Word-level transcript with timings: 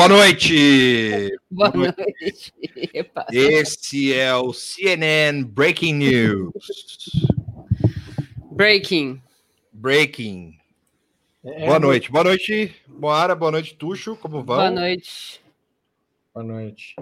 Boa 0.00 0.08
noite. 0.08 1.36
Boa 1.50 1.70
noite. 1.74 2.54
Esse 3.30 4.14
é 4.14 4.34
o 4.34 4.50
CNN 4.50 5.44
Breaking 5.44 5.92
News. 5.92 6.52
Breaking. 8.50 9.22
Breaking. 9.70 10.58
É, 11.44 11.66
boa 11.66 11.78
noite. 11.78 12.10
Boa 12.10 12.24
noite, 12.24 12.74
Moara. 12.88 13.34
Boa 13.34 13.52
noite, 13.52 13.74
Tuxo. 13.74 14.16
Como 14.16 14.42
vão? 14.42 14.56
Boa 14.56 14.70
noite. 14.70 15.42
Boa 16.32 16.46
noite. 16.46 16.96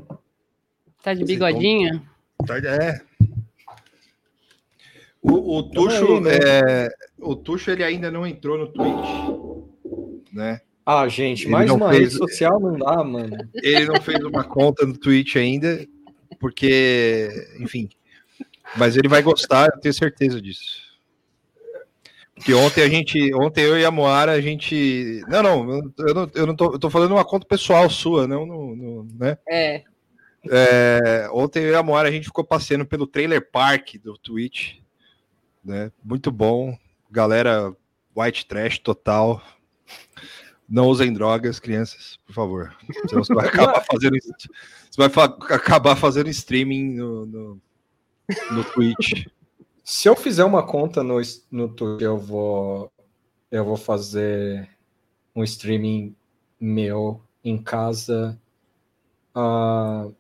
Tá 1.00 1.14
de 1.14 1.24
bigodinha? 1.24 2.02
Tá, 2.48 2.58
é. 2.58 3.00
O, 5.22 5.58
o 5.58 5.70
Tuxo, 5.70 6.16
aí, 6.16 6.20
né? 6.20 6.30
é, 6.34 6.88
o 7.20 7.36
Tuxo 7.36 7.70
ele 7.70 7.84
ainda 7.84 8.10
não 8.10 8.26
entrou 8.26 8.58
no 8.58 8.66
Twitch, 8.72 10.32
né? 10.32 10.62
Ah, 10.90 11.06
gente, 11.08 11.44
ele 11.44 11.50
mais 11.50 11.70
uma 11.70 11.90
fez, 11.90 12.00
rede 12.00 12.14
social 12.14 12.58
não 12.58 12.78
dá, 12.78 13.04
mano. 13.04 13.36
Ele 13.54 13.86
não 13.86 14.00
fez 14.00 14.24
uma 14.24 14.42
conta 14.42 14.86
no 14.86 14.96
Twitch 14.96 15.36
ainda, 15.36 15.86
porque, 16.40 17.28
enfim. 17.60 17.88
Mas 18.76 18.96
ele 18.96 19.08
vai 19.08 19.22
gostar, 19.22 19.70
eu 19.74 19.80
tenho 19.80 19.92
certeza 19.92 20.40
disso. 20.40 20.88
Porque 22.34 22.54
ontem 22.54 22.82
a 22.82 22.88
gente, 22.88 23.34
ontem 23.34 23.64
eu 23.64 23.78
e 23.78 23.84
a 23.84 23.90
Moara, 23.90 24.32
a 24.32 24.40
gente. 24.40 25.22
Não, 25.28 25.42
não, 25.42 25.92
eu 25.98 26.14
não, 26.14 26.30
eu 26.34 26.46
não 26.46 26.56
tô, 26.56 26.72
eu 26.72 26.78
tô 26.78 26.88
falando 26.88 27.12
uma 27.12 27.24
conta 27.24 27.46
pessoal 27.46 27.90
sua, 27.90 28.26
não, 28.26 28.46
no, 28.46 28.76
no 28.76 29.08
né? 29.18 29.36
É. 29.48 29.82
é. 30.50 31.28
Ontem 31.32 31.64
eu 31.64 31.72
e 31.72 31.74
a 31.74 31.82
Moara, 31.82 32.08
a 32.08 32.12
gente 32.12 32.26
ficou 32.26 32.44
passeando 32.44 32.86
pelo 32.86 33.06
trailer 33.06 33.50
park 33.50 33.96
do 34.02 34.16
Twitch 34.16 34.78
né? 35.68 35.92
Muito 36.02 36.32
bom. 36.32 36.76
Galera, 37.10 37.74
white 38.16 38.46
trash 38.46 38.78
total. 38.78 39.42
Não 40.68 40.86
usem 40.86 41.12
drogas, 41.12 41.58
crianças, 41.58 42.18
por 42.26 42.34
favor. 42.34 42.76
Senão 43.08 43.24
você 43.24 43.34
vai 43.34 43.48
acabar 43.48 43.84
fazendo, 43.84 44.16
você 44.20 44.96
vai 44.96 45.06
acabar 45.56 45.96
fazendo 45.96 46.28
streaming 46.28 46.94
no, 46.94 47.26
no, 47.26 47.60
no 48.50 48.64
Twitch. 48.64 49.26
Se 49.82 50.08
eu 50.08 50.14
fizer 50.14 50.44
uma 50.44 50.66
conta 50.66 51.02
no, 51.02 51.18
no 51.50 51.68
Twitch, 51.70 52.02
eu 52.02 52.18
vou, 52.18 52.92
eu 53.50 53.64
vou 53.64 53.76
fazer 53.78 54.68
um 55.34 55.42
streaming 55.42 56.14
meu 56.60 57.22
em 57.42 57.56
casa. 57.56 58.38
Uh, 59.34 60.14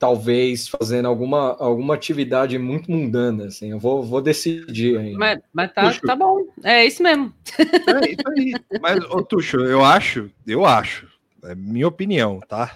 talvez 0.00 0.66
fazendo 0.66 1.06
alguma, 1.06 1.54
alguma 1.58 1.94
atividade 1.94 2.58
muito 2.58 2.90
mundana, 2.90 3.44
assim. 3.44 3.70
Eu 3.70 3.78
vou, 3.78 4.02
vou 4.02 4.22
decidir 4.22 4.98
ainda. 4.98 5.18
Mas, 5.18 5.40
mas 5.52 5.72
tá, 5.74 5.92
tá 5.94 6.16
bom. 6.16 6.46
É 6.64 6.86
isso 6.86 7.02
mesmo. 7.02 7.30
É 7.58 8.10
isso 8.10 8.28
aí. 8.28 8.54
Mas, 8.80 9.04
ô, 9.04 9.22
Tuxo, 9.22 9.58
eu 9.58 9.84
acho, 9.84 10.30
eu 10.46 10.64
acho, 10.64 11.06
é 11.44 11.54
minha 11.54 11.86
opinião, 11.86 12.40
tá? 12.40 12.74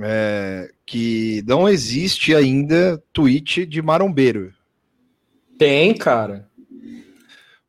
É, 0.00 0.72
que 0.86 1.44
não 1.46 1.68
existe 1.68 2.34
ainda 2.34 3.00
tweet 3.12 3.66
de 3.66 3.82
marombeiro. 3.82 4.50
Tem, 5.58 5.94
cara. 5.94 6.48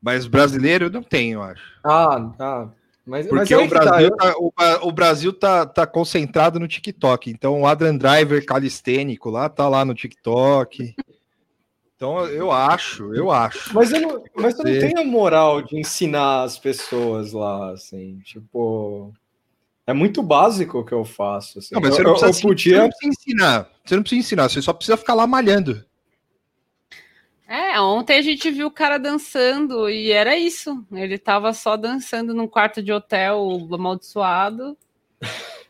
Mas 0.01 0.25
brasileiro 0.25 0.89
não 0.89 1.03
tem, 1.03 1.33
eu 1.33 1.43
acho. 1.43 1.61
Ah, 1.83 2.31
tá. 2.37 2.71
Mas, 3.05 3.27
Porque 3.27 3.55
mas 3.55 3.65
o, 3.65 3.69
Brasil 3.69 4.09
tá, 4.15 4.17
tá, 4.17 4.35
o, 4.39 4.87
o, 4.87 4.91
Brasil 4.91 5.33
tá, 5.33 5.65
tá 5.65 5.85
concentrado 5.85 6.59
no 6.59 6.67
TikTok. 6.67 7.29
Então 7.29 7.61
o 7.61 7.67
Adrian 7.67 7.95
Driver 7.95 8.43
calistênico 8.43 9.29
lá 9.29 9.47
tá 9.47 9.69
lá 9.69 9.85
no 9.85 9.93
TikTok. 9.93 10.95
Então 11.95 12.25
eu 12.25 12.51
acho, 12.51 13.13
eu 13.13 13.31
acho. 13.31 13.73
Mas 13.73 13.91
eu 13.91 14.01
não, 14.01 14.23
mas 14.35 14.57
eu 14.57 14.65
não 14.65 14.79
tenho 14.79 14.99
a 14.99 15.03
moral 15.05 15.61
de 15.61 15.79
ensinar 15.79 16.43
as 16.43 16.57
pessoas 16.57 17.31
lá, 17.31 17.71
assim, 17.71 18.19
tipo. 18.19 19.13
É 19.87 19.93
muito 19.93 20.23
básico 20.23 20.79
o 20.79 20.83
que 20.83 20.91
eu 20.91 21.05
faço. 21.05 21.59
Assim. 21.59 21.75
Não, 21.75 21.81
mas 21.81 21.95
você 21.95 22.01
não, 22.01 22.11
precisa, 22.11 22.31
eu, 22.31 22.35
eu 22.35 22.41
podia... 22.41 22.75
você 22.75 22.81
não 22.81 22.89
precisa 22.89 23.13
ensinar. 23.13 23.69
Você 23.85 23.95
não 23.95 24.03
precisa 24.03 24.19
ensinar, 24.19 24.49
você 24.49 24.61
só 24.61 24.73
precisa 24.73 24.97
ficar 24.97 25.13
lá 25.13 25.27
malhando. 25.27 25.85
É, 27.47 27.79
ontem 27.79 28.17
a 28.17 28.21
gente 28.21 28.49
viu 28.49 28.67
o 28.67 28.71
cara 28.71 28.97
dançando 28.97 29.89
e 29.89 30.11
era 30.11 30.35
isso. 30.37 30.83
Ele 30.91 31.17
tava 31.17 31.53
só 31.53 31.77
dançando 31.77 32.33
num 32.33 32.47
quarto 32.47 32.81
de 32.81 32.91
hotel 32.91 33.67
amaldiçoado. 33.71 34.75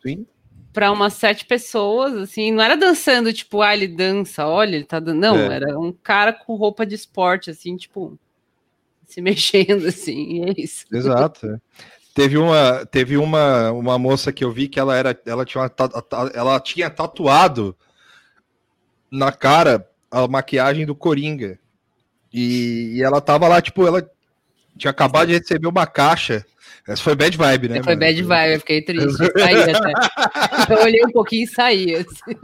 Sim. 0.02 0.26
Pra 0.72 0.92
umas 0.92 1.14
sete 1.14 1.46
pessoas, 1.46 2.16
assim, 2.16 2.52
não 2.52 2.64
era 2.64 2.76
dançando, 2.76 3.32
tipo, 3.32 3.62
ah, 3.62 3.74
ele 3.74 3.88
dança, 3.88 4.46
olha, 4.48 4.76
ele 4.76 4.86
tá 4.86 5.00
dando. 5.00 5.20
Não, 5.20 5.38
É. 5.38 5.56
era 5.56 5.80
um 5.80 5.92
cara 5.92 6.34
com 6.34 6.56
roupa 6.56 6.86
de 6.86 6.96
esporte, 6.96 7.50
assim, 7.50 7.76
tipo, 7.78 8.18
se 9.06 9.20
mexendo, 9.22 9.86
assim, 9.88 10.44
e 10.44 10.50
é 10.50 10.54
isso. 10.58 10.86
Exato. 10.92 11.48
é. 11.48 11.58
Teve 12.14 12.38
uma, 12.38 12.86
teve 12.86 13.18
uma, 13.18 13.72
uma 13.74 14.00
moça 14.00 14.32
que 14.32 14.44
eu 14.44 14.52
vi 14.52 14.70
que 14.70 14.80
ela 14.80 14.96
era, 14.96 15.18
ela 15.26 15.44
tinha, 15.46 15.62
uma 15.62 15.72
ela 16.34 16.60
tinha 16.62 16.90
tatuado 16.90 17.76
na 19.12 19.34
cara 19.34 19.90
a 20.10 20.26
maquiagem 20.26 20.86
do 20.86 20.96
Coringa. 20.96 21.60
E, 22.38 22.98
e 22.98 23.02
ela 23.04 23.22
tava 23.22 23.48
lá, 23.48 23.62
tipo, 23.62 23.88
ela 23.88 24.06
tinha 24.78 24.92
acabado 24.92 25.28
de 25.28 25.38
receber 25.38 25.68
uma 25.68 25.88
caixa. 25.88 26.46
Essa 26.86 27.02
foi 27.02 27.16
bad 27.16 27.36
vibe, 27.38 27.70
né? 27.70 27.76
Foi 27.82 27.96
mano? 27.96 28.00
bad 28.00 28.22
vibe, 28.22 28.54
eu 28.54 28.60
fiquei 28.60 28.82
triste. 28.82 29.18
Saí 29.40 29.64
até. 29.72 30.74
Eu 30.74 30.84
olhei 30.84 31.04
um 31.06 31.12
pouquinho 31.12 31.46
e 31.46 31.48
saí. 31.48 31.96
assim. 31.96 32.38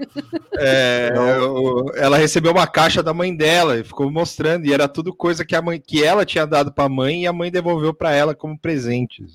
É, 0.57 1.11
o- 1.41 1.91
ela 1.95 2.17
recebeu 2.17 2.51
uma 2.53 2.65
caixa 2.65 3.03
da 3.03 3.13
mãe 3.13 3.35
dela 3.35 3.77
e 3.77 3.83
ficou 3.83 4.09
mostrando. 4.09 4.65
E 4.65 4.73
era 4.73 4.87
tudo 4.87 5.13
coisa 5.13 5.43
que, 5.45 5.55
a 5.55 5.61
mãe, 5.61 5.79
que 5.79 6.03
ela 6.03 6.25
tinha 6.25 6.47
dado 6.47 6.71
pra 6.71 6.87
mãe 6.89 7.23
e 7.23 7.27
a 7.27 7.33
mãe 7.33 7.51
devolveu 7.51 7.93
pra 7.93 8.13
ela 8.13 8.33
como 8.33 8.57
presente. 8.57 9.25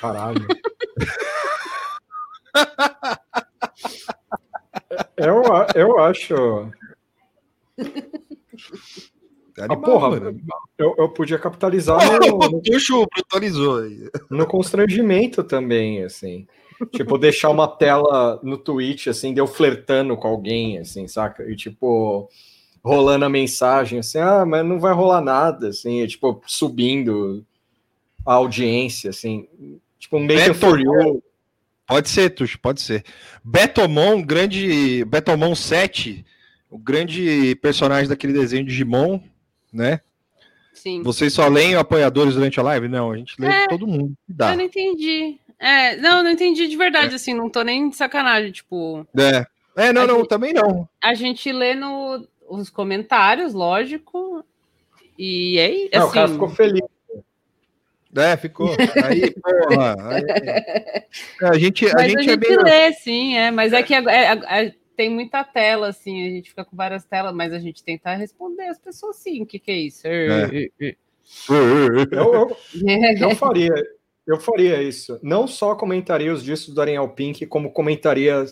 Caralho. 0.00 0.46
eu, 5.16 5.52
a- 5.54 5.66
eu 5.74 5.98
acho. 6.00 6.72
Animal, 9.58 9.78
Ah, 9.78 9.80
porra, 9.84 10.10
mano. 10.10 10.40
eu, 10.78 10.94
eu 10.98 11.08
podia 11.10 11.38
capitalizar 11.38 11.98
no, 12.20 12.36
O 12.36 12.62
Tuxo 12.62 13.06
brutalizou 13.14 13.78
aí. 13.82 14.08
no 14.30 14.46
constrangimento 14.46 15.42
também, 15.44 16.02
assim. 16.04 16.46
Tipo, 16.90 17.16
deixar 17.18 17.50
uma 17.50 17.68
tela 17.68 18.40
no 18.42 18.56
Twitch, 18.58 19.06
assim, 19.06 19.32
de 19.32 19.40
eu 19.40 19.46
flertando 19.46 20.16
com 20.16 20.26
alguém, 20.26 20.78
assim, 20.78 21.06
saca? 21.06 21.48
E, 21.48 21.54
tipo, 21.54 22.28
rolando 22.82 23.24
a 23.24 23.28
mensagem, 23.28 24.00
assim, 24.00 24.18
ah, 24.18 24.44
mas 24.44 24.64
não 24.66 24.80
vai 24.80 24.92
rolar 24.92 25.20
nada, 25.20 25.68
assim, 25.68 26.02
e, 26.02 26.08
tipo, 26.08 26.42
subindo 26.46 27.44
a 28.26 28.34
audiência, 28.34 29.10
assim. 29.10 29.46
Tipo, 29.98 30.16
um 30.16 30.26
Beto 30.26 30.54
for 30.54 30.80
You. 30.80 31.22
Pode 31.86 32.08
ser, 32.08 32.30
Tuxo, 32.30 32.58
pode 32.58 32.80
ser. 32.80 33.04
Betomon, 33.44 34.22
grande. 34.22 35.04
Betomon 35.04 35.54
7, 35.54 36.24
o 36.70 36.78
grande 36.78 37.54
personagem 37.56 38.08
daquele 38.08 38.32
desenho 38.32 38.64
de 38.64 38.70
Digimon, 38.70 39.20
né? 39.72 40.00
Sim. 40.74 41.02
Vocês 41.02 41.32
só 41.32 41.46
leem 41.48 41.74
apoiadores 41.76 42.34
durante 42.34 42.58
a 42.58 42.62
live? 42.62 42.88
Não, 42.88 43.12
a 43.12 43.16
gente 43.16 43.34
lê 43.40 43.46
É. 43.46 43.68
todo 43.68 43.86
mundo. 43.86 44.14
que 44.26 44.32
Dá. 44.32 44.50
Eu 44.52 44.56
não 44.56 44.64
entendi. 44.64 45.38
É, 45.58 45.96
não, 45.96 46.22
não 46.24 46.30
entendi 46.30 46.66
de 46.66 46.76
verdade, 46.76 47.14
assim, 47.14 47.32
não 47.34 47.48
tô 47.48 47.62
nem 47.62 47.88
de 47.88 47.94
sacanagem, 47.96 48.50
tipo, 48.50 49.06
É. 49.16 49.46
É, 49.76 49.92
não, 49.92 50.02
A 50.02 50.06
não, 50.06 50.16
gente- 50.18 50.28
também 50.28 50.52
não. 50.52 50.88
a 51.00 51.14
gente 51.14 51.50
lê 51.52 51.74
no, 51.74 52.26
os 52.48 52.68
comentários, 52.68 53.54
lógico, 53.54 54.44
e 55.18 55.58
aí, 55.60 55.88
Não, 55.92 56.00
assim, 56.00 56.08
o 56.10 56.12
cara 56.12 56.28
ficou 56.28 56.48
feliz. 56.50 56.82
É, 58.14 58.36
ficou. 58.36 58.68
Aí, 59.04 59.30
porra. 59.30 59.96
aí- 60.10 61.04
a 61.48 61.58
gente, 61.58 61.86
a 61.86 61.92
mas 61.94 62.10
gente, 62.10 62.18
a 62.18 62.22
gente 62.22 62.30
é 62.30 62.36
meio. 62.36 62.62
lê, 62.62 62.92
sim, 62.94 63.36
é, 63.38 63.50
mas 63.50 63.72
é 63.72 63.82
que 63.82 63.94
agora- 63.94 64.14
é, 64.14 64.24
é, 64.24 64.66
é, 64.66 64.74
tem 65.02 65.10
muita 65.10 65.42
tela, 65.42 65.88
assim, 65.88 66.24
a 66.24 66.30
gente 66.30 66.50
fica 66.50 66.64
com 66.64 66.76
várias 66.76 67.04
telas, 67.04 67.34
mas 67.34 67.52
a 67.52 67.58
gente 67.58 67.82
tenta 67.82 68.14
responder 68.14 68.68
as 68.68 68.78
pessoas, 68.78 69.16
sim, 69.16 69.42
o 69.42 69.46
que 69.46 69.58
que 69.58 69.70
é 69.72 69.76
isso? 69.76 70.06
É. 70.06 70.68
Eu, 71.48 72.06
eu, 72.12 72.56
É. 72.86 73.14
eu 73.24 73.34
faria, 73.34 73.74
eu 74.24 74.38
faria 74.38 74.80
isso. 74.80 75.18
Não 75.20 75.48
só 75.48 75.74
comentaria 75.74 76.32
os 76.32 76.44
discos 76.44 76.72
do 76.72 76.80
Ariel 76.80 77.08
Pink, 77.08 77.44
como 77.46 77.72
comentaria 77.72 78.44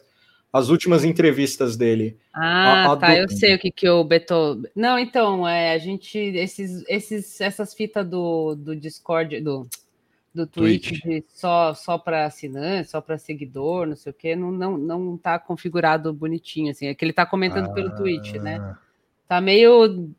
as 0.53 0.69
últimas 0.71 1.05
entrevistas 1.05 1.77
dele. 1.77 2.19
Ah, 2.35 2.89
A- 2.89 2.93
a 2.95 2.97
tá, 2.97 3.15
do- 3.15 3.21
eu 3.21 3.29
sei 3.29 3.55
o 3.55 3.59
que 3.61 3.71
que 3.71 3.89
o 3.89 4.03
Beto... 4.03 4.61
Não, 4.75 4.99
então, 4.99 5.47
é, 5.47 5.73
a 5.73 5.79
gente, 5.79 6.19
esses, 6.19 6.83
esses, 6.89 7.41
essas 7.41 7.73
fitas 7.73 8.05
do, 8.09 8.57
do 8.57 8.75
Discord, 8.75 9.41
do, 9.41 9.69
do 10.35 10.47
Twitch, 10.47 11.01
Twitch. 11.01 11.03
de 11.03 11.25
só, 11.29 11.75
só 11.75 11.99
para 11.99 12.25
assinante, 12.27 12.91
só 12.91 13.01
para 13.01 13.19
seguidor, 13.19 13.87
não 13.87 13.97
sei 13.97 14.11
o 14.11 14.15
quê, 14.15 14.37
não, 14.37 14.51
não, 14.51 14.79
não 14.79 15.17
tá 15.17 15.39
configurado 15.39 16.13
bonitinho, 16.13 16.71
assim, 16.71 16.87
é 16.87 16.95
que 16.95 17.05
ele 17.05 17.13
tá 17.13 17.27
comentando 17.27 17.73
pelo 17.75 17.95
Twitch, 17.97 18.35
né? 18.35 18.59
Ah. 18.61 18.79
Tá 19.27 19.41
meio, 19.41 20.11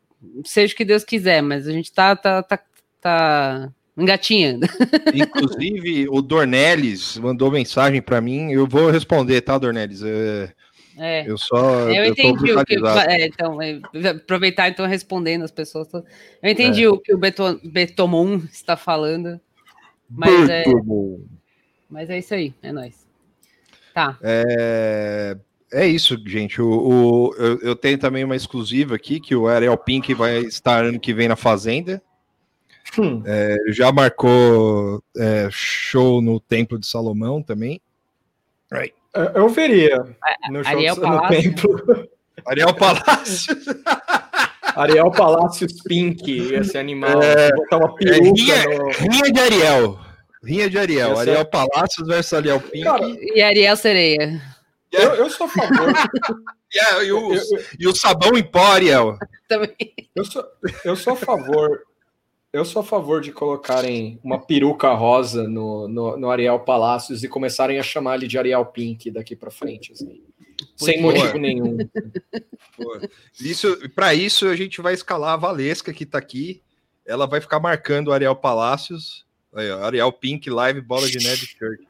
seja 0.44 0.74
o 0.74 0.76
que 0.76 0.84
Deus 0.84 1.04
quiser, 1.04 1.42
mas 1.42 1.66
a 1.66 1.72
gente 1.72 1.92
tá, 1.92 2.14
tá, 2.14 2.42
tá, 2.42 2.62
tá 3.00 3.72
engatinhando. 3.96 4.66
Inclusive, 5.14 6.08
o 6.08 6.22
Dornelles 6.22 7.16
mandou 7.18 7.50
mensagem 7.50 8.00
pra 8.00 8.20
mim. 8.20 8.52
Eu 8.52 8.66
vou 8.66 8.90
responder, 8.90 9.40
tá, 9.42 9.58
Dornelles? 9.58 10.02
É, 10.02 10.52
É. 10.98 11.30
eu 11.30 11.36
só. 11.36 11.90
Eu 11.90 12.14
tô 12.14 12.22
entendi 12.22 12.52
o 12.52 12.64
que. 12.64 12.76
É, 13.08 13.26
então, 13.26 13.60
é, 13.60 13.80
aproveitar 14.08 14.68
então 14.68 14.86
respondendo 14.86 15.42
as 15.42 15.50
pessoas. 15.50 15.88
Eu 15.92 16.50
entendi 16.50 16.86
o 16.86 16.98
que 16.98 17.14
o 17.14 17.18
Beto, 17.18 17.60
Betomon 17.64 18.40
está 18.50 18.76
falando. 18.76 19.40
Mas 20.14 20.48
é, 20.48 20.64
mas 21.88 22.10
é 22.10 22.18
isso 22.18 22.34
aí, 22.34 22.54
é 22.62 22.72
nóis. 22.72 23.06
Tá. 23.94 24.18
É, 24.22 25.36
é 25.72 25.86
isso, 25.86 26.16
gente. 26.26 26.60
O, 26.60 26.68
o- 27.30 27.34
eu, 27.36 27.58
eu 27.60 27.76
tenho 27.76 27.98
também 27.98 28.24
uma 28.24 28.36
exclusiva 28.36 28.94
aqui, 28.94 29.20
que 29.20 29.34
o 29.34 29.46
Ariel 29.48 29.76
Pink 29.76 30.12
vai 30.14 30.38
estar 30.40 30.84
ano 30.84 30.98
que 31.00 31.12
vem 31.14 31.28
na 31.28 31.36
Fazenda. 31.36 32.02
Hum, 32.98 33.22
Ele 33.24 33.72
já 33.72 33.90
marcou 33.92 35.02
é, 35.16 35.48
show 35.50 36.20
no 36.20 36.38
Templo 36.40 36.78
de 36.78 36.86
Salomão 36.86 37.42
também. 37.42 37.80
eu- 39.14 39.22
eu 39.34 39.48
veria 39.48 39.96
no 40.50 40.62
show 40.64 40.72
Ariel 40.76 40.96
no 40.96 41.02
Palácio? 41.02 41.42
templo. 41.54 42.08
Ariel 42.46 42.74
Palácio. 42.74 43.54
Ariel 44.76 45.10
Palácios 45.10 45.72
Pink, 45.82 46.38
esse 46.54 46.76
animal. 46.78 47.22
É, 47.22 47.50
botar 47.54 47.76
uma 47.78 47.90
É, 47.90 48.04
peruca 48.04 48.32
rinha, 48.34 48.78
no... 48.78 48.88
rinha 48.90 49.32
de 49.32 49.40
Ariel. 49.40 49.98
Rinha 50.44 50.70
de 50.70 50.78
Ariel. 50.78 51.12
Essa- 51.12 51.20
Ariel 51.22 51.44
Palácios 51.46 52.06
versus 52.08 52.32
Ariel 52.32 52.60
Pink. 52.60 52.84
Cara, 52.84 53.06
E 53.06 53.40
Ariel 53.42 53.76
Sereia. 53.76 54.40
eu, 54.92 55.14
eu 55.14 55.30
sou 55.30 55.46
a 55.46 55.50
favor. 55.50 55.92
e, 56.74 56.78
a- 56.80 57.04
e 57.04 57.12
o, 57.12 57.32
eu, 57.34 57.34
eu- 57.34 57.64
e 57.80 57.86
o 57.88 57.94
sabão 57.94 58.36
em 58.36 58.42
pó, 58.42 58.72
Ariel. 58.72 59.16
Também. 59.48 59.76
eu 60.16 60.24
sou, 60.24 60.44
eu 60.84 60.96
sou 60.96 61.12
a 61.12 61.16
favor. 61.16 61.80
Eu 62.52 62.66
sou 62.66 62.82
a 62.82 62.84
favor 62.84 63.22
de 63.22 63.32
colocarem 63.32 64.20
uma 64.22 64.38
peruca 64.38 64.92
rosa 64.92 65.48
no, 65.48 65.88
no, 65.88 66.16
no 66.18 66.30
Ariel 66.30 66.60
Palácios 66.60 67.24
e 67.24 67.28
começarem 67.28 67.78
a 67.78 67.82
chamar 67.82 68.16
ele 68.16 68.26
de 68.28 68.36
Ariel 68.36 68.66
Pink 68.66 69.10
daqui 69.10 69.34
pra 69.34 69.50
frente. 69.50 69.92
assim. 69.92 70.22
Sem 70.84 71.00
motivo 71.00 71.38
nenhum. 71.38 71.76
Pô, 72.76 72.98
Isso, 73.40 73.88
para 73.94 74.14
isso, 74.14 74.46
a 74.48 74.56
gente 74.56 74.80
vai 74.80 74.94
escalar 74.94 75.34
a 75.34 75.36
Valesca, 75.36 75.92
que 75.92 76.06
tá 76.06 76.18
aqui. 76.18 76.62
Ela 77.06 77.26
vai 77.26 77.40
ficar 77.40 77.60
marcando 77.60 78.08
o 78.08 78.12
Ariel 78.12 78.34
Palácios. 78.36 79.26
Aí, 79.54 79.70
ó, 79.70 79.84
Ariel 79.84 80.10
Pink 80.12 80.48
Live 80.48 80.80
Bola 80.80 81.06
de 81.08 81.18
Neve 81.18 81.44
Shirt. 81.58 81.80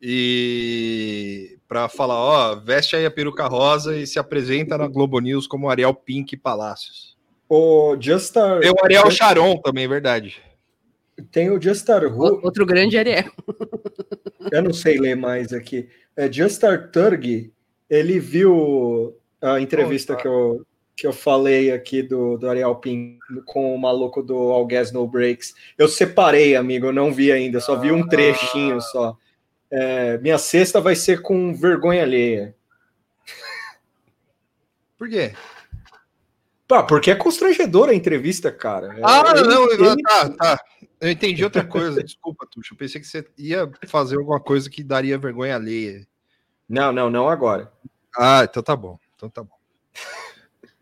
E 0.00 1.58
para 1.66 1.88
falar, 1.88 2.14
ó, 2.16 2.54
veste 2.54 2.94
aí 2.94 3.04
a 3.06 3.10
peruca 3.10 3.46
rosa 3.46 3.96
e 3.96 4.06
se 4.06 4.18
apresenta 4.18 4.76
na 4.78 4.86
Globo 4.86 5.18
News 5.18 5.46
como 5.46 5.68
Ariel 5.68 5.94
Pink 5.94 6.36
Palácios. 6.36 7.16
O 7.48 7.96
Justar, 8.00 8.60
Tem 8.60 8.70
o 8.70 8.76
Ariel 8.84 9.10
Charon 9.10 9.56
também, 9.60 9.88
verdade. 9.88 10.40
tem 11.32 11.50
o 11.50 11.60
Justar 11.60 12.04
Hu, 12.04 12.22
O- 12.22 12.40
Outro 12.44 12.64
grande 12.66 12.96
Ariel. 12.98 13.30
eu 14.52 14.62
não 14.62 14.72
sei 14.72 14.98
ler 14.98 15.16
mais 15.16 15.52
aqui. 15.52 15.88
É 16.16 16.30
Justar 16.30 16.90
Turg, 16.90 17.50
ele 17.94 18.18
viu 18.18 19.16
a 19.40 19.60
entrevista 19.60 20.14
tá? 20.14 20.20
que 20.22 20.28
eu, 20.28 20.66
que 20.96 21.06
eu 21.06 21.12
falei 21.12 21.70
aqui 21.72 22.02
do, 22.02 22.36
do 22.36 22.48
Ariel 22.48 22.74
Pink 22.76 23.18
com 23.46 23.74
o 23.74 23.78
maluco 23.78 24.22
do 24.22 24.36
All 24.36 24.66
Gas 24.66 24.92
No 24.92 25.06
Breaks. 25.06 25.54
Eu 25.76 25.88
separei, 25.88 26.56
amigo, 26.56 26.86
eu 26.86 26.92
não 26.92 27.12
vi 27.12 27.30
ainda, 27.32 27.60
só 27.60 27.78
vi 27.78 27.90
um 27.92 28.06
trechinho 28.06 28.80
só. 28.80 29.16
É, 29.70 30.18
minha 30.18 30.38
sexta 30.38 30.80
vai 30.80 30.94
ser 30.94 31.20
com 31.20 31.54
vergonha 31.54 32.02
alheia. 32.02 32.54
Por 34.96 35.08
quê? 35.08 35.32
Pá, 36.66 36.82
porque 36.82 37.10
é 37.10 37.14
constrangedora 37.14 37.92
a 37.92 37.94
entrevista, 37.94 38.50
cara. 38.50 38.94
É, 38.98 39.00
Ah, 39.02 39.34
ele- 39.36 39.48
não, 39.48 39.70
ele- 39.70 40.02
tá, 40.02 40.28
tá. 40.30 40.60
Eu 41.00 41.10
entendi 41.10 41.44
outra 41.44 41.64
coisa. 41.64 42.00
Desculpa, 42.04 42.46
Tuxo. 42.50 42.72
Eu 42.72 42.78
pensei 42.78 43.00
que 43.00 43.06
você 43.06 43.26
ia 43.36 43.70
fazer 43.86 44.16
alguma 44.16 44.40
coisa 44.40 44.70
que 44.70 44.82
daria 44.82 45.18
vergonha 45.18 45.56
alheia. 45.56 46.06
Não, 46.68 46.92
não, 46.92 47.10
não 47.10 47.28
agora. 47.28 47.70
Ah, 48.16 48.42
então 48.48 48.62
tá 48.62 48.74
bom. 48.76 48.98
Então 49.16 49.28
tá 49.28 49.42
bom. 49.42 49.54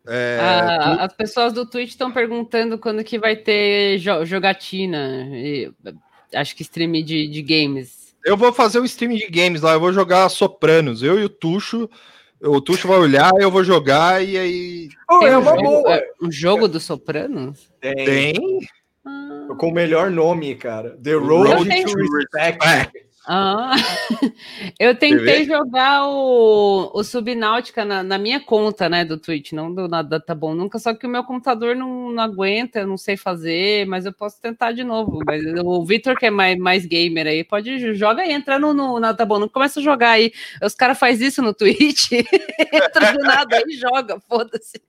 É, 0.04 0.38
Ah, 0.40 1.04
As 1.04 1.12
pessoas 1.14 1.52
do 1.52 1.64
Twitch 1.64 1.90
estão 1.90 2.10
perguntando 2.10 2.76
quando 2.76 3.04
que 3.04 3.20
vai 3.20 3.36
ter 3.36 3.98
jo- 3.98 4.24
jogatina. 4.24 5.28
e, 5.30 5.72
acho 6.34 6.56
que 6.56 6.62
stream 6.62 6.90
de, 7.04 7.28
de 7.28 7.40
games. 7.40 8.12
Eu 8.24 8.36
vou 8.36 8.52
fazer 8.52 8.80
o 8.80 8.84
stream 8.84 9.14
de 9.14 9.28
games 9.28 9.62
lá. 9.62 9.74
Eu 9.74 9.80
vou 9.80 9.92
jogar 9.92 10.28
Sopranos. 10.28 11.04
Eu 11.04 11.20
e 11.20 11.24
o 11.24 11.28
Tuxo. 11.28 11.88
O 12.40 12.60
Tuxo 12.60 12.88
vai 12.88 12.98
olhar, 12.98 13.30
eu 13.38 13.48
vou 13.48 13.62
jogar 13.62 14.24
e 14.24 14.36
aí. 14.36 14.88
Oh, 15.08 15.24
é 15.24 15.38
um 15.38 15.40
uma 15.40 15.50
jogo, 15.52 15.62
boa. 15.62 15.94
é, 15.94 16.10
um 16.20 16.32
jogo 16.32 16.66
dos 16.66 16.82
Sopranos? 16.82 17.70
Tem. 17.80 17.94
Tem. 18.04 18.58
Ah, 19.06 19.54
Com 19.56 19.68
o 19.68 19.72
melhor 19.72 20.10
nome, 20.10 20.56
cara. 20.56 20.98
The 21.00 21.12
Road 21.12 21.52
Road, 21.52 21.70
to 21.84 21.92
to 21.92 22.16
Respect. 22.16 23.04
Ah. 23.26 23.74
eu 24.78 24.96
tentei 24.96 25.44
jogar 25.44 26.08
o, 26.08 26.90
o 26.92 27.04
Subnáutica 27.04 27.84
na, 27.84 28.02
na 28.02 28.18
minha 28.18 28.40
conta, 28.40 28.88
né, 28.88 29.04
do 29.04 29.16
Twitch, 29.16 29.52
não 29.52 29.72
do 29.72 29.86
nada 29.86 30.18
tá 30.18 30.34
bom 30.34 30.54
nunca, 30.54 30.78
só 30.78 30.92
que 30.92 31.06
o 31.06 31.10
meu 31.10 31.22
computador 31.22 31.76
não, 31.76 32.10
não 32.10 32.22
aguenta, 32.22 32.80
eu 32.80 32.86
não 32.86 32.96
sei 32.96 33.16
fazer, 33.16 33.86
mas 33.86 34.06
eu 34.06 34.12
posso 34.12 34.40
tentar 34.40 34.72
de 34.72 34.82
novo. 34.82 35.20
Mas 35.24 35.42
o 35.64 35.84
Victor, 35.84 36.16
que 36.16 36.26
é 36.26 36.30
mais, 36.30 36.58
mais 36.58 36.84
gamer 36.84 37.26
aí, 37.28 37.44
pode 37.44 37.94
joga 37.94 38.22
aí, 38.22 38.32
entra 38.32 38.58
no, 38.58 38.74
no 38.74 38.98
na 38.98 39.14
tá 39.14 39.24
bom, 39.24 39.38
não 39.38 39.48
começa 39.48 39.78
a 39.78 39.82
jogar 39.82 40.10
aí. 40.10 40.32
Os 40.62 40.74
caras 40.74 40.98
fazem 40.98 41.28
isso 41.28 41.42
no 41.42 41.54
Twitch, 41.54 42.12
entra 42.72 43.12
do 43.12 43.22
nada 43.22 43.56
aí 43.56 43.64
e 43.68 43.76
joga, 43.76 44.20
foda-se. 44.28 44.82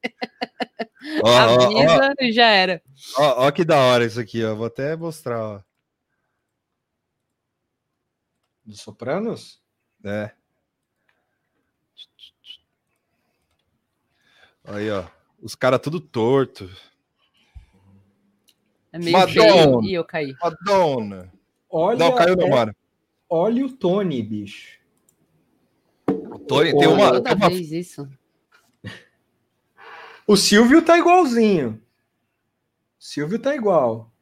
Ó, 1.21 1.29
ó, 1.29 1.57
ó, 1.57 1.63
Avisa 1.63 2.13
e 2.19 2.31
já 2.31 2.47
era. 2.47 2.81
ó, 3.17 3.47
ó 3.47 3.51
que 3.51 3.63
da 3.63 3.77
hora 3.77 4.05
isso 4.05 4.19
aqui, 4.19 4.43
ó. 4.43 4.55
Vou 4.55 4.67
até 4.67 4.95
mostrar, 4.95 5.39
ó. 5.39 5.72
Dos 8.65 8.81
Sopranos? 8.81 9.61
É. 10.03 10.31
Aí, 14.63 14.89
ó. 14.89 15.05
Os 15.41 15.55
caras 15.55 15.79
tudo 15.81 15.99
torto. 15.99 16.69
É 18.91 18.99
meio 18.99 19.11
Madonna. 19.11 19.33
feio. 19.33 19.83
Ih, 19.83 19.93
eu 19.95 20.05
caí. 20.05 20.33
Madonna. 20.41 21.31
Olha, 21.69 21.97
Não, 21.97 22.15
caiu 22.15 22.35
não, 22.35 22.47
é- 22.47 22.49
mano. 22.49 22.75
olha 23.29 23.65
o 23.65 23.71
Tony, 23.75 24.21
bicho. 24.21 24.79
O 26.07 26.39
Tony 26.39 26.71
tem 26.77 26.87
uma. 26.87 27.11
Toda 27.11 27.23
Tem 27.23 27.35
uma 27.35 27.49
vez 27.49 27.71
isso. 27.71 28.07
O 30.25 30.37
Silvio 30.37 30.81
tá 30.85 30.97
igualzinho. 30.97 31.81
O 32.99 33.03
Silvio 33.03 33.37
tá 33.39 33.53
igual. 33.55 34.12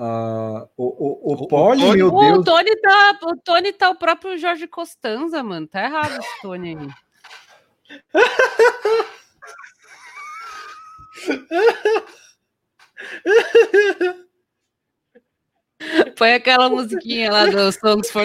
Ah, 0.00 0.68
o, 0.76 0.84
o, 0.84 1.32
o 1.32 1.42
O- 1.42 1.48
Poli, 1.48 1.82
o 1.82 1.86
Tony- 1.88 1.96
meu 1.98 2.14
O 2.14 2.20
Deus. 2.32 2.44
Tony 2.44 2.76
tá, 2.80 3.18
o 3.24 3.36
Tony 3.36 3.72
tá 3.72 3.90
o 3.90 3.96
próprio 3.96 4.38
Jorge 4.38 4.68
Costanza, 4.68 5.42
mano. 5.42 5.66
Tá 5.66 5.82
errado 5.82 6.20
esse 6.20 6.40
Tony 6.40 6.76
aí. 6.76 6.88
Põe 16.16 16.32
aquela 16.34 16.68
musiquinha 16.68 17.30
lá 17.30 17.46
do 17.46 17.70
Songs 17.70 18.10
for 18.10 18.24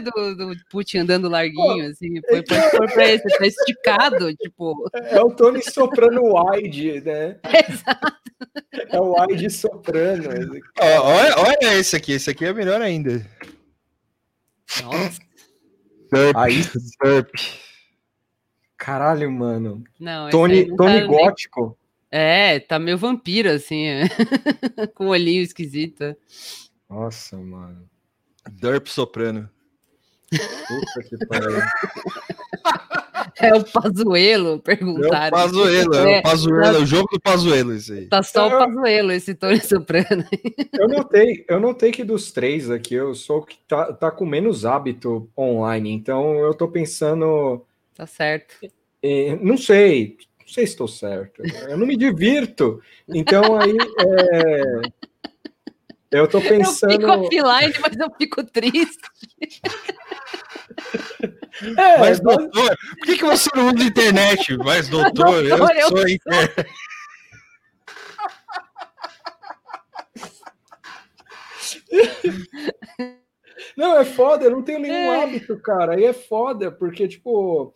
do, 0.00 0.34
do 0.36 0.56
Putin 0.70 0.98
andando 0.98 1.28
larguinho, 1.28 1.90
assim. 1.90 2.20
Põe, 2.22 2.44
pode 2.44 2.70
pôr 2.70 2.92
pra 2.92 3.08
esse, 3.08 3.24
tá 3.24 3.46
esticado, 3.46 4.32
tipo. 4.36 4.88
É 4.94 5.20
o 5.20 5.30
Tony 5.34 5.60
soprano 5.62 6.22
wide, 6.34 7.00
né? 7.00 7.36
Exato. 7.68 8.16
É 8.90 9.00
o 9.00 9.20
wide 9.20 9.50
soprano. 9.50 10.60
Ó, 10.78 11.00
olha, 11.02 11.34
olha 11.38 11.74
esse 11.78 11.96
aqui. 11.96 12.12
Esse 12.12 12.30
aqui 12.30 12.44
é 12.44 12.52
melhor 12.52 12.80
ainda. 12.80 13.26
Nossa, 14.82 15.20
Derp. 16.12 16.36
Aí, 16.36 16.62
Derp. 17.02 17.28
caralho, 18.76 19.30
mano. 19.32 19.82
não. 19.98 20.30
Tony, 20.30 20.66
Tony 20.66 20.76
tá 20.76 20.84
nem- 20.84 21.06
gótico. 21.08 21.76
É, 22.10 22.58
tá 22.60 22.78
meio 22.78 22.96
vampiro, 22.98 23.50
assim, 23.50 23.84
é. 23.86 24.02
com 24.94 25.06
o 25.06 25.10
olhinho 25.10 25.42
esquisito. 25.42 26.16
Nossa, 26.88 27.36
mano. 27.36 27.88
Derp 28.50 28.86
soprano. 28.88 29.48
Puta 30.30 31.08
que 31.08 31.26
pariu. 31.26 31.58
É 33.40 33.54
o 33.54 33.62
Pazuelo, 33.64 34.48
É 34.48 34.54
o 34.54 34.58
perguntaram. 34.58 35.30
Pazuelo, 35.36 35.94
é, 35.94 36.14
É, 36.14 36.18
o 36.18 36.22
Pazuelo, 36.24 36.76
é 36.78 36.80
o 36.80 36.86
jogo 36.86 37.08
do 37.12 37.20
Pazuelo, 37.20 37.72
isso 37.74 37.92
aí. 37.92 38.06
Tá 38.06 38.20
só 38.22 38.48
o 38.48 38.50
Eu- 38.52 38.58
Pazuelo, 38.58 39.12
esse 39.12 39.32
Tony 39.34 39.60
Soprano. 39.60 40.24
Eu 40.72 40.88
notei, 40.88 41.44
eu 41.48 41.60
notei 41.60 41.92
que 41.92 42.02
dos 42.02 42.32
três 42.32 42.68
aqui, 42.68 42.94
eu 42.94 43.14
sou 43.14 43.38
o 43.38 43.42
que 43.46 43.56
tá, 43.68 43.92
tá 43.92 44.10
com 44.10 44.26
menos 44.26 44.64
hábito 44.66 45.30
online. 45.38 45.92
Então 45.92 46.34
eu 46.38 46.52
tô 46.52 46.66
pensando. 46.68 47.64
Tá 47.94 48.06
certo. 48.06 48.54
em- 49.02 49.36
não 49.36 49.56
sei, 49.56 50.16
não 50.48 50.54
sei 50.54 50.66
se 50.66 50.72
estou 50.72 50.88
certo. 50.88 51.42
Eu 51.68 51.76
não 51.76 51.86
me 51.86 51.94
divirto. 51.94 52.82
Então 53.06 53.60
aí. 53.60 53.76
é, 54.34 54.62
eu 56.10 56.26
tô 56.26 56.38
Eu 56.38 56.42
fico 56.42 56.54
pensando. 56.56 57.06
offline, 57.06 57.74
mas 57.82 57.96
eu 57.98 58.10
fico 58.16 58.42
triste. 58.44 58.98
É, 61.76 61.98
Mas, 61.98 62.20
doutor, 62.20 62.76
por 62.78 63.06
que, 63.06 63.16
que 63.16 63.24
você 63.24 63.50
não 63.56 63.74
usa 63.74 63.82
internet? 63.84 64.56
Mas, 64.58 64.86
doutor, 64.88 65.44
eu 65.44 65.56
Doutor, 65.58 65.76
eu 65.76 65.88
sou 65.88 65.98
a 65.98 66.10
internet. 66.10 66.66
Não, 73.76 73.98
é 73.98 74.04
foda, 74.04 74.44
eu 74.44 74.52
não 74.52 74.62
tenho 74.62 74.78
nenhum 74.78 74.94
É. 74.94 75.22
hábito, 75.24 75.58
cara. 75.58 75.94
Aí 75.94 76.04
é 76.04 76.12
foda, 76.12 76.70
porque, 76.70 77.08
tipo. 77.08 77.74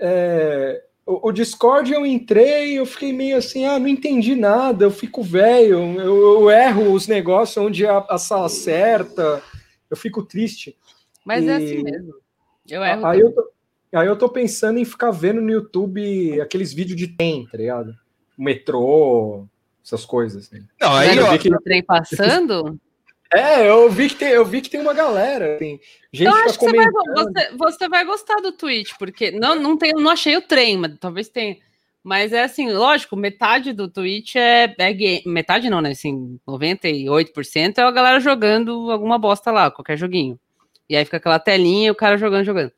é, 0.00 0.82
o, 1.06 1.28
o 1.28 1.32
Discord 1.32 1.92
eu 1.92 2.04
entrei, 2.06 2.78
eu 2.78 2.86
fiquei 2.86 3.12
meio 3.12 3.36
assim, 3.36 3.64
ah, 3.66 3.78
não 3.78 3.88
entendi 3.88 4.34
nada, 4.34 4.84
eu 4.84 4.90
fico 4.90 5.22
velho, 5.22 5.78
eu, 6.00 6.40
eu 6.40 6.50
erro 6.50 6.92
os 6.92 7.06
negócios 7.08 7.56
onde 7.64 7.86
a, 7.86 7.98
a 8.08 8.18
sala 8.18 8.48
certa, 8.48 9.42
eu 9.90 9.96
fico 9.96 10.22
triste. 10.22 10.76
Mas 11.24 11.46
é 11.46 11.52
E- 11.52 11.56
assim 11.56 11.82
mesmo. 11.82 12.14
Eu 12.68 12.84
erro. 12.84 13.06
Aí 13.06 13.20
eu, 13.20 13.32
tô, 13.32 13.50
aí 13.94 14.06
eu 14.06 14.16
tô 14.16 14.28
pensando 14.28 14.78
em 14.78 14.84
ficar 14.84 15.10
vendo 15.10 15.40
no 15.40 15.50
YouTube 15.50 16.40
aqueles 16.40 16.72
vídeos 16.72 16.96
de 16.96 17.08
trem, 17.08 17.46
tá 17.50 17.58
ligado? 17.58 17.94
Metrô, 18.38 19.46
essas 19.84 20.04
coisas. 20.04 20.46
Assim. 20.46 20.64
Não, 20.80 20.92
aí, 20.94 21.18
ó, 21.18 21.32
vi 21.32 21.38
que- 21.38 21.52
o 21.54 21.60
trem 21.60 21.82
passando, 21.82 22.78
É, 23.32 23.68
eu 23.68 23.88
vi 23.90 24.08
que 24.08 24.16
tem, 24.16 24.28
eu 24.28 24.44
vi 24.44 24.60
que 24.60 24.68
tem 24.68 24.80
uma 24.80 24.92
galera, 24.92 25.56
tem 25.56 25.80
gente 26.12 26.26
eu 26.26 26.32
tá 26.32 26.44
acho 26.44 26.58
que 26.58 26.64
você 26.64 26.76
vai, 26.76 26.86
você, 27.14 27.56
você 27.56 27.88
vai 27.88 28.04
gostar 28.04 28.36
do 28.40 28.50
Twitch, 28.52 28.92
porque 28.98 29.30
não, 29.30 29.54
não, 29.54 29.76
tem, 29.76 29.92
não 29.92 30.10
achei 30.10 30.36
o 30.36 30.42
trem, 30.42 30.76
mas 30.76 30.98
talvez 30.98 31.28
tenha. 31.28 31.56
Mas 32.02 32.32
é 32.32 32.42
assim, 32.42 32.72
lógico, 32.72 33.14
metade 33.14 33.72
do 33.72 33.86
Twitch 33.86 34.34
é, 34.34 34.74
é 34.78 34.92
game. 34.92 35.22
Metade 35.26 35.68
não, 35.68 35.80
né? 35.82 35.90
Assim, 35.90 36.40
98% 36.48 37.78
é 37.78 37.82
a 37.82 37.90
galera 37.90 38.18
jogando 38.20 38.90
alguma 38.90 39.18
bosta 39.18 39.50
lá, 39.52 39.70
qualquer 39.70 39.96
joguinho. 39.98 40.38
E 40.88 40.96
aí 40.96 41.04
fica 41.04 41.18
aquela 41.18 41.38
telinha 41.38 41.88
e 41.88 41.90
o 41.90 41.94
cara 41.94 42.16
jogando, 42.16 42.44
jogando. 42.44 42.72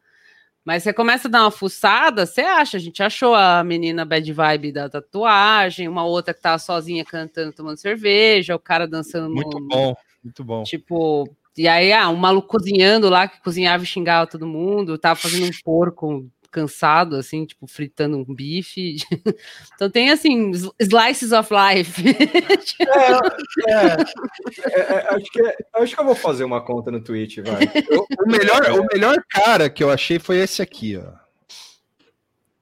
Mas 0.65 0.83
você 0.83 0.93
começa 0.93 1.29
a 1.29 1.31
dar 1.31 1.43
uma 1.43 1.51
fuçada, 1.51 2.27
você 2.27 2.41
acha? 2.43 2.77
A 2.77 2.81
gente 2.81 3.03
achou 3.03 3.35
a 3.35 3.65
menina 3.65 4.05
bad 4.05 4.33
vibe 4.33 4.73
da 4.73 4.89
tatuagem, 4.89 5.89
uma 5.89 6.05
outra 6.05 6.35
que 6.35 6.41
tava 6.41 6.59
sozinha 6.59 7.05
cantando, 7.05 7.53
tomando 7.53 7.79
cerveja, 7.79 8.55
o 8.55 8.61
cara 8.61 8.87
dançando 8.87 9.29
no- 9.29 9.35
muito 9.35 9.59
bom, 9.61 9.95
muito 10.23 10.45
bom. 10.45 10.63
Tipo, 10.63 11.29
e 11.57 11.67
aí, 11.69 11.93
ah, 11.93 12.09
um 12.09 12.17
maluco 12.17 12.49
cozinhando 12.49 13.09
lá, 13.09 13.29
que 13.29 13.41
cozinhava 13.43 13.83
e 13.83 13.87
xingava 13.87 14.27
todo 14.27 14.47
mundo, 14.47 14.97
tava 14.99 15.17
fazendo 15.19 15.47
um 15.47 15.51
porco 15.65 16.29
cansado, 16.51 17.17
assim, 17.17 17.47
tipo, 17.47 17.67
fritando 17.67 18.19
um 18.19 18.25
bife. 18.35 18.97
então 19.75 19.91
tem, 19.91 20.11
assim, 20.11 20.51
slices 20.79 21.33
of 21.33 21.49
life. 21.51 22.03
É, 23.67 23.73
é, 23.73 24.81
é, 24.81 25.15
acho, 25.15 25.25
que, 25.33 25.41
é- 25.43 25.57
acho 25.77 25.95
que 25.95 26.01
eu 26.01 26.05
vou 26.05 26.15
fazer 26.15 26.45
uma 26.45 26.63
conta 26.65 26.91
no 26.91 27.03
Twitch, 27.03 27.39
vai. 27.39 27.63
Eu- 27.89 28.07
O 28.25 28.31
melhor, 28.31 28.63
o 28.81 28.87
melhor 28.93 29.17
cara 29.31 29.71
que 29.71 29.83
eu 29.83 29.91
achei 29.91 30.19
foi 30.19 30.37
esse 30.39 30.61
aqui, 30.61 30.97
ó. 30.99 31.13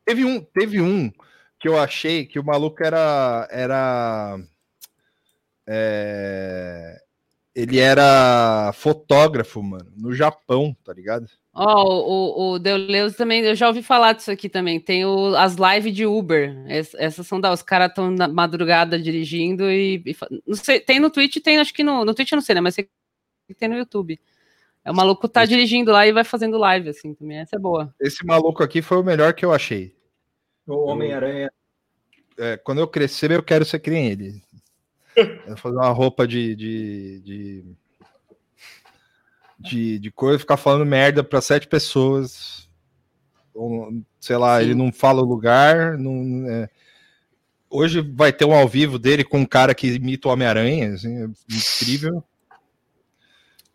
Teve 0.04 0.24
um, 0.24 0.40
teve 0.40 0.80
um 0.80 1.10
que 1.58 1.68
eu 1.68 1.78
achei 1.78 2.24
que 2.24 2.38
o 2.38 2.44
maluco 2.44 2.82
era 2.82 3.46
era 3.50 4.38
é, 5.66 6.96
ele 7.54 7.78
era 7.78 8.72
fotógrafo, 8.74 9.62
mano, 9.62 9.90
no 9.96 10.12
Japão, 10.14 10.76
tá 10.84 10.92
ligado? 10.92 11.26
Ó, 11.52 11.84
o, 11.84 12.52
o 12.52 12.58
Deuleus 12.60 13.16
também, 13.16 13.40
eu 13.42 13.54
já 13.56 13.66
ouvi 13.66 13.82
falar 13.82 14.12
disso 14.12 14.30
aqui 14.30 14.48
também. 14.48 14.78
Tem 14.78 15.04
o- 15.04 15.34
as 15.36 15.56
lives 15.56 15.94
de 15.94 16.06
Uber. 16.06 16.64
Es- 16.68 16.94
essas 16.94 17.26
são 17.26 17.40
da. 17.40 17.52
Os 17.52 17.60
caras 17.62 17.88
estão 17.88 18.08
na 18.10 18.28
madrugada 18.28 18.96
dirigindo 18.98 19.68
e, 19.70 20.00
e 20.06 20.16
Não 20.46 20.54
sei, 20.54 20.78
tem 20.80 21.00
no 21.00 21.10
Twitch, 21.10 21.38
tem, 21.42 21.58
acho 21.58 21.74
que 21.74 21.82
no, 21.82 22.04
no 22.04 22.14
Twitch 22.14 22.30
eu 22.30 22.36
não 22.36 22.42
sei, 22.42 22.54
né? 22.54 22.60
Mas 22.60 22.76
sei 22.76 22.88
que 23.48 23.54
tem 23.54 23.68
no 23.68 23.76
YouTube. 23.76 24.20
É 24.84 24.90
o 24.92 24.94
maluco 24.94 25.28
tá 25.28 25.42
Esse- 25.42 25.50
dirigindo 25.52 25.90
lá 25.90 26.06
e 26.06 26.12
vai 26.12 26.22
fazendo 26.24 26.56
live, 26.56 26.88
assim, 26.88 27.14
também. 27.14 27.38
Essa 27.38 27.56
é 27.56 27.58
boa. 27.58 27.92
Esse 28.00 28.24
maluco 28.24 28.62
aqui 28.62 28.80
foi 28.80 28.98
o 28.98 29.02
melhor 29.04 29.34
que 29.34 29.44
eu 29.44 29.52
achei. 29.52 29.92
O 30.68 30.84
Homem-Aranha. 30.86 31.50
É, 32.38 32.56
quando 32.58 32.78
eu 32.78 32.86
crescer, 32.86 33.32
eu 33.32 33.42
quero 33.42 33.64
ser 33.64 33.80
que 33.80 33.90
nem 33.90 34.06
ele. 34.06 34.40
Eu 35.16 35.56
fazer 35.56 35.76
uma 35.76 35.90
roupa 35.90 36.26
de, 36.26 36.54
de, 36.54 37.20
de, 37.20 37.64
de, 39.58 39.98
de 39.98 40.08
e 40.08 40.38
ficar 40.38 40.56
falando 40.56 40.86
merda 40.86 41.22
para 41.22 41.40
sete 41.40 41.66
pessoas. 41.66 42.68
Ou, 43.54 43.92
sei 44.20 44.36
lá, 44.36 44.58
Sim. 44.58 44.64
ele 44.64 44.74
não 44.74 44.92
fala 44.92 45.22
o 45.22 45.26
lugar. 45.26 45.98
Não, 45.98 46.48
é. 46.48 46.68
Hoje 47.68 48.00
vai 48.00 48.32
ter 48.32 48.44
um 48.44 48.54
ao 48.54 48.66
vivo 48.66 48.98
dele 48.98 49.22
com 49.22 49.38
um 49.38 49.46
cara 49.46 49.74
que 49.74 49.86
imita 49.86 50.28
o 50.28 50.32
Homem-Aranha, 50.32 50.94
assim, 50.94 51.22
é 51.22 51.28
incrível. 51.48 52.24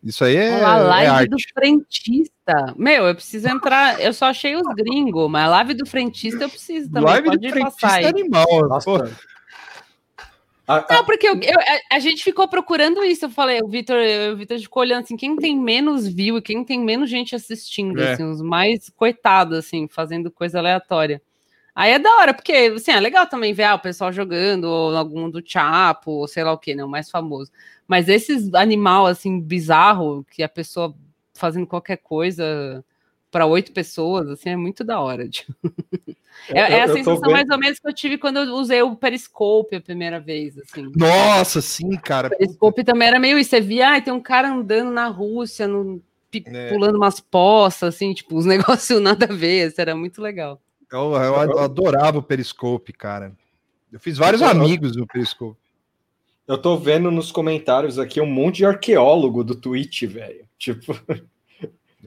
Isso 0.06 0.22
aí 0.22 0.36
é, 0.36 0.62
a 0.62 0.76
live 0.76 1.06
é 1.06 1.10
arte. 1.10 1.30
do 1.30 1.36
frentista. 1.52 2.74
Meu, 2.76 3.06
eu 3.06 3.14
preciso 3.14 3.48
entrar. 3.48 4.00
Eu 4.00 4.12
só 4.12 4.26
achei 4.26 4.54
os 4.54 4.66
gringos, 4.76 5.28
mas 5.28 5.46
a 5.46 5.48
live 5.48 5.74
do 5.74 5.86
frentista 5.86 6.44
eu 6.44 6.48
preciso 6.48 6.88
também. 6.88 7.10
Live 7.10 7.26
Pode 7.26 7.38
do 7.38 7.52
frentista 7.52 7.80
passar 7.80 8.02
é 8.02 8.04
aí. 8.04 8.10
animal. 8.10 8.68
Nossa. 8.68 9.10
A- 10.66 10.84
Não, 10.90 11.04
porque 11.04 11.28
eu- 11.28 11.40
eu- 11.40 11.60
a, 11.90 11.96
a 11.96 11.98
gente 12.00 12.24
ficou 12.24 12.48
procurando 12.48 13.04
isso. 13.04 13.26
Eu 13.26 13.30
falei, 13.30 13.60
o 13.62 13.68
Vitor, 13.68 13.96
o 14.32 14.36
Vitor 14.36 14.58
ficou 14.58 14.82
olhando 14.82 15.04
assim, 15.04 15.16
quem 15.16 15.36
tem 15.36 15.56
menos 15.58 16.06
view 16.08 16.38
e 16.38 16.42
quem 16.42 16.64
tem 16.64 16.80
menos 16.80 17.08
gente 17.08 17.34
assistindo, 17.36 18.00
É. 18.02 18.12
assim, 18.12 18.24
os 18.24 18.42
mais 18.42 18.90
coitados, 18.90 19.56
assim, 19.58 19.86
fazendo 19.88 20.30
coisa 20.30 20.58
aleatória. 20.58 21.22
Aí 21.74 21.92
é 21.92 21.98
da 21.98 22.10
hora, 22.16 22.32
porque 22.34 22.52
assim, 22.74 22.90
é 22.90 22.98
legal 22.98 23.26
também 23.26 23.52
ver 23.52 23.64
ah, 23.64 23.74
o 23.74 23.78
pessoal 23.78 24.10
jogando, 24.12 24.64
ou 24.64 24.96
algum 24.96 25.28
do 25.30 25.42
Chapo, 25.44 26.10
ou 26.10 26.26
sei 26.28 26.42
lá 26.42 26.52
o 26.52 26.58
que, 26.58 26.74
né? 26.74 26.82
O 26.84 26.88
mais 26.88 27.10
famoso. 27.10 27.50
Mas 27.86 28.08
esses 28.08 28.52
animal 28.54 29.06
assim, 29.06 29.38
bizarro, 29.40 30.24
que 30.30 30.42
a 30.42 30.48
pessoa 30.48 30.94
fazendo 31.34 31.66
qualquer 31.66 31.98
coisa 31.98 32.82
para 33.36 33.44
oito 33.44 33.70
pessoas, 33.70 34.30
assim, 34.30 34.48
é 34.48 34.56
muito 34.56 34.82
da 34.82 34.98
hora. 34.98 35.28
tipo. 35.28 35.54
É, 36.48 36.58
é 36.60 36.62
a 36.62 36.70
eu- 36.70 36.78
eu 36.80 36.86
tô 36.88 36.94
sensação 36.94 37.20
vendo- 37.20 37.32
mais 37.32 37.48
ou 37.50 37.58
menos 37.58 37.78
que 37.78 37.86
eu 37.86 37.92
tive 37.92 38.16
quando 38.16 38.38
eu 38.38 38.54
usei 38.54 38.80
o 38.80 38.96
Periscope 38.96 39.76
a 39.76 39.80
primeira 39.80 40.18
vez, 40.18 40.56
assim. 40.58 40.90
Nossa, 40.96 41.60
sim, 41.60 41.90
cara. 41.98 42.28
O 42.28 42.30
Periscope 42.30 42.82
também 42.82 43.08
era 43.08 43.18
meio 43.20 43.38
isso. 43.38 43.50
Você 43.50 43.60
via, 43.60 43.90
ai, 43.90 44.00
tem 44.02 44.10
um 44.14 44.20
cara 44.22 44.48
andando 44.50 44.90
na 44.90 45.06
Rússia, 45.08 45.68
no, 45.68 46.00
É. 46.46 46.70
pulando 46.70 46.96
umas 46.96 47.20
poças, 47.20 47.94
assim, 47.94 48.14
tipo, 48.14 48.36
os 48.38 48.46
negócios 48.80 49.02
nada 49.02 49.26
a 49.28 49.34
ver. 49.34 49.68
Isso 49.68 49.78
era 49.80 49.94
muito 49.94 50.22
legal. 50.22 50.58
Eu, 50.90 51.12
eu 51.14 51.58
adorava 51.58 52.18
o 52.18 52.22
Periscope, 52.22 52.90
cara. 52.94 53.32
Eu 53.92 54.00
fiz 54.00 54.16
vários 54.16 54.40
Eu- 54.40 54.48
eu- 54.48 54.52
amigos 54.52 54.96
no 54.96 55.06
Periscope. 55.06 55.58
Eu 56.48 56.56
tô 56.56 56.78
vendo 56.78 57.10
nos 57.10 57.30
comentários 57.30 57.98
aqui 57.98 58.18
um 58.18 58.26
monte 58.26 58.58
de 58.58 58.64
arqueólogo 58.66 59.44
do 59.44 59.54
Twitch, 59.54 60.04
velho. 60.04 60.46
Tipo, 60.56 60.98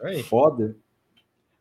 Aí. 0.01 0.23
foda. 0.23 0.75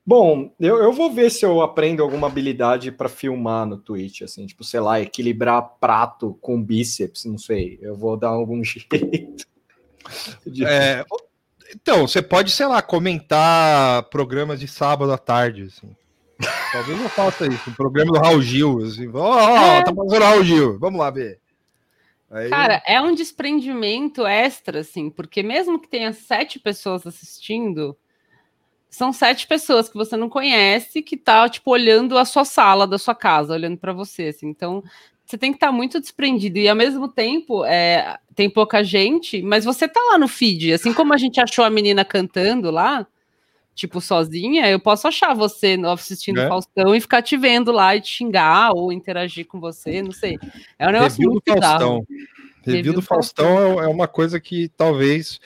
Bom, 0.08 0.54
eu, 0.58 0.78
eu 0.82 0.90
vou 0.90 1.12
ver 1.12 1.28
se 1.30 1.44
eu 1.44 1.60
aprendo 1.60 2.02
alguma 2.02 2.28
habilidade 2.28 2.90
pra 2.90 3.10
filmar 3.10 3.66
no 3.66 3.76
Twitch, 3.76 4.22
assim, 4.22 4.46
tipo, 4.46 4.64
sei 4.64 4.80
lá, 4.80 4.98
equilibrar 4.98 5.60
prato 5.78 6.38
com 6.40 6.62
bíceps, 6.62 7.26
não 7.26 7.36
sei. 7.36 7.78
Eu 7.82 7.94
vou 7.94 8.16
dar 8.16 8.28
algum 8.30 8.64
jeito. 8.64 9.44
de- 10.46 10.64
É, 10.64 11.04
então, 11.74 12.08
você 12.08 12.22
pode, 12.22 12.50
sei 12.52 12.64
lá, 12.66 12.80
comentar 12.80 14.04
programas 14.04 14.58
de 14.58 14.66
sábado 14.66 15.12
à 15.12 15.18
tarde, 15.18 15.64
assim. 15.64 15.94
Talvez 16.72 16.98
eu 17.02 17.08
faça 17.10 17.46
isso. 17.46 17.68
Um 17.68 17.74
programa 17.74 18.12
do 18.12 18.18
Raul 18.18 18.40
Gil, 18.40 18.78
assim. 18.84 19.10
Ó, 19.12 19.20
ó, 19.20 19.58
É. 19.58 19.84
tá 19.84 19.92
passando 19.92 20.22
Raul 20.24 20.42
Gil. 20.44 20.78
Vamos 20.78 20.98
lá 20.98 21.10
ver. 21.10 21.38
Aí, 22.30 22.48
Cara, 22.48 22.82
é 22.86 22.98
um 22.98 23.14
desprendimento 23.14 24.26
extra, 24.26 24.80
assim, 24.80 25.10
porque 25.10 25.42
mesmo 25.42 25.78
que 25.78 25.88
tenha 25.88 26.14
sete 26.14 26.58
pessoas 26.58 27.06
assistindo, 27.06 27.94
são 28.90 29.12
sete 29.12 29.46
pessoas 29.46 29.88
que 29.88 29.96
você 29.96 30.16
não 30.16 30.28
conhece 30.28 31.02
que 31.02 31.16
tá, 31.16 31.48
tipo, 31.48 31.70
olhando 31.70 32.16
a 32.18 32.24
sua 32.24 32.44
sala 32.44 32.86
da 32.86 32.98
sua 32.98 33.14
casa, 33.14 33.52
olhando 33.54 33.76
para 33.76 33.92
você, 33.92 34.24
assim. 34.28 34.48
Então, 34.48 34.82
você 35.24 35.36
tem 35.36 35.52
que 35.52 35.56
estar 35.56 35.70
muito 35.70 36.00
desprendido. 36.00 36.58
E 36.58 36.68
ao 36.68 36.74
mesmo 36.76 37.06
tempo, 37.08 37.64
é, 37.64 38.18
tem 38.34 38.48
pouca 38.48 38.82
gente, 38.82 39.42
mas 39.42 39.64
você 39.64 39.86
tá 39.86 40.00
lá 40.10 40.18
no 40.18 40.26
feed. 40.26 40.72
Assim 40.72 40.92
como 40.94 41.12
a 41.12 41.18
gente 41.18 41.38
achou 41.40 41.64
a 41.64 41.70
menina 41.70 42.02
cantando 42.04 42.70
lá, 42.70 43.06
tipo, 43.74 44.00
sozinha, 44.00 44.68
eu 44.68 44.80
posso 44.80 45.06
achar 45.06 45.34
você 45.34 45.76
no- 45.76 45.90
assistindo 45.90 46.40
É. 46.40 46.48
Faustão 46.48 46.94
e 46.94 47.00
ficar 47.00 47.22
te 47.22 47.36
vendo 47.36 47.70
lá 47.70 47.94
e 47.94 48.00
te 48.00 48.08
xingar 48.08 48.72
ou 48.74 48.90
interagir 48.90 49.46
com 49.46 49.60
você, 49.60 50.02
não 50.02 50.12
sei. 50.12 50.36
É 50.78 50.88
um 50.88 50.92
negócio 50.92 51.18
Review 51.18 51.28
do 51.28 51.32
muito 51.34 51.54
bizarro. 51.54 51.78
Faustão. 51.80 52.06
Review 52.64 52.76
Review 52.76 52.92
do 52.94 53.00
do 53.00 53.02
Faustão 53.06 53.80
é 53.80 53.84
é 53.84 53.86
uma 53.88 54.08
coisa 54.08 54.40
que 54.40 54.68
talvez 54.76 55.38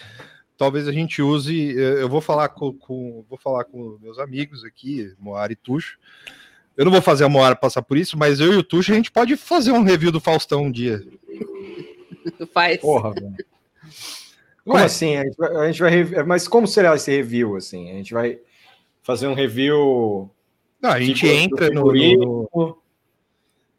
talvez 0.63 0.87
a 0.87 0.93
gente 0.93 1.21
use. 1.21 1.77
eh, 1.77 2.03
Eu 2.03 2.09
vou 2.09 2.21
falar 2.21 2.49
com, 2.51 2.73
com- 2.73 3.25
vou 3.29 3.37
falar 3.37 3.65
com 3.65 3.99
meus 4.01 4.17
amigos 4.21 4.63
aqui, 4.65 5.13
Moara 5.19 5.53
e 5.53 5.57
Tuxo. 5.57 5.99
Eu 6.77 6.85
não 6.85 6.93
vou 6.93 7.03
fazer 7.03 7.25
a 7.25 7.29
Moara 7.29 7.57
passar 7.57 7.83
por 7.83 7.97
isso, 7.99 8.17
mas 8.17 8.39
eu 8.39 8.53
e 8.53 8.57
o 8.57 8.63
Tuxo 8.63 8.93
a 8.93 8.95
gente 8.95 9.11
pode 9.11 9.37
fazer 9.37 9.73
um 9.73 9.83
review 9.83 10.13
do 10.13 10.21
Faustão 10.21 10.63
um 10.63 10.71
dia. 10.71 11.03
Faz. 12.55 12.79
Porra, 12.79 13.13
velho. 13.13 13.35
Como 14.65 14.77
Ué, 14.77 14.85
assim? 14.85 15.17
A 15.17 15.25
gente, 15.25 15.37
vai, 15.37 15.57
a 15.57 15.67
gente 15.67 15.81
vai 15.81 15.91
rev- 15.91 16.25
Mas 16.25 16.47
como 16.47 16.69
será 16.69 16.95
esse 16.95 17.11
review, 17.11 17.57
assim? 17.57 17.91
A 17.91 17.95
gente 17.95 18.15
vai 18.15 18.39
fazer 19.03 19.27
um 19.27 19.35
review... 19.35 20.31
não, 20.81 20.91
a 20.91 21.01
gente 21.01 21.27
do 21.27 21.33
entra 21.33 21.71
no, 21.71 21.93
no- 21.93 22.79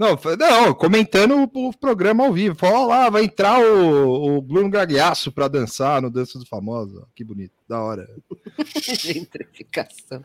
Não, 0.03 0.65
não, 0.65 0.73
comentando 0.73 1.35
o, 1.35 1.67
o 1.69 1.77
programa 1.77 2.25
ao 2.25 2.33
vivo. 2.33 2.55
Fala, 2.55 2.79
ó 2.79 2.85
lá, 2.85 3.09
vai 3.09 3.23
entrar 3.23 3.59
o, 3.59 4.37
o 4.37 4.41
Bruno 4.41 4.69
Gagliasso 4.69 5.31
para 5.31 5.47
dançar 5.47 6.01
no 6.01 6.09
Dança 6.09 6.37
dos 6.37 6.47
Famosos. 6.47 7.01
Que 7.15 7.23
bonito, 7.23 7.53
da 7.67 7.81
hora. 7.81 8.09
Gentrificação. 8.99 10.23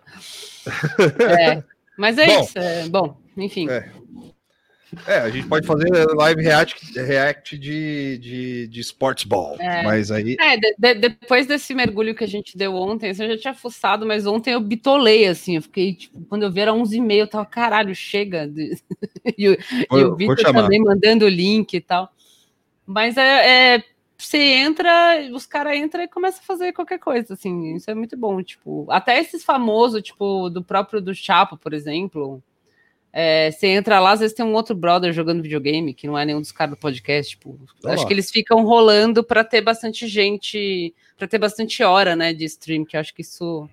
é, 1.38 1.62
mas 1.96 2.18
é 2.18 2.26
Bom. 2.26 2.40
isso. 2.42 2.58
é, 2.58 2.88
bom, 2.88 3.20
enfim. 3.36 3.68
É. 3.70 3.92
É, 5.06 5.18
a 5.18 5.28
gente 5.30 5.46
pode 5.46 5.66
fazer 5.66 5.88
live 6.14 6.42
react, 6.42 6.98
react 6.98 7.58
de, 7.58 8.18
de, 8.18 8.66
de 8.68 8.80
sports 8.80 9.24
ball, 9.24 9.56
É. 9.60 9.82
mas 9.82 10.10
aí. 10.10 10.36
É, 10.40 10.56
de- 10.56 10.74
de- 10.78 10.94
depois 10.94 11.46
desse 11.46 11.74
mergulho 11.74 12.14
que 12.14 12.24
a 12.24 12.28
gente 12.28 12.56
deu 12.56 12.74
ontem, 12.74 13.10
assim, 13.10 13.24
eu 13.24 13.30
já 13.32 13.38
tinha 13.38 13.54
fuçado, 13.54 14.06
mas 14.06 14.26
ontem 14.26 14.52
eu 14.54 14.60
bitolei, 14.60 15.26
assim, 15.26 15.56
eu 15.56 15.62
fiquei, 15.62 15.94
tipo, 15.94 16.20
quando 16.28 16.44
eu 16.44 16.50
vi 16.50 16.60
era 16.60 16.72
11h30, 16.72 17.14
eu 17.18 17.26
tava, 17.28 17.44
caralho, 17.44 17.94
chega. 17.94 18.50
e, 19.36 19.48
o- 19.50 19.52
e 19.72 19.86
Vou- 19.90 20.12
o 20.12 20.16
Vitor 20.16 20.36
também 20.52 20.80
mandando 20.80 21.26
o 21.26 21.28
link 21.28 21.74
e 21.74 21.80
tal. 21.80 22.10
Mas 22.86 23.16
é, 23.18 23.74
é, 23.76 23.84
você 24.16 24.38
entra, 24.38 25.28
os 25.32 25.44
caras 25.44 25.76
entram 25.76 26.02
e 26.02 26.08
começam 26.08 26.40
a 26.42 26.46
fazer 26.46 26.72
qualquer 26.72 26.98
coisa, 26.98 27.34
assim, 27.34 27.74
isso 27.76 27.90
é 27.90 27.94
muito 27.94 28.16
bom, 28.16 28.42
tipo, 28.42 28.86
até 28.90 29.20
esses 29.20 29.44
famosos, 29.44 30.02
tipo, 30.02 30.48
do 30.48 30.64
próprio 30.64 31.00
do 31.00 31.14
Chapo, 31.14 31.56
por 31.58 31.74
exemplo, 31.74 32.42
é, 33.12 33.50
você 33.50 33.68
entra 33.68 33.98
lá, 33.98 34.12
às 34.12 34.20
vezes 34.20 34.34
tem 34.34 34.44
um 34.44 34.54
outro 34.54 34.74
brother 34.74 35.12
jogando 35.12 35.42
videogame, 35.42 35.94
que 35.94 36.06
não 36.06 36.18
é 36.18 36.24
nenhum 36.24 36.40
dos 36.40 36.52
caras 36.52 36.74
do 36.74 36.78
podcast, 36.78 37.30
tipo, 37.36 37.58
acho 37.86 38.06
que 38.06 38.12
eles 38.12 38.30
ficam 38.30 38.64
rolando 38.64 39.24
para 39.24 39.42
ter 39.42 39.60
bastante 39.60 40.06
gente, 40.06 40.94
para 41.16 41.26
ter 41.26 41.38
bastante 41.38 41.82
hora, 41.82 42.14
né, 42.14 42.32
de 42.32 42.44
stream, 42.44 42.84
que 42.84 42.96
acho 42.96 43.14
que 43.14 43.22
isso 43.22 43.68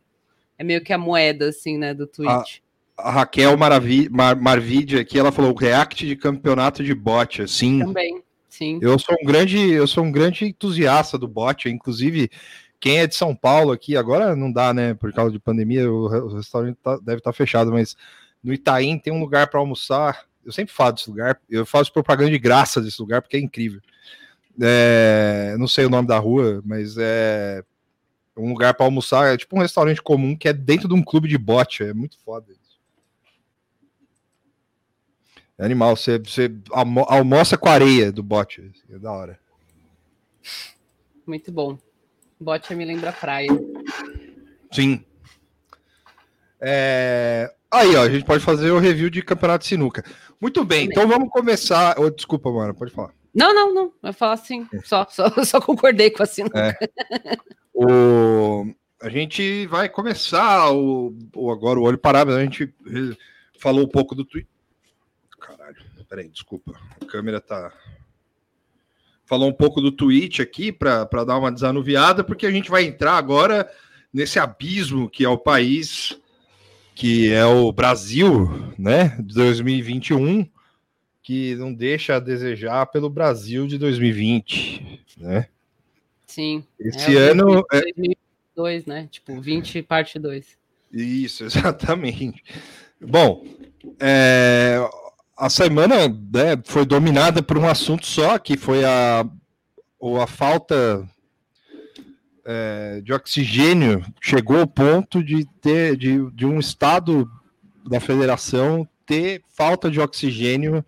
é 0.58 0.64
meio 0.64 0.82
que 0.82 0.94
a 0.94 0.98
moeda, 0.98 1.50
assim, 1.50 1.78
né, 1.78 1.94
do 1.94 2.08
Twitch. 2.08 2.60
A 2.98 3.12
Raquel 3.12 3.58
Maravi, 3.58 4.08
Mar, 4.10 4.38
Marvidia 4.38 5.02
aqui, 5.02 5.20
ela 5.20 5.32
falou 5.32 5.54
react 5.54 6.08
de 6.08 6.16
campeonato 6.16 6.82
de 6.82 6.96
bot, 6.96 7.42
assim. 7.42 7.80
Também, 7.80 8.24
sim. 8.48 8.80
Eu 8.82 8.98
sou 8.98 9.18
um 9.22 9.26
grande, 9.26 9.60
eu 9.60 9.86
sou 9.86 10.06
um 10.06 10.12
grande 10.12 10.46
entusiasta 10.46 11.18
do 11.18 11.28
bot, 11.28 11.68
inclusive 11.68 12.30
quem 12.80 13.00
é 13.00 13.08
de 13.08 13.16
São 13.16 13.36
Paulo 13.36 13.74
aqui, 13.74 13.98
agora 13.98 14.34
não 14.34 14.50
dá, 14.50 14.74
né, 14.74 14.94
por 14.94 15.12
causa 15.12 15.32
de 15.32 15.40
pandemia, 15.40 15.92
o, 15.92 16.06
o 16.06 16.36
restaurante 16.38 16.78
tá- 16.82 16.98
deve 16.98 17.18
estar 17.18 17.34
fechado, 17.34 17.70
mas 17.70 17.98
no 18.46 18.54
Itaim 18.54 19.00
tem 19.00 19.12
um 19.12 19.20
lugar 19.20 19.48
para 19.48 19.60
almoçar. 19.60 20.26
Eu 20.46 20.52
sempre 20.52 20.72
falo 20.74 20.92
desse 20.92 21.10
lugar, 21.10 21.42
eu 21.50 21.66
faço 21.66 21.92
propaganda 21.92 22.30
de 22.30 22.38
graça 22.38 22.80
desse 22.80 23.02
lugar 23.02 23.22
porque 23.22 23.36
é 23.36 23.40
incrível. 23.40 23.82
É, 24.62 25.56
não 25.58 25.68
sei 25.68 25.86
o 25.86 25.90
nome 25.90 26.08
da 26.08 26.20
rua, 26.20 26.62
mas 26.64 26.96
é 26.98 27.64
um 28.38 28.50
lugar 28.50 28.74
para 28.76 28.86
almoçar, 28.86 29.34
é 29.34 29.38
tipo 29.38 29.56
um 29.58 29.62
restaurante 29.62 30.02
comum 30.02 30.36
que 30.36 30.48
é 30.48 30.54
dentro 30.54 30.88
de 30.88 30.94
um 30.94 31.02
clube 31.02 31.28
de 31.28 31.38
bote, 31.38 31.84
é 31.84 31.94
muito 31.94 32.20
foda 32.20 32.52
isso. 32.52 32.80
É 35.58 35.66
animal, 35.66 35.96
você, 35.96 36.20
você 36.20 36.54
almo- 36.70 37.06
almoça 37.10 37.58
com 37.58 37.68
a 37.70 37.74
areia 37.74 38.12
do 38.12 38.22
bote, 38.22 38.62
assim, 38.62 38.94
é 38.94 39.00
da 39.00 39.12
hora. 39.12 39.40
Muito 41.26 41.52
bom. 41.52 41.78
Bot 42.40 42.76
me 42.76 42.86
lembra 42.86 43.12
praia. 43.12 43.50
Sim. 44.72 45.04
É, 46.60 47.54
Aí, 47.72 47.96
ó, 47.96 48.04
a 48.04 48.10
gente 48.10 48.26
pode 48.26 48.44
fazer 48.44 48.72
o 48.72 48.80
review 48.80 49.10
de 49.10 49.22
campeonato 49.22 49.64
de 49.64 49.70
sinuca. 49.70 50.04
Muito 50.40 50.64
bem, 50.64 50.86
então 50.86 51.08
vamos 51.08 51.30
começar. 51.30 52.00
Ô, 52.00 52.10
desculpa, 52.10 52.52
mano, 52.52 52.74
pode 52.74 52.92
falar. 52.92 53.12
Não, 53.34 53.54
não, 53.54 53.74
não. 53.74 53.94
Eu 54.02 54.14
falo 54.14 54.32
assim, 54.34 54.68
só, 54.84 55.06
só, 55.10 55.30
só 55.44 55.60
concordei 55.60 56.10
com 56.10 56.24
a 56.24 56.26
sinuca. 56.26 56.78
O... 57.74 58.74
A 59.02 59.10
gente 59.10 59.68
vai 59.68 59.90
começar 59.90 60.72
o... 60.72 61.14
o- 61.36 61.52
agora 61.52 61.80
o 61.80 61.84
olho 61.84 61.98
parado, 61.98 62.32
a 62.32 62.42
gente 62.44 62.74
falou 63.60 63.84
um 63.84 63.90
pouco 63.90 64.16
do 64.16 64.24
Twitter. 64.24 64.50
Caralho, 65.40 65.76
peraí, 66.08 66.30
desculpa. 66.30 66.74
A 67.02 67.06
câmera 67.06 67.42
tá. 67.42 67.74
Falou 69.26 69.50
um 69.50 69.54
pouco 69.54 69.82
do 69.82 69.92
Twitch 69.92 70.40
aqui 70.40 70.72
para 70.72 71.04
dar 71.26 71.38
uma 71.38 71.52
desanuviada, 71.52 72.24
porque 72.24 72.46
a 72.46 72.52
gente 72.52 72.70
vai 72.70 72.84
entrar 72.86 73.14
agora 73.18 73.70
nesse 74.14 74.40
abismo 74.40 75.10
que 75.10 75.26
é 75.26 75.30
o 75.30 75.38
país, 75.38 76.18
que 76.96 77.32
é 77.32 77.46
o 77.46 77.74
Brasil, 77.74 78.74
né, 78.80 79.18
de 79.20 79.36
2021, 79.36 80.50
que 81.22 81.54
não 81.56 81.74
deixa 81.74 82.16
a 82.16 82.20
desejar 82.20 82.86
pelo 82.86 83.10
Brasil 83.10 83.68
de 83.68 83.78
2020, 83.78 85.04
né? 85.18 85.48
Sim. 86.26 86.64
Esse 86.80 87.18
é 87.18 87.32
ano, 87.32 87.66
2022, 87.70 88.86
né? 88.86 89.08
Tipo, 89.12 89.42
20 89.42 89.82
parte 89.82 90.18
2. 90.18 90.58
Isso, 90.92 91.44
exatamente. 91.46 92.42
Bom, 93.02 93.46
é, 94.00 94.80
a 95.38 95.50
semana 95.50 96.08
né, 96.08 96.62
foi 96.64 96.86
dominada 96.86 97.44
por 97.44 97.58
um 97.58 97.68
assunto 97.68 98.06
só, 98.06 98.40
que 98.40 98.56
foi 98.56 98.86
a, 98.86 99.28
ou 100.00 100.22
a 100.22 100.28
falta 100.28 101.06
é, 102.46 103.02
de 103.02 103.12
oxigênio 103.12 104.06
chegou 104.22 104.60
ao 104.60 104.68
ponto 104.68 105.24
de 105.24 105.46
ter 105.62 105.98
de, 105.98 106.30
de 106.32 106.46
um 106.46 106.60
estado 106.60 107.30
da 107.88 108.00
federação 108.00 108.88
ter 109.06 109.44
falta 109.48 109.90
de 109.90 110.00
oxigênio 110.00 110.84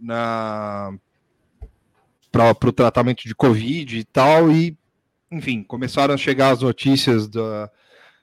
na 0.00 0.92
para 2.30 2.68
o 2.68 2.72
tratamento 2.72 3.24
de 3.24 3.34
Covid 3.34 3.98
e 3.98 4.04
tal, 4.04 4.52
e 4.52 4.76
enfim, 5.30 5.62
começaram 5.62 6.12
a 6.12 6.18
chegar 6.18 6.50
as 6.50 6.60
notícias 6.60 7.26
da, 7.28 7.70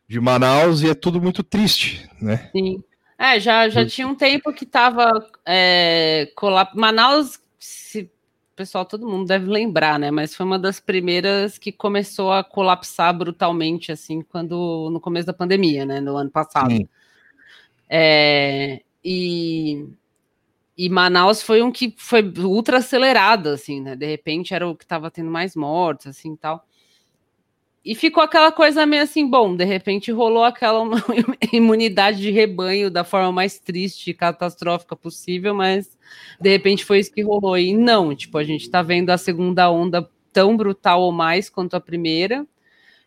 de 0.08 0.20
Manaus 0.20 0.82
e 0.82 0.90
é 0.90 0.94
tudo 0.94 1.20
muito 1.20 1.42
triste, 1.42 2.08
né? 2.22 2.50
Sim. 2.52 2.84
É, 3.18 3.40
já, 3.40 3.70
já 3.70 3.86
tinha 3.86 4.08
um 4.08 4.16
tempo 4.16 4.54
que 4.54 4.66
estava 4.66 5.28
é. 5.46 6.32
Manaus, 6.76 7.40
se 7.58 8.12
pessoal, 8.56 8.86
todo 8.86 9.08
mundo 9.08 9.28
deve 9.28 9.48
lembrar, 9.48 10.00
né? 10.00 10.12
Mas 10.12 10.36
foi 10.36 10.46
uma 10.46 10.60
das 10.60 10.80
primeiras 10.80 11.58
que 11.58 11.72
começou 11.72 12.32
a 12.32 12.44
colapsar 12.44 13.16
brutalmente, 13.18 13.92
assim, 13.92 14.22
quando 14.22 14.90
no 14.92 15.00
começo 15.00 15.28
da 15.28 15.34
pandemia, 15.34 15.86
né? 15.86 16.00
No 16.00 16.16
ano 16.18 16.30
passado. 16.30 16.74
É, 17.90 18.82
e, 19.04 19.88
e 20.78 20.90
Manaus 20.90 21.42
foi 21.42 21.62
um 21.62 21.72
que 21.72 21.94
foi 21.98 22.24
ultra 22.40 22.78
acelerado, 22.78 23.50
assim, 23.50 23.82
né? 23.82 23.96
De 23.96 24.06
repente 24.06 24.54
era 24.54 24.68
o 24.68 24.76
que 24.76 24.84
estava 24.84 25.12
tendo 25.12 25.30
mais 25.30 25.56
mortes, 25.56 26.08
assim, 26.08 26.36
tal. 26.36 26.66
E 27.86 27.96
ficou 27.96 28.24
aquela 28.24 28.50
coisa 28.50 28.86
meio 28.86 29.04
assim, 29.04 29.30
bom, 29.30 29.56
de 29.58 29.66
repente 29.66 30.10
rolou 30.10 30.46
aquela 30.46 30.86
imunidade 31.52 32.22
de 32.22 32.32
rebanho 32.32 32.90
da 32.90 33.04
forma 33.04 33.30
mais 33.30 33.60
triste 33.60 34.12
e 34.12 34.14
catastrófica 34.14 34.96
possível, 34.96 35.54
mas 35.54 35.98
de 36.40 36.50
repente 36.50 36.86
foi 36.86 37.00
isso 37.00 37.12
que 37.12 37.22
rolou. 37.22 37.58
E 37.58 37.76
não, 37.76 38.16
tipo, 38.16 38.38
a 38.38 38.44
gente 38.44 38.70
tá 38.70 38.82
vendo 38.82 39.10
a 39.10 39.18
segunda 39.18 39.70
onda 39.70 40.10
tão 40.32 40.56
brutal 40.56 41.02
ou 41.02 41.12
mais 41.12 41.50
quanto 41.50 41.76
a 41.76 41.82
primeira. 41.82 42.48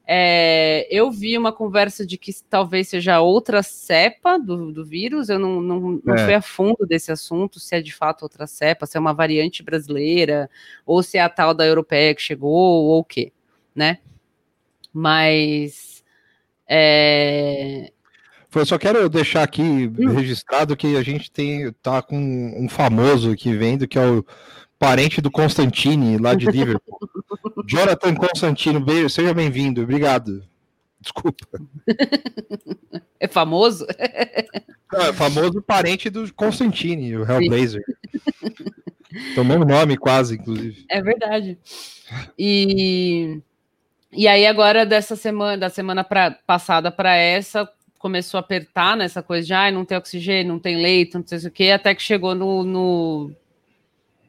É, 0.06 0.86
eu 0.90 1.10
vi 1.10 1.36
uma 1.36 1.52
conversa 1.52 2.06
de 2.06 2.18
que 2.18 2.30
talvez 2.48 2.86
seja 2.88 3.20
outra 3.20 3.62
cepa 3.62 4.38
do, 4.38 4.70
do 4.72 4.84
vírus, 4.84 5.28
eu 5.28 5.38
não, 5.38 5.60
não, 5.60 6.00
não 6.04 6.14
é. 6.14 6.24
fui 6.24 6.34
a 6.34 6.40
fundo 6.42 6.86
desse 6.86 7.10
assunto, 7.10 7.58
se 7.58 7.74
é 7.74 7.80
de 7.80 7.92
fato 7.92 8.22
outra 8.22 8.46
cepa, 8.46 8.86
se 8.86 8.96
é 8.96 9.00
uma 9.00 9.12
variante 9.12 9.64
brasileira, 9.64 10.48
ou 10.84 11.02
se 11.02 11.18
é 11.18 11.22
a 11.22 11.28
tal 11.28 11.52
da 11.52 11.66
europeia 11.66 12.14
que 12.14 12.22
chegou, 12.22 12.52
ou 12.52 13.00
o 13.00 13.04
quê, 13.04 13.32
né? 13.74 13.98
Mas. 14.96 16.02
É... 16.66 17.92
Eu 18.54 18.64
só 18.64 18.78
quero 18.78 19.06
deixar 19.10 19.42
aqui 19.42 19.60
hum. 19.62 20.14
registrado 20.14 20.74
que 20.74 20.96
a 20.96 21.02
gente 21.02 21.30
tem 21.30 21.70
tá 21.82 22.00
com 22.00 22.16
um 22.16 22.66
famoso 22.66 23.32
aqui 23.32 23.54
vendo, 23.54 23.86
que 23.86 23.98
é 23.98 24.06
o 24.06 24.24
parente 24.78 25.20
do 25.20 25.30
Constantine, 25.30 26.16
lá 26.16 26.34
de 26.34 26.46
Liverpool. 26.46 26.98
Jonathan 27.68 28.14
Constantino, 28.14 28.82
seja 29.10 29.34
bem-vindo, 29.34 29.82
obrigado. 29.82 30.42
Desculpa. 31.00 31.46
É 33.18 33.26
famoso? 33.26 33.86
É 33.98 35.12
famoso 35.14 35.62
parente 35.62 36.10
do 36.10 36.32
Constantine, 36.34 37.16
o 37.16 37.24
Hellblazer. 37.24 37.82
Tomou 39.34 39.56
o 39.56 39.64
nome 39.64 39.96
quase, 39.96 40.34
inclusive. 40.34 40.84
É 40.90 41.00
verdade. 41.00 41.58
E 42.38 43.40
e 44.16 44.26
aí 44.26 44.46
agora 44.46 44.86
dessa 44.86 45.14
semana, 45.16 45.58
da 45.58 45.70
semana 45.70 46.02
pra, 46.02 46.30
passada 46.46 46.90
para 46.90 47.14
essa, 47.16 47.68
começou 47.98 48.38
a 48.38 48.40
apertar 48.40 48.96
nessa 48.96 49.22
coisa 49.22 49.46
de 49.46 49.52
ah, 49.52 49.70
não 49.70 49.84
tem 49.84 49.98
oxigênio, 49.98 50.52
não 50.52 50.58
tem 50.58 50.76
leito, 50.76 51.18
não 51.18 51.26
sei 51.26 51.38
o 51.38 51.50
que, 51.50 51.70
até 51.70 51.94
que 51.94 52.02
chegou 52.02 52.34
no, 52.34 52.62
no, 52.62 53.30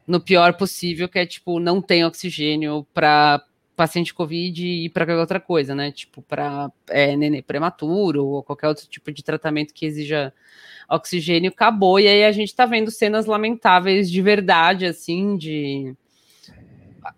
no, 0.06 0.20
pior 0.20 0.54
possível, 0.54 1.08
que 1.08 1.18
é 1.18 1.26
tipo, 1.26 1.58
não 1.60 1.80
tem 1.80 2.04
oxigênio 2.04 2.86
para 2.92 3.42
paciente 3.76 4.12
Covid 4.12 4.66
e 4.66 4.88
para 4.90 5.06
qualquer 5.06 5.20
outra 5.20 5.40
coisa, 5.40 5.74
né? 5.74 5.92
Tipo, 5.92 6.20
para 6.22 6.70
é, 6.88 7.16
nenê 7.16 7.40
prematuro 7.40 8.26
ou 8.26 8.42
qualquer 8.42 8.68
outro 8.68 8.86
tipo 8.88 9.12
de 9.12 9.22
tratamento 9.22 9.72
que 9.72 9.86
exija 9.86 10.32
oxigênio, 10.88 11.50
acabou. 11.50 12.00
E 12.00 12.08
aí 12.08 12.24
a 12.24 12.32
gente 12.32 12.54
tá 12.54 12.66
vendo 12.66 12.90
cenas 12.90 13.26
lamentáveis 13.26 14.10
de 14.10 14.20
verdade, 14.20 14.86
assim, 14.86 15.36
de 15.36 15.94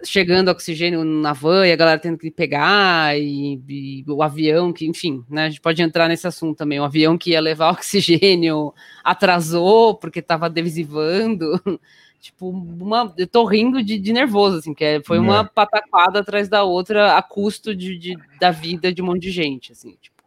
chegando 0.05 0.49
oxigênio 0.49 1.05
na 1.05 1.33
van 1.33 1.67
e 1.67 1.73
a 1.73 1.77
galera 1.77 1.99
tendo 1.99 2.19
que 2.19 2.31
pegar, 2.31 3.19
e, 3.19 3.61
e, 3.69 4.05
o 4.09 4.23
avião 4.23 4.73
que, 4.73 4.87
enfim, 4.87 5.25
né, 5.29 5.45
a 5.45 5.49
gente 5.49 5.61
pode 5.61 5.83
entrar 5.83 6.09
nesse 6.09 6.27
assunto 6.27 6.57
também. 6.57 6.81
O 6.81 6.85
avião 6.85 7.17
que 7.17 7.31
ia 7.31 7.41
levar 7.41 7.71
oxigênio 7.73 8.75
atrasou 9.05 9.95
porque 9.95 10.21
estava 10.21 10.47
adesivando. 10.47 11.61
tipo, 12.21 12.51
uma, 12.51 13.13
eu 13.17 13.27
tô 13.27 13.45
rindo 13.45 13.83
de, 13.83 13.99
de 13.99 14.13
nervoso, 14.13 14.59
assim, 14.59 14.75
que 14.75 14.85
é, 14.85 15.03
foi 15.03 15.19
uma 15.19 15.41
é. 15.41 15.45
pataquada 15.45 16.21
atrás 16.21 16.49
da 16.49 16.63
outra 16.63 17.17
a 17.17 17.23
custo 17.23 17.75
de, 17.75 17.97
de, 17.99 18.19
da 18.39 18.51
vida 18.51 18.93
de 18.93 19.03
um 19.03 19.07
monte 19.07 19.23
de 19.23 19.31
gente, 19.31 19.73
assim, 19.73 19.97
tipo. 20.01 20.21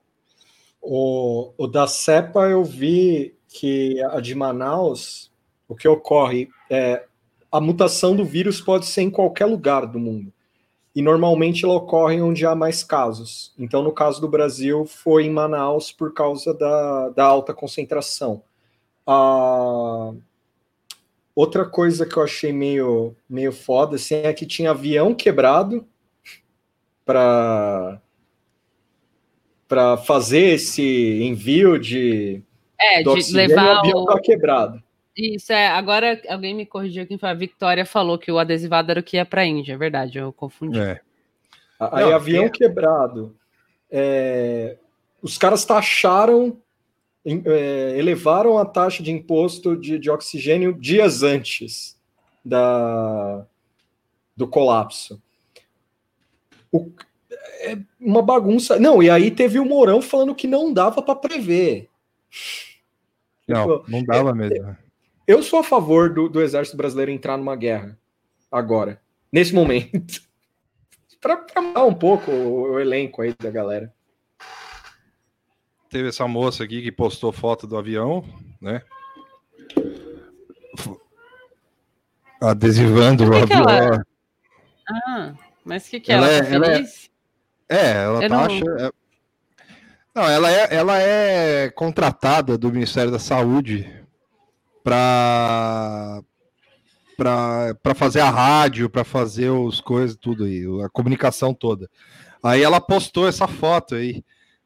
O, 0.82 1.54
o 1.58 1.66
da 1.66 1.88
CEPA 1.88 2.50
eu 2.50 2.64
vi 2.64 3.36
que 3.48 4.04
a 4.04 4.20
de 4.20 4.36
Manaus, 4.36 5.32
o 5.68 5.76
que 5.76 5.88
ocorre 5.88 6.50
é 6.70 7.06
a 7.54 7.62
mutação 7.62 8.16
do 8.16 8.26
vírus 8.26 8.60
pode 8.60 8.88
ser 8.88 9.04
em 9.04 9.12
qualquer 9.12 9.46
lugar 9.46 9.86
do 9.86 10.00
mundo. 10.00 10.34
E 10.96 11.04
normalmente 11.04 11.64
ela 11.64 11.76
ocorre 11.76 12.20
onde 12.20 12.48
há 12.48 12.56
mais 12.56 12.84
casos. 12.84 13.54
Então, 13.60 13.84
no 13.84 13.92
caso 13.92 14.20
do 14.20 14.28
Brasil, 14.28 14.88
foi 14.88 15.26
em 15.26 15.30
Manaus 15.30 15.92
por 15.92 16.16
causa 16.16 16.52
da, 16.52 17.10
da 17.10 17.24
alta 17.24 17.54
concentração. 17.54 18.42
Ah, 19.06 20.14
outra 21.36 21.64
coisa 21.64 22.08
que 22.08 22.18
eu 22.18 22.24
achei 22.24 22.52
meio, 22.52 23.16
meio 23.30 23.52
foda 23.52 23.98
assim, 23.98 24.16
é 24.16 24.34
que 24.34 24.48
tinha 24.48 24.72
avião 24.72 25.14
quebrado 25.14 25.88
para 27.06 28.02
para 29.68 29.98
fazer 29.98 30.54
esse 30.54 31.24
envio 31.24 31.80
de, 31.80 32.44
é, 32.80 33.02
de 33.02 33.34
levar 33.34 33.78
o 33.78 33.80
avião 33.80 34.06
tá 34.06 34.20
quebrado. 34.20 34.83
Isso, 35.16 35.54
é. 35.54 35.68
Agora 35.68 36.22
alguém 36.28 36.56
me 36.56 36.66
corrigiu 36.66 37.04
aqui. 37.04 37.18
A 37.22 37.34
Victoria 37.34 37.86
falou 37.86 38.18
que 38.18 38.32
o 38.32 38.40
adesivado 38.40 38.92
era 38.92 39.00
o 39.00 39.04
que 39.04 39.18
ia 39.18 39.26
para 39.26 39.42
a 39.42 39.46
Índia. 39.46 39.74
É 39.74 39.78
verdade, 39.78 40.18
eu 40.18 40.34
confundi. 40.34 40.80
É. 40.80 41.00
Aí, 41.80 42.06
Não, 42.06 42.16
avião 42.16 42.46
é... 42.46 42.50
quebrado. 42.50 43.36
É... 43.92 44.78
Os 45.22 45.38
caras 45.38 45.64
taxaram, 45.64 46.58
é, 47.26 47.96
elevaram 47.98 48.58
a 48.58 48.66
taxa 48.66 49.02
de 49.02 49.12
imposto 49.12 49.78
de, 49.78 49.98
de 49.98 50.10
oxigênio 50.10 50.74
dias 50.74 51.24
antes 51.24 51.98
da, 52.44 53.46
do 54.36 54.48
colapso. 54.48 55.22
O, 56.72 56.92
é 57.62 57.78
uma 58.00 58.22
bagunça. 58.22 58.78
Não, 58.78 59.02
e 59.02 59.10
aí 59.10 59.32
teve 59.32 59.60
o 59.60 59.66
Mourão 59.66 60.02
falando 60.02 60.36
que 60.36 60.48
não 60.48 60.74
dava 60.74 61.02
para 61.02 61.16
prever. 61.16 61.90
Não, 63.48 63.78
tipo, 63.78 63.92
não 63.92 64.04
dava 64.04 64.32
é, 64.32 64.34
mesmo. 64.34 64.78
Eu 65.26 65.42
sou 65.42 65.60
a 65.60 65.64
favor 65.64 66.14
do, 66.14 66.28
do 66.28 66.42
exército 66.42 66.76
brasileiro 66.76 67.12
entrar 67.12 67.38
numa 67.38 67.56
guerra 67.56 67.98
agora, 68.52 69.02
nesse 69.32 69.54
momento, 69.54 70.22
para 71.22 71.62
mudar 71.62 71.86
um 71.86 71.94
pouco 71.94 72.30
o, 72.30 72.74
o 72.74 72.80
elenco 72.80 73.22
aí 73.22 73.34
da 73.40 73.50
galera. 73.50 73.94
Teve 75.90 76.10
essa 76.10 76.28
moça 76.28 76.64
aqui 76.64 76.82
que 76.82 76.92
postou 76.92 77.32
foto 77.32 77.66
do 77.66 77.78
avião, 77.78 78.26
né? 78.60 78.82
Adesivando 82.42 83.30
o 83.30 83.36
avião. 83.36 83.70
Ela... 83.70 84.06
Ah, 85.08 85.34
mas 85.64 85.88
o 85.88 85.92
que, 85.92 86.00
que 86.02 86.12
ela, 86.12 86.28
ela, 86.28 86.36
é, 86.36 86.42
tá 86.42 86.56
ela 86.56 86.68
é, 86.68 86.84
é, 87.70 87.92
ela 88.04 88.24
Eu 88.24 88.30
tá 88.30 88.36
não... 88.36 88.46
achando. 88.46 88.80
É, 88.80 88.92
não, 90.14 90.30
ela 90.30 90.52
é, 90.52 90.76
ela 90.76 91.00
é 91.00 91.70
contratada 91.70 92.58
do 92.58 92.72
Ministério 92.72 93.12
da 93.12 93.20
Saúde 93.20 94.03
para 94.84 96.22
para 97.16 97.96
fazer 97.96 98.22
a 98.22 98.30
rádio, 98.30 98.90
para 98.90 99.04
fazer 99.04 99.50
os 99.50 99.80
coisas, 99.80 100.18
tudo 100.18 100.46
aí, 100.46 100.64
a 100.84 100.90
comunicação 100.90 101.54
toda. 101.54 101.90
Aí 102.44 102.62
ela 102.62 102.82
postou 102.82 103.28
essa 103.28 103.48
foto 103.48 103.96
aí, 103.96 104.24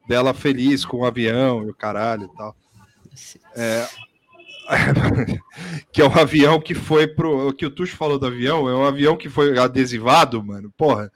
dela 0.08 0.34
feliz 0.34 0.86
com 0.86 0.98
o 0.98 1.06
avião 1.06 1.64
e 1.64 1.70
o 1.70 1.76
caralho 1.76 2.24
e 2.24 2.38
tal. 2.38 2.56
É, 3.56 3.88
que 5.92 6.02
é 6.02 6.08
um 6.08 6.18
avião 6.18 6.60
que 6.60 6.74
foi 6.74 7.08
pro. 7.08 7.50
O 7.50 7.54
que 7.54 7.66
o 7.66 7.72
Tuxo 7.72 7.96
falou 7.96 8.18
do 8.18 8.28
avião, 8.28 8.68
é 8.70 8.76
um 8.76 8.86
avião 8.86 9.16
que 9.16 9.30
foi 9.30 9.58
adesivado, 9.58 10.44
mano. 10.44 10.72
Porra. 10.78 11.12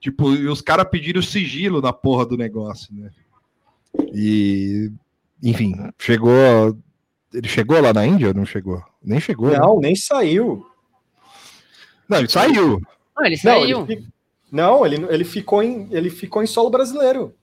Tipo, 0.00 0.34
e 0.34 0.46
os 0.46 0.60
caras 0.60 0.86
pediram 0.90 1.22
sigilo 1.22 1.80
na 1.80 1.92
porra 1.92 2.26
do 2.26 2.36
negócio, 2.36 2.94
né? 2.94 3.10
E. 4.12 4.90
Enfim, 5.42 5.74
chegou 5.98 6.76
ele 7.36 7.48
chegou 7.48 7.80
lá 7.80 7.92
na 7.92 8.06
Índia 8.06 8.28
ou 8.28 8.34
não 8.34 8.46
chegou? 8.46 8.82
Nem 9.02 9.20
chegou. 9.20 9.50
Né? 9.50 9.58
Não, 9.58 9.74
né? 9.74 9.88
nem 9.88 9.94
saiu. 9.94 10.66
Não, 12.08 12.18
ele 12.18 12.28
saiu. 12.28 12.80
Ah, 13.14 13.26
ele 13.26 13.36
saiu. 13.36 13.80
Não, 13.80 13.86
ele, 13.86 14.06
não, 14.50 14.86
ele, 14.86 15.06
ele, 15.10 15.24
ficou 15.24 15.62
em, 15.62 15.86
ele 15.90 16.08
ficou 16.08 16.42
em 16.42 16.46
solo 16.46 16.70
brasileiro. 16.70 17.34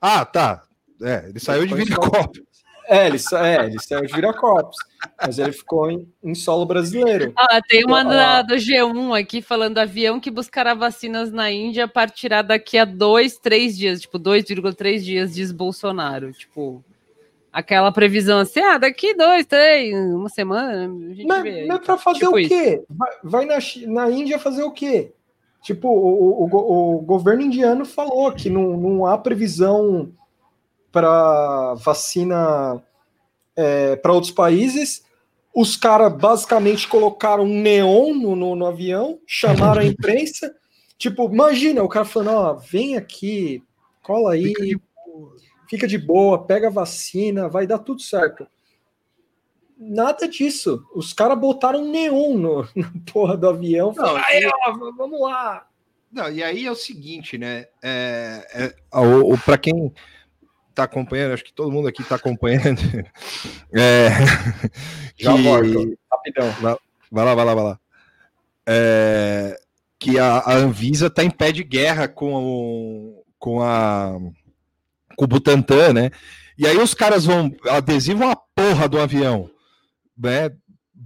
Ah, 0.00 0.24
tá. 0.24 0.64
É, 1.00 1.28
ele 1.28 1.38
saiu 1.38 1.62
ele 1.62 1.74
de 1.74 1.82
helicóptero. 1.82 2.44
É, 2.88 3.06
ele, 3.06 3.18
é, 3.34 3.64
ele 3.66 3.80
saiu 3.80 4.04
de 4.04 4.12
Viracopos, 4.12 4.76
mas 5.24 5.38
ele 5.38 5.52
ficou 5.52 5.88
em, 5.88 6.12
em 6.22 6.34
solo 6.34 6.66
brasileiro. 6.66 7.32
Ah, 7.36 7.60
tem 7.66 7.84
uma 7.84 8.02
da, 8.02 8.42
do 8.42 8.56
G1 8.56 9.20
aqui 9.20 9.40
falando 9.40 9.78
avião 9.78 10.18
que 10.18 10.32
buscará 10.32 10.74
vacinas 10.74 11.30
na 11.30 11.50
Índia 11.50 11.86
partirá 11.86 12.42
daqui 12.42 12.76
a 12.76 12.84
dois, 12.84 13.38
três 13.38 13.78
dias, 13.78 14.00
tipo 14.00 14.18
2,3 14.18 15.00
dias, 15.00 15.34
diz 15.34 15.52
Bolsonaro. 15.52 16.32
Tipo, 16.32 16.84
aquela 17.52 17.92
previsão 17.92 18.38
assim, 18.38 18.60
ah, 18.60 18.78
daqui 18.78 19.14
dois, 19.14 19.44
três, 19.44 19.94
uma 19.94 20.28
semana. 20.28 20.86
A 20.86 21.14
gente 21.14 21.26
mas, 21.26 21.42
vê. 21.42 21.66
mas 21.66 21.78
para 21.80 21.98
fazer 21.98 22.20
tipo 22.20 22.36
o 22.36 22.48
quê? 22.48 22.82
Vai, 22.88 23.10
vai, 23.22 23.44
na, 23.44 23.58
na 23.88 24.10
Índia 24.10 24.38
fazer 24.38 24.62
o 24.62 24.72
quê? 24.72 25.12
Tipo, 25.60 25.88
o, 25.88 26.44
o, 26.44 26.96
o 26.96 26.98
governo 27.02 27.42
indiano 27.42 27.84
falou 27.84 28.32
que 28.32 28.48
não, 28.48 28.76
não 28.76 29.06
há 29.06 29.18
previsão 29.18 30.12
para 30.90 31.74
vacina 31.74 32.82
é, 33.54 33.96
para 33.96 34.12
outros 34.12 34.32
países. 34.32 35.04
Os 35.54 35.76
caras 35.76 36.12
basicamente 36.12 36.88
colocaram 36.88 37.44
um 37.44 37.60
neon 37.60 38.14
no, 38.14 38.34
no, 38.34 38.56
no, 38.56 38.66
avião, 38.66 39.18
chamaram 39.26 39.82
a 39.82 39.84
imprensa. 39.84 40.52
tipo, 40.96 41.30
imagina 41.30 41.82
o 41.82 41.88
cara 41.88 42.06
falando: 42.06 42.36
ó, 42.36 42.54
vem 42.54 42.96
aqui, 42.96 43.62
cola 44.02 44.32
aí, 44.32 44.52
fica 45.72 45.88
de, 45.88 45.96
boa, 45.96 46.44
pega 46.44 46.66
a 46.66 46.70
vacina, 46.70 47.48
vai 47.48 47.66
dar 47.66 47.78
tudo 47.78 48.02
certo. 48.02 48.46
Nada 49.78 50.28
disso. 50.28 50.86
Os 50.94 51.14
caras 51.14 51.38
botaram 51.38 51.88
neon 51.90 52.36
no, 52.36 52.68
na 52.76 52.92
porra 53.10 53.38
do 53.38 53.48
avião. 53.48 53.94
Não, 53.96 54.16
aí, 54.16 54.46
ó, 54.66 54.72
vamos 54.94 55.18
lá. 55.18 55.66
Não, 56.12 56.30
e 56.30 56.42
aí 56.44 56.66
é 56.66 56.70
o 56.70 56.76
seguinte, 56.76 57.38
né? 57.38 57.64
É, 57.82 58.74
é, 58.92 58.98
o, 58.98 59.32
o 59.32 59.38
para 59.38 59.56
quem 59.56 59.90
tá 60.74 60.82
acompanhando, 60.82 61.32
acho 61.32 61.44
que 61.44 61.54
todo 61.54 61.72
mundo 61.72 61.88
aqui 61.88 62.04
tá 62.04 62.16
acompanhando. 62.16 62.80
É, 63.74 64.10
Já 65.16 65.34
que, 65.34 65.42
volto, 65.42 65.98
rapidão. 66.10 66.50
Vai, 66.60 66.76
vai, 67.10 67.24
lá, 67.24 67.34
vai 67.34 67.44
lá, 67.46 67.54
vai 67.54 67.64
lá. 67.64 67.80
É, 68.66 69.58
que 69.98 70.18
a, 70.18 70.38
a, 70.38 70.54
Anvisa 70.54 71.08
tá 71.08 71.24
em 71.24 71.30
pé 71.30 71.50
de 71.50 71.64
guerra 71.64 72.08
com, 72.08 72.34
o, 72.34 73.24
com 73.38 73.62
a 73.62 74.18
com 75.16 75.24
o 75.24 75.28
Butantan, 75.28 75.92
né? 75.92 76.10
E 76.58 76.66
aí 76.66 76.76
os 76.76 76.94
caras 76.94 77.24
vão 77.24 77.50
adesivam 77.68 78.30
a 78.30 78.36
porra 78.36 78.88
do 78.88 79.00
avião, 79.00 79.50
né? 80.16 80.50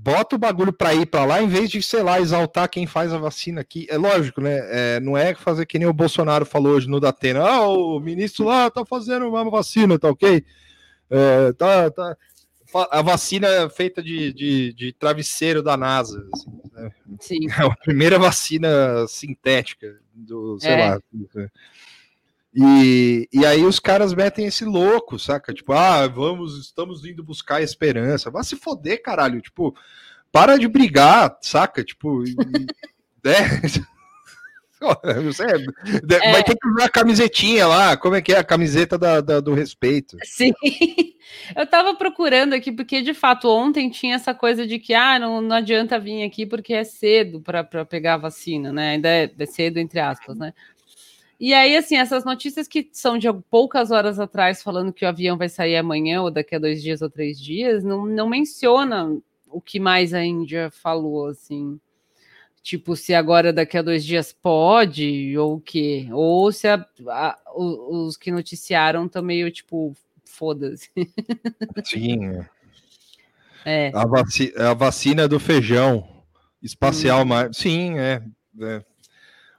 bota 0.07 0.37
o 0.37 0.39
bagulho 0.39 0.73
para 0.73 0.95
ir 0.95 1.07
para 1.07 1.25
lá, 1.25 1.43
em 1.43 1.49
vez 1.49 1.69
de, 1.69 1.83
sei 1.83 2.01
lá, 2.01 2.21
exaltar 2.21 2.69
quem 2.69 2.87
faz 2.87 3.13
a 3.13 3.19
vacina 3.19 3.61
aqui. 3.61 3.89
É 3.91 3.97
lógico, 3.97 4.41
né? 4.41 4.59
É, 4.71 5.01
não 5.01 5.19
é 5.19 5.35
fazer 5.35 5.67
que 5.67 5.81
nem 5.81 5.89
o 5.89 5.93
Bolsonaro 5.93 6.47
falou 6.47 6.75
hoje 6.75 6.89
no 6.89 7.01
Datena. 7.01 7.41
Ah, 7.41 7.67
o 7.67 7.99
ministro 7.99 8.45
lá 8.45 8.71
tá 8.71 8.85
fazendo 8.87 9.29
uma 9.29 9.51
vacina, 9.51 9.99
tá 9.99 10.09
ok? 10.09 10.45
É, 11.11 11.53
tá, 11.55 11.91
tá. 11.91 12.17
A 12.91 13.03
vacina 13.03 13.49
é 13.49 13.69
feita 13.69 14.01
de, 14.01 14.33
de, 14.33 14.73
de 14.75 14.93
travesseiro 14.93 15.61
da 15.61 15.77
NASA. 15.77 16.25
Assim, 16.33 16.61
né? 16.73 16.91
Sim. 17.19 17.51
É 17.51 17.63
a 17.65 17.75
primeira 17.75 18.17
vacina 18.17 18.69
sintética 19.09 19.97
do, 20.15 20.57
sei 20.61 20.71
é. 20.71 20.91
lá. 20.91 21.01
E, 22.59 23.29
e 23.31 23.45
aí 23.45 23.63
os 23.65 23.79
caras 23.79 24.15
metem 24.15 24.47
esse 24.47 24.65
louco, 24.65 25.19
saca? 25.19 25.53
Tipo, 25.53 25.75
ah, 25.75 26.07
vamos, 26.07 26.59
estamos 26.59 27.05
indo 27.05 27.23
buscar 27.23 27.61
esperança. 27.61 28.31
Vai 28.31 28.43
se 28.45 28.57
foder, 28.57 29.03
caralho. 29.03 29.43
Tipo, 29.43 29.77
para 30.33 30.57
de 30.57 30.67
brigar, 30.67 31.37
saca? 31.43 31.85
Tipo, 31.85 32.23
né? 33.23 33.61
É. 34.79 36.33
Vai 36.33 36.45
ter 36.45 36.55
que 36.55 36.69
usar 36.69 36.85
a 36.85 36.89
camisetinha 36.89 37.67
lá. 37.67 37.97
Como 37.97 38.15
é 38.15 38.21
que 38.21 38.33
é 38.33 38.39
a 38.39 38.45
camiseta 38.45 38.99
da, 38.99 39.23
da, 39.23 39.41
do 39.41 39.55
respeito? 39.55 40.19
Sim, 40.23 40.53
eu 41.57 41.67
tava 41.67 41.95
procurando 41.95 42.53
aqui, 42.53 42.71
porque 42.71 43.01
de 43.01 43.15
fato 43.15 43.49
ontem 43.49 43.89
tinha 43.89 44.15
essa 44.15 44.35
coisa 44.35 44.67
de 44.67 44.79
que 44.79 44.93
ah, 44.93 45.19
não, 45.19 45.41
não 45.41 45.57
adianta 45.57 45.99
vir 45.99 46.23
aqui 46.25 46.45
porque 46.45 46.75
é 46.75 46.85
cedo 46.85 47.41
para 47.41 47.65
pegar 47.87 48.15
a 48.15 48.19
vacina, 48.19 48.71
né? 48.71 48.91
Ainda 48.91 49.09
é, 49.09 49.31
é 49.37 49.47
cedo, 49.47 49.79
entre 49.79 49.99
aspas, 49.99 50.37
né? 50.37 50.53
E 51.39 51.53
aí, 51.53 51.77
assim, 51.77 51.97
essas 51.97 52.25
notícias 52.25 52.67
que 52.67 52.89
são 52.93 53.19
de 53.19 53.31
poucas 53.51 53.91
horas 53.91 54.19
atrás, 54.19 54.63
falando 54.63 54.93
que 54.93 55.05
o 55.05 55.09
avião 55.09 55.37
vai 55.37 55.49
sair 55.49 55.77
amanhã, 55.77 56.23
ou 56.23 56.31
daqui 56.31 56.55
a 56.55 56.59
dois 56.59 56.83
dias 56.83 57.03
ou 57.03 57.11
três 57.11 57.39
dias, 57.39 57.85
não, 57.85 58.07
não 58.07 58.29
menciona 58.29 59.19
o 59.49 59.61
que 59.61 59.79
mais 59.79 60.15
a 60.15 60.25
Índia 60.25 60.71
falou, 60.71 61.27
assim. 61.27 61.79
Tipo, 62.63 62.97
se 62.97 63.15
agora 63.15 63.53
daqui 63.53 63.77
a 63.77 63.83
dois 63.83 64.05
dias 64.05 64.33
pode, 64.33 65.37
ou 65.39 65.55
o 65.57 65.61
quê? 65.61 66.09
Ou 66.11 66.51
se 66.51 66.67
a, 66.67 66.85
a, 67.09 67.39
os 67.55 68.17
que 68.17 68.33
noticiaram 68.33 69.07
estão 69.07 69.23
meio, 69.23 69.51
tipo, 69.51 69.95
foda-se. 70.25 70.91
Sim. 71.85 72.45
É. 73.65 73.91
A, 73.95 74.07
vaci 74.07 74.55
a 74.57 74.75
vacina 74.75 75.29
do 75.29 75.39
feijão 75.41 76.09
espacial, 76.63 77.25
hum. 77.25 77.53
sim, 77.53 77.99
é, 77.99 78.23
é. 78.61 78.85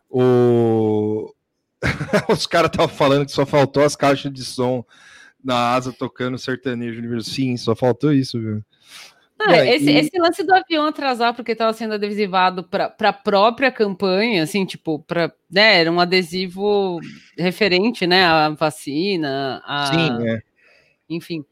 O, 0.10 1.34
Os 2.30 2.48
caras 2.48 2.70
estavam 2.72 2.94
falando 2.94 3.26
que 3.26 3.32
só 3.32 3.46
faltou 3.46 3.84
as 3.84 3.96
caixas 3.96 4.32
de 4.32 4.44
som 4.44 4.84
na 5.44 5.74
asa 5.74 5.94
tocando 5.94 6.38
sertanejo 6.38 7.00
universo. 7.00 7.30
Sim, 7.30 7.56
só 7.58 7.76
faltou 7.76 8.12
isso, 8.12 8.40
viu? 8.40 8.64
Ah, 9.40 9.64
esse, 9.66 9.90
e... 9.92 9.96
esse, 9.96 10.20
lance 10.20 10.44
do 10.44 10.54
avião 10.54 10.88
atrasar 10.88 11.34
porque 11.34 11.52
estava 11.52 11.72
sendo 11.72 11.94
adesivado 11.94 12.64
para 12.64 12.94
a 13.00 13.14
própria 13.14 13.72
campanha, 13.72 14.42
assim, 14.42 14.66
tipo, 14.66 15.00
para 15.00 15.32
né, 15.50 15.80
era 15.80 15.92
um 15.92 16.00
adesivo 16.00 17.00
referente, 17.38 18.08
né, 18.08 18.26
à 18.26 18.50
vacina, 18.50 19.62
a, 19.64 19.86
Sim, 19.86 20.28
é. 20.28 20.42
enfim. 21.08 21.46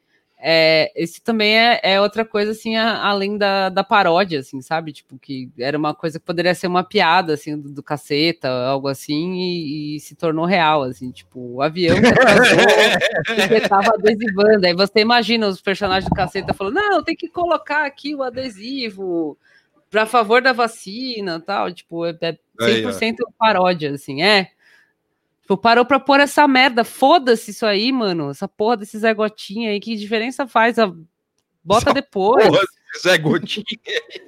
É, 0.47 0.91
esse 0.95 1.19
também 1.23 1.57
é, 1.57 1.79
é, 1.81 1.99
outra 1.99 2.23
coisa, 2.23 2.51
assim, 2.51 2.75
a, 2.75 3.03
além 3.03 3.35
da, 3.35 3.67
da 3.69 3.83
paródia, 3.83 4.41
assim, 4.41 4.61
sabe? 4.61 4.93
Tipo, 4.93 5.17
que 5.17 5.49
era 5.57 5.75
uma 5.75 5.91
coisa 5.91 6.19
que 6.19 6.25
poderia 6.25 6.53
ser 6.53 6.67
uma 6.67 6.83
piada, 6.83 7.33
assim, 7.33 7.59
do, 7.59 7.71
do 7.71 7.81
caceta, 7.81 8.47
algo 8.47 8.87
assim, 8.87 9.33
e, 9.33 9.95
e, 9.95 9.99
se 9.99 10.13
tornou 10.13 10.45
real, 10.45 10.83
assim, 10.83 11.09
tipo, 11.09 11.55
o 11.55 11.63
avião 11.63 11.99
que 11.99 12.05
atrasou, 12.09 12.59
estava 13.57 13.95
adesivando. 13.95 14.67
Aí 14.67 14.75
você 14.75 14.99
imagina 14.99 15.47
os 15.47 15.59
personagens 15.59 16.07
do 16.07 16.15
caceta 16.15 16.53
falando, 16.53 16.75
não, 16.75 17.03
tem 17.03 17.15
que 17.15 17.27
colocar 17.27 17.83
aqui 17.83 18.13
o 18.13 18.21
adesivo 18.21 19.35
para 19.89 20.05
favor 20.05 20.43
da 20.43 20.53
vacina 20.53 21.39
tal, 21.39 21.73
tipo, 21.73 22.05
é 22.05 22.13
100% 22.13 22.35
Aí, 22.61 23.15
paródia, 23.39 23.93
assim, 23.93 24.21
é. 24.21 24.51
Tipo, 25.45 25.57
parou 25.57 25.85
pra 25.85 25.99
pôr 25.99 26.19
essa 26.19 26.47
merda. 26.47 26.83
Foda-se 26.83 27.51
isso 27.51 27.67
aí, 27.67 27.91
mano. 27.91 28.31
Essa 28.31 28.47
porra 28.47 28.77
desse 28.77 28.97
Zé 28.97 29.13
Gotinha 29.13 29.69
aí. 29.69 29.79
Que 29.79 29.95
diferença 29.95 30.47
faz? 30.47 30.79
A... 30.79 30.91
Bota 31.63 31.91
essa 31.91 31.93
depois. 31.93 32.47
Porra, 32.47 32.61
Zé 32.99 33.15
Gotinha. 33.19 33.63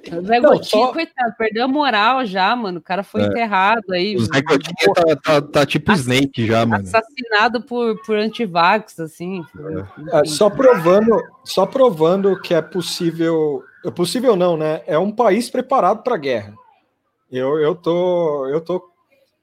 Zé 0.24 0.40
Gotinha, 0.40 0.86
só... 0.86 0.92
coitado, 0.92 1.34
perdeu 1.36 1.64
a 1.64 1.68
moral 1.68 2.24
já, 2.24 2.54
mano. 2.54 2.78
O 2.78 2.82
cara 2.82 3.02
foi 3.02 3.22
é. 3.22 3.26
enterrado 3.26 3.92
aí. 3.92 4.14
O 4.14 4.20
Zé 4.20 4.40
Gotinha 4.40 4.94
tá, 4.94 5.16
tá, 5.16 5.42
tá, 5.42 5.66
tipo 5.66 5.90
Ass... 5.90 6.02
Snake 6.02 6.46
já, 6.46 6.64
mano. 6.64 6.84
Assassinado 6.84 7.62
por, 7.62 8.00
por 8.02 8.16
antivax, 8.16 9.00
assim. 9.00 9.44
É. 10.12 10.20
É, 10.20 10.24
só 10.24 10.48
provando, 10.48 11.20
só 11.44 11.66
provando 11.66 12.40
que 12.40 12.54
é 12.54 12.62
possível. 12.62 13.64
É 13.84 13.90
possível 13.90 14.36
não, 14.36 14.56
né? 14.56 14.82
É 14.86 14.96
um 14.96 15.10
país 15.10 15.50
preparado 15.50 16.04
para 16.04 16.16
guerra. 16.16 16.54
Eu, 17.28 17.58
eu 17.58 17.74
tô, 17.74 18.46
eu 18.46 18.60
tô 18.60 18.80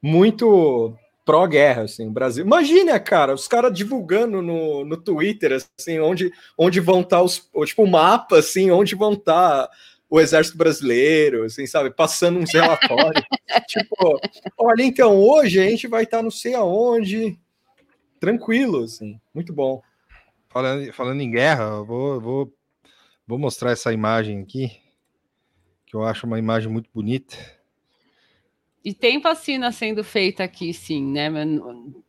muito 0.01 0.95
pró-guerra, 1.25 1.81
assim, 1.81 2.07
o 2.07 2.11
Brasil. 2.11 2.45
Imagina, 2.45 2.99
cara, 2.99 3.33
os 3.33 3.47
caras 3.47 3.75
divulgando 3.75 4.41
no, 4.41 4.85
no 4.85 4.95
Twitter, 4.95 5.57
assim, 5.77 5.99
onde, 5.99 6.31
onde 6.55 6.79
vão 6.79 7.01
estar 7.01 7.17
tá 7.17 7.23
os, 7.23 7.49
tipo, 7.65 7.83
o 7.83 7.89
mapa, 7.89 8.37
assim, 8.37 8.69
onde 8.69 8.95
vão 8.95 9.13
estar 9.13 9.67
tá 9.67 9.73
o 10.07 10.21
exército 10.21 10.57
brasileiro, 10.57 11.43
assim, 11.43 11.65
sabe, 11.65 11.89
passando 11.89 12.39
uns 12.39 12.53
relatórios. 12.53 13.25
tipo, 13.67 14.19
olha, 14.55 14.83
então, 14.83 15.17
hoje 15.17 15.59
a 15.59 15.67
gente 15.67 15.87
vai 15.87 16.03
estar 16.03 16.17
tá 16.17 16.23
não 16.23 16.31
sei 16.31 16.53
aonde, 16.53 17.37
tranquilo, 18.19 18.83
assim, 18.83 19.19
muito 19.33 19.51
bom. 19.51 19.81
Falando, 20.47 20.93
falando 20.93 21.21
em 21.21 21.31
guerra, 21.31 21.63
eu 21.63 21.85
vou, 21.85 22.21
vou, 22.21 22.53
vou 23.27 23.39
mostrar 23.39 23.71
essa 23.71 23.91
imagem 23.91 24.41
aqui, 24.41 24.69
que 25.87 25.95
eu 25.95 26.03
acho 26.03 26.27
uma 26.27 26.37
imagem 26.37 26.71
muito 26.71 26.89
bonita. 26.93 27.35
E 28.85 28.93
tem 28.93 29.19
vacina 29.19 29.69
sendo 29.71 30.03
feita 30.03 30.43
aqui, 30.43 30.71
sim, 30.71 31.11
né? 31.11 31.27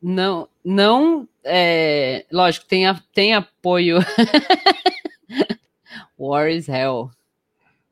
Não, 0.03 0.47
não, 0.63 1.27
é, 1.43 2.27
lógico, 2.31 2.67
tem, 2.67 2.87
a, 2.87 3.03
tem 3.15 3.33
apoio. 3.33 3.97
War 6.19 6.51
is 6.51 6.69
hell. 6.69 7.11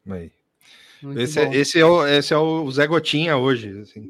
Aí. 0.07 0.31
Esse 1.17 1.41
é, 1.41 1.55
esse, 1.55 1.81
é 1.81 1.87
o, 1.87 2.07
esse 2.07 2.35
é 2.35 2.37
o 2.37 2.71
Zé 2.71 2.87
Gotinha 2.87 3.39
hoje. 3.39 3.81
Assim. 3.81 4.07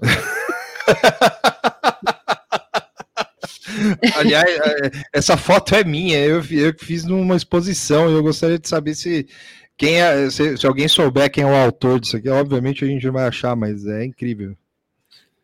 Aliás, 4.16 4.50
é, 4.50 4.90
essa 5.12 5.36
foto 5.36 5.76
é 5.76 5.84
minha. 5.84 6.18
Eu, 6.18 6.42
eu 6.50 6.74
fiz 6.76 7.04
numa 7.04 7.36
exposição. 7.36 8.10
Eu 8.10 8.20
gostaria 8.20 8.58
de 8.58 8.68
saber 8.68 8.96
se 8.96 9.28
quem 9.76 10.00
é, 10.00 10.30
se, 10.30 10.56
se, 10.56 10.66
alguém 10.66 10.88
souber 10.88 11.30
quem 11.30 11.44
é 11.44 11.46
o 11.46 11.54
autor 11.54 12.00
disso 12.00 12.16
aqui, 12.16 12.28
obviamente 12.28 12.84
a 12.84 12.88
gente 12.88 13.08
vai 13.10 13.26
achar, 13.26 13.56
mas 13.56 13.86
é 13.86 14.04
incrível. 14.04 14.56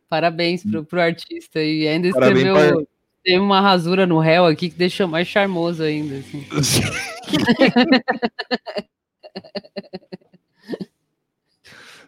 Parabéns 0.09 0.63
pro, 0.63 0.85
pro 0.85 1.01
artista 1.01 1.63
e 1.63 1.87
ainda 1.87 2.09
escreveu 2.09 2.87
Tem 3.23 3.39
uma 3.39 3.61
rasura 3.61 4.07
no 4.07 4.19
réu 4.19 4.47
aqui 4.47 4.71
que 4.71 4.77
deixa 4.77 5.07
mais 5.07 5.29
charmoso 5.29 5.83
ainda. 5.83 6.17
Assim. 6.17 6.45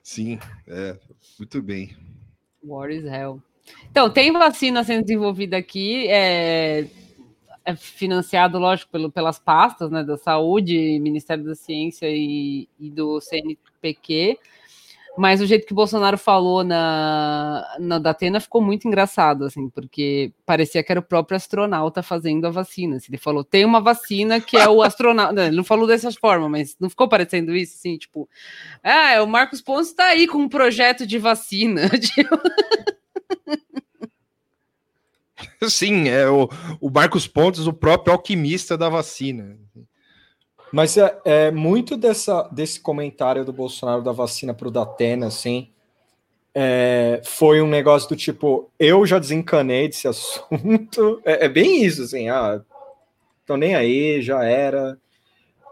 Sim, 0.02 0.38
é, 0.66 0.96
muito 1.38 1.62
bem. 1.62 1.96
War 2.62 2.90
is 2.90 3.04
hell. 3.04 3.42
Então, 3.90 4.10
tem 4.10 4.32
vacina 4.32 4.84
sendo 4.84 5.02
desenvolvida 5.02 5.56
aqui, 5.56 6.06
é, 6.08 6.86
é 7.64 7.76
financiado, 7.76 8.58
lógico, 8.58 8.90
pelo, 8.90 9.10
pelas 9.10 9.38
pastas 9.38 9.90
né, 9.90 10.02
da 10.02 10.16
saúde, 10.16 10.98
Ministério 11.00 11.44
da 11.44 11.54
Ciência 11.54 12.06
e, 12.08 12.68
e 12.78 12.90
do 12.90 13.20
CNPq. 13.20 14.38
Mas 15.16 15.42
o 15.42 15.46
jeito 15.46 15.66
que 15.66 15.72
o 15.72 15.76
Bolsonaro 15.76 16.16
falou 16.16 16.64
na, 16.64 17.76
na 17.78 17.98
Datena 17.98 18.40
ficou 18.40 18.62
muito 18.62 18.88
engraçado, 18.88 19.44
assim, 19.44 19.68
porque 19.68 20.32
parecia 20.46 20.82
que 20.82 20.90
era 20.90 21.00
o 21.00 21.04
próprio 21.04 21.36
astronauta 21.36 22.02
fazendo 22.02 22.46
a 22.46 22.50
vacina. 22.50 22.96
Assim, 22.96 23.08
ele 23.10 23.18
falou: 23.18 23.44
tem 23.44 23.62
uma 23.64 23.80
vacina 23.80 24.40
que 24.40 24.56
é 24.56 24.66
o 24.68 24.82
astronauta. 24.82 25.44
ele 25.46 25.56
não 25.56 25.64
falou 25.64 25.86
dessa 25.86 26.10
forma, 26.12 26.48
mas 26.48 26.76
não 26.80 26.88
ficou 26.88 27.08
parecendo 27.08 27.54
isso, 27.54 27.76
assim, 27.76 27.98
tipo, 27.98 28.26
ah, 28.82 29.22
o 29.22 29.26
Marcos 29.26 29.60
Pontes 29.60 29.90
está 29.90 30.06
aí 30.06 30.26
com 30.26 30.38
um 30.38 30.48
projeto 30.48 31.06
de 31.06 31.18
vacina. 31.18 31.82
Tipo, 32.12 32.38
Sim, 35.68 36.08
é 36.08 36.28
o, 36.28 36.48
o 36.80 36.90
Marcos 36.90 37.26
Pontes, 37.26 37.66
o 37.66 37.72
próprio 37.72 38.12
alquimista 38.12 38.76
da 38.76 38.88
vacina. 38.88 39.56
Mas 40.72 40.96
é, 40.96 41.18
é, 41.24 41.50
muito 41.50 41.96
dessa, 41.96 42.48
desse 42.50 42.80
comentário 42.80 43.44
do 43.44 43.52
Bolsonaro 43.52 44.02
da 44.02 44.12
vacina 44.12 44.54
para 44.54 44.68
o 44.68 44.70
Datena, 44.70 45.26
assim, 45.26 45.68
é, 46.54 47.20
foi 47.24 47.60
um 47.60 47.68
negócio 47.68 48.08
do 48.08 48.16
tipo, 48.16 48.70
eu 48.78 49.04
já 49.06 49.18
desencanei 49.18 49.88
desse 49.88 50.08
assunto. 50.08 51.20
É, 51.24 51.44
é, 51.44 51.48
bem 51.48 51.84
isso, 51.84 52.02
assim, 52.02 52.28
ah, 52.28 52.62
tô 53.46 53.56
nem 53.56 53.74
aí, 53.74 54.22
já 54.22 54.44
era. 54.44 54.98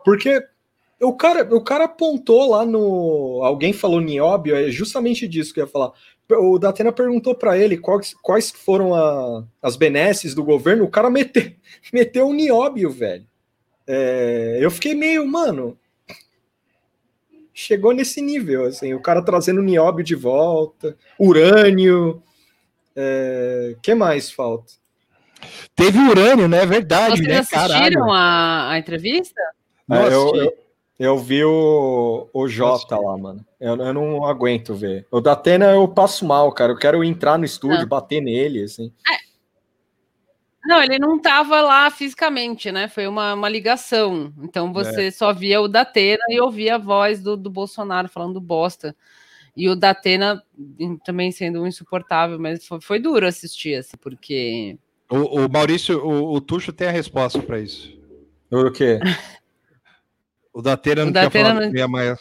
Porque 0.05 0.47
o 1.01 1.15
cara, 1.15 1.43
o 1.55 1.63
cara 1.63 1.85
apontou 1.85 2.51
lá 2.51 2.65
no. 2.65 3.41
Alguém 3.43 3.73
falou 3.73 4.01
nióbio, 4.01 4.55
é 4.55 4.71
justamente 4.71 5.27
disso 5.27 5.55
que 5.55 5.61
eu 5.61 5.65
ia 5.65 5.71
falar. 5.71 5.93
O 6.31 6.59
Datena 6.59 6.93
perguntou 6.93 7.35
para 7.35 7.59
ele 7.59 7.77
quais, 7.77 8.15
quais 8.23 8.51
foram 8.51 8.95
a, 8.95 9.45
as 9.61 9.77
benesses 9.77 10.35
do 10.35 10.45
governo, 10.45 10.85
o 10.85 10.91
cara 10.91 11.11
meteu, 11.11 11.51
meteu 11.93 12.29
um 12.29 12.35
nióbio, 12.35 12.91
velho. 12.91 13.27
É, 13.87 14.59
eu 14.61 14.71
fiquei 14.71 14.95
meio, 14.95 15.27
mano. 15.27 15.77
Chegou 17.53 17.93
nesse 17.93 18.21
nível, 18.21 18.67
assim, 18.67 18.95
o 18.95 19.03
cara 19.03 19.23
trazendo 19.23 19.61
nióbio 19.61 20.05
de 20.05 20.15
volta, 20.15 20.97
urânio. 21.19 22.23
É, 22.95 23.75
que 23.83 23.95
mais 23.95 24.31
falta? 24.31 24.73
Teve 25.75 25.99
urânio, 25.99 26.47
né? 26.47 26.63
É 26.63 26.67
verdade, 26.67 27.17
Vocês 27.17 27.29
né? 27.29 27.39
assistiram 27.39 28.13
a, 28.13 28.71
a, 28.71 28.79
entrevista? 28.79 29.41
É, 29.91 30.07
eu, 30.07 30.35
eu, 30.37 30.53
eu, 31.01 31.19
vi 31.19 31.45
o, 31.45 32.29
o 32.33 32.49
Jota 32.49 32.97
lá, 32.97 33.17
mano. 33.17 33.45
Eu, 33.59 33.77
eu, 33.77 33.95
não 33.95 34.25
aguento 34.25 34.75
ver. 34.75 35.07
O 35.11 35.21
Datena 35.21 35.73
eu 35.73 35.89
passo 35.89 36.25
mal, 36.27 36.53
cara. 36.53 36.73
Eu 36.73 36.79
quero 36.79 37.03
entrar 37.03 37.39
no 37.39 37.45
estúdio, 37.45 37.81
não. 37.81 37.89
bater 37.89 38.21
nele, 38.21 38.63
assim. 38.63 38.93
É, 39.11 39.31
não, 40.65 40.83
ele 40.83 40.99
não 40.99 41.17
estava 41.17 41.61
lá 41.63 41.91
fisicamente, 41.91 42.71
né? 42.71 42.87
Foi 42.87 43.07
uma, 43.07 43.35
uma 43.35 43.49
ligação. 43.49 44.33
Então 44.43 44.73
você 44.73 45.07
é. 45.07 45.11
só 45.11 45.33
via 45.33 45.61
o 45.61 45.69
Datena 45.69 46.23
e 46.29 46.41
ouvia 46.41 46.75
a 46.75 46.79
voz 46.79 47.21
do, 47.23 47.37
do 47.37 47.51
Bolsonaro 47.51 48.09
falando 48.09 48.41
bosta. 48.41 48.95
E 49.57 49.69
o 49.69 49.75
Datena 49.75 50.43
também 51.05 51.33
sendo 51.33 51.63
um 51.63 51.67
insuportável, 51.67 52.39
mas 52.39 52.67
foi, 52.67 52.81
foi 52.81 52.99
duro 52.99 53.27
assistir, 53.27 53.75
assim, 53.75 53.97
porque. 54.01 54.79
O, 55.11 55.45
o 55.45 55.49
Maurício, 55.51 55.99
o, 56.07 56.35
o, 56.35 56.41
Tuxo 56.41 56.73
tem 56.73 56.87
a 56.87 56.93
resposta 56.93 57.41
para 57.41 57.59
isso. 57.59 57.99
O 58.51 58.71
quê? 58.71 59.01
o 60.53 60.63
Datena 60.63 61.03
não 61.03 61.11
o 61.11 61.13
Datena 61.13 61.71
quer 61.71 61.89
falar 61.89 62.05
não... 62.11 62.17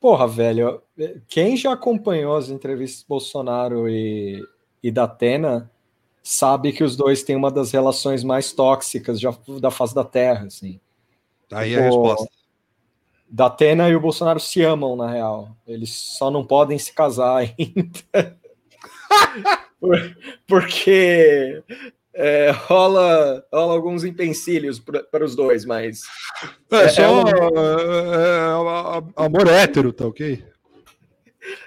Porra, 0.00 0.28
velho, 0.28 0.80
quem 1.26 1.56
já 1.56 1.72
acompanhou 1.72 2.36
as 2.36 2.50
entrevistas 2.50 3.04
Bolsonaro 3.06 3.88
e, 3.88 4.40
e 4.82 4.92
Datena 4.92 5.70
sabe 6.22 6.72
que 6.72 6.84
os 6.84 6.94
dois 6.94 7.22
têm 7.24 7.34
uma 7.34 7.50
das 7.50 7.72
relações 7.72 8.22
mais 8.22 8.52
tóxicas 8.52 9.18
já, 9.18 9.34
da 9.60 9.70
face 9.70 9.94
da 9.94 10.04
Terra, 10.04 10.46
assim. 10.46 10.78
Aí 11.50 11.70
tipo, 11.70 11.80
a 11.80 11.84
resposta. 11.84 12.28
Da 13.28 13.46
Atena 13.46 13.88
e 13.88 13.96
o 13.96 14.00
Bolsonaro 14.00 14.38
se 14.38 14.62
amam, 14.62 14.94
na 14.94 15.10
real. 15.10 15.56
Eles 15.66 15.90
só 15.90 16.30
não 16.30 16.46
podem 16.46 16.78
se 16.78 16.92
casar 16.92 17.38
ainda. 17.58 18.38
Porque 20.46 21.62
é, 22.20 22.50
rola, 22.50 23.46
rola 23.52 23.74
alguns 23.74 24.02
empecilhos 24.02 24.80
para 24.80 25.24
os 25.24 25.36
dois, 25.36 25.64
mas. 25.64 26.02
É, 26.68 26.76
é 26.76 26.88
só 26.88 27.22
é, 27.28 27.30
é, 27.30 29.24
amor 29.24 29.46
hétero, 29.46 29.92
tá 29.92 30.04
ok? 30.04 30.44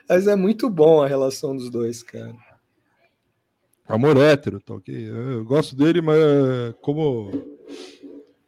Mas 0.09 0.27
é 0.27 0.35
muito 0.35 0.69
bom 0.69 1.01
a 1.01 1.07
relação 1.07 1.55
dos 1.55 1.69
dois, 1.69 2.03
cara. 2.03 2.35
Amor 3.87 4.17
hétero, 4.17 4.59
tá 4.59 4.73
ok? 4.73 4.93
Eu 4.93 5.45
gosto 5.45 5.73
dele, 5.73 6.01
mas 6.01 6.17
como, 6.81 7.31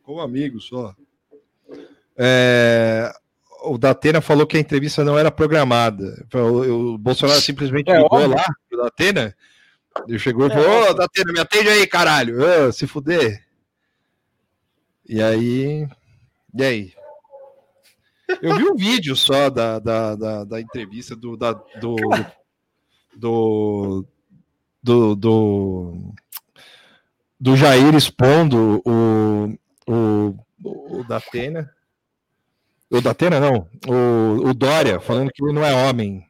como 0.04 0.20
amigo 0.20 0.60
só. 0.60 0.94
É, 2.18 3.14
o 3.64 3.78
Datena 3.78 4.20
falou 4.20 4.46
que 4.46 4.58
a 4.58 4.60
entrevista 4.60 5.06
não 5.06 5.18
era 5.18 5.32
programada. 5.32 6.28
O, 6.34 6.96
o 6.96 6.98
Bolsonaro 6.98 7.40
simplesmente 7.40 7.90
é, 7.90 7.96
ligou 7.96 8.20
óbvio. 8.20 8.36
lá 8.36 8.46
pro 8.70 8.84
Datena. 8.84 9.34
Ele 10.08 10.20
chegou 10.20 10.48
e 10.48 10.52
é, 10.52 10.54
falou: 10.54 10.70
Ô, 10.70 10.90
oh, 10.90 10.94
Datena, 10.94 11.32
me 11.32 11.40
atende 11.40 11.70
aí, 11.70 11.88
caralho. 11.88 12.38
Oh, 12.42 12.72
se 12.72 12.88
fuder. 12.88 13.46
E 15.08 15.22
aí. 15.22 15.88
E 16.54 16.64
aí? 16.64 16.94
Eu 18.42 18.56
vi 18.56 18.64
um 18.64 18.76
vídeo 18.76 19.16
só 19.16 19.50
da, 19.50 19.80
da, 19.80 20.16
da, 20.16 20.44
da 20.44 20.62
entrevista 20.62 21.16
do, 21.16 21.38
da, 21.38 21.54
do, 21.54 21.96
do, 23.16 24.06
do, 24.82 25.16
do, 25.16 26.14
do 27.40 27.58
Jair 27.58 27.94
expondo 27.96 28.82
o, 28.86 29.58
o, 29.88 30.36
o 31.00 31.04
Datena. 31.04 31.70
O 32.90 33.02
Datena, 33.02 33.40
não. 33.40 33.68
O, 33.88 34.50
o 34.50 34.54
Dória, 34.54 35.00
falando 35.00 35.32
que 35.32 35.44
ele 35.44 35.54
não 35.54 35.66
é 35.66 35.74
homem. 35.74 36.26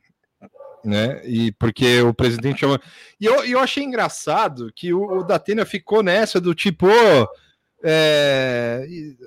Né? 0.84 1.22
E 1.26 1.52
porque 1.54 2.02
o 2.02 2.14
presidente 2.14 2.60
chama. 2.60 2.80
E 3.20 3.26
eu, 3.26 3.46
eu 3.46 3.60
achei 3.60 3.84
engraçado 3.84 4.72
que 4.76 4.94
o, 4.94 5.20
o 5.20 5.24
Datena 5.24 5.66
ficou 5.66 6.04
nessa 6.04 6.42
do 6.42 6.54
tipo. 6.54 6.88
Oh, 6.88 7.28
é, 7.86 8.86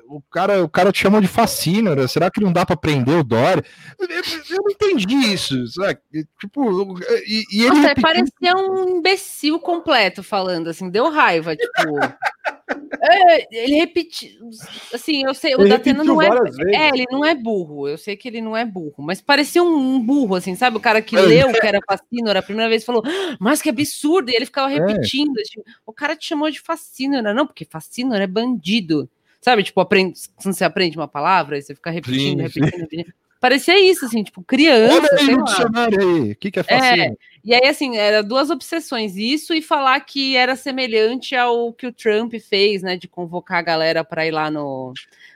o, 0.09 0.23
cara, 0.23 0.65
o 0.65 0.69
cara 0.69 0.91
te 0.91 1.01
chama 1.01 1.21
de 1.21 1.29
fascínora. 1.29 2.09
Será 2.09 2.31
que 2.31 2.41
não 2.41 2.51
dá 2.51 2.65
para 2.65 2.77
prender 2.77 3.19
o 3.19 3.25
Dória? 3.25 3.63
Eu, 3.99 4.09
eu, 4.09 4.63
não 4.63 4.71
entendi 4.71 5.15
isso. 5.15 5.67
Sabe? 5.69 5.99
Tipo, 6.41 6.99
e, 7.27 7.45
e 7.53 7.61
ele 7.61 7.69
Nossa, 7.69 7.89
repetiu... 7.89 8.03
parecia 8.03 8.57
um 8.57 8.97
imbecil 8.97 9.61
completo 9.61 10.23
falando, 10.23 10.69
assim, 10.69 10.89
deu 10.89 11.11
raiva. 11.11 11.55
Tipo, 11.55 11.73
é, 13.01 13.65
ele 13.65 13.77
repetiu. 13.77 14.51
Assim, 14.93 15.25
eu 15.25 15.35
sei, 15.35 15.55
o 15.55 15.61
ele 15.61 15.71
Datena 15.71 16.03
não 16.03 16.21
é. 16.21 16.29
É, 16.73 16.89
ele 16.89 17.07
não 17.11 17.25
é 17.25 17.35
burro. 17.35 17.89
Eu 17.89 17.97
sei 17.97 18.17
que 18.17 18.27
ele 18.27 18.41
não 18.41 18.57
é 18.57 18.65
burro, 18.65 18.95
mas 18.99 19.21
parecia 19.21 19.63
um, 19.63 20.01
burro, 20.01 20.35
assim, 20.35 20.55
sabe? 20.55 20.77
O 20.77 20.81
cara 20.81 21.01
que 21.01 21.17
leu 21.17 21.53
que 21.53 21.67
era 21.67 21.81
fascínora 21.87 22.41
a 22.41 22.43
primeira 22.43 22.69
vez 22.69 22.85
falou, 22.85 23.03
ah, 23.07 23.37
mas 23.39 23.63
que 23.63 23.69
absurdo! 23.69 24.31
E 24.31 24.35
ele 24.35 24.47
ficava 24.47 24.73
é. 24.73 24.75
repetindo. 24.75 25.39
É. 25.39 25.43
O 25.85 25.93
cara 25.93 26.17
te 26.17 26.27
chamou 26.27 26.51
de 26.51 26.61
fascínora, 26.61 27.33
não, 27.33 27.47
porque 27.47 27.65
fascínora 27.65 28.25
é 28.25 28.29
bandido. 28.29 29.09
Sabe, 29.41 29.63
tipo, 29.63 29.81
aprende, 29.81 30.19
quando 30.35 30.55
você 30.55 30.65
aprende 30.65 30.97
uma 30.97 31.07
palavra, 31.07 31.57
e 31.57 31.63
você 31.63 31.75
fica 31.75 31.91
repetindo, 31.91 32.39
sim, 32.39 32.43
repetindo, 32.43 32.71
sim. 32.71 32.81
repetindo. 32.81 33.15
Parecia 33.39 33.79
isso, 33.79 34.07
assim, 34.07 34.25
tipo, 34.25 34.43
criança. 34.43 34.95
Olha 34.95 35.09
aí 35.21 35.35
o 35.35 35.45
dicionário 35.45 36.01
aí. 36.01 36.33
O 36.33 36.37
que, 36.37 36.51
que 36.51 36.59
é 36.59 36.63
fascínora? 36.63 37.13
É, 37.13 37.17
e 37.47 37.55
aí, 37.55 37.69
assim, 37.69 37.97
era 37.97 38.25
duas 38.25 38.51
obsessões. 38.51 39.17
Isso 39.17 39.55
e 39.55 39.63
falar 39.63 40.01
que 40.01 40.37
era 40.37 40.57
semelhante 40.57 41.37
ao 41.37 41.73
que 41.73 41.87
o 41.87 41.93
Trump 41.93 42.35
fez, 42.41 42.83
né? 42.83 42.97
De 42.97 43.07
convocar 43.07 43.59
a 43.59 43.63
galera 43.63 44.03
para 44.03 44.27
ir 44.27 44.33
lá 44.33 44.51
no, 44.51 44.93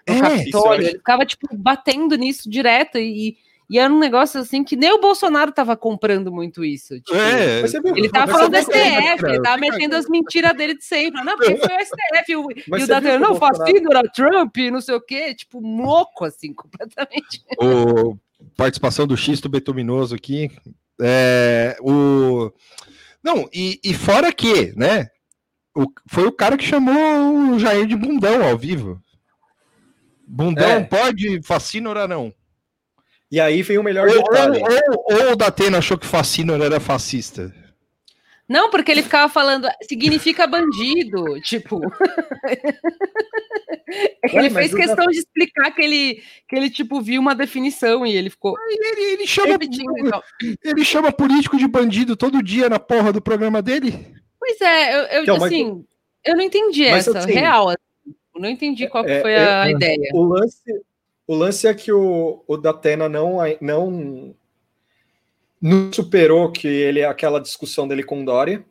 no 0.09 0.15
é, 0.17 0.21
Capitólio. 0.21 0.89
Ele 0.89 0.99
ficava, 0.99 1.25
tipo, 1.25 1.47
batendo 1.57 2.17
nisso 2.17 2.51
direto 2.51 2.99
e, 2.99 3.39
e 3.71 3.79
era 3.79 3.95
um 3.95 4.01
negócio 4.01 4.41
assim 4.41 4.65
que 4.65 4.75
nem 4.75 4.93
o 4.93 5.01
Bolsonaro 5.01 5.53
tava 5.53 5.77
comprando 5.77 6.33
muito 6.33 6.65
isso. 6.65 7.01
Tipo, 7.01 7.15
é, 7.17 7.63
ele 7.97 8.09
tava 8.09 8.33
falando 8.33 8.51
do 8.51 8.59
STF, 8.59 9.27
ele 9.27 9.43
tava 9.43 9.59
metendo 9.59 9.95
as 9.95 10.09
mentiras 10.09 10.57
dele 10.57 10.75
de 10.75 10.85
sempre. 10.85 11.23
Não, 11.23 11.37
porque 11.37 11.59
foi 11.59 11.77
o 11.77 11.81
STF 11.81 12.33
e 12.33 12.37
o, 12.37 12.51
e 12.51 12.83
o 12.83 12.87
Datena, 12.89 13.21
não, 13.21 13.37
fascínora, 13.37 14.03
Trump, 14.13 14.57
não 14.73 14.81
sei 14.81 14.97
o 14.97 15.01
quê, 15.01 15.33
tipo, 15.33 15.61
louco, 15.61 16.25
assim, 16.25 16.53
completamente. 16.55 17.45
O 17.57 18.17
participação 18.57 19.07
do 19.07 19.17
Xisto 19.17 19.49
Betuminoso 19.49 20.15
aqui, 20.15 20.51
é, 21.01 21.77
o... 21.81 22.53
Não, 23.23 23.49
e, 23.53 23.81
e 23.85 23.95
fora 23.95 24.33
que, 24.33 24.73
né? 24.77 25.09
O, 25.75 25.87
foi 26.09 26.27
o 26.27 26.33
cara 26.33 26.57
que 26.57 26.65
chamou 26.65 27.55
o 27.55 27.59
Jair 27.59 27.87
de 27.87 27.97
bundão 27.97 28.43
ao 28.47 28.57
vivo. 28.57 29.01
Bundão 30.27 30.71
é. 30.71 30.85
pode, 30.85 31.43
fascínora 31.43 32.07
não. 32.07 32.33
E 33.31 33.41
aí 33.41 33.63
vem 33.63 33.79
o 33.79 33.83
melhor 33.83 34.09
ou, 34.09 34.15
detalhe. 34.15 34.59
Ou, 34.59 34.69
ou, 34.69 35.27
ou 35.27 35.33
o 35.33 35.37
Datena 35.37 35.79
achou 35.79 35.97
que 35.97 36.07
fascínora 36.07 36.65
era 36.65 36.81
fascista. 36.81 37.55
Não, 38.51 38.69
porque 38.69 38.91
ele 38.91 39.05
ficava 39.05 39.33
falando, 39.33 39.69
significa 39.83 40.45
bandido, 40.45 41.41
tipo. 41.41 41.79
ele 44.25 44.35
Ué, 44.35 44.51
mas 44.51 44.53
fez 44.53 44.75
questão 44.75 45.07
de 45.07 45.19
explicar 45.19 45.71
que 45.71 45.81
ele, 45.81 46.21
que 46.49 46.57
ele, 46.57 46.69
tipo, 46.69 47.01
viu 47.01 47.21
uma 47.21 47.33
definição 47.33 48.05
e 48.05 48.17
ele 48.17 48.29
ficou 48.29 48.57
Ele, 48.69 49.13
ele 49.13 49.25
chama, 49.25 49.53
repetindo. 49.53 49.97
Então. 49.99 50.21
ele 50.65 50.85
chama 50.85 51.13
político 51.13 51.57
de 51.57 51.69
bandido 51.69 52.17
todo 52.17 52.43
dia 52.43 52.69
na 52.69 52.81
porra 52.81 53.13
do 53.13 53.23
programa 53.23 53.63
dele? 53.63 54.05
Pois 54.41 54.61
é, 54.61 54.97
eu, 54.97 55.03
eu 55.05 55.23
Então, 55.23 55.39
mas- 55.39 55.53
assim, 55.53 55.85
eu 56.27 56.35
não 56.35 56.43
entendi 56.43 56.91
Mas, 56.91 57.07
essa, 57.07 57.21
assim, 57.21 57.31
real. 57.33 57.69
assim, 57.69 57.77
não 58.35 58.49
entendi 58.49 58.89
qual 58.89 59.05
é- 59.05 59.21
foi 59.21 59.33
é- 59.33 59.49
a 59.49 59.71
ideia. 59.71 60.11
O 60.13 60.25
lance, 60.25 60.61
o 61.25 61.37
lance 61.37 61.69
é 61.69 61.75
que 61.75 61.93
o, 61.93 62.43
o 62.49 62.57
Datena 62.57 63.09
não, 63.09 63.39
não, 63.61 64.35
não 65.61 65.93
superou 65.93 66.51
que 66.51 66.67
ele 66.67 67.05
aquela 67.05 67.41
discussão 67.41 67.87
dele 67.87 68.03
com 68.03 68.23
o 68.23 68.25
Dória. 68.25 68.65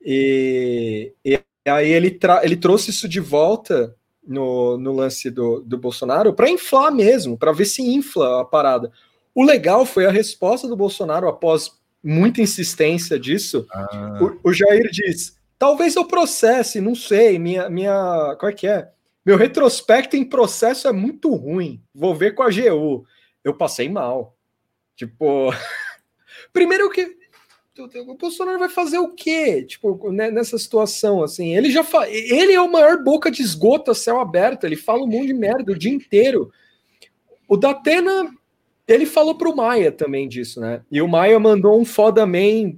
E, 0.00 1.12
e 1.24 1.40
aí 1.66 1.90
ele, 1.90 2.18
ele 2.42 2.56
trouxe 2.56 2.90
isso 2.90 3.08
de 3.08 3.20
volta 3.20 3.94
no, 4.26 4.76
no 4.78 4.92
lance 4.92 5.30
do, 5.30 5.60
do 5.60 5.76
Bolsonaro 5.76 6.32
para 6.32 6.50
inflar 6.50 6.92
mesmo, 6.92 7.36
para 7.36 7.52
ver 7.52 7.64
se 7.64 7.82
infla 7.82 8.40
a 8.40 8.44
parada. 8.44 8.90
O 9.34 9.44
legal 9.44 9.84
foi 9.84 10.06
a 10.06 10.10
resposta 10.10 10.66
do 10.66 10.76
Bolsonaro 10.76 11.28
após 11.28 11.72
muita 12.02 12.40
insistência 12.40 13.18
disso. 13.18 13.66
O, 14.44 14.50
o 14.50 14.52
Jair 14.52 14.88
diz: 14.90 15.36
talvez 15.58 15.96
eu 15.96 16.06
processe, 16.06 16.80
não 16.80 16.94
sei, 16.94 17.38
minha, 17.38 17.68
minha. 17.68 18.36
Qual 18.38 18.50
é 18.50 18.54
que 18.54 18.66
é? 18.66 18.90
Meu 19.24 19.36
retrospecto 19.36 20.16
em 20.16 20.24
processo 20.24 20.86
é 20.86 20.92
muito 20.92 21.34
ruim. 21.34 21.82
Vou 21.92 22.14
ver 22.14 22.34
com 22.34 22.44
a 22.44 22.50
GU. 22.50 23.04
Eu 23.42 23.54
passei 23.54 23.88
mal. 23.88 24.35
Tipo, 24.96 25.50
primeiro 26.52 26.90
que 26.90 27.16
o 27.78 28.14
Bolsonaro 28.14 28.58
vai 28.58 28.70
fazer 28.70 28.98
o 28.98 29.08
quê? 29.12 29.62
Tipo, 29.62 30.10
né, 30.10 30.30
nessa 30.30 30.56
situação 30.58 31.22
assim, 31.22 31.54
ele 31.54 31.70
já 31.70 31.84
fa... 31.84 32.08
ele 32.08 32.54
é 32.54 32.60
o 32.60 32.72
maior 32.72 33.02
boca 33.04 33.30
de 33.30 33.42
esgoto 33.42 33.90
a 33.90 33.94
céu 33.94 34.18
aberto, 34.18 34.64
ele 34.64 34.76
fala 34.76 35.02
um 35.02 35.06
monte 35.06 35.26
de 35.26 35.34
merda 35.34 35.72
o 35.72 35.78
dia 35.78 35.92
inteiro. 35.92 36.50
O 37.46 37.56
Datena, 37.56 38.34
ele 38.88 39.04
falou 39.04 39.34
pro 39.36 39.54
Maia 39.54 39.92
também 39.92 40.26
disso, 40.26 40.58
né? 40.58 40.80
E 40.90 41.02
o 41.02 41.06
Maia 41.08 41.38
mandou 41.38 41.78
um 41.78 41.84
foda 41.84 42.24
man 42.26 42.72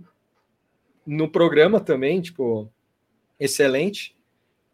no 1.07 1.29
programa 1.29 1.79
também, 1.81 2.21
tipo, 2.21 2.69
excelente. 3.39 4.15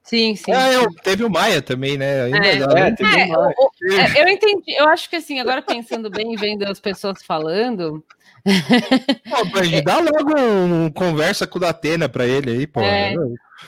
Sim, 0.02 0.34
sim. 0.36 0.52
Ah, 0.52 0.72
eu, 0.72 0.92
teve 1.02 1.22
o 1.22 1.30
Maia 1.30 1.62
também, 1.62 1.96
né? 1.96 2.22
Ainda 2.24 2.38
É. 2.38 2.66
né? 2.74 2.88
É, 2.88 2.92
teve 2.92 3.10
É, 3.20 3.24
o 3.26 3.28
Maia. 3.28 3.54
o- 3.58 3.66
o- 3.66 3.70
é, 3.92 4.22
eu 4.22 4.28
entendi. 4.28 4.72
Eu 4.76 4.88
acho 4.88 5.08
que 5.10 5.16
assim, 5.16 5.40
agora 5.40 5.60
pensando 5.62 6.08
bem, 6.10 6.34
vendo 6.36 6.62
as 6.64 6.80
pessoas 6.80 7.22
falando, 7.24 8.04
Pô, 9.30 9.44
Brandi, 9.50 9.82
dá 9.82 9.98
logo 9.98 10.38
um 10.38 10.90
conversa 10.90 11.46
com 11.46 11.58
o 11.58 11.60
Datena 11.60 12.08
pra 12.08 12.26
ele 12.26 12.50
aí, 12.50 12.66
pô. 12.66 12.80
É. 12.80 13.14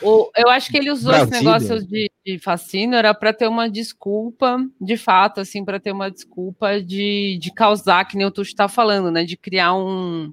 o- 0.01 0.29
eu 0.37 0.49
acho 0.49 0.69
que 0.69 0.77
ele 0.77 0.91
usou 0.91 1.11
esse 1.13 1.25
Brasília. 1.27 1.51
negócio 1.51 1.87
de, 1.87 2.11
de 2.25 2.39
fascínio 2.39 2.95
era 2.97 3.13
para 3.13 3.33
ter 3.33 3.47
uma 3.47 3.69
desculpa, 3.69 4.57
de 4.79 4.95
fato, 4.97 5.41
assim, 5.41 5.65
para 5.65 5.79
ter 5.79 5.91
uma 5.91 6.11
desculpa 6.11 6.79
de, 6.81 7.37
de 7.41 7.51
causar, 7.53 8.05
que 8.05 8.15
nem 8.17 8.25
o 8.27 8.31
Tuxo 8.31 8.55
tá 8.55 8.67
falando, 8.67 9.09
né? 9.11 9.23
De 9.23 9.35
criar 9.35 9.73
um 9.73 10.31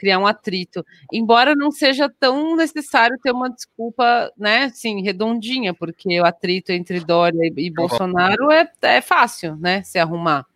criar 0.00 0.18
um 0.18 0.26
atrito. 0.26 0.84
Embora 1.12 1.54
não 1.54 1.70
seja 1.70 2.10
tão 2.18 2.56
necessário 2.56 3.18
ter 3.22 3.32
uma 3.32 3.50
desculpa, 3.50 4.32
né, 4.36 4.64
assim, 4.64 5.02
redondinha, 5.02 5.74
porque 5.74 6.18
o 6.18 6.24
atrito 6.24 6.72
entre 6.72 7.00
Dória 7.00 7.38
e, 7.42 7.66
e 7.66 7.70
Bolsonaro 7.70 8.50
é, 8.50 8.66
é 8.80 9.00
fácil, 9.02 9.56
né, 9.56 9.82
se 9.82 9.98
arrumar. 9.98 10.46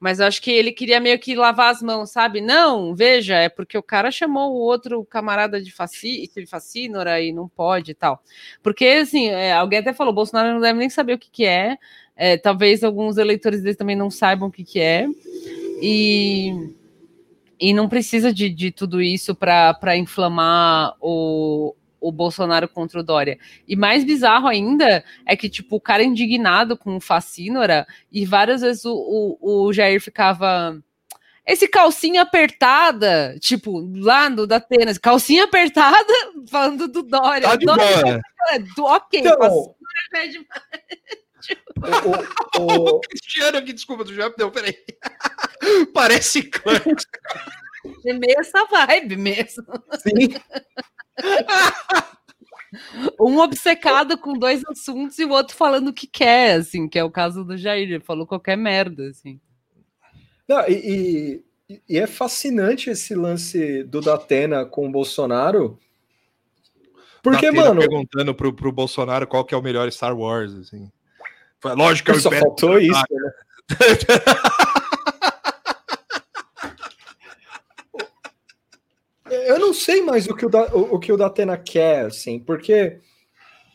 Mas 0.00 0.18
eu 0.18 0.26
acho 0.26 0.40
que 0.40 0.50
ele 0.50 0.72
queria 0.72 0.98
meio 0.98 1.18
que 1.18 1.36
lavar 1.36 1.70
as 1.70 1.82
mãos, 1.82 2.10
sabe? 2.10 2.40
Não, 2.40 2.94
veja, 2.94 3.36
é 3.36 3.50
porque 3.50 3.76
o 3.76 3.82
cara 3.82 4.10
chamou 4.10 4.52
o 4.54 4.58
outro 4.58 5.04
camarada 5.04 5.62
de, 5.62 5.70
faci, 5.70 6.28
de 6.34 6.46
facínora 6.46 7.20
e 7.20 7.32
não 7.32 7.46
pode 7.46 7.90
e 7.90 7.94
tal. 7.94 8.22
Porque, 8.62 8.86
assim, 8.86 9.28
é, 9.28 9.52
alguém 9.52 9.78
até 9.78 9.92
falou, 9.92 10.14
Bolsonaro 10.14 10.54
não 10.54 10.60
deve 10.60 10.78
nem 10.78 10.88
saber 10.88 11.12
o 11.12 11.18
que, 11.18 11.30
que 11.30 11.44
é, 11.44 11.76
é, 12.16 12.38
talvez 12.38 12.82
alguns 12.82 13.18
eleitores 13.18 13.62
dele 13.62 13.76
também 13.76 13.94
não 13.94 14.10
saibam 14.10 14.48
o 14.48 14.50
que, 14.50 14.64
que 14.64 14.80
é, 14.80 15.06
e, 15.82 16.72
e 17.60 17.74
não 17.74 17.88
precisa 17.88 18.32
de, 18.32 18.48
de 18.48 18.70
tudo 18.70 19.02
isso 19.02 19.34
para 19.34 19.96
inflamar 19.96 20.94
o, 21.00 21.74
o 22.00 22.10
Bolsonaro 22.10 22.66
contra 22.68 23.00
o 23.00 23.02
Dória. 23.02 23.38
E 23.68 23.76
mais 23.76 24.02
bizarro 24.02 24.48
ainda 24.48 25.04
é 25.26 25.36
que, 25.36 25.48
tipo, 25.48 25.76
o 25.76 25.80
cara 25.80 26.02
indignado 26.02 26.76
com 26.76 26.96
o 26.96 27.00
Facínora, 27.00 27.86
e 28.10 28.24
várias 28.24 28.62
vezes 28.62 28.84
o, 28.86 28.94
o, 29.40 29.66
o 29.66 29.72
Jair 29.72 30.00
ficava. 30.00 30.82
Esse 31.46 31.66
calcinha 31.66 32.22
apertada, 32.22 33.36
tipo, 33.40 33.80
lá 33.96 34.30
no 34.30 34.46
da 34.46 34.56
Atenas, 34.56 34.98
calcinha 34.98 35.44
apertada, 35.44 36.12
falando 36.48 36.86
do 36.88 37.02
Dória. 37.02 37.48
Tá 37.48 37.56
de 37.56 37.66
Dória, 37.66 38.20
é, 38.50 38.58
do- 38.58 38.84
ok, 38.84 39.20
Então, 39.20 39.36
Facínora 39.36 39.74
é 40.14 40.26
demais. 40.28 40.48
O, 42.56 42.60
o- 42.60 42.96
o- 42.96 43.00
Cristiano 43.08 43.58
aqui, 43.58 43.72
desculpa, 43.72 44.04
do 44.04 44.14
já 44.14 44.32
não, 44.38 44.50
peraí. 44.50 44.74
Parece 45.94 46.42
Clerks. 46.42 47.06
É 48.06 48.12
meio 48.12 48.38
essa 48.38 48.64
vibe 48.66 49.16
mesmo. 49.16 49.64
sim, 50.02 50.34
Um 53.20 53.38
obcecado 53.38 54.16
com 54.16 54.38
dois 54.38 54.62
assuntos 54.66 55.18
e 55.18 55.24
o 55.24 55.30
outro 55.30 55.56
falando 55.56 55.88
o 55.88 55.92
que 55.92 56.06
quer, 56.06 56.54
assim, 56.60 56.88
que 56.88 56.98
é 56.98 57.04
o 57.04 57.10
caso 57.10 57.44
do 57.44 57.56
Jair. 57.56 57.90
Ele 57.90 58.00
falou 58.00 58.26
qualquer 58.26 58.56
merda, 58.56 59.08
assim. 59.08 59.40
Não, 60.48 60.60
e, 60.68 61.42
e- 61.68 61.82
e 61.88 61.98
é 61.98 62.06
fascinante 62.06 62.90
esse 62.90 63.14
lance 63.14 63.82
do 63.84 64.00
Datena 64.00 64.64
com 64.64 64.88
o 64.88 64.90
Bolsonaro. 64.90 65.78
Porque, 67.22 67.46
Datena 67.46 67.68
mano, 67.68 67.80
perguntando 67.80 68.34
pro, 68.34 68.52
pro 68.52 68.72
Bolsonaro 68.72 69.26
qual 69.26 69.44
que 69.44 69.54
é 69.54 69.58
o 69.58 69.62
melhor 69.62 69.90
Star 69.92 70.16
Wars, 70.16 70.54
assim. 70.54 70.90
Foi, 71.60 71.74
Lógico 71.74 72.06
que 72.06 72.12
é 72.12 72.14
o 72.18 72.20
só 72.20 72.30
faltou 72.30 72.78
isso, 72.78 73.02
né? 73.10 73.30
Eu 79.30 79.58
não 79.60 79.72
sei 79.72 80.02
mais 80.02 80.26
o 80.26 80.34
que 80.34 80.44
o, 80.44 80.48
da, 80.48 80.64
o, 80.74 80.94
o 80.96 80.98
que 80.98 81.12
o 81.12 81.16
Datena 81.16 81.56
quer, 81.56 82.06
assim, 82.06 82.40
porque 82.40 82.98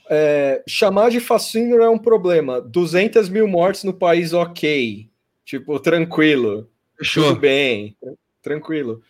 é, 0.10 0.62
chamar 0.68 1.10
de 1.10 1.20
fascínio 1.20 1.82
é 1.82 1.90
um 1.90 1.98
problema. 1.98 2.60
200 2.60 3.30
mil 3.30 3.48
mortes 3.48 3.84
no 3.84 3.94
país, 3.94 4.34
ok. 4.34 5.10
Tipo, 5.46 5.80
tranquilo. 5.80 6.70
Fechou. 6.98 7.30
Tudo 7.30 7.40
bem, 7.40 7.96
tran- 8.02 8.16
tranquilo. 8.42 9.02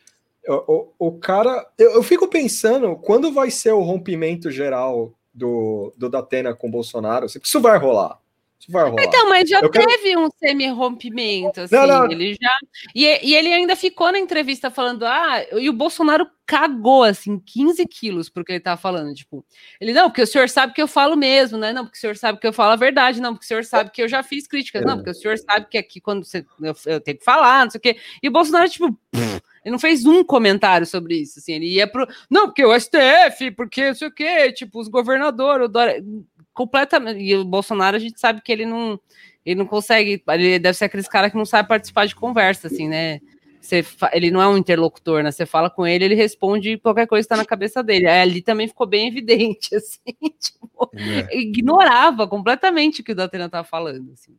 O, 0.47 0.93
o, 0.99 1.07
o 1.07 1.11
cara. 1.19 1.67
Eu, 1.78 1.93
eu 1.93 2.03
fico 2.03 2.28
pensando 2.28 2.95
quando 2.97 3.32
vai 3.34 3.49
ser 3.49 3.71
o 3.71 3.82
rompimento 3.82 4.51
geral 4.51 5.13
do, 5.34 5.93
do 5.97 6.09
Datena 6.09 6.53
com 6.53 6.67
o 6.67 6.71
Bolsonaro. 6.71 7.26
assim, 7.26 7.39
Isso 7.43 7.59
vai 7.59 7.78
rolar. 7.80 8.19
Isso 8.59 8.71
vai 8.71 8.89
rolar. 8.89 9.03
Então, 9.03 9.29
mas 9.29 9.49
já 9.49 9.59
Eu 9.59 9.69
quero- 9.69 9.85
teve 9.87 10.17
um 10.17 10.29
semi-rompimento, 10.39 11.61
assim, 11.61 11.75
Não, 11.75 11.85
não. 11.87 12.11
ele 12.11 12.33
já... 12.41 12.57
E, 12.93 13.03
e 13.29 13.35
ele 13.35 13.53
ainda 13.53 13.75
ficou 13.75 14.11
na 14.11 14.19
entrevista 14.19 14.71
falando, 14.71 15.03
ah, 15.05 15.43
e 15.53 15.69
o 15.69 15.73
Bolsonaro 15.73 16.27
cagou, 16.47 17.03
assim, 17.03 17.39
15 17.39 17.85
quilos 17.87 18.29
porque 18.29 18.53
ele 18.53 18.59
tava 18.59 18.79
falando, 18.79 19.13
tipo, 19.13 19.43
ele, 19.81 19.93
não, 19.93 20.09
porque 20.09 20.21
o 20.21 20.27
senhor 20.27 20.47
sabe 20.47 20.73
que 20.73 20.81
eu 20.81 20.87
falo 20.87 21.15
mesmo, 21.15 21.57
né, 21.57 21.73
não, 21.73 21.83
porque 21.85 21.97
o 21.97 22.01
senhor 22.01 22.15
sabe 22.15 22.39
que 22.39 22.47
eu 22.47 22.53
falo 22.53 22.71
a 22.73 22.75
verdade, 22.75 23.19
não, 23.19 23.33
porque 23.33 23.45
o 23.45 23.47
senhor 23.47 23.65
sabe 23.65 23.89
que 23.91 24.01
eu 24.01 24.07
já 24.07 24.21
fiz 24.23 24.47
críticas, 24.47 24.83
É. 24.83 24.85
não, 24.85 24.95
porque 24.97 25.09
o 25.09 25.15
senhor 25.15 25.37
sabe 25.39 25.67
que 25.69 25.77
aqui 25.77 25.99
quando 25.99 26.23
você, 26.23 26.45
eu, 26.61 26.75
eu 26.85 27.01
tenho 27.01 27.17
que 27.17 27.25
falar, 27.25 27.63
não 27.65 27.71
sei 27.71 27.79
o 27.79 27.81
quê, 27.81 27.97
e 28.21 28.27
o 28.29 28.31
Bolsonaro, 28.31 28.69
tipo, 28.69 28.95
ele 29.13 29.71
não 29.71 29.79
fez 29.79 30.05
um 30.05 30.23
comentário 30.23 30.85
sobre 30.85 31.15
isso, 31.17 31.39
assim, 31.39 31.53
ele 31.53 31.67
ia 31.73 31.87
pro, 31.87 32.07
não, 32.29 32.45
porque 32.45 32.63
o 32.63 32.79
STF, 32.79 33.49
porque 33.51 33.87
não 33.87 33.95
sei 33.95 34.07
o 34.07 34.11
quê, 34.11 34.51
tipo, 34.51 34.79
os 34.79 34.87
governadores, 34.87 35.67
o 35.67 36.25
completamente, 36.55 37.19
e 37.21 37.35
o 37.35 37.45
Bolsonaro 37.45 37.95
a 37.95 37.99
gente 37.99 38.19
sabe 38.19 38.41
que 38.41 38.51
ele 38.51 38.65
não, 38.65 38.99
ele 39.45 39.55
não 39.59 39.67
consegue, 39.67 40.23
ele 40.29 40.57
deve 40.57 40.75
ser 40.75 40.85
aqueles 40.85 41.07
cara 41.07 41.29
que 41.29 41.37
não 41.37 41.45
sabe 41.45 41.69
participar 41.69 42.07
de 42.07 42.15
conversa, 42.15 42.65
assim, 42.67 42.87
né? 42.89 43.19
Você 43.61 43.83
ele 44.13 44.29
não 44.31 44.41
é 44.41 44.47
um 44.47 44.57
interlocutor, 44.57 45.23
né? 45.23 45.31
Você 45.31 45.45
fala 45.45 45.69
com 45.71 45.85
ele, 45.87 46.05
ele 46.05 46.15
responde 46.15 46.77
qualquer 46.77 47.07
coisa 47.07 47.23
que 47.23 47.33
está 47.33 47.35
na 47.35 47.45
cabeça 47.45 47.83
dele. 47.83 48.07
Aí 48.07 48.21
ali 48.21 48.41
também 48.41 48.67
ficou 48.67 48.85
bem 48.87 49.07
evidente, 49.07 49.73
assim, 49.75 49.99
tipo, 50.39 50.89
É. 50.95 51.35
ignorava 51.37 52.27
completamente 52.27 53.01
o 53.01 53.03
que 53.03 53.11
o 53.11 53.15
Datena 53.15 53.45
estava 53.45 53.67
falando. 53.67 54.11
Assim. 54.13 54.37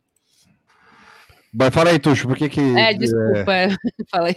Mas 1.53 1.73
fala 1.73 1.89
aí, 1.89 1.99
Tuxo, 1.99 2.27
por 2.27 2.37
que 2.37 2.47
que... 2.49 2.61
É, 2.61 2.93
desculpa, 2.93 3.53
é, 3.53 3.67
falei. 4.09 4.35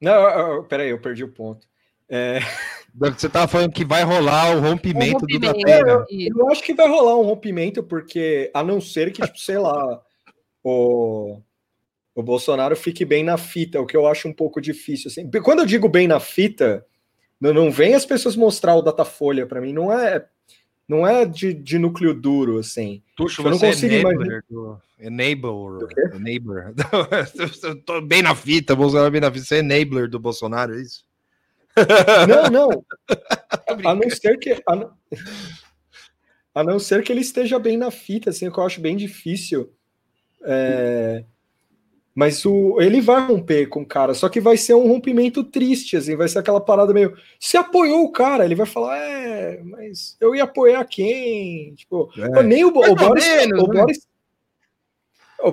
Não, 0.00 0.12
eu- 0.12 0.54
eu- 0.56 0.64
peraí, 0.64 0.90
eu 0.90 1.00
perdi 1.00 1.24
o 1.24 1.28
ponto. 1.32 1.66
É, 2.08 2.40
Você 2.94 3.28
tava 3.28 3.48
falando 3.48 3.72
que 3.72 3.84
vai 3.84 4.04
rolar 4.04 4.56
o 4.56 4.60
rompimento, 4.60 5.26
do 5.26 5.34
rompimento. 5.34 5.58
Datena. 5.58 6.04
Isso. 6.10 6.38
eu 6.38 6.50
acho 6.50 6.62
que 6.62 6.74
vai 6.74 6.88
rolar 6.88 7.16
um 7.16 7.24
rompimento, 7.24 7.82
porque 7.82 8.50
a 8.54 8.62
não 8.62 8.80
ser 8.80 9.12
que, 9.12 9.22
tipo, 9.22 9.38
sei 9.38 9.58
lá, 9.58 10.00
o, 10.62 11.40
o 12.14 12.22
Bolsonaro 12.22 12.76
fique 12.76 13.04
bem 13.04 13.24
na 13.24 13.36
fita, 13.36 13.80
o 13.80 13.86
que 13.86 13.96
eu 13.96 14.06
acho 14.06 14.28
um 14.28 14.32
pouco 14.32 14.60
difícil. 14.60 15.10
Assim. 15.10 15.28
Quando 15.42 15.60
eu 15.60 15.66
digo 15.66 15.88
bem 15.88 16.06
na 16.06 16.20
fita, 16.20 16.86
não, 17.40 17.52
não 17.52 17.70
vem 17.70 17.94
as 17.94 18.06
pessoas 18.06 18.36
mostrar 18.36 18.76
o 18.76 18.82
Datafolha 18.82 19.46
para 19.46 19.60
mim, 19.60 19.72
não 19.72 19.92
é 19.92 20.24
não 20.86 21.06
é 21.06 21.24
de, 21.24 21.54
de 21.54 21.78
núcleo 21.78 22.14
duro, 22.14 22.58
assim. 22.58 23.02
Tuxo, 23.16 23.40
Eu 23.40 23.50
não 23.50 23.58
você 23.58 23.68
consigo 23.68 23.94
é 23.94 24.00
imaginar. 24.00 24.24
enabler 24.24 24.44
do... 24.50 24.80
Enabler. 24.98 25.78
Do 25.78 25.88
quê? 25.88 26.00
Enabler. 26.14 26.74
Eu 27.64 27.82
tô 27.82 28.00
bem 28.02 28.22
na 28.22 28.34
fita, 28.34 28.76
Bolsonaro 28.76 29.10
bem 29.10 29.20
na 29.20 29.32
fita. 29.32 29.44
Você 29.46 29.56
é 29.56 29.58
enabler 29.60 30.08
do 30.08 30.18
Bolsonaro, 30.20 30.74
é 30.74 30.82
isso? 30.82 31.04
Não, 32.28 32.50
não. 32.50 32.84
A 33.84 33.94
não 33.94 34.10
ser 34.10 34.38
que. 34.38 34.62
A 34.66 34.76
não, 34.76 34.92
a 36.54 36.62
não 36.64 36.78
ser 36.78 37.02
que 37.02 37.12
ele 37.12 37.20
esteja 37.20 37.58
bem 37.58 37.76
na 37.76 37.90
fita, 37.90 38.30
assim, 38.30 38.50
que 38.50 38.58
eu 38.58 38.64
acho 38.64 38.80
bem 38.80 38.96
difícil. 38.96 39.72
É, 40.44 41.24
mas 42.14 42.44
o, 42.44 42.80
ele 42.80 43.00
vai 43.00 43.26
romper 43.26 43.66
com 43.66 43.82
o 43.82 43.86
cara, 43.86 44.14
só 44.14 44.28
que 44.28 44.40
vai 44.40 44.56
ser 44.56 44.74
um 44.74 44.86
rompimento 44.86 45.42
triste, 45.42 45.96
assim, 45.96 46.14
vai 46.14 46.28
ser 46.28 46.38
aquela 46.38 46.60
parada 46.60 46.92
meio. 46.92 47.16
Se 47.40 47.56
apoiou 47.56 48.04
o 48.04 48.12
cara, 48.12 48.44
ele 48.44 48.54
vai 48.54 48.66
falar, 48.66 48.96
é, 48.98 49.60
mas 49.64 50.16
eu 50.20 50.34
ia 50.34 50.44
apoiar 50.44 50.84
quem? 50.84 51.74
Tipo, 51.74 52.08
É. 52.16 52.42
nem 52.44 52.64
o, 52.64 52.68
o 52.68 52.94
Boris. 52.94 53.26
menos, 53.26 53.62
o 53.64 53.66
né? 53.66 53.80
Boris 53.80 54.06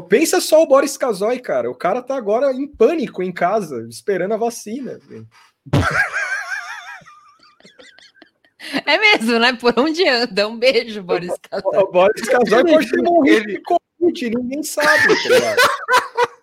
pensa 0.07 0.39
só 0.39 0.61
o 0.61 0.67
Boris 0.67 0.95
Casoy, 0.95 1.39
cara. 1.39 1.69
O 1.69 1.75
cara 1.75 2.01
tá 2.01 2.15
agora 2.15 2.53
em 2.53 2.67
pânico 2.67 3.21
em 3.23 3.31
casa, 3.31 3.85
esperando 3.89 4.33
a 4.33 4.37
vacina. 4.37 4.93
assim. 4.93 5.25
É 8.85 8.97
mesmo, 8.97 9.39
né? 9.39 9.53
Por 9.53 9.73
onde 9.77 10.07
anda? 10.07 10.47
Um 10.47 10.57
beijo, 10.57 11.01
Boris 11.03 11.33
Casoy. 11.49 11.77
O 11.77 11.91
Boris 11.91 12.21
Casoy 12.27 12.63
pode 12.63 12.89
ter 12.91 13.01
morrido 13.01 13.47
de 13.47 13.61
Covid, 13.61 14.29
ninguém 14.29 14.63
sabe. 14.63 15.07
tá? 15.07 15.55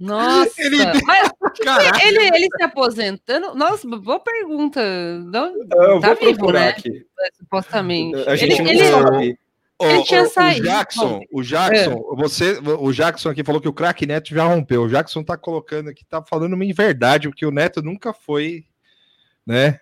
Nossa, 0.00 0.62
Ele- 0.62 0.84
mas 1.04 1.28
ele, 2.04 2.26
ele 2.28 2.48
se 2.56 2.62
aposentando? 2.62 3.52
Nossa, 3.56 3.84
boa 3.88 4.20
pergunta. 4.20 4.80
Não, 5.24 5.52
Eu 5.72 6.00
Tá 6.00 6.14
vou 6.14 6.16
vivo, 6.16 6.36
procurar 6.36 6.60
né? 6.60 6.68
aqui. 6.68 7.04
supostamente. 7.36 8.28
A 8.28 8.36
gente 8.36 8.62
ele, 8.62 8.62
não 8.62 8.70
ele- 8.70 8.84
sabe. 8.92 9.38
Ele 9.80 10.02
tinha 10.04 10.26
saído. 10.26 10.60
O 10.60 10.70
Jackson, 10.70 11.20
o 11.30 11.42
Jackson, 11.42 12.02
você, 12.16 12.58
o 12.58 12.92
Jackson 12.92 13.28
aqui 13.30 13.44
falou 13.44 13.60
que 13.60 13.68
o 13.68 13.72
craque 13.72 14.06
Neto 14.06 14.34
já 14.34 14.44
rompeu. 14.44 14.82
O 14.82 14.88
Jackson 14.88 15.22
tá 15.22 15.36
colocando 15.36 15.90
aqui, 15.90 16.04
tá 16.04 16.22
falando 16.22 16.54
uma 16.54 16.64
verdade, 16.74 17.28
porque 17.28 17.46
o 17.46 17.52
Neto 17.52 17.80
nunca 17.80 18.12
foi, 18.12 18.64
né? 19.46 19.78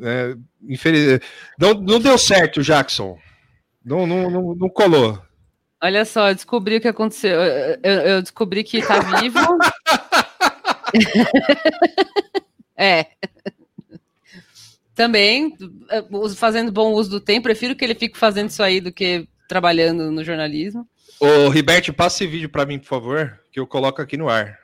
É, 0.00 0.34
infeliz... 0.62 1.20
não, 1.58 1.74
não 1.74 2.00
deu 2.00 2.16
certo, 2.16 2.62
Jackson. 2.62 3.18
Não, 3.84 4.06
não, 4.06 4.30
não, 4.30 4.54
não 4.54 4.68
colou. 4.68 5.22
Olha 5.82 6.04
só, 6.04 6.30
eu 6.30 6.34
descobri 6.34 6.76
o 6.76 6.80
que 6.80 6.88
aconteceu. 6.88 7.38
Eu, 7.40 7.78
eu- 7.82 8.00
eu 8.00 8.22
descobri 8.22 8.64
que 8.64 8.80
tá 8.80 8.98
vivo. 9.20 9.38
é. 12.76 13.06
Também, 14.96 15.54
eh, 15.90 16.02
fazendo 16.34 16.72
bom 16.72 16.92
uso 16.94 17.10
do 17.10 17.20
tempo, 17.20 17.42
prefiro 17.44 17.76
que 17.76 17.84
ele 17.84 17.94
fique 17.94 18.18
fazendo 18.18 18.48
isso 18.48 18.62
aí 18.62 18.80
do 18.80 18.90
que 18.90 19.28
trabalhando 19.46 20.10
no 20.10 20.24
jornalismo. 20.24 20.88
Ô, 21.20 21.48
Riberte, 21.50 21.92
passa 21.92 22.24
esse 22.24 22.32
vídeo 22.32 22.48
pra 22.48 22.64
mim, 22.66 22.78
por 22.78 22.86
favor, 22.86 23.38
que 23.52 23.60
eu 23.60 23.66
coloco 23.66 24.00
aqui 24.00 24.16
no 24.16 24.28
ar. 24.30 24.58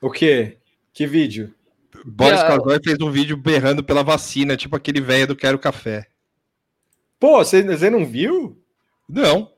O 0.00 0.10
quê? 0.10 0.58
Que 0.92 1.06
vídeo? 1.08 1.52
Boris 2.06 2.38
Já- 2.40 2.46
Casoy 2.46 2.78
fez 2.82 2.98
um 3.00 3.10
vídeo 3.10 3.36
berrando 3.36 3.82
pela 3.84 4.02
vacina, 4.04 4.56
tipo 4.56 4.76
aquele 4.76 5.00
velho 5.00 5.26
do 5.26 5.36
Quero 5.36 5.58
Café. 5.58 6.06
Pô, 7.18 7.38
você, 7.38 7.62
você 7.62 7.90
não 7.90 8.06
viu? 8.06 8.56
Não. 9.08 9.50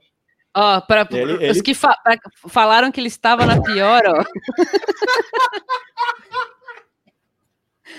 Ó, 0.57 0.81
para 0.81 1.07
Ele- 1.11 1.33
os 1.35 1.41
ele- 1.43 1.63
que 1.63 1.75
fa- 1.75 1.99
pra- 2.03 2.19
falaram 2.49 2.91
que 2.91 2.99
ele 3.01 3.09
estava 3.09 3.45
na 3.45 3.61
pior, 3.61 4.03
ó. 4.07 4.25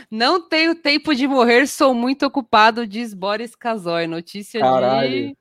Não 0.09 0.41
tenho 0.41 0.75
tempo 0.75 1.13
de 1.15 1.27
morrer, 1.27 1.67
sou 1.67 1.93
muito 1.93 2.25
ocupado, 2.25 2.85
diz 2.87 3.13
Boris 3.13 3.55
Casoy. 3.55 4.07
Notícia 4.07 4.59
Caralho. 4.59 5.09
de 5.09 5.37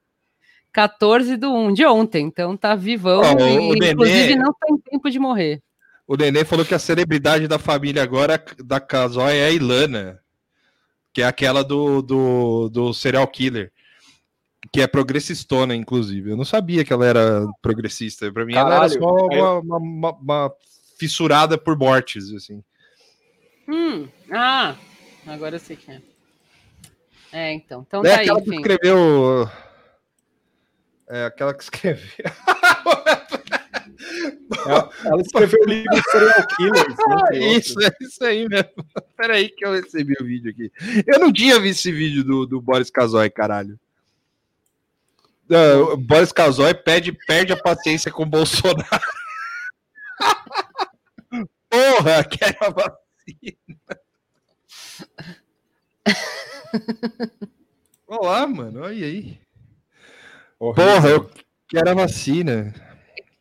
14 0.72 1.36
do 1.36 1.52
1, 1.52 1.72
de 1.72 1.86
ontem. 1.86 2.26
Então 2.26 2.56
tá 2.56 2.74
vivão. 2.74 3.20
Ó, 3.20 3.30
e, 3.48 3.58
o 3.58 3.72
Nenê- 3.74 3.92
inclusive, 3.92 4.36
não 4.36 4.52
tem 4.54 4.76
tempo 4.90 5.10
de 5.10 5.18
morrer. 5.18 5.62
O 6.06 6.16
Nenê 6.16 6.44
falou 6.44 6.64
que 6.64 6.74
a 6.74 6.78
celebridade 6.78 7.48
da 7.48 7.58
família 7.58 8.02
agora 8.02 8.42
da 8.64 8.78
Casoy 8.80 9.36
é 9.36 9.46
a 9.46 9.50
Ilana, 9.50 10.20
que 11.12 11.22
é 11.22 11.24
aquela 11.26 11.62
do, 11.64 12.02
do, 12.02 12.68
do 12.68 12.92
serial 12.92 13.26
killer, 13.28 13.72
que 14.72 14.80
é 14.82 14.86
progressistona, 14.86 15.74
inclusive. 15.74 16.30
Eu 16.30 16.36
não 16.36 16.44
sabia 16.44 16.84
que 16.84 16.92
ela 16.92 17.06
era 17.06 17.46
progressista. 17.62 18.30
Pra 18.32 18.44
mim, 18.44 18.54
ela 18.54 18.84
era 18.84 18.98
Caralho. 18.98 19.00
só 19.00 19.14
uma, 19.14 19.58
uma- 19.60 19.78
uma- 19.78 20.12
uma 20.18 20.52
fissurada 20.98 21.56
por 21.56 21.78
mortes, 21.78 22.30
assim. 22.32 22.62
Hum, 23.68 24.08
ah, 24.30 24.76
agora 25.26 25.56
eu 25.56 25.60
sei 25.60 25.76
quem 25.76 25.96
é. 25.96 26.02
É, 27.32 27.52
então. 27.52 27.84
Então 27.86 28.00
é 28.04 28.08
tá 28.08 28.20
aí, 28.20 28.24
aquela 28.24 28.40
que 28.40 28.48
enfim. 28.48 28.60
escreveu. 28.60 29.50
É 31.08 31.24
aquela 31.24 31.54
que 31.54 31.62
escreveu. 31.64 32.24
Ela, 34.66 34.90
ela 35.04 35.20
escreveu 35.20 35.60
o 35.62 35.68
livro 35.68 36.02
Serial 36.10 36.46
Killers. 36.56 36.96
Ah, 37.06 37.34
isso, 37.34 37.80
é 37.82 37.90
isso 38.00 38.24
aí 38.24 38.48
mesmo. 38.48 38.86
Peraí 39.16 39.48
que 39.48 39.64
eu 39.64 39.72
recebi 39.72 40.14
o 40.20 40.24
vídeo 40.24 40.50
aqui. 40.50 40.70
Eu 41.06 41.18
não 41.18 41.32
tinha 41.32 41.58
visto 41.60 41.80
esse 41.80 41.92
vídeo 41.92 42.24
do, 42.24 42.46
do 42.46 42.60
Boris 42.60 42.90
Casoy, 42.90 43.28
caralho. 43.30 43.78
O 45.92 45.96
Boris 45.96 46.32
Casoy 46.32 46.72
pede, 46.74 47.12
perde 47.12 47.52
a 47.52 47.56
paciência 47.56 48.10
com 48.10 48.22
o 48.22 48.26
Bolsonaro. 48.26 48.84
Porra, 51.68 52.24
quero 52.24 52.56
a 52.60 52.70
vacina. 52.70 53.03
Olá, 58.06 58.46
mano, 58.46 58.80
olha 58.82 59.06
aí. 59.06 59.38
Horrível. 60.58 60.84
Porra, 60.94 61.08
eu 61.08 61.30
quero 61.68 61.90
a 61.90 61.94
vacina. 61.94 62.74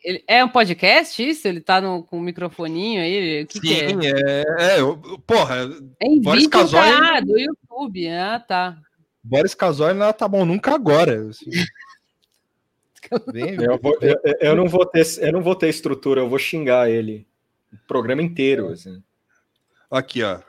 Ele- 0.04 0.24
é 0.28 0.44
um 0.44 0.50
podcast 0.50 1.28
isso? 1.28 1.48
Ele 1.48 1.62
tá 1.62 1.80
no, 1.80 2.04
com 2.04 2.18
o 2.18 2.22
microfoninho 2.22 3.02
aí? 3.02 3.44
O 3.44 3.48
que, 3.48 3.60
que 3.62 3.74
é? 3.74 3.90
Sim, 3.90 4.00
é, 4.06 4.44
é, 4.76 4.80
eu- 4.80 4.98
porra, 5.26 5.58
É 6.02 6.06
em 6.08 6.22
Boris 6.22 6.44
vídeo 6.44 6.50
Casoy- 6.52 6.80
ah, 6.80 7.20
do 7.22 7.38
YouTube. 7.40 8.10
Ah, 8.10 8.40
tá. 8.40 8.78
Boris 9.24 9.54
Casoy 9.56 9.94
não 9.94 10.12
tá 10.12 10.28
bom 10.28 10.46
nunca 10.46 10.74
agora. 10.76 11.30
assim. 11.30 11.50
Vem, 13.34 13.56
Eu, 13.62 13.78
vou- 13.80 13.98
eu- 14.02 14.20
eu 14.40 14.56
não 14.56 14.68
vou 14.68 14.86
ter, 14.86 15.06
eu 15.20 15.32
não 15.32 15.42
vou 15.42 15.56
ter 15.56 15.70
estrutura, 15.70 16.22
eu 16.22 16.30
vou 16.30 16.40
xingar 16.40 16.90
ele. 16.90 17.28
O 17.72 17.78
programa 17.88 18.22
inteiro, 18.22 18.70
assim. 18.70 19.02
Aqui, 19.94 20.24
ó. 20.24 20.40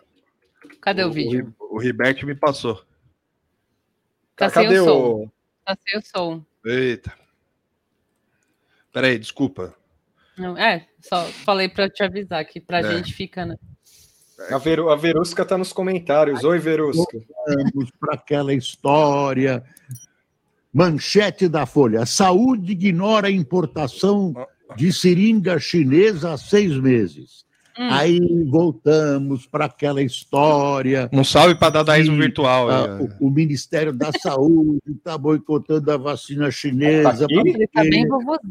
Cadê 0.81 1.05
o 1.05 1.13
vídeo? 1.13 1.45
Ri- 1.47 1.55
O 1.61 1.79
Ribert 1.79 2.25
me 2.25 2.35
passou. 2.35 2.83
Tá 4.37 4.49
sem 4.49 4.65
Cadê 4.65 4.81
o 4.81 4.85
som. 4.85 4.99
o. 4.99 5.31
Tá 5.65 5.77
sem 5.87 5.99
o 5.99 6.03
som. 6.03 6.45
Eita. 6.65 7.13
Peraí, 8.93 9.19
desculpa. 9.19 9.75
Não, 10.39 10.57
é, 10.57 10.89
só 11.01 11.25
falei 11.27 11.69
pra 11.69 11.91
te 11.91 12.03
avisar 12.03 12.45
que 12.45 12.59
pra 12.61 12.79
É. 12.79 12.97
gente 12.97 13.13
fica, 13.13 13.45
né? 13.45 13.57
A, 14.51 14.59
Veru, 14.59 14.89
a 14.91 14.97
Verusca 14.97 15.45
tá 15.45 15.57
nos 15.59 15.73
comentários. 15.73 16.43
Oi, 16.43 16.59
Verusca. 16.59 17.21
Vamos 17.47 17.91
para 18.01 18.15
aquela 18.15 18.53
história. 18.55 19.63
Manchete 20.73 21.49
da 21.49 21.67
Folha: 21.67 22.05
Saúde 22.07 22.73
ignora 22.73 23.29
a 23.29 23.31
importação 23.31 24.33
de 24.75 24.93
seringa 24.93 25.59
chinesa 25.61 26.33
há 26.33 26.39
seis 26.39 26.77
meses. 26.77 27.45
Hum. 27.79 27.89
Aí 27.91 28.21
voltamos 28.49 29.47
para 29.47 29.65
aquela 29.65 30.01
história. 30.03 31.09
Um 31.13 31.25
salve 31.25 31.57
para 31.57 31.71
Dadaísmo 31.71 32.17
virtual. 32.17 32.71
ah, 32.71 32.85
aí, 32.85 33.09
ó. 33.21 33.25
o, 33.25 33.29
o 33.29 33.31
Ministério 33.31 33.93
da 33.93 34.11
Saúde 34.23 34.81
está 34.97 35.19
boicotando 35.19 35.91
a 35.91 35.97
vacina 35.97 36.51
chinesa. 36.51 37.25
Aqui? 37.25 37.35
Ele 37.37 37.67
tá 37.67 37.83
porque 37.83 37.91
bem 37.91 38.07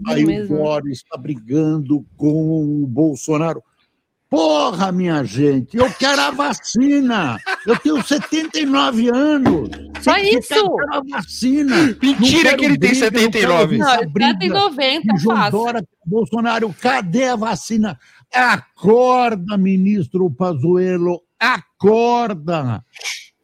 Aí 0.07 0.23
o 0.23 0.27
mesmo. 0.27 0.57
Boris 0.57 0.97
está 0.97 1.17
brigando 1.17 2.05
com 2.17 2.83
o 2.83 2.87
Bolsonaro. 2.87 3.63
Porra, 4.29 4.91
minha 4.91 5.23
gente, 5.23 5.77
eu 5.77 5.93
quero 5.93 6.19
a 6.19 6.31
vacina. 6.31 7.37
Eu 7.67 7.77
tenho 7.77 8.03
79 8.03 9.09
anos. 9.13 9.69
Só 10.01 10.15
Tem 10.15 10.39
isso? 10.39 10.55
Eu 10.55 10.75
quero 10.75 10.95
a 10.95 11.01
vacina. 11.17 11.97
Mentira 12.01 12.57
que 12.57 12.65
ele 12.65 12.77
tem 12.79 12.89
briga, 12.89 13.11
quero 13.11 13.21
79. 13.21 13.77
Não, 13.77 13.93
ele 13.93 14.09
já 14.19 14.37
tem 14.39 14.49
briga. 14.49 14.53
90, 14.55 15.07
E 15.15 15.19
João 15.19 15.37
fácil. 15.37 15.51
Dória, 15.51 15.87
Bolsonaro, 16.03 16.75
cadê 16.81 17.25
a 17.25 17.35
vacina? 17.35 17.99
Acorda, 18.33 19.57
ministro 19.57 20.29
Pazuello, 20.31 21.21
acorda. 21.39 22.83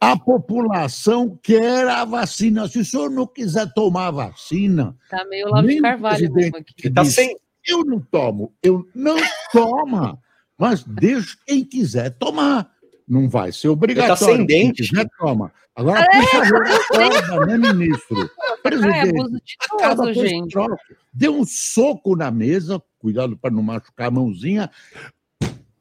A 0.00 0.18
população 0.18 1.38
quer 1.42 1.86
a 1.88 2.04
vacina. 2.04 2.66
Se 2.66 2.78
o 2.78 2.84
senhor 2.84 3.10
não 3.10 3.26
quiser 3.26 3.70
tomar 3.74 4.06
a 4.08 4.10
vacina, 4.10 4.96
Tá 5.10 5.24
meio 5.26 5.46
Olavo 5.46 5.68
de 5.68 5.80
Carvalho 5.80 6.32
mesmo 6.32 6.56
aqui. 6.56 6.74
que 6.74 6.90
Tá 6.90 7.02
diz, 7.02 7.14
sem. 7.14 7.36
eu 7.66 7.84
não 7.84 8.00
tomo, 8.00 8.54
eu 8.62 8.86
não 8.94 9.16
toma, 9.52 10.18
mas 10.58 10.82
deixa 10.84 11.36
quem 11.46 11.64
quiser 11.64 12.10
tomar. 12.18 12.70
Não 13.10 13.28
vai 13.28 13.50
ser 13.50 13.66
obrigatório. 13.68 14.12
Ele 14.12 14.20
tá 14.20 14.36
sem 14.36 14.46
dente. 14.46 14.88
quiser, 14.88 15.08
toma. 15.18 15.52
Agora, 15.74 16.06
por 16.12 16.24
favor, 16.28 16.62
acorda, 16.64 17.46
né, 17.58 17.72
ministro? 17.72 18.20
É 18.20 18.56
Presidente, 18.62 19.08
abuso 19.08 19.30
de 19.32 19.56
Cada 19.78 19.92
idoso, 19.94 20.14
coisa 20.14 20.28
gente. 20.28 20.52
troca. 20.52 20.76
Dê 21.12 21.28
um 21.28 21.44
soco 21.44 22.14
na 22.14 22.30
mesa, 22.30 22.80
cuidado 23.00 23.36
para 23.36 23.50
não 23.50 23.62
machucar 23.64 24.06
a 24.06 24.10
mãozinha, 24.12 24.70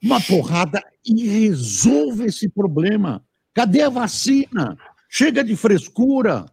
uma 0.02 0.20
porrada 0.20 0.82
e 1.06 1.28
resolva 1.28 2.26
esse 2.26 2.50
problema. 2.50 3.24
Cadê 3.54 3.84
a 3.84 3.90
vacina? 3.90 4.76
Chega 5.08 5.44
de 5.44 5.56
frescura. 5.56 6.46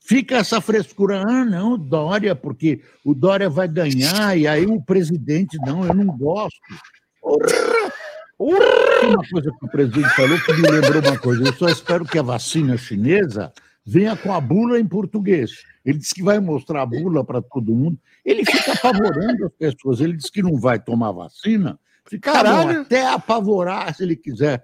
Fica 0.00 0.36
essa 0.36 0.60
frescura, 0.60 1.22
ah, 1.22 1.44
não, 1.44 1.78
Dória, 1.78 2.34
porque 2.34 2.82
o 3.04 3.14
Dória 3.14 3.48
vai 3.48 3.68
ganhar, 3.68 4.36
e 4.36 4.46
aí 4.46 4.66
o 4.66 4.82
presidente, 4.82 5.56
não, 5.64 5.84
eu 5.86 5.94
não 5.94 6.06
gosto. 6.06 6.58
Porra! 7.22 8.03
Tem 8.38 9.10
uma 9.10 9.28
coisa 9.28 9.52
que 9.58 9.64
o 9.64 9.68
presidente 9.68 10.08
falou 10.10 10.40
que 10.40 10.52
me 10.54 10.68
lembrou 10.68 11.02
uma 11.02 11.18
coisa. 11.18 11.44
Eu 11.44 11.52
só 11.54 11.68
espero 11.68 12.04
que 12.04 12.18
a 12.18 12.22
vacina 12.22 12.76
chinesa 12.76 13.52
venha 13.84 14.16
com 14.16 14.32
a 14.32 14.40
bula 14.40 14.78
em 14.78 14.86
português. 14.86 15.62
Ele 15.84 15.98
disse 15.98 16.14
que 16.14 16.22
vai 16.22 16.40
mostrar 16.40 16.82
a 16.82 16.86
bula 16.86 17.24
para 17.24 17.42
todo 17.42 17.74
mundo. 17.74 17.98
Ele 18.24 18.44
fica 18.44 18.72
apavorando 18.72 19.46
as 19.46 19.52
pessoas. 19.52 20.00
Ele 20.00 20.16
disse 20.16 20.32
que 20.32 20.42
não 20.42 20.56
vai 20.56 20.78
tomar 20.78 21.12
vacina. 21.12 21.78
Fica 22.06 22.32
tá 22.32 22.42
bom, 22.42 22.80
até 22.80 23.06
apavorar 23.06 23.94
se 23.94 24.02
ele 24.02 24.16
quiser. 24.16 24.62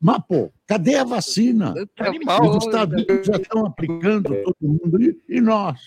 Mas, 0.00 0.22
pô, 0.28 0.52
cadê 0.66 0.96
a 0.96 1.04
vacina? 1.04 1.72
Animal, 1.98 2.56
Os 2.56 2.64
Estados 2.64 2.94
Unidos 2.94 3.26
já 3.26 3.36
estão 3.36 3.66
aplicando 3.66 4.34
todo 4.42 4.56
mundo. 4.60 5.00
E, 5.00 5.16
e 5.28 5.40
nós? 5.40 5.78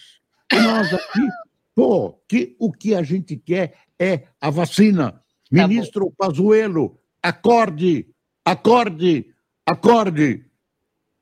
E 0.52 0.60
nós 0.60 0.94
aqui? 0.94 1.28
Pô, 1.76 2.22
que, 2.28 2.56
o 2.60 2.72
que 2.72 2.96
a 2.96 3.04
gente 3.04 3.36
quer 3.36 3.74
é 4.00 4.24
a 4.40 4.50
vacina. 4.50 5.12
Tá 5.12 5.68
Ministro 5.68 6.12
Pazuello, 6.18 6.98
acorde, 7.24 8.06
acorde, 8.46 9.26
acorde. 9.66 10.46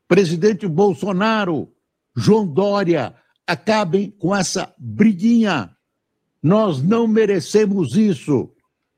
Presidente 0.07 0.67
Bolsonaro, 0.67 1.71
João 2.17 2.45
Dória, 2.45 3.15
acabem 3.47 4.09
com 4.11 4.35
essa 4.35 4.73
briguinha. 4.77 5.71
Nós 6.43 6.81
não 6.83 7.07
merecemos 7.07 7.95
isso. 7.95 8.51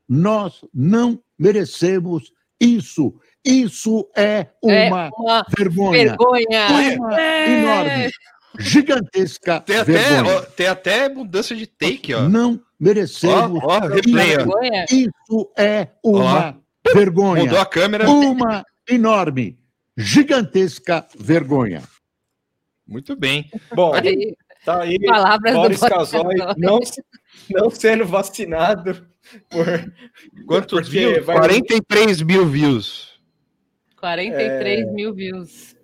Nós 0.10 0.66
não 0.74 1.20
merecemos 1.38 2.32
isso. 2.60 3.14
Isso 3.46 4.10
é 4.16 4.48
uma, 4.62 4.74
É 5.08 5.10
uma 5.18 5.46
vergonha. 5.58 6.04
vergonha. 6.18 6.68
Uma 6.98 7.22
É. 7.22 7.60
enorme, 7.60 8.12
gigantesca 8.60 9.60
Tem 9.60 9.78
até, 9.78 9.92
vergonha. 9.92 10.38
ó, 10.38 10.42
tem 10.42 10.68
até 10.68 11.10
mudança 11.10 11.54
de 11.56 11.68
take, 11.68 12.14
ó. 12.14 12.28
Não 12.30 12.60
merecemos. 12.80 13.60
Ó, 13.62 13.68
ó. 13.68 13.80
Vergonha. 13.90 14.86
Isso 14.90 15.52
é 15.58 15.90
uma 16.04 16.58
vergonha. 16.94 17.44
Mudou 17.44 17.60
a 17.60 17.66
câmera. 17.66 18.10
Uma 18.10 18.64
enorme, 18.90 19.58
gigantesca 19.98 21.06
vergonha. 21.18 21.84
Muito 22.88 23.16
bem. 23.16 23.50
Bom, 23.74 23.94
Aí, 23.94 24.36
tá 24.66 24.82
aí 24.82 25.00
palavras 25.06 25.54
Boris 25.54 25.80
do 25.80 25.88
Casoy 25.90 26.36
não, 26.58 26.80
não 27.50 27.70
sendo 27.70 28.06
vacinado 28.06 29.08
por 29.50 29.66
Quantos 30.46 30.82
Porque 30.82 31.00
views? 31.00 31.26
vai- 31.26 31.38
43 31.38 32.22
mil 32.22 32.46
views. 32.46 33.20
43 33.98 34.92
mil 34.92 35.14
views. 35.14 35.76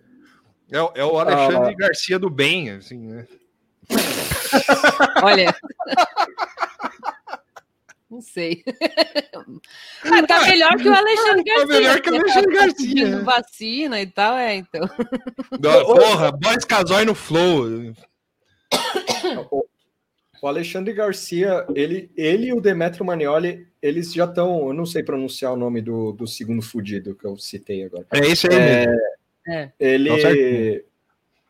É, 0.72 0.82
o- 0.82 0.92
é 0.94 1.06
o 1.06 1.18
Alexandre 1.18 1.74
Ah. 1.74 1.78
Garcia 1.78 2.20
do 2.20 2.30
bem, 2.30 2.70
assim, 2.72 2.98
né? 3.00 3.26
Olha. 5.24 5.56
Não 8.10 8.22
sei. 8.22 8.64
Ah, 10.04 10.26
tá 10.26 10.42
melhor 10.48 10.76
que 10.78 10.88
o 10.90 10.94
Alexandre 10.94 11.44
Tá 11.44 11.56
Garcia. 11.56 11.68
melhor 11.68 12.02
que 12.02 12.10
o 12.10 12.14
né? 12.14 12.20
Alexandre 12.20 12.56
Tá 12.56 12.66
Garcia. 12.66 12.88
pedindo 12.88 13.24
Vacina 13.24 14.02
e 14.02 14.08
tal, 14.08 14.36
é, 14.38 14.56
então. 14.56 14.90
Não, 15.62 15.86
Porra, 15.86 16.32
Boris 16.32 16.66
Casoy 16.66 17.06
no 17.06 17.14
Flow. 17.16 17.94
O 20.42 20.48
Alexandre 20.48 20.94
Garcia, 20.94 21.66
ele, 21.76 22.10
ele 22.16 22.48
e 22.48 22.54
o 22.54 22.62
Demetrio 22.62 23.04
Manioli, 23.06 23.68
eles 23.82 24.14
já 24.14 24.24
estão. 24.24 24.68
Eu 24.70 24.74
não 24.74 24.86
sei 24.86 25.04
pronunciar 25.04 25.52
o 25.52 25.58
nome 25.58 25.82
do, 25.82 26.14
do 26.14 26.26
segundo 26.26 26.62
fudido 26.62 27.14
que 27.14 27.26
eu 27.26 27.38
citei 27.38 27.84
agora. 27.84 28.06
É 28.14 28.20
esse 28.20 28.48
aí 28.48 28.56
É, 28.56 28.86
mesmo. 28.86 29.02
É. 29.50 29.72
Ele. 29.78 30.10
Tá 30.22 30.30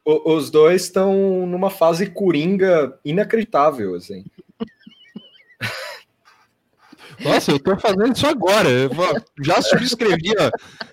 o- 0.06 0.34
os 0.34 0.50
dois 0.50 0.82
estão 0.86 1.46
numa 1.46 1.70
fase 1.70 2.08
coringa 2.10 2.98
inacreditável, 3.06 3.94
assim. 3.94 4.26
Nossa, 7.24 7.52
eu 7.52 7.60
tô 7.60 7.78
fazendo 7.78 8.14
isso 8.16 8.28
agora. 8.28 8.70
Eu 8.70 8.90
já 9.44 9.62
subscrevi, 9.62 10.34
ó. 10.40 10.50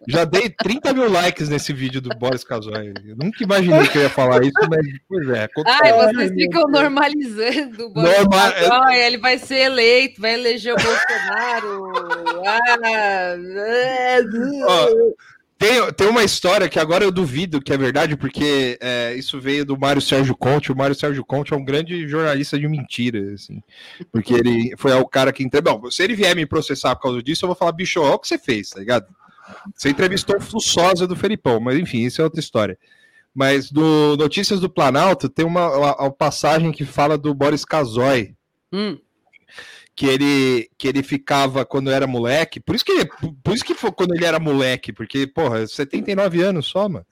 Já 0.08 0.24
dei 0.24 0.48
30 0.50 0.92
mil 0.92 1.10
likes 1.10 1.48
nesse 1.48 1.72
vídeo 1.72 2.00
do 2.00 2.10
Boris 2.10 2.42
Casoy. 2.44 2.92
Eu 3.04 3.16
nunca 3.16 3.42
imaginei 3.42 3.86
que 3.88 3.98
eu 3.98 4.02
ia 4.02 4.10
falar 4.10 4.42
isso, 4.42 4.58
mas 4.68 4.86
pois 5.08 5.28
é. 5.30 5.48
Ai, 5.66 5.92
vocês 5.92 6.30
ficam 6.32 6.62
normalizando 6.68 7.86
o 7.86 7.90
Boris 7.90 8.10
Norma- 8.18 8.52
Casoy, 8.52 8.96
ele 8.96 9.18
vai 9.18 9.38
ser 9.38 9.58
eleito, 9.60 10.20
vai 10.20 10.34
eleger 10.34 10.74
o 10.74 10.76
Bolsonaro. 10.76 11.92
Ah, 12.46 13.36
Ó, 14.66 14.88
Tem, 15.58 15.90
tem 15.94 16.06
uma 16.08 16.22
história 16.22 16.68
que 16.68 16.78
agora 16.78 17.02
eu 17.02 17.10
duvido 17.10 17.62
que 17.62 17.72
é 17.72 17.78
verdade, 17.78 18.14
porque 18.14 18.78
é, 18.80 19.14
isso 19.14 19.40
veio 19.40 19.64
do 19.64 19.78
Mário 19.78 20.02
Sérgio 20.02 20.36
Conte. 20.36 20.70
O 20.70 20.76
Mário 20.76 20.94
Sérgio 20.94 21.24
Conte 21.24 21.54
é 21.54 21.56
um 21.56 21.64
grande 21.64 22.06
jornalista 22.06 22.58
de 22.58 22.68
mentira, 22.68 23.32
assim. 23.32 23.62
Porque 24.12 24.34
ele 24.34 24.74
foi 24.76 24.92
o 24.92 25.06
cara 25.06 25.32
que. 25.32 25.48
Bom, 25.62 25.90
se 25.90 26.02
ele 26.02 26.14
vier 26.14 26.36
me 26.36 26.44
processar 26.44 26.94
por 26.96 27.02
causa 27.04 27.22
disso, 27.22 27.44
eu 27.44 27.48
vou 27.48 27.56
falar, 27.56 27.72
bicho, 27.72 28.00
olha 28.00 28.14
o 28.16 28.18
que 28.18 28.28
você 28.28 28.36
fez, 28.38 28.68
tá 28.70 28.80
ligado? 28.80 29.06
Você 29.74 29.88
entrevistou 29.88 30.36
o 30.36 30.40
Fluçosa 30.40 31.06
do 31.06 31.16
Felipão, 31.16 31.58
mas 31.58 31.78
enfim, 31.78 32.02
isso 32.04 32.20
é 32.20 32.24
outra 32.24 32.40
história. 32.40 32.76
Mas 33.34 33.70
no 33.72 34.16
Notícias 34.16 34.60
do 34.60 34.68
Planalto 34.68 35.28
tem 35.28 35.44
uma, 35.46 35.68
uma- 35.74 35.96
uma 36.02 36.10
passagem 36.10 36.70
que 36.72 36.84
fala 36.84 37.16
do 37.16 37.32
Boris 37.34 37.64
Casoy, 37.64 38.34
hum, 38.72 38.98
que 39.96 40.06
ele 40.06 40.70
que 40.76 40.86
ele 40.86 41.02
ficava 41.02 41.64
quando 41.64 41.90
era 41.90 42.06
moleque. 42.06 42.60
Por 42.60 42.76
isso 42.76 42.84
que 42.84 42.92
ele, 42.92 43.06
por 43.42 43.54
isso 43.54 43.64
que 43.64 43.74
foi 43.74 43.90
quando 43.90 44.14
ele 44.14 44.26
era 44.26 44.38
moleque, 44.38 44.92
porque 44.92 45.26
porra, 45.26 45.66
79 45.66 46.42
anos 46.42 46.66
só, 46.66 46.86
mano. 46.86 47.06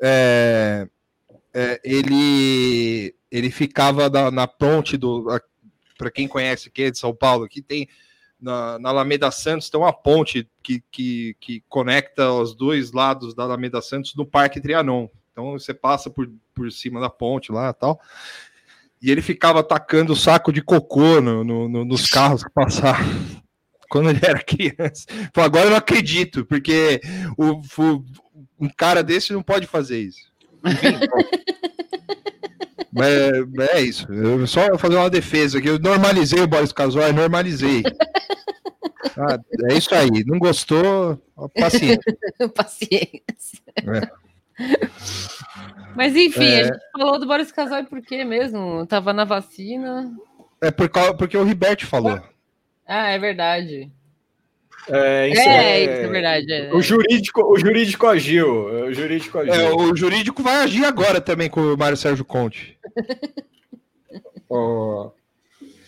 É, 0.00 0.86
é, 1.54 1.80
ele 1.82 3.14
ele 3.30 3.50
ficava 3.50 4.10
na, 4.10 4.30
na 4.30 4.46
ponte 4.46 4.98
do 4.98 5.26
para 5.96 6.10
quem 6.10 6.28
conhece 6.28 6.68
aqui 6.68 6.82
é 6.84 6.90
de 6.90 6.98
São 6.98 7.14
Paulo, 7.14 7.44
aqui 7.44 7.62
tem 7.62 7.88
na, 8.38 8.78
na 8.78 8.90
Alameda 8.90 9.30
Santos 9.30 9.70
tem 9.70 9.80
uma 9.80 9.92
ponte 9.92 10.46
que, 10.62 10.82
que, 10.90 11.36
que 11.40 11.64
conecta 11.68 12.30
os 12.32 12.54
dois 12.54 12.92
lados 12.92 13.34
da 13.34 13.44
Alameda 13.44 13.80
Santos 13.80 14.14
no 14.16 14.26
Parque 14.26 14.60
Trianon. 14.60 15.08
Então 15.30 15.52
você 15.52 15.72
passa 15.72 16.10
por, 16.10 16.30
por 16.52 16.70
cima 16.70 17.00
da 17.00 17.08
ponte 17.08 17.52
lá 17.52 17.72
tal. 17.72 18.00
E 19.02 19.10
ele 19.10 19.20
ficava 19.20 19.60
atacando 19.60 20.14
saco 20.14 20.52
de 20.52 20.62
cocô 20.62 21.20
no, 21.20 21.42
no- 21.42 21.68
no- 21.68 21.84
nos 21.84 22.06
carros 22.08 22.44
que 22.44 22.50
passavam. 22.50 23.04
Quando 23.90 24.08
ele 24.08 24.20
era 24.22 24.42
criança. 24.42 25.04
Falei, 25.34 25.46
agora 25.46 25.64
eu 25.66 25.70
não 25.70 25.76
acredito, 25.76 26.44
porque 26.46 27.00
o, 27.36 27.60
o- 27.82 28.04
um 28.60 28.68
cara 28.74 29.02
desse 29.02 29.32
não 29.32 29.42
pode 29.42 29.66
fazer 29.66 30.00
isso. 30.00 30.30
Enfim. 30.64 30.96
Mas 32.94 33.46
mas 33.54 33.68
é 33.70 33.80
isso. 33.80 34.12
Eu 34.12 34.46
só 34.46 34.76
fazer 34.76 34.96
uma 34.96 35.08
defesa 35.08 35.58
aqui. 35.58 35.66
Eu 35.68 35.78
normalizei 35.78 36.40
o 36.42 36.46
Boris 36.46 36.72
Casoy, 36.72 37.10
normalizei. 37.10 37.82
Ah, 39.16 39.38
é 39.70 39.74
isso 39.78 39.94
aí. 39.94 40.22
Não 40.26 40.38
gostou? 40.38 41.18
Paciência. 41.58 42.02
paciência. 42.54 43.62
É. 43.78 44.10
Mas 45.94 46.16
enfim, 46.16 46.44
É. 46.44 46.60
a 46.60 46.64
gente 46.64 46.78
falou 46.92 47.18
do 47.18 47.26
Boris 47.26 47.52
Casoy 47.52 47.84
por 47.84 48.00
quê 48.00 48.24
mesmo? 48.24 48.86
Tava 48.86 49.12
na 49.12 49.24
vacina. 49.24 50.10
É 50.60 50.70
por 50.70 50.88
causa, 50.88 51.14
porque 51.14 51.36
o 51.36 51.44
Riberto 51.44 51.86
falou. 51.86 52.20
Ah, 52.86 53.10
é 53.10 53.18
verdade. 53.18 53.90
É, 54.88 55.28
isso 55.28 55.40
é, 55.40 55.80
isso 55.82 55.92
é 55.92 56.08
verdade. 56.08 56.52
é. 56.52 56.74
O 56.74 56.80
jurídico, 56.82 57.40
o 57.42 57.56
jurídico 57.58 58.06
agiu. 58.06 58.64
O 58.86 58.92
jurídico 58.92 59.38
agiu. 59.38 59.54
É, 59.54 59.70
o 59.72 59.94
jurídico 59.94 60.42
vai 60.42 60.56
agir 60.56 60.84
agora 60.84 61.20
também 61.20 61.48
com 61.48 61.60
o 61.60 61.76
Mário 61.76 61.96
Sérgio 61.96 62.24
Conte. 62.24 62.78
O 64.48 65.10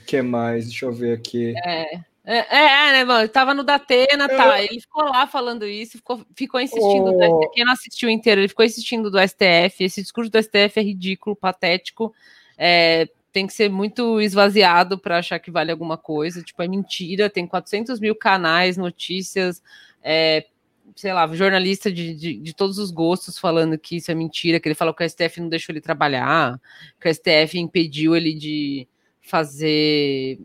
que 0.07 0.23
mais? 0.23 0.67
Deixa 0.67 0.87
eu 0.87 0.93
ver 0.93 1.15
aqui. 1.19 1.55
É, 1.67 1.99
é, 2.27 2.93
né, 2.93 3.05
mano? 3.05 3.29
Tava 3.29 3.53
no 3.53 3.63
Datena, 3.63 4.29
tá? 4.29 4.63
Ele 4.63 4.81
ficou 4.81 5.05
lá 5.05 5.27
falando 5.27 5.67
isso, 5.67 5.99
ficou, 5.99 6.25
ficou 6.35 6.61
insistindo. 6.61 7.11
Oh. 7.11 7.51
Quem 7.51 7.65
não 7.65 7.73
assistiu 7.73 8.09
inteiro, 8.09 8.41
ele 8.41 8.49
ficou 8.49 8.65
insistindo 8.65 9.11
do 9.11 9.19
STF. 9.19 9.85
Esse 9.85 10.01
discurso 10.01 10.31
do 10.31 10.43
STF 10.43 10.81
é 10.81 10.83
ridículo, 10.83 11.37
patético. 11.37 12.15
é, 12.57 13.09
tem 13.31 13.49
que 13.49 13.53
ser 13.53 13.69
muito 13.69 14.21
esvaziado 14.21 14.97
para 14.97 15.19
achar 15.19 15.41
que 15.41 15.51
vale 15.51 15.71
alguma 15.71 15.99
coisa. 15.99 16.41
Tipo, 16.41 16.63
é 16.63 16.69
mentira. 16.69 17.29
Tem 17.29 17.47
400 17.47 18.01
mil 18.01 18.15
canais, 18.15 18.77
notícias, 18.77 19.63
é, 20.03 20.47
sei 20.95 21.13
lá, 21.13 21.27
jornalista 21.35 21.93
de, 21.93 22.15
de, 22.15 22.35
de 22.39 22.55
todos 22.55 22.79
os 22.79 22.91
gostos 22.91 23.39
falando 23.39 23.77
que 23.77 23.97
isso 23.97 24.11
é 24.11 24.15
mentira, 24.15 24.61
que 24.61 24.69
ele 24.69 24.75
falou 24.75 24.95
que 24.95 25.05
o 25.05 25.09
STF 25.09 25.41
não 25.41 25.49
deixou 25.49 25.73
ele 25.73 25.81
trabalhar, 25.81 26.61
que 27.01 27.09
o 27.09 27.15
STF 27.15 27.59
impediu 27.59 28.17
ele 28.17 28.33
de 28.33 28.87
fazer 29.21 30.39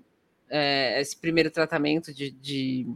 é, 0.49 0.99
esse 1.01 1.15
primeiro 1.15 1.51
tratamento 1.51 2.13
de, 2.13 2.31
de- 2.31 2.87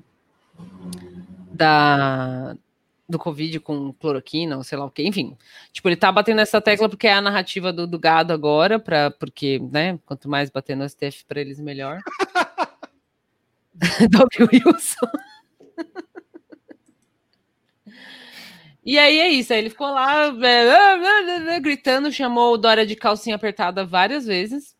da 1.51 2.55
do 3.07 3.19
Covid 3.19 3.59
com 3.59 3.91
cloroquina, 3.93 4.57
ou 4.57 4.63
sei 4.63 4.77
lá 4.77 4.85
o 4.85 4.89
que, 4.89 5.03
enfim. 5.03 5.37
Tipo, 5.71 5.89
ele 5.89 5.95
tá 5.95 6.11
batendo 6.11 6.41
essa 6.41 6.61
tecla 6.61 6.89
porque 6.89 7.07
é 7.07 7.13
a 7.13 7.21
narrativa 7.21 7.71
do, 7.71 7.85
do 7.85 7.99
gado 7.99 8.33
agora, 8.33 8.79
pra, 8.79 9.11
porque, 9.11 9.59
né, 9.71 9.99
quanto 10.05 10.29
mais 10.29 10.49
bater 10.49 10.75
no 10.75 10.87
STF 10.87 11.25
para 11.27 11.41
eles, 11.41 11.59
melhor. 11.59 11.99
Dog 14.09 14.29
Wilson. 14.51 15.07
E 18.85 18.97
aí 18.99 19.19
é 19.19 19.29
isso, 19.29 19.53
aí 19.53 19.59
ele 19.59 19.69
ficou 19.69 19.87
lá 19.91 20.27
é, 20.45 21.59
gritando, 21.59 22.11
chamou 22.11 22.53
o 22.53 22.57
Dória 22.57 22.85
de 22.85 22.95
calcinha 22.95 23.35
apertada 23.35 23.85
várias 23.85 24.25
vezes. 24.25 24.75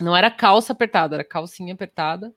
Não 0.00 0.16
era 0.16 0.30
calça 0.30 0.72
apertada, 0.72 1.16
era 1.16 1.24
calcinha 1.24 1.74
apertada. 1.74 2.32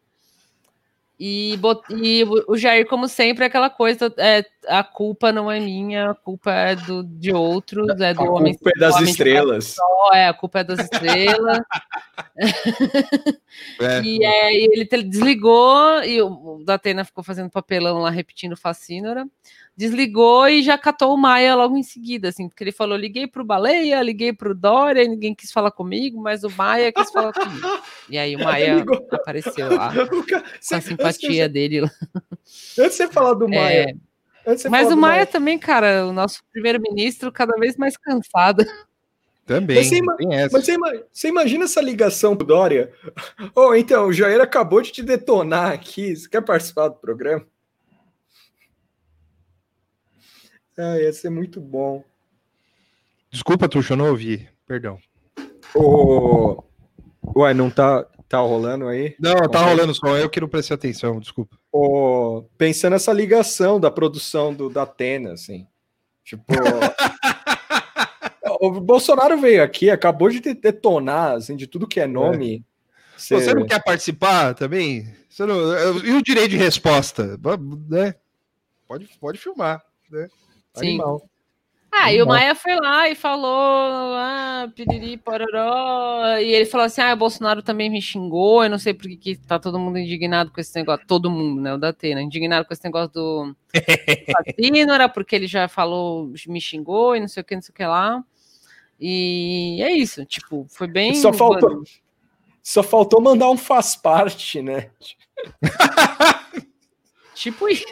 E, 1.20 1.56
bot- 1.58 1.86
e 1.94 2.24
o 2.48 2.58
Jair, 2.58 2.88
como 2.88 3.08
sempre, 3.08 3.44
é 3.44 3.48
aquela 3.48 3.70
coisa: 3.70 4.14
é, 4.18 4.44
a 4.68 4.84
culpa 4.84 5.32
não 5.32 5.50
é 5.50 5.60
minha, 5.60 6.10
a 6.10 6.16
culpa 6.16 6.52
é 6.52 6.76
do, 6.76 7.04
de 7.04 7.32
outros, 7.32 7.88
é 8.02 8.14
do 8.14 8.22
A 8.24 8.32
homem. 8.32 8.54
culpa 8.56 8.72
é 8.76 8.80
das 8.80 9.00
estrelas. 9.00 9.66
só, 9.76 10.10
é, 10.14 10.28
a 10.28 10.34
culpa 10.34 10.60
é 10.60 10.64
das 10.64 10.80
estrelas. 10.80 11.60
É. 13.80 14.02
E 14.02 14.26
aí 14.26 14.68
ele 14.72 14.86
te- 14.86 15.04
desligou 15.04 16.04
e 16.04 16.22
o 16.22 16.58
o 16.58 16.64
Datena 16.66 17.06
ficou 17.06 17.24
fazendo 17.24 17.50
papelão 17.50 18.00
lá, 18.00 18.10
repetindo 18.10 18.58
Facínora. 18.58 19.28
Desligou 19.76 20.48
e 20.48 20.62
já 20.62 20.78
catou 20.78 21.14
o 21.14 21.18
Maia 21.18 21.56
logo 21.56 21.76
em 21.76 21.82
seguida, 21.82 22.30
assim, 22.30 22.48
porque 22.48 22.64
ele 22.64 22.72
falou: 22.72 22.96
liguei 22.96 23.26
pro 23.26 23.44
Baleia, 23.44 24.02
liguei 24.04 24.32
pro 24.32 24.54
Dória, 24.54 25.02
e 25.04 25.08
ninguém 25.08 25.34
quis 25.34 25.52
falar 25.52 25.72
comigo, 25.72 26.22
mas 26.22 26.44
o 26.44 26.50
Maia 26.52 26.92
quis 26.92 27.10
falar 27.12 27.34
comigo. 27.34 27.68
E 28.08 28.16
aí 28.18 28.36
o 28.36 28.40
Maia 28.44 28.76
Ligou. 28.76 29.08
apareceu 29.12 29.76
lá, 29.76 29.92
cara- 30.28 30.44
com 30.70 30.76
a 30.76 30.82
simpatia 30.82 31.50
dele. 31.50 31.82
lá. 31.82 31.92
Antes, 32.78 32.98
de 32.98 32.98
você 32.98 33.08
falar 33.08 33.34
do 33.34 33.50
Maia. 33.50 33.96
É, 34.46 34.70
mas 34.70 34.88
o 34.88 34.90
do 34.92 34.98
Maia 34.98 35.26
também, 35.26 35.58
cara, 35.58 36.06
o 36.06 36.14
nosso 36.14 36.44
primeiro-ministro, 36.52 37.32
cada 37.32 37.56
vez 37.58 37.76
mais 37.76 37.98
cansado. 37.98 38.64
Também. 39.46 39.76
Mas 39.78 39.88
você 39.88 39.98
ima- 39.98 40.16
tem 40.18 40.36
essa. 40.36 40.56
Mas 40.56 40.66
você, 40.66 40.74
ima- 40.74 41.04
você 41.12 41.28
imagina 41.30 41.64
essa 41.66 41.82
ligação 41.82 42.36
pro 42.36 42.46
Dória? 42.46 42.94
Oh, 43.56 43.74
então, 43.74 44.08
o 44.08 44.14
Jair 44.14 44.40
acabou 44.40 44.82
de 44.82 44.92
te 44.92 45.02
detonar 45.04 45.72
aqui. 45.74 46.16
Você 46.16 46.30
quer 46.30 46.42
participar 46.42 46.90
do 46.90 46.96
programa? 46.96 47.44
Ah, 50.78 51.00
ia 51.00 51.14
ser 51.14 51.30
muito 51.30 51.62
bom. 51.62 52.04
Desculpa, 53.32 53.68
Tuxo, 53.68 53.94
eu 53.94 53.98
não 53.98 54.10
ouvi. 54.10 54.48
Perdão. 54.68 55.00
Ô, 55.76 56.64
Ué, 57.36 57.54
não 57.54 57.70
tá, 57.70 58.06
tá 58.28 58.40
rolando 58.40 58.88
aí? 58.88 59.16
Não, 59.20 59.36
tá 59.50 59.62
rolando 59.62 59.94
só. 59.94 60.18
Eu 60.18 60.30
que 60.30 60.42
não 60.42 60.48
prestei 60.48 60.76
atenção, 60.76 61.20
desculpa. 61.20 61.58
Ô, 61.72 62.44
pensando 62.58 62.94
nessa 62.94 63.14
ligação 63.14 63.80
da 63.80 63.90
produção 63.90 64.54
do, 64.54 64.70
da 64.70 64.84
Atena, 64.84 65.34
assim. 65.34 65.68
Tipo. 66.24 66.54
o 68.60 68.80
Bolsonaro 68.80 69.40
veio 69.40 69.64
aqui, 69.64 69.90
acabou 69.90 70.30
de 70.30 70.40
detonar, 70.40 71.34
assim, 71.34 71.56
de 71.56 71.68
tudo 71.68 71.88
que 71.88 72.00
é 72.00 72.08
nome. 72.08 72.64
Cê- 73.18 73.36
Você 73.36 73.54
não 73.54 73.66
quer 73.66 73.84
participar 73.84 74.54
também? 74.54 75.08
Você 75.30 75.46
não... 75.46 75.98
E 76.00 76.14
o 76.14 76.22
direito 76.22 76.52
de 76.52 76.58
resposta? 76.58 77.40
Né? 77.90 78.16
Pode, 78.88 79.10
pode 79.20 79.40
filmar. 79.40 79.84
Né? 80.12 80.28
Sim. 80.76 80.88
Animal. 80.88 81.24
Ah, 81.96 82.12
e 82.12 82.22
o. 82.24 82.26
Maia 82.26 82.56
foi 82.56 82.76
lá 82.76 83.08
e 83.08 83.14
falou, 83.14 84.16
ah, 84.16 84.68
piriri, 84.76 85.16
pororó, 85.16 86.38
e 86.40 86.52
ele 86.52 86.66
falou 86.66 86.88
assim, 86.88 87.02
ah, 87.02 87.14
o 87.14 87.18
Bolsonaro 87.18 87.62
também 87.62 87.88
me 87.88 88.02
xingou, 88.02 88.64
eu 88.64 88.70
não 88.70 88.80
sei 88.80 88.96
por 88.96 89.04
que 89.04 89.16
que 89.16 89.36
tá 89.38 89.60
todo 89.60 89.78
mundo 89.78 90.00
indignado 90.00 90.50
com 90.52 90.60
esse 90.60 90.76
negócio, 90.76 91.06
todo 91.06 91.30
mundo, 91.30 91.62
né, 91.62 91.72
o 91.72 91.78
da 91.78 91.90
Atena, 91.90 92.20
indignado 92.20 92.66
com 92.66 92.74
esse 92.74 92.84
negócio 92.84 93.14
do 93.14 93.56
Facínora, 94.58 95.08
porque 95.08 95.36
ele 95.36 95.46
já 95.46 95.68
falou, 95.68 96.34
me 96.48 96.60
xingou 96.60 97.16
e 97.16 97.20
não 97.20 97.28
sei 97.28 97.42
o 97.42 97.44
que, 97.46 97.54
não 97.54 97.62
sei 97.62 97.72
o 97.72 97.76
que 97.76 97.86
lá, 97.86 98.24
e 99.00 99.80
é 99.84 99.92
isso, 99.92 100.26
tipo, 100.26 100.66
foi 100.70 100.88
bem... 100.88 101.14
Só 101.14 101.32
faltou, 101.32 101.84
só 102.64 102.82
faltou 102.82 103.22
mandar 103.22 103.52
um 103.52 103.58
faz 103.58 103.96
parte, 103.96 104.64
né? 104.64 104.90
Tipo 107.36 107.70
isso. 107.70 107.86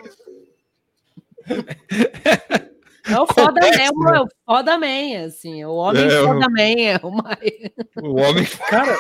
É 3.08 3.20
o 3.20 3.26
foda 3.28 3.60
man, 3.62 3.68
é 3.68 3.90
o- 3.90 4.24
o 4.26 4.28
foda 4.46 4.78
man, 4.78 5.26
assim, 5.26 5.62
é 5.62 5.68
o 5.68 5.74
homem 5.74 6.04
É, 6.04 6.22
o- 6.22 6.26
foda 6.28 6.48
man, 6.50 6.62
é 6.62 7.00
o 7.04 7.12
Maia. 7.12 7.74
O 8.02 8.20
homem. 8.22 8.46
Cara. 8.70 8.98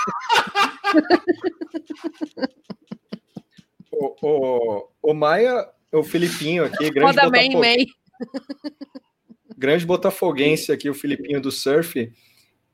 o, 3.91 4.15
o, 4.21 4.87
o 5.03 5.13
Maia, 5.13 5.67
o 5.91 6.03
Filipinho 6.03 6.65
aqui, 6.65 6.89
grande, 6.89 7.13
Foda 7.15 7.29
man, 7.29 7.59
man. 7.59 7.85
grande 9.57 9.85
botafoguense 9.85 10.71
aqui, 10.71 10.89
o 10.89 10.93
Filipinho 10.95 11.41
do 11.41 11.51
surf, 11.51 12.11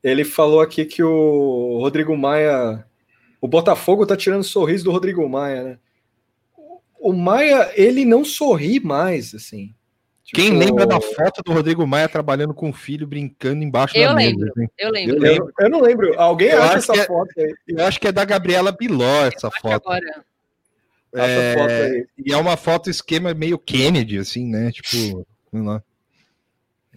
ele 0.02 0.24
falou 0.24 0.60
aqui 0.60 0.84
que 0.84 1.02
o 1.02 1.78
Rodrigo 1.80 2.16
Maia, 2.16 2.84
o 3.40 3.48
Botafogo 3.48 4.06
tá 4.06 4.16
tirando 4.16 4.40
o 4.40 4.44
sorriso 4.44 4.84
do 4.84 4.90
Rodrigo 4.92 5.28
Maia, 5.28 5.62
né? 5.62 5.78
O 7.00 7.12
Maia, 7.12 7.70
ele 7.76 8.04
não 8.04 8.24
sorri 8.24 8.80
mais, 8.80 9.34
assim. 9.34 9.74
Quem 10.34 10.50
Tipo, 10.52 10.58
lembra 10.58 10.86
da 10.86 11.00
foto 11.00 11.42
do 11.42 11.52
Rodrigo 11.52 11.86
Maia 11.86 12.08
trabalhando 12.08 12.52
com 12.52 12.68
o 12.68 12.72
filho, 12.72 13.06
brincando 13.06 13.64
embaixo 13.64 13.96
Eu 13.96 14.08
da 14.10 14.14
mesa? 14.14 14.30
lembro. 14.30 14.50
assim? 14.50 14.68
Eu 14.78 14.90
lembro. 14.90 15.16
Eu 15.16 15.20
lembro. 15.22 15.52
eu 15.58 15.70
não 15.70 15.80
lembro. 15.80 16.20
Alguém 16.20 16.48
Eu 16.50 16.62
acha 16.62 16.76
acho 16.78 16.86
que 16.86 16.92
essa 16.92 17.02
é- 17.02 17.06
foto 17.06 17.30
aí? 17.38 17.54
Eu 17.66 17.84
acho 17.86 18.00
que 18.00 18.08
é 18.08 18.12
da 18.12 18.24
Gabriela 18.24 18.70
Biló 18.70 19.24
essa 19.26 19.50
foto. 19.50 19.88
agora. 19.88 20.24
Essa 21.14 21.26
É, 21.26 21.54
foto 21.54 21.70
aí. 21.70 22.06
E 22.26 22.32
é 22.32 22.36
uma 22.36 22.56
foto 22.58 22.90
esquema 22.90 23.32
meio 23.32 23.58
Kennedy, 23.58 24.18
assim, 24.18 24.46
né? 24.50 24.70
Tipo, 24.70 24.88
sei 24.90 25.60
lá. 25.62 25.82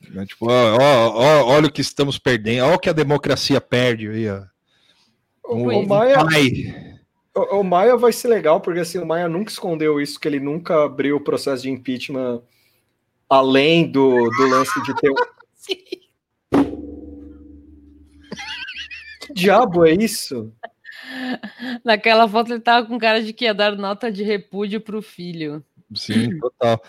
Né, 0.09 0.25
Tipo, 0.25 0.49
ó, 0.49 0.77
ó, 0.77 1.09
ó, 1.13 1.45
olha 1.53 1.67
o 1.67 1.71
que 1.71 1.79
estamos 1.79 2.17
perdendo, 2.19 2.65
olha 2.65 2.75
o 2.75 2.79
que 2.79 2.89
a 2.89 2.93
democracia 2.93 3.61
perde 3.61 4.09
aí, 4.09 4.29
ó. 4.29 4.41
O, 5.45 5.63
Pois. 5.63 5.77
o 5.77 5.87
Maia. 5.87 6.17
O, 7.33 7.59
o 7.59 7.63
Maia 7.63 7.95
vai 7.95 8.11
ser 8.11 8.27
legal, 8.27 8.59
porque 8.59 8.81
assim, 8.81 8.97
o 8.97 9.05
Maia 9.05 9.29
nunca 9.29 9.51
escondeu 9.51 10.01
isso, 10.01 10.19
que 10.19 10.27
ele 10.27 10.39
nunca 10.39 10.83
abriu 10.83 11.15
o 11.15 11.21
processo 11.23 11.63
de 11.63 11.69
impeachment 11.69 12.41
além 13.31 13.89
do, 13.89 14.29
do 14.29 14.47
lance 14.49 14.81
de 14.83 14.93
ter. 14.95 15.11
Que 19.21 19.33
diabo 19.33 19.85
é 19.85 19.91
isso? 19.93 20.51
Naquela 21.85 22.27
foto 22.27 22.51
ele 22.51 22.59
tava 22.59 22.85
com 22.85 22.99
cara 22.99 23.21
de 23.23 23.31
que 23.31 23.45
ia 23.45 23.53
dar 23.53 23.77
nota 23.77 24.11
de 24.11 24.23
repúdio 24.23 24.81
pro 24.81 25.01
filho. 25.01 25.63
Sim, 25.95 26.37
total. 26.39 26.81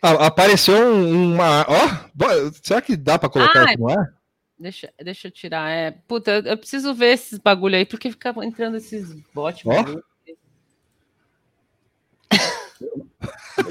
Ah, 0.00 0.26
apareceu 0.26 0.76
um- 0.76 1.34
uma. 1.34 1.66
Ó, 1.68 1.88
bo- 2.14 2.52
será 2.62 2.80
que 2.80 2.96
dá 2.96 3.18
pra 3.18 3.28
colocar 3.28 3.62
Ah, 3.66 3.70
isso 3.72 3.80
no 3.80 3.90
ar? 3.90 4.14
Deixa, 4.58 4.92
deixa 5.02 5.26
eu 5.28 5.32
tirar. 5.32 5.70
É, 5.70 5.90
puta, 5.90 6.30
eu, 6.32 6.42
eu 6.42 6.56
preciso 6.58 6.94
ver 6.94 7.14
esses 7.14 7.38
bagulho 7.38 7.74
aí, 7.76 7.84
porque 7.84 8.10
fica 8.10 8.32
entrando 8.44 8.76
esses 8.76 9.12
bots. 9.34 9.64
Ó. 9.66 9.70
bagulho. 9.74 10.04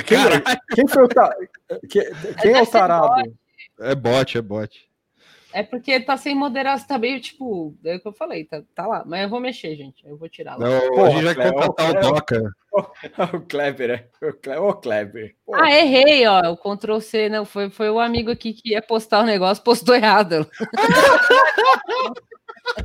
Quem, 0.05 0.18
quem 0.76 0.88
foi 0.88 1.03
o 1.03 1.08
ta... 1.08 1.34
que- 1.89 2.12
Quem 2.41 2.53
é 2.53 2.62
o 2.62 2.66
ser 2.66 2.72
tarado? 2.72 3.34
É 3.80 3.95
bot, 3.95 4.38
é 4.38 4.41
bot. 4.41 4.88
É 5.53 5.64
porque 5.64 5.99
tá 5.99 6.18
sem 6.18 6.36
moderação, 6.36 6.88
tá 6.88 6.97
meio 6.99 7.20
tipo. 7.22 7.76
É 7.84 7.95
o 7.95 7.99
que 7.99 8.08
eu 8.08 8.14
falei, 8.14 8.43
tá, 8.43 8.62
tá 8.76 8.86
lá. 8.86 9.03
Mas 9.05 9.24
eu 9.24 9.30
vou 9.30 9.39
mexer, 9.39 9.76
gente. 9.76 10.05
Eu 10.05 10.18
vou 10.18 10.30
tirar 10.30 10.55
lá. 10.58 10.68
Não, 10.70 10.89
Porra, 10.89 11.08
a 11.08 11.12
gente 11.12 11.24
vai 11.24 11.36
Cleo, 11.36 11.53
contratar 11.53 11.89
o 11.89 11.93
Cleo. 11.95 12.14
Doca. 12.14 12.55
o 13.38 13.41
Kleber, 13.41 13.89
é. 13.89 14.08
O 14.28 14.34
Kleber. 14.34 14.62
O 14.62 14.74
Kleber. 14.76 15.36
Ah, 15.53 15.72
errei, 15.72 16.28
ó. 16.28 16.51
O 16.51 16.58
Ctrl 16.58 16.99
C, 16.99 17.30
não. 17.30 17.45
Foi, 17.45 17.70
foi 17.70 17.89
o 17.89 17.99
amigo 17.99 18.30
aqui 18.30 18.53
que 18.53 18.72
ia 18.74 18.82
postar 18.82 19.22
o 19.22 19.26
negócio, 19.26 19.64
postou 19.64 19.95
errado. 19.95 20.45
Eu 22.78 22.84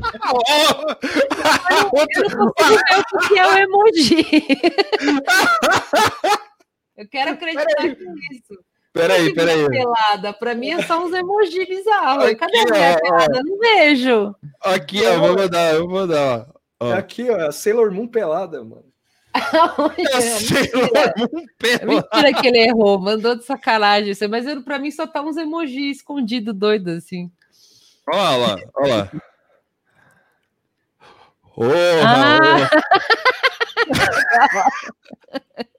não 1.69 1.91
consigo 1.91 2.55
ver 2.57 2.81
o 3.13 3.19
que 3.29 3.39
é 3.39 3.47
o 3.47 3.53
emoji. 3.59 4.27
Eu 7.03 7.09
quero 7.09 7.31
acreditar 7.33 7.83
nisso. 7.83 8.65
Peraí, 8.93 9.35
peraí. 9.35 9.67
Pelada, 9.69 10.33
pra 10.35 10.55
mim 10.55 10.71
é 10.71 10.83
só 10.83 11.03
uns 11.05 11.13
emojis 11.15 11.67
bizarros. 11.67 12.35
Cadê 12.35 12.59
a 12.59 12.63
ó, 12.63 12.67
pelada? 13.01 13.39
Eu 13.39 13.45
Não 13.45 13.59
vejo. 13.59 14.35
Aqui, 14.61 15.05
ó, 15.07 15.19
vou 15.19 15.35
mandar, 15.37 15.75
eu 15.75 15.81
vou 15.89 15.91
mandar. 16.01 16.47
ó. 16.79 16.91
é 16.91 16.93
Ó. 16.93 16.97
aqui, 16.99 17.31
ó, 17.31 17.49
a 17.49 17.53
Sailor 17.53 17.91
Moon 17.91 18.07
pelada, 18.07 18.63
mano. 18.63 18.85
Eu 19.97 20.21
sei, 20.21 20.71
um 20.75 20.85
É 20.95 21.13
pelo. 21.79 21.93
mentira 21.95 22.35
que 22.39 22.47
ele 22.47 22.59
errou, 22.59 23.01
mandou 23.01 23.35
de 23.35 23.45
sacanagem. 23.45 24.15
Mas 24.29 24.47
eu, 24.47 24.63
pra 24.63 24.79
mim 24.79 24.91
só 24.91 25.07
tá 25.07 25.23
uns 25.23 25.39
emojis 25.39 25.97
escondidos, 25.97 26.55
doidos, 26.55 26.99
assim. 26.99 27.33
Olha 28.07 28.37
lá, 28.37 28.57
olha 28.77 28.95
lá. 28.97 29.11
Ô, 31.57 31.65
Ah! 32.05 32.71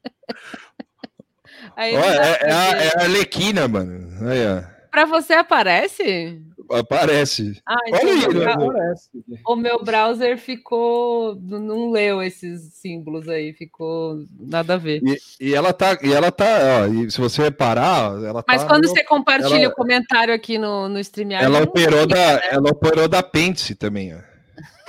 Aí 1.75 1.95
é, 1.95 1.99
é 1.99 2.51
a, 2.51 2.77
é 2.83 2.91
a 2.97 3.01
Arlequina, 3.03 3.67
mano. 3.67 4.07
Aí, 4.29 4.39
ó. 4.47 4.73
Pra 4.91 5.05
você 5.05 5.33
aparece? 5.33 6.39
Aparece. 6.71 7.61
Ah, 7.65 7.75
Olha 7.91 7.97
então 7.97 8.09
aí, 8.09 8.25
o, 8.25 8.33
né? 8.33 8.55
meu, 8.55 8.71
Parece. 8.73 9.09
o 9.47 9.55
meu 9.55 9.83
browser 9.83 10.37
ficou. 10.37 11.35
Não 11.41 11.91
leu 11.91 12.21
esses 12.21 12.73
símbolos 12.75 13.27
aí, 13.27 13.53
ficou 13.53 14.23
nada 14.39 14.75
a 14.75 14.77
ver. 14.77 15.01
E, 15.03 15.49
e 15.49 15.53
ela 15.55 15.73
tá, 15.73 15.97
e 16.01 16.13
ela 16.13 16.31
tá, 16.31 16.45
ó, 16.83 16.87
e 16.87 17.09
se 17.11 17.19
você 17.19 17.41
reparar, 17.43 18.11
ela 18.23 18.43
Mas 18.47 18.61
tá. 18.61 18.67
quando 18.69 18.87
você 18.87 19.03
compartilha 19.03 19.63
ela- 19.65 19.73
o 19.73 19.75
comentário 19.75 20.33
aqui 20.33 20.57
no, 20.57 20.87
no 20.87 20.99
StreamYard. 20.99 21.45
ela 21.45 21.63
operou 21.63 22.01
fica, 22.03 22.15
da, 22.15 22.33
né? 22.35 22.41
ela 22.51 22.69
operou 22.69 23.07
da 23.07 23.19
apêndice 23.19 23.75
também, 23.75 24.15
ó. 24.15 24.19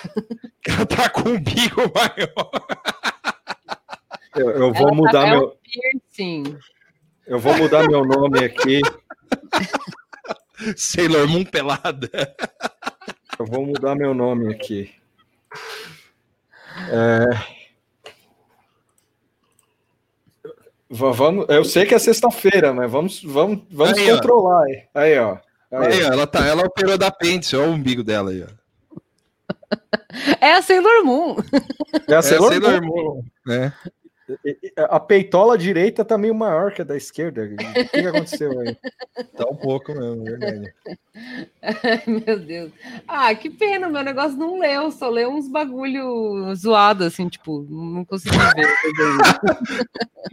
ela 0.69 0.87
tá 0.87 1.09
com 1.09 1.31
um 1.31 1.41
bico 1.41 1.81
maior. 1.95 2.51
Eu, 4.37 4.51
eu 4.51 4.73
vou 4.73 4.89
Ela 4.89 4.95
mudar 4.95 5.13
tá- 5.13 5.29
é 5.29 5.33
um 5.37 5.41
meu. 5.41 5.57
Piercing. 6.19 6.59
Eu 7.27 7.39
vou 7.39 7.57
mudar 7.57 7.87
meu 7.89 8.05
nome 8.05 8.45
aqui. 8.45 8.81
Sailor 10.77 11.27
Moon 11.29 11.45
pelada. 11.45 12.09
Eu 13.39 13.47
vou 13.47 13.67
mudar 13.67 13.95
meu 13.95 14.15
nome 14.15 14.53
aqui. 14.55 14.95
É, 16.91 17.55
Va- 20.91 21.11
Vamos, 21.11 21.47
eu 21.49 21.65
sei 21.65 21.87
que 21.87 21.95
é 21.95 21.99
sexta-feira, 21.99 22.73
mas 22.73 22.91
vamos, 22.91 23.23
vamos, 23.23 23.63
vamos 23.71 23.99
Aí, 23.99 24.11
ó. 24.13 24.15
controlar. 24.17 24.65
Aí, 24.65 24.87
aí 24.95 25.19
ó. 25.19 25.39
Aí, 25.73 25.93
Aí, 25.93 26.05
ó, 26.05 26.13
ela, 26.13 26.27
tá, 26.27 26.47
ela 26.47 26.63
operou 26.65 26.97
da 26.97 27.09
apêndice, 27.09 27.57
olha 27.57 27.69
o 27.71 27.73
umbigo 27.73 28.05
dela 28.05 28.31
aí, 28.31 28.45
ó. 28.45 28.47
É 30.41 30.53
a 30.55 30.63
Sailor 30.63 31.05
Moon. 31.05 31.37
É 32.07 32.15
a 32.15 32.19
É, 32.19 32.23
Sailor 32.23 32.51
Sailor 32.53 32.83
Moon. 32.83 33.25
né? 33.45 33.73
E- 33.85 33.89
e- 33.89 34.04
A 34.89 34.99
peitola 34.99 35.59
direita 35.59 36.05
tá 36.05 36.17
meio 36.17 36.35
maior 36.35 36.73
que 36.73 36.81
a 36.83 36.85
da 36.85 36.97
esquerda. 36.97 37.43
O 37.43 37.57
que, 37.57 37.89
que 37.89 38.07
aconteceu 38.07 38.59
aí? 38.61 38.77
Tá 39.37 39.47
um 39.49 39.55
pouco 39.57 39.93
mesmo, 39.95 40.25
verdade. 40.25 40.75
Ai, 41.63 42.03
meu 42.27 42.39
Deus. 42.41 42.73
Ah, 43.07 43.33
que 43.35 43.49
pena, 43.49 43.89
meu 43.89 44.03
negócio 44.03 44.37
não 44.37 44.59
leu, 44.59 44.91
só 44.91 45.09
leu 45.09 45.31
uns 45.31 45.49
bagulho 45.49 46.53
zoado, 46.57 47.05
assim, 47.05 47.29
tipo, 47.29 47.65
não 47.71 48.05
consegui 48.05 48.37
ver. 48.37 48.69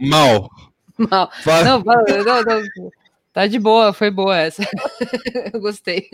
Mal. 0.00 0.50
Mal. 0.98 1.30
Fala- 1.42 1.64
Não, 1.64 1.78
não, 1.80 2.42
não. 2.44 2.90
Tá 3.32 3.46
de 3.46 3.58
boa, 3.58 3.92
foi 3.92 4.10
boa 4.10 4.36
essa. 4.36 4.62
Eu 5.52 5.60
gostei. 5.60 6.08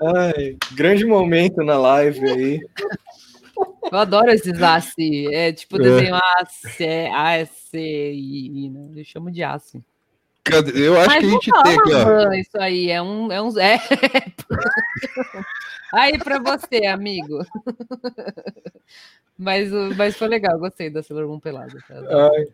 Ai, 0.00 0.56
grande 0.72 1.04
momento 1.04 1.62
na 1.62 1.76
live 1.78 2.24
aí. 2.30 2.60
Eu 3.90 3.98
adoro 3.98 4.30
esses 4.30 4.60
ACI. 4.62 5.34
É 5.34 5.52
tipo 5.52 5.76
É. 5.76 5.82
desenho 5.82 6.14
AC, 6.16 6.82
ACI, 7.14 8.70
né? 8.72 9.00
Eu 9.00 9.04
chamo 9.04 9.30
de 9.30 9.42
ACI. 9.42 9.82
Cadê? 10.44 10.86
Eu 10.88 10.98
acho 10.98 11.06
Mas 11.08 11.18
que 11.20 11.26
a 11.26 11.30
gente 11.30 11.50
tem 11.62 11.78
aqui, 11.78 11.92
ó. 11.94 12.32
Isso 12.34 12.58
aí 12.60 12.90
é 12.90 13.00
um. 13.00 13.32
É 13.32 13.40
um 13.40 13.58
é. 13.58 13.78
Aí 15.92 16.18
pra 16.18 16.38
você, 16.40 16.86
amigo. 16.86 17.44
Mas, 19.38 19.70
mas 19.96 20.16
foi 20.16 20.26
legal, 20.28 20.58
gostei 20.58 20.90
da 20.90 21.02
Sailor 21.02 21.26
Moon 21.28 21.38
pelada. 21.40 21.72
tá? 21.88 21.94
Ai, 21.94 22.46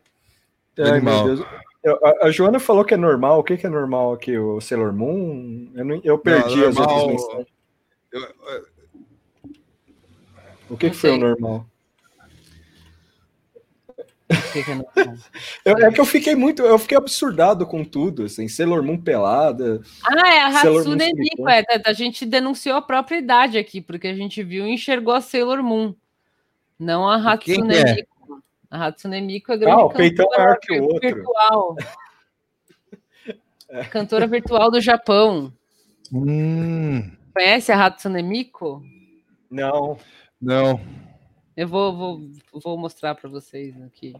ai 0.92 1.00
meu 1.00 1.24
Deus. 1.24 1.40
Eu- 1.82 1.98
a, 2.04 2.26
a 2.26 2.30
Joana 2.30 2.60
falou 2.60 2.84
que 2.84 2.92
é 2.94 2.98
normal. 2.98 3.40
O 3.40 3.44
que, 3.44 3.56
que 3.56 3.66
é 3.66 3.70
normal 3.70 4.12
aqui? 4.12 4.36
O 4.38 4.60
Sailor 4.60 4.92
Moon? 4.92 5.70
Eu, 5.74 5.84
não- 5.84 6.00
eu 6.04 6.18
perdi 6.18 6.56
Não, 6.58 6.68
as 6.68 6.74
normal- 6.76 7.00
outras 7.08 7.22
mensagens. 7.26 7.48
Eu- 8.12 8.66
O 10.70 10.76
que, 10.76 10.90
que 10.90 10.96
foi 10.96 11.10
o 11.10 11.18
normal? 11.18 11.66
O 14.30 14.52
que 14.52 14.62
que 14.62 14.70
é 14.70 14.74
normal? 14.74 14.92
Eu- 15.64 15.78
é 15.78 15.92
que 15.92 16.00
eu 16.00 16.04
fiquei 16.04 16.34
muito. 16.36 16.62
Eu 16.62 16.78
fiquei 16.78 16.96
absurdado 16.96 17.66
com 17.66 17.84
tudo, 17.84 18.24
assim. 18.24 18.46
Sailor 18.48 18.82
Moon 18.82 19.00
pelada. 19.00 19.80
Ah, 20.04 20.32
é 20.34 20.40
a 20.40 20.46
Hatsune 20.48 21.12
Miku. 21.14 21.48
É, 21.48 21.62
tá, 21.62 21.90
a 21.90 21.92
gente 21.92 22.24
denunciou 22.24 22.76
a 22.76 22.82
própria 22.82 23.18
idade 23.18 23.58
aqui, 23.58 23.80
porque 23.80 24.06
a 24.08 24.14
gente 24.14 24.42
viu 24.42 24.66
e 24.66 24.72
enxergou 24.72 25.14
a 25.14 25.20
Sailor 25.20 25.62
Moon. 25.62 25.94
Não 26.78 27.08
a 27.08 27.36
Quem 27.38 27.54
Hatsune 27.56 27.74
que 27.74 27.80
é? 27.90 27.94
Miku. 27.96 28.42
A 28.70 28.86
Hatsune 28.86 29.20
Miku 29.20 29.52
é 29.52 29.56
grande 29.58 29.80
Ah, 29.80 29.84
o 29.84 29.90
peitão 29.90 30.26
cantora 30.28 30.44
maior 30.44 30.58
que 30.60 30.78
o 30.78 30.82
outro. 30.84 31.00
virtual. 31.00 31.76
Cantora 33.90 34.26
virtual 34.26 34.70
do 34.70 34.80
Japão. 34.80 35.52
Hum, 36.12 37.10
Conhece 37.34 37.70
a 37.72 37.84
Hatsune 37.86 38.22
Miku? 38.22 38.82
Não. 39.50 39.70
não. 39.70 39.98
Eu 41.56 41.68
vou, 41.68 41.96
vou, 41.96 42.20
vou 42.62 42.78
mostrar 42.78 43.14
para 43.14 43.28
vocês 43.28 43.80
aqui. 43.82 44.14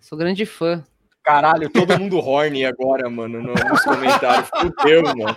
Sou 0.00 0.18
grande 0.18 0.44
fã. 0.44 0.84
Caralho, 1.22 1.70
todo 1.70 1.98
mundo 1.98 2.18
horny 2.18 2.64
agora, 2.66 3.08
mano, 3.08 3.40
no- 3.40 3.54
nos 3.54 3.82
comentários. 3.82 4.50
Fudeu, 4.50 5.02
mano. 5.16 5.36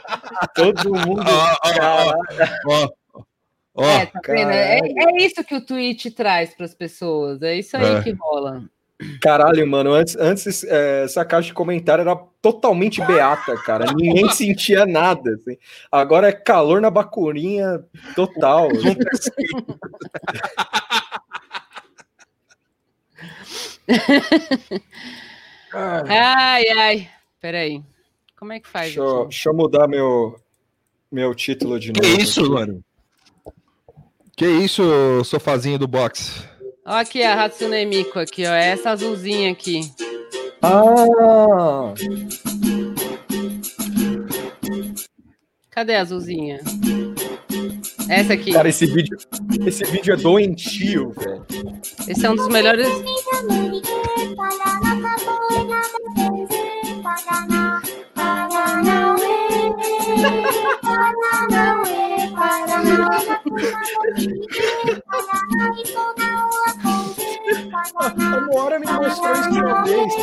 Todo 0.54 0.90
mundo. 0.94 1.22
Ó, 1.24 2.14
ó, 2.68 2.90
ó. 3.76 3.84
é, 3.84 4.06
tá 4.08 4.20
vendo? 4.28 4.52
É, 4.52 4.80
é 4.80 5.18
isso 5.24 5.44
que 5.46 5.56
o 5.56 5.66
Twitch 5.66 6.08
traz 6.14 6.54
para 6.54 6.66
as 6.66 6.74
pessoas. 6.74 7.42
É 7.42 7.56
isso 7.56 7.78
aí 7.78 7.86
É. 7.98 8.04
que 8.04 8.12
rola. 8.12 8.70
Caralho, 9.22 9.68
mano, 9.68 9.94
antes, 9.94 10.16
antes 10.16 10.64
é, 10.64 11.04
essa 11.04 11.24
caixa 11.24 11.48
de 11.50 11.54
comentário 11.54 12.02
era 12.02 12.16
totalmente 12.42 13.00
beata, 13.06 13.56
cara. 13.64 13.86
Ninguém 13.94 14.28
sentia 14.34 14.86
nada. 14.88 15.36
assim. 15.36 15.56
Agora 15.92 16.30
é 16.30 16.32
calor 16.32 16.82
na 16.82 16.90
bacurinha 16.90 17.84
total. 18.16 18.70
Ai, 25.74 26.64
ai. 26.70 27.10
Peraí. 27.40 27.84
Como 28.38 28.54
é 28.54 28.60
que 28.60 28.68
faz? 28.68 28.86
Deixa 28.88 29.00
eu, 29.00 29.18
aqui? 29.20 29.30
deixa 29.30 29.50
eu 29.50 29.54
mudar 29.54 29.88
meu, 29.88 30.40
meu 31.12 31.34
título 31.36 31.80
de 31.80 31.92
Que 31.92 32.02
novo. 32.02 32.22
isso, 32.22 32.42
aqui. 32.42 32.50
mano? 32.50 32.84
Que 34.36 34.48
isso, 34.48 34.84
sofazinho 35.24 35.80
do 35.80 35.88
box? 35.88 36.48
Ó, 36.90 36.94
aqui 36.94 37.22
a 37.22 37.44
Hatsune 37.44 37.86
Miku 37.86 38.18
aqui, 38.18 38.46
ó. 38.46 38.54
É 38.54 38.70
essa 38.70 38.92
azulzinha 38.92 39.52
aqui. 39.52 39.82
Ah! 40.62 41.94
Cadê 45.70 45.96
a 45.96 46.02
azulzinha? 46.02 46.62
Essa 48.08 48.34
aqui. 48.34 48.54
Cara, 48.54 48.70
esse 48.70 48.86
vídeo, 48.86 49.18
esse 49.66 49.84
vídeo 49.84 50.14
é 50.14 50.16
doentio, 50.16 51.12
velho. 51.12 51.46
Esse 52.08 52.26
é 52.26 52.32
um 52.32 52.38
dos 52.38 52.48
melhores. 52.48 52.88
A 67.96 68.42
Moara 68.42 68.80
me 68.80 68.86
mostrou 68.86 69.34
isso 69.34 69.50
uma 69.50 69.84
vez. 69.84 70.14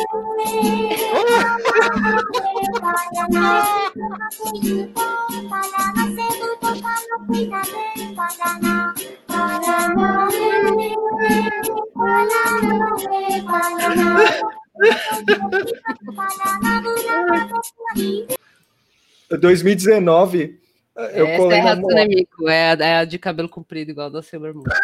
Em 19.31 19.37
2019, 19.39 20.59
eu 20.97 21.27
Essa 21.27 21.37
colei 21.37 21.57
é 21.57 21.61
a 21.61 21.63
na 21.65 21.71
Hatsune 21.71 21.93
Moara. 21.93 22.07
Miku. 22.07 22.49
É 22.49 22.71
a, 22.71 22.73
é 22.85 22.95
a 22.97 23.05
de 23.05 23.17
cabelo 23.19 23.49
comprido, 23.49 23.91
igual 23.91 24.07
a 24.07 24.09
da 24.09 24.21
Sailor 24.21 24.53
Moon. 24.53 24.63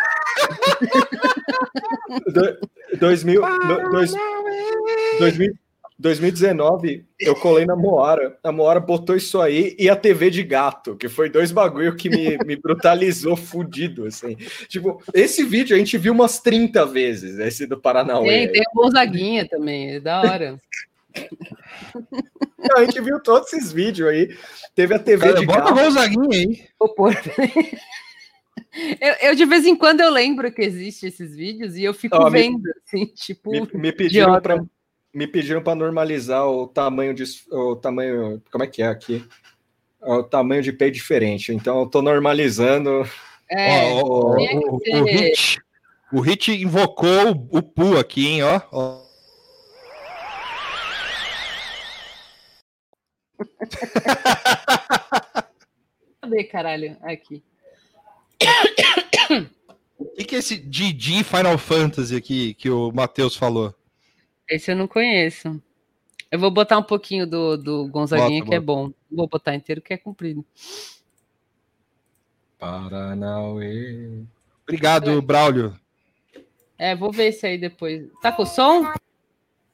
Do- 2.27 2.59
2000, 2.99 3.41
no- 3.41 3.89
dois- 3.91 4.13
2000 5.19 5.53
2019, 6.01 7.05
eu 7.19 7.35
colei 7.35 7.63
na 7.63 7.75
Moara. 7.75 8.35
A 8.43 8.51
Moara 8.51 8.79
botou 8.79 9.15
isso 9.15 9.39
aí 9.39 9.75
e 9.77 9.87
a 9.87 9.95
TV 9.95 10.31
de 10.31 10.41
gato, 10.41 10.95
que 10.95 11.07
foi 11.07 11.29
dois 11.29 11.51
bagulho 11.51 11.95
que 11.95 12.09
me, 12.09 12.39
me 12.43 12.55
brutalizou 12.55 13.35
fudido, 13.37 14.07
assim. 14.07 14.35
Tipo, 14.67 14.99
esse 15.13 15.43
vídeo 15.43 15.75
a 15.75 15.79
gente 15.79 15.99
viu 15.99 16.11
umas 16.11 16.39
30 16.39 16.87
vezes, 16.87 17.37
esse 17.37 17.67
do 17.67 17.79
Paranauê. 17.79 18.27
Tem, 18.47 18.51
tem 18.51 18.63
o 18.73 18.81
Gonzaguinha 18.81 19.47
também, 19.47 19.91
é 19.93 19.99
da 19.99 20.21
hora. 20.21 20.57
A 22.75 22.83
gente 22.85 23.01
viu 23.01 23.19
todos 23.21 23.51
esses 23.53 23.71
vídeos 23.71 24.09
aí. 24.09 24.35
Teve 24.75 24.93
a 24.95 24.99
TV 24.99 25.27
Cara, 25.27 25.39
de 25.39 25.45
bota 25.45 25.59
gato. 25.61 25.71
o 25.71 25.75
Gonzaguinha 25.75 26.29
aí. 26.37 26.67
Eu, 29.01 29.29
eu, 29.29 29.35
de 29.35 29.45
vez 29.45 29.65
em 29.65 29.75
quando 29.75 29.99
eu 29.99 30.09
lembro 30.09 30.49
que 30.51 30.61
existe 30.61 31.05
esses 31.05 31.35
vídeos 31.35 31.75
e 31.75 31.83
eu 31.83 31.93
fico 31.93 32.15
Ó, 32.15 32.29
me- 32.29 32.41
vendo, 32.41 32.61
assim, 32.85 33.05
tipo, 33.07 33.51
Me, 33.51 33.67
me 33.73 33.91
pediram 33.91 34.39
para 34.41 34.63
me 35.13 35.27
pediram 35.27 35.61
para 35.61 35.75
normalizar 35.75 36.47
o 36.47 36.67
tamanho 36.67 37.13
de 37.13 37.23
o 37.51 37.75
tamanho, 37.75 38.41
como 38.49 38.63
é 38.63 38.67
que 38.67 38.81
é 38.81 38.87
aqui? 38.87 39.25
O 40.01 40.23
tamanho 40.23 40.61
de 40.63 40.71
pé 40.71 40.89
diferente. 40.89 41.53
Então 41.53 41.81
eu 41.81 41.85
tô 41.85 42.01
normalizando. 42.01 43.03
é, 43.49 43.91
Ó, 43.91 44.35
o, 44.37 44.75
o 44.75 44.79
ser. 44.79 45.03
Hit, 45.03 45.61
o 46.13 46.21
Hit 46.21 46.51
invocou 46.53 47.31
o, 47.51 47.57
o 47.57 47.61
Pu 47.61 47.97
aqui, 47.97 48.25
hein, 48.25 48.43
ó. 48.43 48.61
ó. 48.71 49.01
Cadê, 56.21 56.43
caralho? 56.45 56.97
Aqui. 57.01 57.43
O 59.97 60.05
que, 60.15 60.23
que 60.25 60.35
é 60.35 60.39
esse 60.39 60.57
Didi 60.57 61.23
Final 61.23 61.57
Fantasy 61.57 62.15
aqui 62.15 62.53
que 62.55 62.69
o 62.69 62.91
Matheus 62.91 63.35
falou? 63.35 63.73
Esse 64.49 64.71
eu 64.71 64.75
não 64.75 64.87
conheço. 64.87 65.61
Eu 66.31 66.39
vou 66.39 66.49
botar 66.49 66.77
um 66.77 66.83
pouquinho 66.83 67.27
do, 67.27 67.57
do 67.57 67.87
Gonzaguinha, 67.89 68.39
Bota, 68.39 68.49
que 68.49 68.55
é 68.55 68.59
bom. 68.59 68.85
Não 69.09 69.17
Vou 69.17 69.27
botar 69.27 69.53
inteiro, 69.53 69.81
que 69.81 69.93
é 69.93 69.97
comprido. 69.97 70.45
Paranauê. 72.57 74.23
Obrigado, 74.63 75.21
Braulio. 75.21 75.73
É, 76.77 76.95
vou 76.95 77.11
ver 77.11 77.27
esse 77.27 77.45
aí 77.45 77.57
depois. 77.57 78.09
Tá 78.21 78.31
com 78.31 78.45
som? 78.45 78.91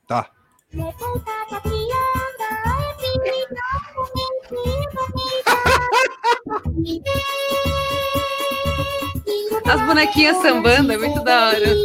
Tá. 0.08 0.32
As 9.66 9.82
bonequinhas 9.82 10.38
sambando 10.38 10.94
é 10.94 10.98
muito 10.98 11.24
da 11.24 11.48
hora. 11.48 11.76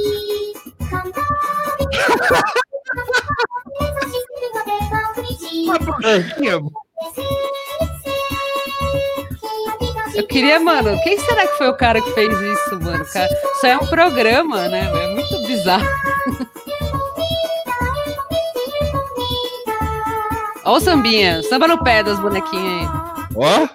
Eu 10.14 10.26
queria, 10.26 10.60
mano, 10.60 11.00
quem 11.02 11.18
será 11.18 11.46
que 11.46 11.56
foi 11.56 11.68
o 11.68 11.76
cara 11.76 12.00
que 12.00 12.10
fez 12.12 12.30
isso, 12.30 12.80
mano? 12.80 13.02
Isso 13.02 13.66
é 13.66 13.76
um 13.76 13.86
programa, 13.86 14.68
né? 14.68 14.90
É 14.94 15.08
muito 15.14 15.46
bizarro. 15.46 15.88
Ó 20.64 20.76
o 20.76 20.80
sambinha, 20.80 21.42
samba 21.42 21.66
no 21.68 21.82
pé 21.82 22.02
das 22.02 22.18
bonequinhas 22.18 22.82
aí. 22.82 22.88
Ó, 23.36 23.68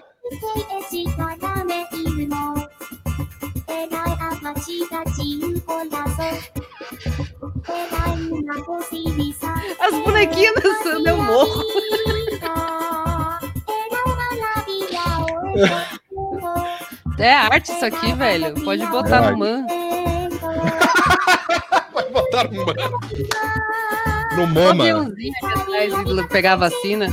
As 9.80 9.94
bonequinhas 10.04 10.56
dançando, 10.62 11.08
eu 11.08 11.18
morro. 11.18 11.64
É 17.20 17.34
arte 17.34 17.72
isso 17.72 17.84
aqui, 17.84 18.14
velho. 18.14 18.54
Pode 18.64 18.86
botar 18.88 19.22
no 19.32 19.38
man. 19.40 19.66
vai 21.92 22.10
botar 22.12 22.44
no 22.44 22.64
mano. 22.66 23.00
No 24.38 24.44
Ó 24.44 24.46
o 24.46 24.48
mama. 24.50 24.84
aviãozinho 24.84 25.34
aqui 25.42 25.60
atrás 25.60 26.06
de 26.06 26.28
pegar 26.30 26.54
a 26.54 26.56
vacina. 26.58 27.08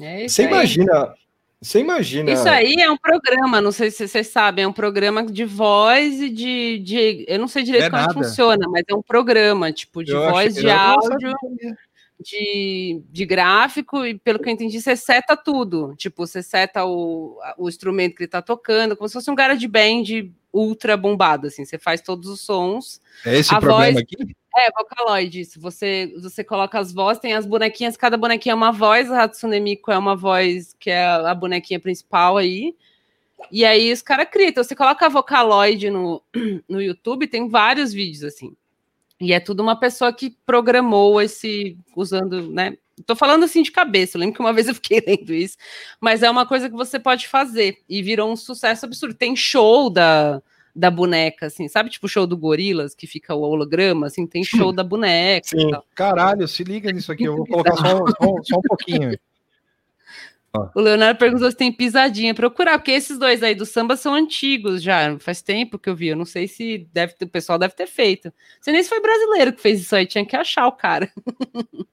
É 0.00 0.24
isso 0.24 0.34
Você 0.36 0.42
aí. 0.42 0.48
imagina. 0.48 1.14
Você 1.60 1.78
imagina. 1.78 2.30
Isso 2.32 2.48
aí 2.48 2.74
é 2.80 2.90
um 2.90 2.96
programa, 2.96 3.60
não 3.60 3.70
sei 3.70 3.88
se 3.90 4.08
vocês 4.08 4.26
sabem, 4.26 4.64
é 4.64 4.68
um 4.68 4.72
programa 4.72 5.24
de 5.24 5.44
voz 5.44 6.20
e 6.20 6.28
de. 6.28 6.78
de 6.80 7.24
eu 7.28 7.38
não 7.38 7.46
sei 7.46 7.62
direito 7.62 7.84
É 7.84 7.90
como 7.90 8.02
nada. 8.02 8.12
funciona, 8.14 8.68
mas 8.68 8.82
é 8.88 8.94
um 8.94 9.02
programa, 9.02 9.72
tipo, 9.72 10.02
de 10.02 10.10
Eu 10.10 10.28
voz, 10.28 10.54
de 10.56 10.68
áudio, 10.68 11.30
sabia. 11.40 11.78
De, 12.22 13.02
de 13.10 13.26
gráfico, 13.26 14.04
e 14.06 14.18
pelo 14.18 14.38
que 14.38 14.48
eu 14.48 14.52
entendi, 14.52 14.80
você 14.80 14.96
seta 14.96 15.36
tudo. 15.36 15.94
Tipo, 15.96 16.26
você 16.26 16.42
seta 16.42 16.84
o, 16.84 17.38
o 17.58 17.68
instrumento 17.68 18.14
que 18.14 18.22
ele 18.22 18.30
tá 18.30 18.40
tocando, 18.40 18.96
como 18.96 19.08
se 19.08 19.14
fosse 19.14 19.30
um 19.30 19.34
garage 19.34 19.66
band 19.68 20.04
ultra 20.52 20.96
bombado, 20.96 21.46
assim. 21.48 21.64
Você 21.64 21.78
faz 21.78 22.00
todos 22.00 22.28
os 22.28 22.40
sons. 22.40 23.00
É 23.24 23.38
esse 23.38 23.54
A 23.54 23.58
programa 23.60 23.92
voz- 23.92 23.96
aqui? 23.96 24.16
É, 24.54 24.70
Vocaloid, 24.70 25.40
isso. 25.40 25.58
Você, 25.60 26.12
você 26.20 26.44
coloca 26.44 26.78
as 26.78 26.92
vozes, 26.92 27.20
tem 27.22 27.32
as 27.32 27.46
bonequinhas, 27.46 27.96
cada 27.96 28.16
bonequinha 28.18 28.52
é 28.52 28.56
uma 28.56 28.70
voz, 28.70 29.10
a 29.10 29.22
Hatsune 29.24 29.58
Miku 29.60 29.90
é 29.90 29.96
uma 29.96 30.14
voz 30.14 30.76
que 30.78 30.90
é 30.90 31.04
a 31.06 31.34
bonequinha 31.34 31.80
principal 31.80 32.36
aí. 32.36 32.74
E 33.50 33.64
aí 33.64 33.90
os 33.92 34.02
caras 34.02 34.28
criam. 34.30 34.50
Então, 34.50 34.62
você 34.62 34.76
coloca 34.76 35.06
a 35.06 35.08
Vocaloid 35.08 35.88
no, 35.90 36.22
no 36.68 36.80
YouTube, 36.82 37.26
tem 37.26 37.48
vários 37.48 37.92
vídeos 37.92 38.24
assim. 38.24 38.54
E 39.22 39.32
é 39.32 39.38
tudo 39.38 39.62
uma 39.62 39.78
pessoa 39.78 40.12
que 40.12 40.36
programou 40.44 41.20
esse, 41.22 41.78
usando, 41.96 42.50
né? 42.50 42.76
Tô 43.06 43.14
falando 43.14 43.44
assim 43.44 43.62
de 43.62 43.70
cabeça, 43.70 44.16
eu 44.16 44.20
lembro 44.20 44.34
que 44.34 44.40
uma 44.40 44.52
vez 44.52 44.66
eu 44.66 44.74
fiquei 44.74 45.00
lendo 45.06 45.32
isso, 45.32 45.56
mas 46.00 46.24
é 46.24 46.30
uma 46.30 46.44
coisa 46.44 46.68
que 46.68 46.74
você 46.74 46.98
pode 46.98 47.28
fazer. 47.28 47.78
E 47.88 48.02
virou 48.02 48.30
um 48.32 48.36
sucesso 48.36 48.84
absurdo. 48.84 49.14
Tem 49.14 49.36
show 49.36 49.88
da, 49.88 50.42
da 50.74 50.90
boneca, 50.90 51.46
assim, 51.46 51.68
sabe? 51.68 51.88
Tipo 51.88 52.06
o 52.06 52.08
show 52.08 52.26
do 52.26 52.36
Gorilas, 52.36 52.96
que 52.96 53.06
fica 53.06 53.32
o 53.32 53.42
holograma, 53.42 54.08
assim, 54.08 54.26
tem 54.26 54.42
show 54.42 54.72
da 54.72 54.82
boneca. 54.82 55.46
Sim. 55.46 55.70
Caralho, 55.94 56.48
se 56.48 56.64
liga 56.64 56.90
nisso 56.90 57.12
aqui. 57.12 57.22
Eu 57.22 57.36
vou 57.36 57.46
colocar 57.46 57.76
só, 57.76 57.98
só- 58.06 58.42
só 58.42 58.58
um 58.58 58.62
pouquinho. 58.62 59.16
O 60.74 60.80
Leonardo 60.80 61.18
perguntou 61.18 61.50
se 61.50 61.56
tem 61.56 61.72
pisadinha. 61.72 62.34
Procurar, 62.34 62.78
porque 62.78 62.90
esses 62.90 63.18
dois 63.18 63.42
aí 63.42 63.54
do 63.54 63.64
samba 63.64 63.96
são 63.96 64.14
antigos 64.14 64.82
já. 64.82 65.18
Faz 65.18 65.40
tempo 65.40 65.78
que 65.78 65.88
eu 65.88 65.96
vi. 65.96 66.08
Eu 66.08 66.16
não 66.16 66.26
sei 66.26 66.46
se 66.46 66.86
deve 66.92 67.14
ter- 67.14 67.24
o 67.24 67.28
pessoal 67.28 67.58
deve 67.58 67.74
ter 67.74 67.86
feito. 67.86 68.26
Não 68.26 68.32
sei 68.62 68.72
nem 68.74 68.82
se 68.82 68.88
foi 68.90 69.00
brasileiro 69.00 69.52
que 69.54 69.62
fez 69.62 69.80
isso 69.80 69.96
aí. 69.96 70.06
Tinha 70.06 70.26
que 70.26 70.36
achar 70.36 70.66
o 70.66 70.72
cara. 70.72 71.10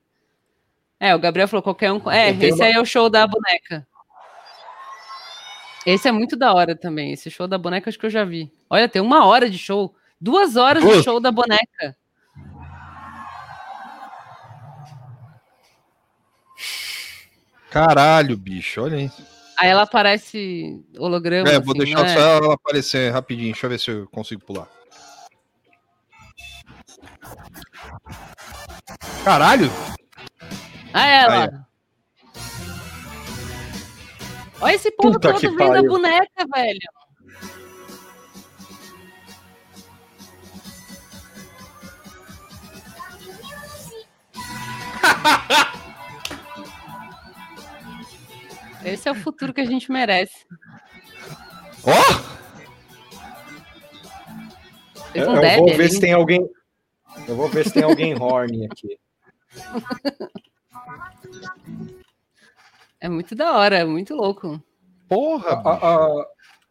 é, 1.00 1.16
o 1.16 1.20
Gabriel 1.20 1.48
falou 1.48 1.64
qualquer 1.64 1.92
um. 1.92 2.12
É, 2.12 2.32
esse 2.32 2.62
aí 2.62 2.74
é 2.74 2.82
o 2.82 2.86
show 2.86 3.10
da 3.10 3.26
boneca. 3.26 3.88
Esse 5.86 6.10
é 6.10 6.12
muito 6.12 6.36
da 6.36 6.54
hora 6.54 6.76
também. 6.76 7.14
Esse 7.14 7.32
show 7.32 7.48
da 7.48 7.58
boneca 7.58 7.90
acho 7.90 7.98
que 7.98 8.06
eu 8.06 8.10
já 8.10 8.26
vi. 8.26 8.52
Olha, 8.70 8.90
tem 8.90 9.02
uma 9.02 9.26
hora 9.26 9.50
de 9.50 9.58
show. 9.58 9.96
Duas 10.20 10.58
horas 10.58 10.84
de 10.84 11.02
show 11.02 11.20
da 11.22 11.32
boneca. 11.32 11.96
Caralho, 17.70 18.36
bicho, 18.36 18.82
olha 18.82 18.98
isso. 18.98 19.24
Aí 19.58 19.70
ela 19.70 19.84
aparece 19.84 20.82
holograma. 20.98 21.50
É, 21.50 21.60
vou 21.60 21.74
assim, 21.74 21.84
deixar 21.84 22.04
né? 22.04 22.14
só 22.14 22.20
ela 22.20 22.54
aparecer 22.54 23.12
rapidinho. 23.12 23.52
Deixa 23.52 23.66
eu 23.66 23.70
ver 23.70 23.80
se 23.80 23.92
eu 23.92 24.08
consigo 24.08 24.42
pular. 24.42 24.68
Caralho! 29.24 29.70
Ah, 30.94 31.06
ela. 31.06 31.44
Aí, 31.44 31.70
Olha 34.62 34.76
esse 34.76 34.92
povo 34.92 35.14
Puta 35.14 35.34
todo 35.34 35.42
vendo 35.42 35.64
a 35.64 35.68
pariu. 35.68 35.90
boneca, 35.90 36.46
velho. 36.54 36.80
Esse 48.84 49.08
é 49.10 49.12
o 49.12 49.16
futuro 49.16 49.54
que 49.54 49.62
a 49.62 49.66
gente 49.66 49.92
merece. 49.92 50.46
Ó! 51.84 52.30
Eles 55.14 55.28
Eu, 55.28 55.36
eu 55.36 55.42
devem 55.42 55.58
vou 55.60 55.68
ver 55.68 55.84
ali. 55.84 55.92
se 55.92 56.00
tem 56.00 56.14
alguém. 56.14 56.50
Eu 57.28 57.36
vou 57.36 57.50
ver 57.50 57.66
se 57.66 57.74
tem 57.74 57.84
alguém 57.84 58.16
horny 58.20 58.66
aqui. 58.66 59.00
É 63.02 63.10
muito 63.10 63.34
da 63.36 63.58
hora, 63.58 63.78
é 63.78 63.86
muito 63.86 64.14
louco. 64.16 64.62
Porra! 65.08 65.62
A, 65.66 65.72
a, 65.72 66.06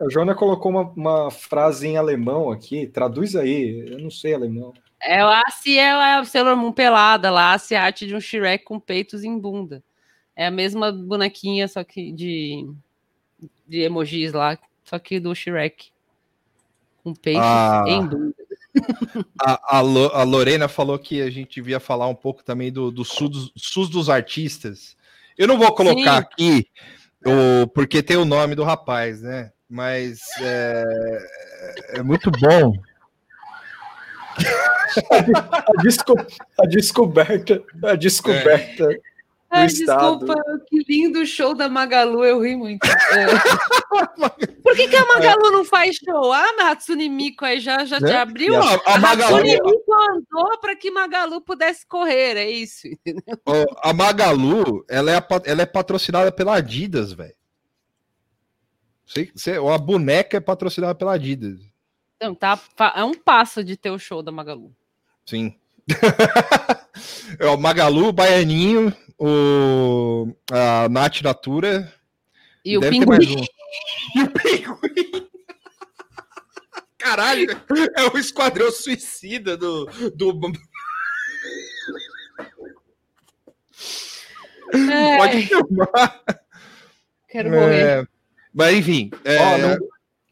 a 0.00 0.08
Joana 0.10 0.34
colocou 0.34 0.70
uma, 0.70 0.82
uma 0.92 1.30
frase 1.30 1.88
em 1.88 1.96
alemão 1.96 2.50
aqui. 2.50 2.86
Traduz 2.86 3.34
aí. 3.34 3.86
Eu 3.90 3.98
não 3.98 4.10
sei 4.10 4.34
alemão. 4.34 4.72
É 5.02 5.20
a 5.20 5.42
Ciel 5.50 6.00
é 6.00 6.14
a 6.14 6.24
Sailor 6.24 6.56
Moon 6.56 6.72
pelada 6.72 7.30
lá, 7.30 7.54
a 7.54 7.80
arte 7.82 8.06
de 8.06 8.14
um 8.14 8.20
Shrek 8.20 8.64
com 8.64 8.80
peitos 8.80 9.22
em 9.22 9.38
bunda. 9.38 9.82
É 10.38 10.46
a 10.46 10.50
mesma 10.52 10.92
bonequinha, 10.92 11.66
só 11.66 11.82
que 11.82 12.12
de, 12.12 12.64
de 13.66 13.80
emojis 13.80 14.32
lá, 14.32 14.56
só 14.84 14.96
que 14.96 15.18
do 15.18 15.34
Shrek. 15.34 15.88
Com 17.02 17.12
peitos 17.12 17.42
Ah. 17.44 17.84
em 17.88 18.06
bunda. 18.06 18.34
A, 19.44 19.78
a, 19.78 19.80
Lo- 19.80 20.12
a 20.14 20.22
Lorena 20.22 20.68
falou 20.68 20.96
que 20.96 21.20
a 21.20 21.28
gente 21.30 21.56
devia 21.56 21.80
falar 21.80 22.06
um 22.06 22.14
pouco 22.14 22.44
também 22.44 22.70
do, 22.70 22.92
do 22.92 23.04
SUS, 23.04 23.28
dos- 23.30 23.52
SUS 23.56 23.88
dos 23.88 24.08
artistas. 24.08 24.96
Eu 25.36 25.48
não 25.48 25.58
vou 25.58 25.74
colocar 25.74 25.96
Sim. 26.12 26.18
aqui, 26.18 26.66
o, 27.26 27.66
porque 27.68 28.00
tem 28.04 28.16
o 28.16 28.24
nome 28.24 28.54
do 28.54 28.62
rapaz, 28.62 29.20
né? 29.22 29.50
Mas 29.68 30.20
é, 30.40 31.18
é 31.94 32.02
muito 32.04 32.30
bom. 32.30 32.74
A, 35.10 35.82
desco- 35.82 36.26
a 36.60 36.66
descoberta. 36.66 37.62
A 37.84 37.94
descoberta. 37.96 38.88
Ai, 39.50 39.66
estado. 39.66 40.18
desculpa, 40.18 40.42
que 40.68 40.84
lindo 40.86 41.24
show 41.24 41.54
da 41.54 41.68
Magalu, 41.70 42.22
eu 42.24 42.40
ri 42.40 42.54
muito. 42.54 42.84
É. 42.86 43.26
Por 44.62 44.76
que, 44.76 44.88
que 44.88 44.96
a 44.96 45.06
Magalu 45.06 45.50
não 45.50 45.64
faz 45.64 45.96
show? 45.96 46.32
Ah, 46.32 46.44
a 46.60 46.70
Hatsune 46.70 47.08
Miku 47.08 47.46
aí 47.46 47.58
já, 47.58 47.82
já 47.86 47.96
te 47.96 48.04
Né? 48.04 48.16
abriu. 48.16 48.52
Não, 48.52 48.62
a 48.84 48.94
A 48.94 48.98
Magalu, 48.98 49.36
Hatsune 49.36 49.60
Miku 49.62 49.94
andou 50.10 50.58
para 50.60 50.76
que 50.76 50.90
Magalu 50.90 51.40
pudesse 51.40 51.86
correr, 51.86 52.36
é 52.36 52.50
isso. 52.50 52.88
a 53.82 53.92
Magalu, 53.94 54.84
ela 54.88 55.10
é, 55.10 55.16
a 55.16 55.26
ela 55.46 55.62
é 55.62 55.66
patrocinada 55.66 56.30
pela 56.30 56.56
Adidas, 56.56 57.12
velho. 57.14 57.34
A 59.72 59.78
boneca 59.78 60.36
é 60.36 60.40
patrocinada 60.40 60.94
pela 60.94 61.14
Adidas. 61.14 61.58
Então, 62.16 62.34
tá, 62.34 62.60
é 62.96 63.02
um 63.04 63.14
passo 63.14 63.64
de 63.64 63.76
ter 63.76 63.90
o 63.90 63.98
show 63.98 64.22
da 64.22 64.30
Magalu. 64.30 64.74
Sim. 65.24 65.54
é 67.38 67.46
o 67.46 67.56
Magalu, 67.56 68.12
Baianinho, 68.12 68.94
o, 69.18 70.34
a 70.50 70.88
Nath 70.88 71.20
Natura. 71.22 71.92
E 72.64 72.76
o 72.76 72.80
deve 72.80 73.00
ter 73.00 73.06
mais 73.06 73.26
Pinguim. 73.26 73.42
um. 73.42 73.46
E 74.16 74.22
o 74.22 74.30
Pinguim. 74.30 75.28
Caralho, 76.96 77.50
é 77.96 78.02
o 78.04 78.18
esquadrão 78.18 78.70
suicida 78.70 79.56
do. 79.56 79.86
do... 80.14 80.52
É, 84.74 85.16
Pode 85.16 85.46
filmar. 85.46 86.22
quero 87.28 87.50
morrer. 87.50 88.02
É, 88.02 88.06
mas 88.52 88.74
enfim. 88.76 89.10
é, 89.24 89.38
Ó, 89.38 89.58
não, 89.58 89.78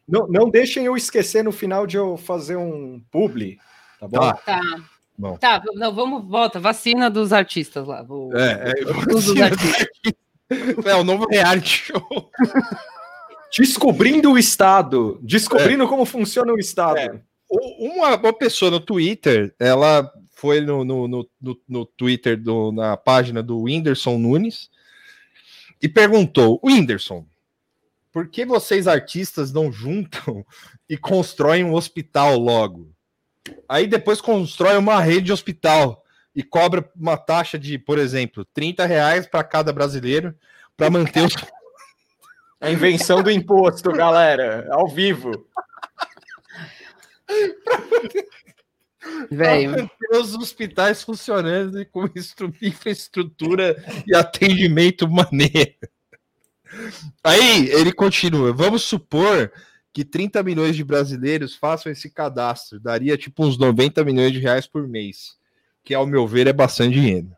não, 0.07 0.27
não 0.27 0.49
deixem 0.49 0.85
eu 0.85 0.95
esquecer 0.95 1.43
no 1.43 1.51
final 1.51 1.87
de 1.87 1.97
eu 1.97 2.17
fazer 2.17 2.55
um 2.55 3.01
publi. 3.11 3.57
Tá 3.99 4.07
bom? 4.07 4.19
Tá. 4.19 4.33
Tá. 4.45 4.61
Bom. 5.17 5.35
Tá, 5.37 5.63
não, 5.73 5.93
vamos, 5.93 6.29
volta. 6.29 6.59
Vacina 6.59 7.09
dos 7.09 7.33
artistas 7.33 7.87
lá. 7.87 8.03
Vou... 8.03 8.35
É, 8.37 8.71
é, 8.71 9.05
Dos 9.05 9.29
artistas. 9.41 9.87
é 10.85 10.95
o 10.95 11.03
novo 11.03 11.25
reality 11.31 11.67
show. 11.91 12.31
Descobrindo 13.57 14.31
o 14.31 14.37
Estado. 14.37 15.19
Descobrindo 15.23 15.87
como 15.87 16.05
funciona 16.05 16.53
o 16.53 16.59
Estado. 16.59 16.97
É. 16.99 17.21
uma, 17.49 18.15
uma 18.17 18.33
pessoa 18.33 18.69
no 18.69 18.79
Twitter, 18.79 19.55
ela 19.59 20.11
foi 20.35 20.61
no, 20.61 20.83
no, 20.85 21.07
no, 21.07 21.27
no- 21.41 21.61
no 21.67 21.85
Twitter, 21.85 22.39
do, 22.41 22.71
na 22.71 22.95
página 22.95 23.41
do 23.41 23.61
Whindersson 23.63 24.17
Nunes, 24.17 24.69
e 25.81 25.87
perguntou: 25.89 26.59
Whindersson, 26.63 27.25
por 28.11 28.27
que 28.27 28.45
vocês 28.45 28.87
artistas 28.87 29.51
não 29.51 29.71
juntam 29.71 30.45
e 30.87 30.95
constroem 30.97 31.63
um 31.63 31.73
hospital 31.73 32.37
logo? 32.37 32.91
Aí 33.67 33.87
depois 33.87 34.21
constrói 34.21 34.77
uma 34.77 34.99
rede 35.01 35.27
de 35.27 35.33
hospital 35.33 36.03
e 36.35 36.43
cobra 36.43 36.89
uma 36.95 37.17
taxa 37.17 37.57
de, 37.57 37.77
por 37.77 37.97
exemplo, 37.97 38.45
30 38.53 38.85
reais 38.85 39.27
para 39.27 39.43
cada 39.43 39.73
brasileiro 39.73 40.35
para 40.75 40.89
manter 40.89 41.25
os 41.25 41.33
A 42.59 42.71
invenção 42.71 43.21
do 43.21 43.29
imposto, 43.29 43.91
galera, 43.91 44.67
ao 44.71 44.87
vivo. 44.87 45.47
Velho. 49.29 49.89
os 50.11 50.33
hospitais 50.35 51.03
funcionando 51.03 51.79
e 51.79 51.85
com 51.85 52.09
estru- 52.15 52.53
infraestrutura 52.61 53.75
e 54.07 54.15
atendimento 54.15 55.07
maneiro. 55.07 55.75
Aí 57.23 57.69
ele 57.69 57.93
continua: 57.93 58.51
vamos 58.51 58.83
supor 58.83 59.51
que 59.97 60.05
30 60.05 60.43
milhões 60.43 60.75
de 60.75 60.83
brasileiros 60.83 61.55
façam 61.55 61.91
esse 61.91 62.07
cadastro, 62.07 62.79
daria 62.79 63.17
tipo 63.17 63.43
uns 63.43 63.57
90 63.57 64.03
milhões 64.03 64.31
de 64.31 64.37
reais 64.37 64.67
por 64.67 64.87
mês, 64.87 65.35
que 65.83 65.91
ao 65.91 66.05
meu 66.05 66.27
ver 66.27 66.45
é 66.45 66.53
bastante 66.53 66.93
dinheiro. 66.93 67.31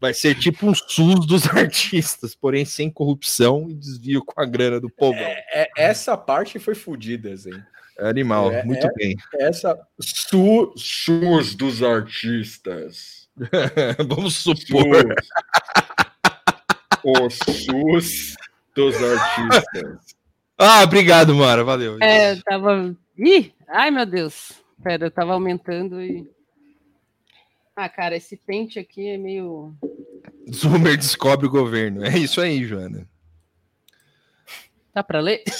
Vai 0.00 0.14
ser 0.14 0.34
tipo 0.34 0.66
um 0.66 0.74
SUS 0.74 1.26
dos 1.26 1.44
artistas, 1.54 2.34
porém 2.34 2.64
sem 2.64 2.90
corrupção 2.90 3.66
e 3.68 3.74
desvio 3.74 4.24
com 4.24 4.40
a 4.40 4.46
grana 4.46 4.80
do 4.80 4.88
povo. 4.88 5.18
É, 5.18 5.44
É, 5.52 5.68
essa 5.76 6.16
parte 6.16 6.58
foi 6.58 6.74
fodida, 6.74 7.36
Zé. 7.36 7.50
animal, 7.98 8.50
É, 8.50 8.64
muito 8.64 8.86
é. 8.86 8.92
bem. 8.94 9.14
Essa 9.34 9.78
su, 10.00 10.72
SUS 10.78 11.54
dos 11.54 11.82
artistas. 11.82 13.28
Vamos 14.08 14.36
supor. 14.36 15.14
O 17.04 17.28
SUS 17.28 18.36
dos 18.74 18.94
artistas. 19.02 20.13
Ah, 20.66 20.82
obrigado, 20.82 21.34
Mara, 21.34 21.62
valeu. 21.62 21.98
É, 22.00 22.32
eu 22.32 22.42
tava. 22.42 22.96
Ih! 23.18 23.52
Ai, 23.68 23.90
meu 23.90 24.06
Deus. 24.06 24.52
Pera, 24.82 25.06
eu 25.06 25.10
tava 25.10 25.34
aumentando 25.34 26.00
e. 26.00 26.26
Ah, 27.76 27.88
cara, 27.88 28.16
esse 28.16 28.36
pente 28.36 28.78
aqui 28.78 29.08
é 29.08 29.18
meio. 29.18 29.74
Zoomer 30.50 30.96
descobre 30.96 31.46
o 31.46 31.50
governo. 31.50 32.04
É 32.04 32.16
isso 32.16 32.40
aí, 32.40 32.64
Joana. 32.64 33.06
Dá 34.94 35.02
pra 35.02 35.20
ler? 35.20 35.42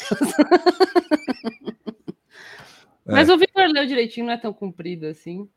Mas 3.04 3.28
o 3.28 3.36
Vitor 3.36 3.66
leu 3.66 3.84
direitinho, 3.86 4.26
não 4.26 4.32
é 4.32 4.38
tão 4.38 4.52
comprido 4.52 5.06
assim. 5.06 5.48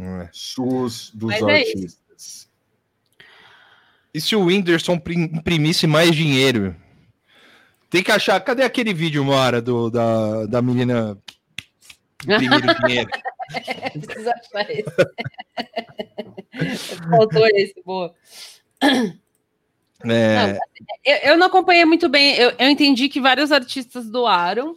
É. 0.00 0.28
SUS 0.32 1.10
dos 1.14 1.30
Mas 1.30 1.42
é 1.42 1.58
artistas. 1.58 2.48
E 4.12 4.20
se 4.20 4.34
o 4.34 4.46
Whindersson 4.46 4.98
prim- 4.98 5.30
imprimisse 5.32 5.86
mais 5.86 6.16
dinheiro? 6.16 6.74
Tem 7.96 8.02
que 8.02 8.12
achar. 8.12 8.38
Cadê 8.40 8.62
aquele 8.62 8.92
vídeo, 8.92 9.24
Mara, 9.24 9.62
do, 9.62 9.88
da, 9.88 10.44
da 10.44 10.60
menina 10.60 11.16
imprimindo 12.28 12.74
dinheiro? 12.84 13.08
Preciso 14.04 14.28
achar 14.28 14.70
esse. 14.70 14.84
Faltou 17.08 17.46
esse, 17.46 17.82
boa. 17.82 18.14
É, 20.04 20.58
Eu, 21.06 21.30
eu 21.30 21.38
não 21.38 21.46
acompanhei 21.46 21.86
muito 21.86 22.06
bem. 22.06 22.34
Eu, 22.34 22.52
eu 22.58 22.68
entendi 22.68 23.08
que 23.08 23.18
vários 23.18 23.50
artistas 23.50 24.10
doaram 24.10 24.76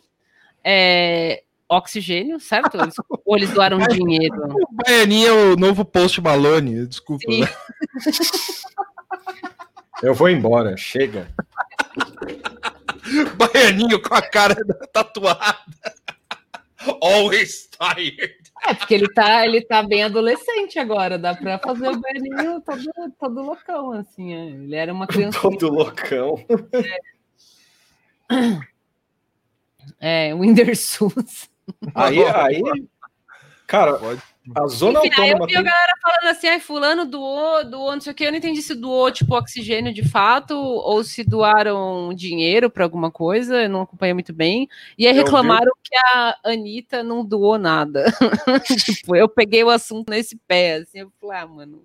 é, 0.63 1.43
oxigênio, 1.67 2.39
certo? 2.39 2.79
Eles, 2.79 2.95
ou 3.25 3.35
eles 3.35 3.51
doaram 3.51 3.79
dinheiro. 3.91 4.33
o 4.47 4.75
Baianinho 4.81 5.27
é 5.27 5.31
o 5.33 5.57
novo 5.57 5.83
Post 5.83 6.21
Malone, 6.21 6.87
desculpa. 6.87 7.29
Né? 7.29 7.49
Eu 10.01 10.13
vou 10.13 10.29
embora, 10.29 10.77
chega. 10.77 11.27
Baianinho 13.37 14.01
com 14.01 14.13
a 14.13 14.21
cara 14.21 14.55
tatuada. 14.91 15.55
Always 17.01 17.69
tired. 17.69 18.35
É, 18.65 18.73
porque 18.73 18.93
ele 18.93 19.07
tá, 19.13 19.45
ele 19.45 19.61
tá 19.61 19.83
bem 19.83 20.03
adolescente 20.03 20.79
agora, 20.79 21.17
dá 21.17 21.35
pra 21.35 21.59
fazer 21.59 21.89
o 21.89 21.99
Beninho 21.99 22.61
todo, 22.61 23.13
todo 23.19 23.41
loucão, 23.41 23.91
assim. 23.93 24.33
é. 24.33 24.45
Ele 24.47 24.75
era 24.75 24.93
uma 24.93 25.07
criança. 25.07 25.39
Todo 25.39 25.69
loucão. 25.69 26.45
É, 29.99 30.33
Whindersson. 30.33 31.11
Aí, 31.95 32.23
aí, 32.23 32.61
cara, 33.69 33.93
Pode. 33.93 34.21
a 34.55 34.67
zona 34.67 34.99
Enfim, 34.99 35.21
aí 35.21 35.29
eu 35.29 35.35
autônoma 35.37 35.47
vi 35.47 35.53
a 35.53 35.61
tem... 35.61 35.63
galera 35.63 35.93
falando 36.01 36.31
assim, 36.31 36.47
ai, 36.47 36.59
fulano 36.59 37.05
doou, 37.05 37.63
doou, 37.69 37.91
não 37.93 38.01
sei 38.01 38.11
o 38.11 38.15
que, 38.15 38.23
eu 38.23 38.31
não 38.31 38.37
entendi 38.37 38.61
se 38.61 38.73
doou, 38.75 39.11
tipo, 39.11 39.35
oxigênio 39.35 39.93
de 39.93 40.07
fato, 40.07 40.55
ou 40.55 41.03
se 41.03 41.23
doaram 41.23 42.13
dinheiro 42.13 42.69
para 42.69 42.83
alguma 42.83 43.11
coisa, 43.11 43.63
eu 43.63 43.69
não 43.69 43.81
acompanhei 43.81 44.13
muito 44.13 44.33
bem, 44.33 44.67
e 44.97 45.05
aí 45.05 45.11
Eu 45.13 45.17
vi- 45.17 45.23
reclamaram 45.23 45.71
que 45.83 45.95
a 45.95 46.35
Anitta 46.45 47.03
não 47.03 47.23
doou 47.23 47.57
nada. 47.57 48.05
tipo, 48.85 49.15
eu 49.15 49.29
peguei 49.29 49.63
o 49.63 49.69
assunto 49.69 50.09
nesse 50.09 50.35
pé, 50.47 50.77
assim, 50.77 50.99
eu 50.99 51.11
falei, 51.21 51.37
ah, 51.37 51.47
mano. 51.47 51.83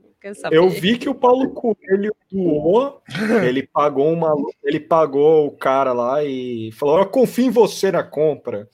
Eu 0.50 0.70
vi 0.70 0.96
que 0.96 1.06
o 1.06 1.14
Paulo 1.14 1.50
Coelho 1.50 2.16
doou, 2.32 3.02
ele 3.46 3.62
pagou 3.62 4.10
uma, 4.10 4.34
ele 4.62 4.80
pagou 4.80 5.46
o 5.48 5.50
cara 5.50 5.92
lá 5.92 6.24
e 6.24 6.72
falou: 6.72 6.98
"Eu 6.98 7.06
confio 7.06 7.44
em 7.44 7.50
você 7.50 7.92
na 7.92 8.02
compra". 8.02 8.66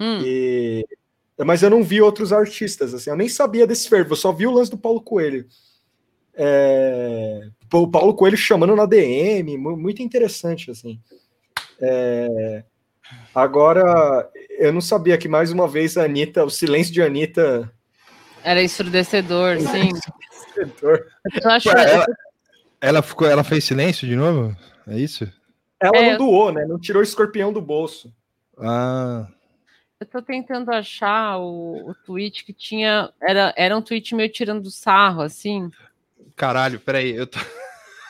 Hum. 0.00 0.20
E 0.24 0.84
mas 1.38 1.62
eu 1.62 1.70
não 1.70 1.82
vi 1.82 2.00
outros 2.00 2.32
artistas 2.32 2.92
assim, 2.94 3.10
eu 3.10 3.16
nem 3.16 3.28
sabia 3.28 3.66
desse 3.66 3.88
fervo, 3.88 4.12
eu 4.12 4.16
só 4.16 4.32
vi 4.32 4.46
o 4.46 4.50
lance 4.52 4.70
do 4.70 4.78
Paulo 4.78 5.00
Coelho. 5.00 5.46
É, 6.34 7.40
o 7.72 7.88
Paulo 7.88 8.14
Coelho 8.14 8.36
chamando 8.36 8.74
na 8.76 8.86
DM, 8.86 9.56
mu- 9.58 9.76
muito 9.76 10.02
interessante 10.02 10.70
assim. 10.70 11.00
É, 11.80 12.64
agora 13.34 14.30
eu 14.58 14.72
não 14.72 14.80
sabia 14.80 15.18
que 15.18 15.28
mais 15.28 15.50
uma 15.52 15.66
vez 15.68 15.96
a 15.96 16.04
Anitta, 16.04 16.44
o 16.44 16.50
silêncio 16.50 16.92
de 16.92 17.02
Anitta 17.02 17.70
Era 18.42 18.62
ensurdecedor, 18.62 19.58
sim. 19.60 19.90
Eu 21.42 21.50
acho, 21.50 21.70
Ela, 21.70 22.06
ela 22.80 23.02
ficou, 23.02 23.26
ela 23.26 23.44
fez 23.44 23.64
silêncio 23.64 24.06
de 24.06 24.16
novo? 24.16 24.56
É 24.86 24.98
isso? 24.98 25.24
Ela 25.80 25.98
É, 25.98 26.10
não 26.10 26.16
doou, 26.18 26.52
né? 26.52 26.64
Não 26.64 26.78
tirou 26.78 27.00
o 27.00 27.04
escorpião 27.04 27.52
do 27.52 27.60
bolso. 27.60 28.12
Ah, 28.58 29.26
Eu 30.02 30.06
tô 30.06 30.20
tentando 30.20 30.70
achar 30.70 31.38
o, 31.38 31.90
o 31.90 31.94
tweet 31.94 32.44
que 32.44 32.52
tinha. 32.52 33.10
Era, 33.20 33.54
era 33.56 33.76
um 33.76 33.82
tweet 33.82 34.14
meio 34.14 34.28
tirando 34.28 34.70
sarro, 34.70 35.22
assim, 35.22 35.70
caralho, 36.36 36.80
peraí. 36.80 37.14
Eu 37.14 37.26
tô... 37.26 37.38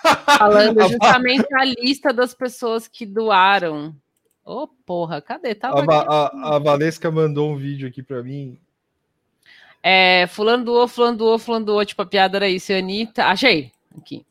falando 0.39 0.81
justamente 0.89 1.55
a 1.55 1.64
lista 1.64 2.12
das 2.12 2.35
pessoas 2.35 2.89
que 2.89 3.06
doaram. 3.06 3.94
Ô, 4.44 4.66
porra, 4.66 5.20
cadê? 5.20 5.55
Tava 5.55 5.85
A, 5.89 6.27
a, 6.27 6.56
a 6.56 6.59
Valesca 6.59 7.10
mandou 7.10 7.52
um 7.52 7.56
vídeo 7.56 7.86
aqui 7.86 8.02
pra 8.02 8.23
mim. 8.23 8.59
É, 9.82 10.27
fulano 10.28 10.64
doou, 10.64 10.89
fulano 10.89 11.19
doou, 11.19 11.39
fulano 11.39 11.66
doou. 11.66 11.85
Tipo, 11.85 12.02
a 12.02 12.06
piada 12.06 12.39
era 12.39 12.48
isso. 12.48 12.73
E 12.73 12.74
a 12.74 12.78
Anitta. 12.78 13.24
Achei. 13.27 13.70
Aqui. 13.97 14.24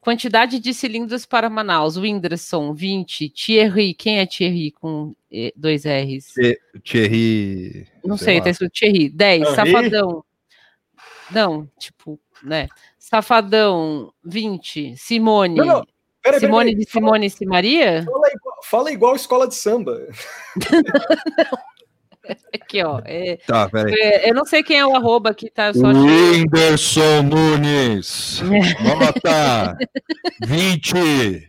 Quantidade 0.00 0.58
de 0.58 0.72
cilindros 0.72 1.26
para 1.26 1.50
Manaus. 1.50 1.96
Whindersson, 1.96 2.72
20. 2.72 3.28
Thierry. 3.30 3.94
Quem 3.94 4.20
é 4.20 4.26
Thierry 4.26 4.70
com 4.70 5.14
eh, 5.30 5.52
dois 5.56 5.84
R's? 5.84 6.32
Thierry. 6.82 7.86
Não 8.04 8.16
sei, 8.16 8.38
lá. 8.38 8.44
tá 8.44 8.50
escrito 8.50 8.72
Thierry. 8.72 9.08
10. 9.08 9.42
Henry? 9.42 9.54
Safadão. 9.54 10.24
Não, 11.30 11.70
tipo, 11.78 12.18
né? 12.42 12.68
Safadão, 12.98 14.12
20. 14.24 14.96
Simone. 14.96 15.56
Não, 15.56 15.66
não. 15.66 15.86
Peraí, 16.22 16.40
Simone 16.40 16.70
peraí, 16.70 16.84
de 16.84 16.90
Simone 16.90 17.32
e 17.40 17.46
Maria? 17.46 18.04
Fala 18.04 18.28
igual, 18.28 18.58
fala 18.62 18.92
igual 18.92 19.16
escola 19.16 19.48
de 19.48 19.54
samba. 19.54 19.98
Aqui, 22.54 22.82
ó. 22.82 23.00
É, 23.04 23.36
Tá, 23.46 23.68
peraí. 23.68 23.94
é, 23.94 24.30
eu 24.30 24.34
não 24.34 24.44
sei 24.44 24.62
quem 24.62 24.78
é 24.78 24.86
o 24.86 24.94
arroba 24.94 25.30
aqui, 25.30 25.50
tá? 25.50 25.72
Só. 25.72 25.88
Whindersson 25.88 27.22
Nunes. 27.22 28.40
Nota 28.82 29.76
20. 30.46 31.48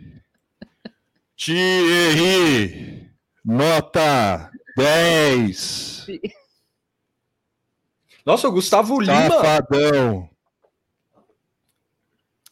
Thierry. 1.35 3.09
Nota 3.43 4.51
10. 4.77 6.07
Nossa, 8.25 8.47
o 8.47 8.51
Gustavo 8.51 8.99
Lima. 8.99 9.29
Safadão. 9.29 10.29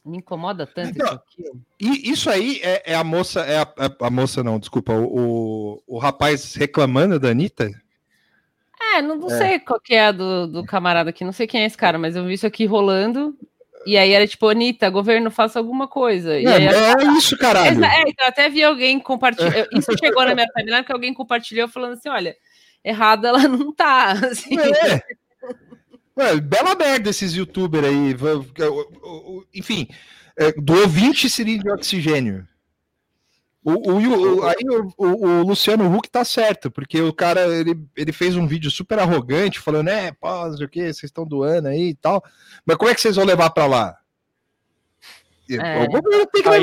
Me 0.03 0.17
incomoda 0.19 0.65
tanto 0.65 0.97
isso 0.97 1.05
aqui. 1.13 1.43
ó. 1.53 1.57
E 1.79 2.09
isso 2.11 2.29
aí 2.29 2.61
é, 2.63 2.93
é 2.93 2.95
a 2.95 3.03
moça, 3.03 3.41
é 3.41 3.57
a, 3.57 3.63
a- 3.63 4.07
a 4.07 4.09
moça 4.09 4.41
não, 4.41 4.57
desculpa, 4.57 4.93
o, 4.93 5.73
o, 5.75 5.83
o 5.85 5.97
rapaz 5.99 6.55
reclamando 6.55 7.19
da 7.19 7.29
Anitta? 7.29 7.69
É, 8.95 9.01
não, 9.01 9.15
não 9.15 9.29
sei 9.29 9.59
qual 9.59 9.79
que 9.79 9.93
é 9.93 10.07
a 10.07 10.11
do, 10.11 10.47
do 10.47 10.65
camarada 10.65 11.09
aqui, 11.09 11.23
não 11.23 11.31
sei 11.31 11.47
quem 11.47 11.61
é 11.61 11.65
esse 11.65 11.77
cara, 11.77 11.97
mas 11.97 12.15
eu 12.15 12.25
vi 12.25 12.33
isso 12.33 12.47
aqui 12.47 12.65
rolando. 12.65 13.37
E 13.85 13.97
aí 13.97 14.11
era 14.11 14.27
tipo, 14.27 14.49
Anitta, 14.49 14.89
governo, 14.89 15.31
faça 15.31 15.59
alguma 15.59 15.87
coisa. 15.87 16.37
E 16.37 16.45
É, 16.45 16.65
é 16.65 17.17
isso, 17.17 17.37
caralho. 17.37 17.85
É, 17.85 18.03
então, 18.07 18.27
até 18.27 18.49
vi 18.49 18.63
alguém 18.63 18.99
compartilhar. 18.99 19.65
Isso 19.71 19.91
chegou 19.97 20.25
na 20.25 20.35
minha 20.35 20.47
timeline 20.47 20.83
que 20.83 20.91
alguém 20.91 21.13
compartilhou 21.13 21.69
falando 21.69 21.93
assim: 21.93 22.09
olha, 22.09 22.35
errada 22.83 23.29
ela 23.29 23.47
não 23.47 23.71
tá. 23.71 24.11
Assim. 24.27 24.59
É. 24.59 25.01
Ué, 26.17 26.41
bela 26.41 26.75
merda 26.75 27.11
esses 27.11 27.33
youtubers 27.33 27.85
aí. 27.85 28.15
Enfim, 29.53 29.87
é, 30.37 30.51
doou 30.51 30.87
20 30.87 31.29
cilindros 31.29 31.63
de 31.63 31.71
oxigênio. 31.71 32.47
O, 33.69 33.91
o, 33.91 34.37
o 34.37 34.45
aí 34.45 34.63
o, 34.97 35.05
o, 35.25 35.41
Luciano 35.43 35.93
Huck 35.93 36.09
tá 36.09 36.23
certo, 36.23 36.71
porque 36.71 37.01
o 37.01 37.11
cara 37.11 37.41
ele, 37.53 37.77
ele 37.97 38.13
fez 38.13 38.33
um 38.37 38.47
vídeo 38.47 38.71
super 38.71 38.97
arrogante, 38.97 39.59
falando, 39.59 39.89
é, 39.89 40.13
pô, 40.13 40.29
o 40.47 40.69
que, 40.69 40.83
vocês 40.83 41.03
estão 41.03 41.25
doando 41.25 41.67
aí 41.67 41.89
e 41.89 41.95
tal. 41.95 42.23
Mas 42.65 42.77
como 42.77 42.89
é 42.89 42.95
que 42.95 43.01
vocês 43.01 43.17
vão 43.17 43.25
levar 43.25 43.49
para 43.49 43.65
lá? 43.65 43.97
É. 45.49 45.59
Aí, 45.59 45.85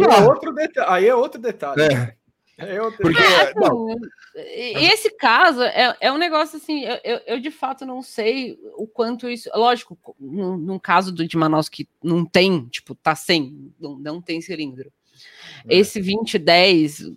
é 0.03 0.23
outro 0.27 0.55
detalhe, 0.55 0.87
aí 0.89 1.07
é 1.07 1.15
outro 1.15 1.39
detalhe. 1.39 1.83
É. 1.83 2.17
É 2.57 2.79
Porque, 2.93 3.21
é, 3.21 3.51
assim, 3.51 4.87
esse 4.87 5.11
caso 5.11 5.61
é, 5.63 5.97
é 6.01 6.13
um 6.13 6.17
negócio 6.17 6.57
assim, 6.57 6.85
eu, 6.85 7.01
eu, 7.03 7.21
eu, 7.27 7.41
de 7.41 7.51
fato 7.51 7.85
não 7.85 8.01
sei 8.01 8.57
o 8.77 8.87
quanto 8.87 9.29
isso. 9.29 9.51
Lógico, 9.55 9.99
num, 10.19 10.57
num 10.57 10.79
caso 10.79 11.13
do 11.13 11.27
de 11.27 11.37
Manaus 11.37 11.69
que 11.69 11.87
não 12.03 12.25
tem, 12.25 12.65
tipo, 12.67 12.95
tá 12.95 13.15
sem, 13.15 13.75
não, 13.79 13.99
não 13.99 14.23
tem 14.23 14.41
cilindro. 14.41 14.93
É. 15.69 15.77
Esse 15.77 16.01
20, 16.01 16.39
10, 16.39 17.13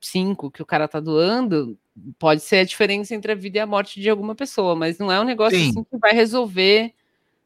5 0.00 0.50
que 0.50 0.62
o 0.62 0.66
cara 0.66 0.88
tá 0.88 1.00
doando, 1.00 1.78
pode 2.18 2.42
ser 2.42 2.58
a 2.58 2.64
diferença 2.64 3.14
entre 3.14 3.32
a 3.32 3.34
vida 3.34 3.58
e 3.58 3.60
a 3.60 3.66
morte 3.66 4.00
de 4.00 4.08
alguma 4.08 4.34
pessoa, 4.34 4.74
mas 4.74 4.98
não 4.98 5.10
é 5.10 5.20
um 5.20 5.24
negócio 5.24 5.58
assim 5.58 5.84
que 5.84 5.98
vai 5.98 6.12
resolver 6.12 6.92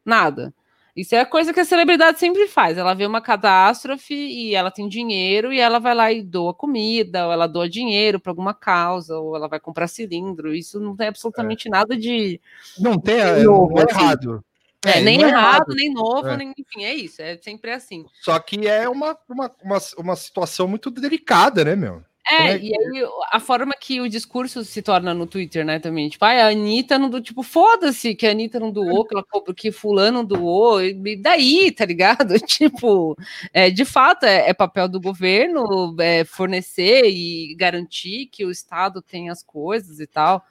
nada. 0.05 0.52
Isso 0.97 1.12
é 1.12 1.20
a 1.20 1.27
coisa 1.27 1.52
que 1.52 1.59
a 1.59 1.65
celebridade 1.65 2.20
sempre 2.20 2.47
faz. 2.47 2.78
Ela 2.78 2.94
vê 2.94 3.05
uma 3.05 3.20
catástrofe 3.20 4.15
e 4.15 4.55
ela 4.55 4.70
tem 4.70 4.89
dinheiro 4.89 5.52
e 5.52 5.59
ela 5.59 5.81
vai 5.81 5.93
lá 5.93 6.12
e 6.12 6.23
doa 6.23 6.55
comida, 6.55 7.27
ou 7.27 7.32
ela 7.32 7.48
doa 7.48 7.69
dinheiro 7.69 8.20
para 8.20 8.31
alguma 8.31 8.55
causa, 8.55 9.19
ou 9.19 9.35
ela 9.35 9.48
vai 9.48 9.59
comprar 9.59 9.89
cilindro. 9.89 10.55
Isso 10.55 10.78
não 10.78 10.94
tem 10.94 11.09
absolutamente 11.09 11.66
é. 11.66 11.70
nada 11.73 11.97
de. 11.97 12.40
Não 12.78 12.97
tem 12.97 13.16
é, 13.16 13.43
novo, 13.43 13.77
é 13.81 13.86
errado. 13.90 14.44
É, 14.85 14.98
é, 14.98 15.01
nem 15.01 15.20
errado, 15.20 15.35
errado, 15.35 15.74
nem 15.74 15.93
novo, 15.93 16.28
é. 16.28 16.36
nem 16.36 16.52
enfim, 16.59 16.85
é 16.85 16.94
isso, 16.94 17.23
é 17.23 17.36
sempre 17.39 17.73
assim. 17.73 18.05
Só 18.20 18.39
que 18.39 18.66
é 18.66 18.89
uma, 18.89 19.16
uma, 19.28 19.51
uma, 19.62 19.78
uma 19.98 20.16
situação 20.16 20.69
muito 20.69 20.90
delicada, 20.90 21.65
né, 21.65 21.74
meu? 21.74 22.02
É, 22.27 22.52
é, 22.52 22.59
e 22.59 22.74
aí 22.74 23.06
a 23.32 23.39
forma 23.39 23.74
que 23.78 24.01
o 24.01 24.09
discurso 24.09 24.65
se 24.65 24.81
torna 24.81 25.12
no 25.12 25.27
Twitter, 25.27 25.65
né, 25.65 25.78
também. 25.78 26.09
Tipo, 26.09 26.24
ah, 26.24 26.47
a 26.47 26.48
Anitta 26.48 26.98
não 26.98 27.11
do 27.11 27.20
tipo, 27.20 27.43
foda-se 27.43 28.15
que 28.15 28.27
a 28.27 28.31
Anitta 28.31 28.59
não 28.59 28.70
doou, 28.70 29.05
que, 29.05 29.15
ela, 29.15 29.24
que 29.55 29.70
fulano 29.70 30.24
doou, 30.24 30.82
e 30.82 31.16
daí, 31.16 31.70
tá 31.70 31.85
ligado? 31.85 32.35
tipo, 32.40 33.15
é, 33.52 33.70
de 33.70 33.85
fato, 33.85 34.24
é, 34.24 34.48
é 34.48 34.55
papel 34.55 34.89
do 34.89 35.01
governo 35.01 35.94
é, 36.01 36.24
fornecer 36.24 37.05
e 37.05 37.55
garantir 37.56 38.27
que 38.32 38.44
o 38.44 38.51
Estado 38.51 39.02
tem 39.02 39.28
as 39.28 39.43
coisas 39.43 40.01
e 40.01 40.06
tal. 40.06 40.43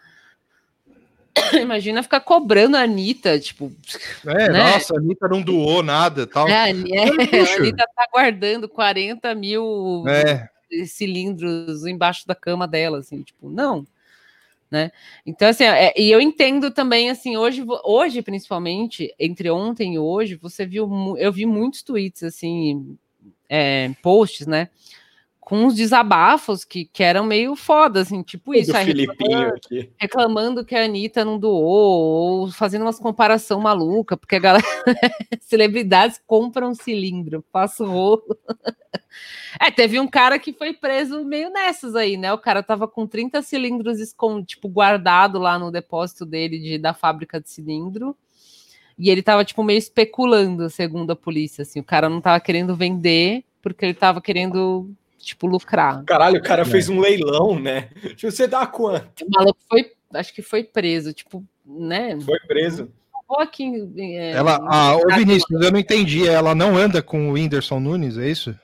Imagina 1.61 2.03
ficar 2.03 2.19
cobrando 2.19 2.77
a 2.77 2.81
Anitta, 2.81 3.39
tipo. 3.39 3.71
É, 4.25 4.49
né? 4.49 4.63
nossa, 4.63 4.95
a 4.95 4.99
Anitta 4.99 5.27
não 5.27 5.41
doou 5.41 5.81
nada 5.81 6.27
tal. 6.27 6.47
É, 6.47 6.69
é, 6.69 6.69
a 6.69 7.55
Anitta 7.55 7.85
tá 7.95 8.07
guardando 8.11 8.69
40 8.69 9.33
mil 9.33 10.03
é 10.07 10.49
cilindros 10.87 11.85
embaixo 11.85 12.27
da 12.27 12.33
cama 12.33 12.67
dela, 12.67 12.99
assim, 12.99 13.21
tipo, 13.21 13.49
não. 13.49 13.85
Né? 14.71 14.91
Então, 15.23 15.47
assim, 15.47 15.65
é, 15.65 15.93
e 15.95 16.09
eu 16.09 16.19
entendo 16.19 16.71
também, 16.71 17.09
assim, 17.09 17.37
hoje, 17.37 17.63
hoje, 17.83 18.23
principalmente, 18.23 19.13
entre 19.19 19.51
ontem 19.51 19.95
e 19.95 19.99
hoje, 19.99 20.35
você 20.35 20.65
viu, 20.65 21.15
eu 21.17 21.31
vi 21.31 21.45
muitos 21.45 21.83
tweets, 21.83 22.23
assim, 22.23 22.97
é, 23.47 23.91
posts, 24.01 24.47
né? 24.47 24.69
Com 25.45 25.65
uns 25.65 25.75
desabafos 25.75 26.63
que, 26.63 26.85
que 26.85 27.03
eram 27.03 27.25
meio 27.25 27.55
foda, 27.55 28.01
assim, 28.01 28.23
tipo 28.23 28.53
isso. 28.55 28.75
Aí, 28.75 28.85
reclamando, 28.85 29.53
reclamando, 29.99 30.65
que 30.65 30.73
a 30.73 30.85
Anitta 30.85 31.25
não 31.25 31.37
doou, 31.37 32.41
ou 32.41 32.51
fazendo 32.51 32.83
umas 32.83 32.97
comparação 32.97 33.59
maluca, 33.59 34.15
porque 34.15 34.37
a 34.37 34.39
galera, 34.39 34.65
celebridades 35.41 36.19
compram 36.25 36.73
cilindro, 36.73 37.43
passa 37.51 37.83
o 37.83 37.87
rolo. 37.87 38.37
é, 39.59 39.69
teve 39.69 39.99
um 39.99 40.07
cara 40.07 40.39
que 40.39 40.53
foi 40.53 40.73
preso 40.73 41.25
meio 41.25 41.49
nessas 41.49 41.93
aí, 41.93 42.15
né? 42.15 42.31
O 42.31 42.37
cara 42.37 42.63
tava 42.63 42.87
com 42.87 43.05
30 43.05 43.41
cilindros 43.41 43.97
tipo, 44.45 44.69
guardado 44.69 45.39
lá 45.39 45.59
no 45.59 45.71
depósito 45.71 46.25
dele 46.25 46.57
de, 46.57 46.77
da 46.77 46.93
fábrica 46.93 47.41
de 47.41 47.49
cilindro. 47.49 48.15
E 48.97 49.09
ele 49.09 49.21
tava, 49.21 49.43
tipo, 49.43 49.61
meio 49.61 49.77
especulando, 49.77 50.69
segundo 50.69 51.11
a 51.11 51.15
polícia, 51.15 51.63
assim. 51.63 51.79
O 51.81 51.83
cara 51.83 52.07
não 52.07 52.21
tava 52.21 52.39
querendo 52.39 52.75
vender, 52.75 53.43
porque 53.61 53.83
ele 53.83 53.93
tava 53.93 54.21
querendo 54.21 54.95
tipo, 55.23 55.47
lucrar. 55.47 56.03
Caralho, 56.03 56.39
o 56.39 56.43
cara 56.43 56.61
é. 56.61 56.65
fez 56.65 56.89
um 56.89 56.99
leilão, 56.99 57.59
né? 57.59 57.89
Você 58.21 58.47
dá 58.47 58.65
quanto? 58.65 59.25
O 59.25 59.29
maluco 59.29 59.59
foi, 59.69 59.91
acho 60.13 60.33
que 60.33 60.41
foi 60.41 60.63
preso, 60.63 61.13
tipo, 61.13 61.43
né? 61.65 62.19
Foi 62.21 62.39
preso. 62.41 62.91
Aqui, 63.39 63.91
é, 63.97 64.31
ela, 64.31 64.59
ah, 64.69 64.95
ô 64.95 65.15
Vinícius, 65.15 65.59
eu 65.59 65.71
não 65.71 65.79
entendi. 65.79 66.27
Ela 66.27 66.53
não 66.53 66.77
anda 66.77 67.01
com 67.01 67.29
o 67.29 67.31
Whindersson 67.31 67.79
Nunes, 67.79 68.17
é 68.17 68.29
isso? 68.29 68.55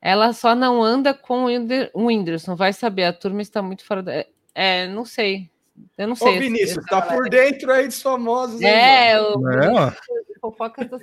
Ela 0.00 0.32
só 0.32 0.54
não 0.54 0.82
anda 0.82 1.12
com 1.12 1.44
o 1.92 2.06
Whindersson. 2.06 2.56
Vai 2.56 2.72
saber, 2.72 3.04
a 3.04 3.12
turma 3.12 3.42
está 3.42 3.60
muito 3.60 3.84
fora 3.84 4.02
da. 4.02 4.24
É, 4.54 4.86
não 4.88 5.04
sei. 5.04 5.50
Eu 5.96 6.08
não 6.08 6.14
sei. 6.14 6.36
Ô, 6.36 6.40
Vinícius, 6.40 6.84
tá 6.86 7.00
por 7.00 7.28
dentro 7.28 7.72
aí 7.72 7.86
dos 7.86 8.02
famosos. 8.02 8.60
É, 8.60 9.20
o. 9.20 9.48
É, 9.50 9.96
fofocas 10.40 10.88
da 10.88 10.98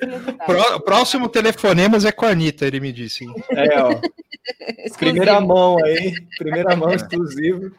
Pró 0.45 0.79
próximo 0.79 1.27
telefonemas 1.27 2.05
é 2.05 2.11
com 2.11 2.25
a 2.25 2.29
Anitta, 2.29 2.65
ele 2.65 2.79
me 2.79 2.91
disse. 2.91 3.25
É, 3.51 3.81
ó. 3.81 3.99
primeira 4.97 5.41
mão 5.41 5.83
aí, 5.83 6.13
primeira 6.37 6.75
mão 6.75 6.93
exclusivo. 6.93 7.71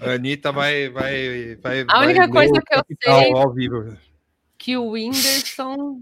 A 0.00 0.12
Anitta 0.12 0.52
vai, 0.52 0.88
vai, 0.88 1.56
vai. 1.56 1.84
A 1.88 2.00
única 2.00 2.20
vai 2.20 2.30
coisa 2.30 2.62
que 2.62 2.74
eu 2.74 2.82
sei 3.02 3.32
ao 3.32 3.52
vivo. 3.52 3.96
que 4.58 4.76
o 4.76 4.90
Whindersson 4.90 6.00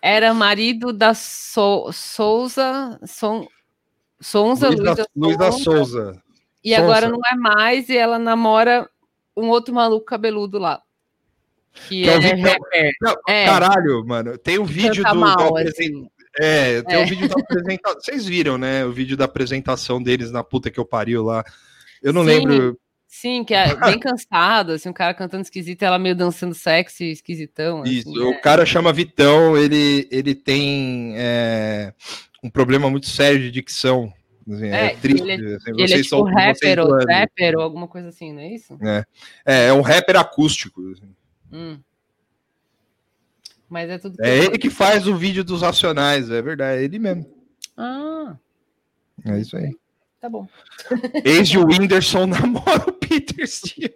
era 0.00 0.34
marido 0.34 0.92
da 0.92 1.14
so 1.14 1.90
Souza. 1.92 2.98
Son 3.06 3.46
Sonza 4.20 4.68
Luiz, 4.68 4.80
Luiz, 4.80 4.96
da, 4.96 5.06
Luiz 5.16 5.36
da 5.36 5.52
Souza. 5.52 6.22
E 6.64 6.70
Sonsa. 6.70 6.82
agora 6.82 7.08
não 7.08 7.18
é 7.30 7.34
mais, 7.34 7.88
e 7.88 7.96
ela 7.96 8.18
namora 8.18 8.88
um 9.36 9.48
outro 9.48 9.74
maluco 9.74 10.06
cabeludo 10.06 10.58
lá. 10.58 10.80
Que, 11.72 12.02
que 12.02 12.08
é, 12.08 12.14
é 12.14 12.34
rapper. 12.34 12.92
Não, 13.00 13.14
é. 13.26 13.46
Caralho, 13.46 14.04
mano. 14.06 14.38
Tem 14.38 14.58
o 14.58 14.62
um 14.62 14.66
vídeo 14.66 15.02
do. 15.02 15.16
Mal, 15.16 15.52
do 15.52 15.56
assim. 15.56 16.06
É, 16.38 16.82
tem 16.82 16.96
o 16.96 17.00
é. 17.00 17.04
um 17.04 17.06
vídeo 17.06 17.28
da 17.28 17.40
apresentação. 17.40 18.00
Vocês 18.00 18.26
viram, 18.26 18.58
né? 18.58 18.84
O 18.84 18.92
vídeo 18.92 19.16
da 19.16 19.24
apresentação 19.24 20.02
deles 20.02 20.30
na 20.30 20.44
puta 20.44 20.70
que 20.70 20.78
eu 20.78 20.84
pariu 20.84 21.22
lá. 21.22 21.44
Eu 22.02 22.12
não 22.12 22.22
Sim. 22.22 22.26
lembro. 22.26 22.78
Sim, 23.14 23.44
que 23.44 23.52
é 23.52 23.76
bem 23.76 23.98
cansado, 24.00 24.72
assim, 24.72 24.88
um 24.88 24.92
cara 24.92 25.12
cantando 25.12 25.42
esquisito, 25.42 25.82
ela 25.82 25.98
meio 25.98 26.16
dançando 26.16 26.54
sexy, 26.54 27.10
esquisitão. 27.10 27.82
Assim, 27.82 27.90
Isso, 27.90 28.28
o 28.28 28.40
cara 28.40 28.64
chama 28.64 28.90
Vitão, 28.90 29.54
ele, 29.54 30.08
ele 30.10 30.34
tem 30.34 31.12
é, 31.14 31.92
um 32.42 32.48
problema 32.48 32.88
muito 32.88 33.06
sério 33.06 33.38
de 33.38 33.50
dicção. 33.50 34.10
Assim, 34.50 34.66
é, 34.66 34.86
é, 34.86 34.96
triste. 34.96 35.28
Ele, 35.28 35.54
assim, 35.54 35.70
ele 35.70 35.94
é 35.94 36.02
tipo 36.02 36.22
rapper 36.24 36.78
ou 36.80 37.06
rapper 37.06 37.56
ou 37.56 37.62
alguma 37.62 37.86
coisa 37.86 38.08
assim, 38.08 38.32
não 38.32 38.40
é 38.40 38.48
isso? 38.48 38.78
É, 38.82 39.04
é, 39.44 39.66
é 39.66 39.72
um 39.72 39.80
rapper 39.80 40.16
acústico. 40.16 40.80
Assim. 40.90 41.14
Hum. 41.52 41.78
Mas 43.68 43.88
é 43.88 43.98
tudo. 43.98 44.16
É 44.20 44.38
ele 44.38 44.58
que 44.58 44.68
faz 44.68 45.06
o 45.06 45.16
vídeo 45.16 45.42
dos 45.42 45.62
racionais, 45.62 46.30
é 46.30 46.42
verdade, 46.42 46.80
é 46.80 46.84
ele 46.84 46.98
mesmo. 46.98 47.26
Ah. 47.76 48.36
É 49.24 49.38
isso 49.38 49.56
aí. 49.56 49.74
Tá 50.20 50.28
bom. 50.28 50.46
Ex 51.24 51.48
de 51.48 51.58
Whindersson 51.58 52.26
namora 52.28 52.84
o 52.88 52.92
Peter 52.92 53.46
Steele. 53.48 53.94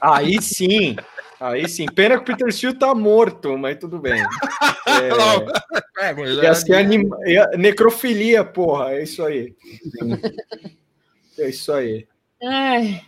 Aí 0.00 0.40
sim. 0.42 0.96
Aí 1.42 1.68
sim. 1.68 1.86
Pena 1.86 2.16
que 2.16 2.22
o 2.22 2.24
Peter 2.24 2.52
Steele 2.52 2.78
tá 2.78 2.94
morto, 2.94 3.58
mas 3.58 3.76
tudo 3.76 3.98
bem. 3.98 4.22
É, 4.22 4.22
é, 6.06 6.44
é, 6.44 6.48
assim, 6.48 6.72
anima... 6.72 7.18
é 7.24 7.56
necrofilia, 7.56 8.44
porra. 8.44 8.92
É 8.92 9.02
isso 9.02 9.24
aí. 9.24 9.52
É 11.36 11.48
isso 11.48 11.72
aí. 11.72 12.06
Ai. 12.40 13.02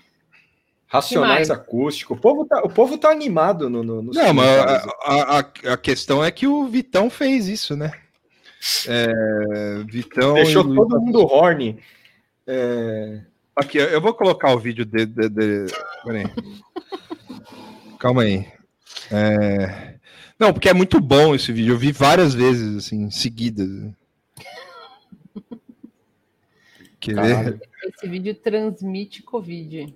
Racionais 0.88 1.48
acústico. 1.48 2.14
O 2.14 2.16
povo 2.16 2.44
tá, 2.44 2.60
o 2.64 2.68
povo 2.68 2.98
tá 2.98 3.10
animado 3.10 3.70
no. 3.70 3.84
no, 3.84 4.02
no 4.02 4.12
Não, 4.12 4.34
mas 4.34 4.48
a, 4.48 4.92
a, 5.04 5.38
a, 5.38 5.76
questão 5.76 6.24
é 6.24 6.30
que 6.32 6.48
o 6.48 6.66
Vitão 6.66 7.08
fez 7.08 7.46
isso, 7.46 7.76
né? 7.76 7.92
É, 8.88 9.12
Vitão. 9.86 10.34
Deixou 10.34 10.64
todo 10.64 11.00
mundo 11.00 11.24
horny. 11.24 11.78
É... 12.46 13.20
Aqui, 13.54 13.78
eu 13.78 14.00
vou 14.00 14.12
colocar 14.12 14.52
o 14.52 14.58
vídeo 14.58 14.84
de. 14.84 15.06
de, 15.06 15.28
de... 15.28 15.66
Aí. 16.08 16.24
Calma 18.04 18.20
aí. 18.20 18.46
É... 19.10 19.94
Não, 20.38 20.52
porque 20.52 20.68
é 20.68 20.74
muito 20.74 21.00
bom 21.00 21.34
esse 21.34 21.50
vídeo. 21.50 21.72
Eu 21.72 21.78
vi 21.78 21.90
várias 21.90 22.34
vezes, 22.34 22.76
assim, 22.76 23.10
seguidas. 23.10 23.66
Quer 27.00 27.14
ver? 27.14 27.62
Esse 27.82 28.06
vídeo 28.06 28.34
transmite 28.34 29.22
Covid. 29.22 29.94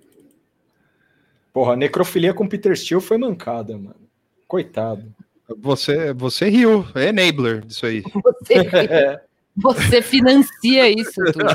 Porra, 1.52 1.76
necrofilia 1.76 2.32
com 2.32 2.48
Peter 2.48 2.74
Steele 2.74 3.02
foi 3.02 3.18
mancada, 3.18 3.76
mano. 3.76 4.00
Coitado. 4.46 5.14
Você, 5.58 6.14
você 6.14 6.48
riu, 6.48 6.86
é 6.94 7.08
enabler 7.08 7.62
disso 7.66 7.84
aí. 7.84 8.02
Você, 8.02 9.20
você 9.54 10.00
financia 10.00 10.88
isso, 10.88 11.22
tudo. 11.30 11.54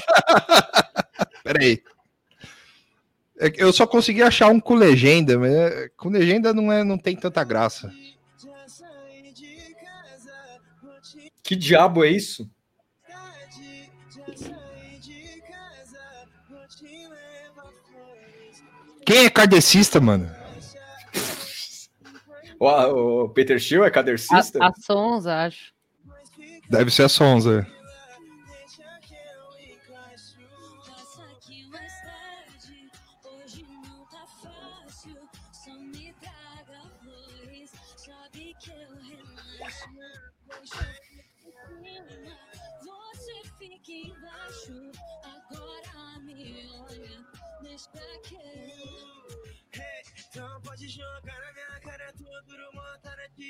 Peraí. 1.44 1.82
É 3.40 3.52
Eu 3.58 3.74
só 3.74 3.88
consegui 3.88 4.22
achar 4.22 4.48
um 4.50 4.60
com 4.60 4.76
legenda, 4.76 5.38
mas 5.38 5.52
é- 5.54 5.90
com 5.98 6.10
legenda 6.10 6.54
não, 6.54 6.72
é, 6.72 6.84
não 6.84 6.98
tem 6.98 7.16
tanta 7.16 7.44
graça. 7.44 7.92
Que 11.44 11.56
diabo 11.56 12.04
é 12.04 12.10
isso? 12.10 12.50
Quem 19.06 19.26
é 19.26 19.30
kardecista, 19.30 20.00
mano? 20.00 20.30
O, 22.60 23.24
o 23.24 23.30
Peter 23.30 23.60
Thiel 23.62 23.84
é 23.84 23.92
cadercista? 23.92 24.64
A, 24.64 24.68
a 24.70 24.74
Sons, 24.80 25.26
acho. 25.28 25.74
Deve 26.70 26.90
ser 26.90 27.04
a 27.04 27.10
Sonza. 27.10 27.68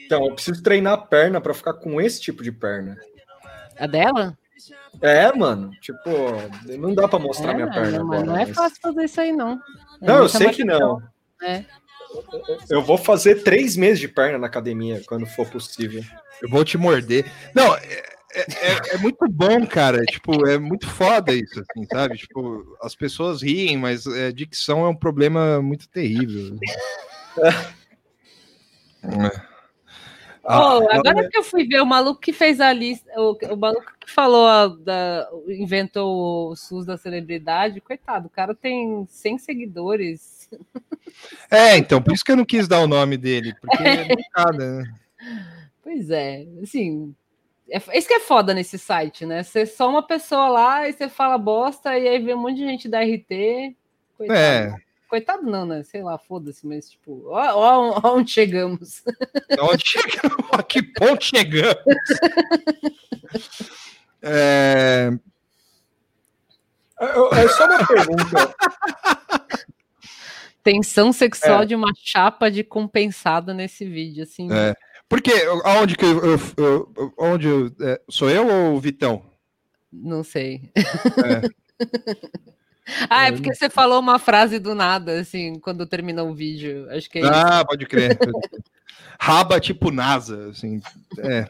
Então, 0.05 0.25
eu 0.27 0.34
preciso 0.35 0.61
treinar 0.61 0.93
a 0.93 0.97
perna 0.97 1.39
pra 1.41 1.53
ficar 1.53 1.73
com 1.73 1.99
esse 2.01 2.21
tipo 2.21 2.43
de 2.43 2.51
perna. 2.51 2.97
A 3.77 3.88
dela? 3.88 4.38
É, 5.01 5.31
mano. 5.34 5.71
Tipo, 5.81 6.09
não 6.77 6.93
dá 6.93 7.07
pra 7.07 7.19
mostrar 7.19 7.51
É, 7.51 7.55
minha 7.55 7.69
perna 7.71 7.99
não, 7.99 8.05
mas 8.07 8.21
agora. 8.21 8.25
não 8.25 8.38
é 8.41 8.45
mas- 8.45 8.55
fácil 8.55 8.80
fazer 8.81 9.03
isso 9.05 9.19
aí, 9.21 9.31
não. 9.31 9.53
É 10.01 10.05
Não, 10.05 10.17
eu 10.17 10.30
sei 10.30 10.49
que 10.51 10.63
não. 10.63 11.01
É. 11.41 11.65
Eu 12.69 12.81
vou 12.84 12.97
fazer 12.97 13.41
três 13.43 13.75
meses 13.75 13.99
de 13.99 14.07
perna 14.07 14.38
na 14.38 14.47
academia, 14.47 15.01
quando 15.07 15.25
for 15.25 15.49
possível. 15.49 16.03
Eu 16.41 16.49
vou 16.49 16.63
te 16.63 16.77
morder. 16.77 17.25
Não, 17.55 17.75
é, 17.75 17.81
é- 18.35 18.45
é- 18.51 18.95
é 18.95 18.97
muito 18.99 19.27
bom, 19.27 19.65
cara. 19.65 19.99
Tipo, 20.05 20.47
é 20.47 20.59
muito 20.59 20.88
foda 20.88 21.34
isso, 21.34 21.59
assim, 21.59 21.88
sabe? 21.91 22.17
Tipo, 22.17 22.77
as 22.84 22.93
pessoas 22.95 23.41
riem, 23.41 23.77
mas 23.77 24.05
é, 24.05 24.31
dicção 24.31 24.85
é 24.85 24.89
um 24.89 24.95
problema 24.95 25.61
muito 25.61 25.89
terrível. 25.89 26.55
É. 29.03 29.52
Ah, 30.45 30.57
Pô, 30.57 30.91
agora 30.91 31.30
que 31.30 31.38
eu 31.38 31.44
fui 31.44 31.65
ver 31.65 31.82
o 31.82 31.86
maluco 31.86 32.20
que 32.20 32.34
fez 32.34 32.60
a 32.60 32.74
lista, 32.74 33.10
o, 33.18 33.32
o 33.53 33.56
maluco 33.57 33.94
que 33.99 34.11
falou, 34.11 34.45
a- 34.45 34.68
da, 34.68 35.30
inventou 35.48 36.49
o 36.52 36.56
SUS 36.56 36.86
da 36.86 36.98
celebridade, 36.98 37.80
coitado, 37.80 38.28
o 38.28 38.30
cara 38.30 38.53
tem 38.53 39.06
100 39.10 39.38
seguidores. 39.38 40.49
É, 41.49 41.78
então, 41.78 42.02
por 42.02 42.14
isso 42.14 42.24
que 42.26 42.32
eu 42.32 42.36
não 42.36 42.44
quis 42.45 42.68
dar 42.68 42.80
o 42.82 42.88
nome 42.88 43.15
dele, 43.15 43.56
porque 43.61 43.82
é 43.84 44.03
delicada, 44.03 44.80
né? 44.80 44.94
Pois 45.82 46.10
é, 46.10 46.45
assim, 46.61 47.15
é, 47.70 47.78
isso 47.98 48.07
que 48.07 48.14
é 48.14 48.20
foda 48.20 48.53
nesse 48.53 48.78
site, 48.78 49.26
né? 49.26 49.44
Você 49.44 49.61
é 49.61 49.65
só 49.65 49.90
uma 49.90 50.03
pessoa 50.06 50.48
lá 50.49 50.88
e 50.88 50.94
você 50.94 51.07
fala 51.07 51.38
bosta 51.38 51.98
e 51.98 52.07
aí 52.07 52.20
vem 52.20 52.36
um 52.36 52.41
monte 52.41 52.56
de 52.57 52.65
gente 52.65 52.90
da 52.90 53.02
RT. 53.02 53.76
Coitado. 54.18 54.38
É, 54.40 54.76
Coitado 55.14 55.44
não, 55.44 55.64
né? 55.64 55.84
Sei 55.84 56.02
lá, 56.02 56.18
foda-se, 56.18 56.65
mas 56.65 56.90
tipo, 56.90 57.26
ó, 57.27 57.40
ó, 57.53 58.02
ó 58.03 58.15
onde 58.15 58.31
chegamos. 58.31 59.03
onde 59.60 59.84
chegamos? 59.85 60.48
A 60.52 60.61
que 60.64 60.81
ponto 60.81 61.23
chegamos? 61.23 61.76
É, 64.26 65.11
É, 66.99 67.06
é 67.06 67.48
só 67.49 67.65
uma 67.65 67.85
pergunta. 67.85 68.56
Tensão 70.64 71.14
sexual 71.14 71.61
É. 71.61 71.65
de 71.68 71.76
uma 71.76 71.91
chapa 71.95 72.49
de 72.49 72.64
compensada 72.64 73.53
nesse 73.53 73.85
vídeo, 73.85 74.23
assim. 74.23 74.52
É. 74.52 74.73
porque 75.07 75.30
aonde 75.64 75.95
que 75.95 76.06
eu, 76.06 76.26
eu- 76.26 76.40
eu- 76.57 77.14
onde 77.19 77.48
eu- 77.48 77.72
é, 77.81 78.02
sou 78.10 78.31
eu 78.31 78.48
ou 78.48 78.77
o 78.77 78.80
Vitão? 78.80 79.23
Não 79.91 80.23
sei. 80.23 80.72
ah, 83.10 83.27
é 83.27 83.31
porque 83.31 83.53
você 83.53 83.69
falou 83.69 83.99
uma 83.99 84.19
frase 84.19 84.60
do 84.60 84.76
nada, 84.76 85.19
assim, 85.19 85.60
quando 85.60 85.85
terminou 85.85 86.30
o 86.30 86.35
vídeo. 86.35 86.88
Acho 86.89 87.10
que 87.10 87.19
é 87.19 87.22
isso. 87.22 87.31
Ah, 87.31 87.64
pode 87.65 87.85
crer. 87.85 88.18
Raba 89.19 89.60
tipo 89.60 89.91
NASA, 89.91 90.49
assim. 90.49 90.81
É. 91.19 91.47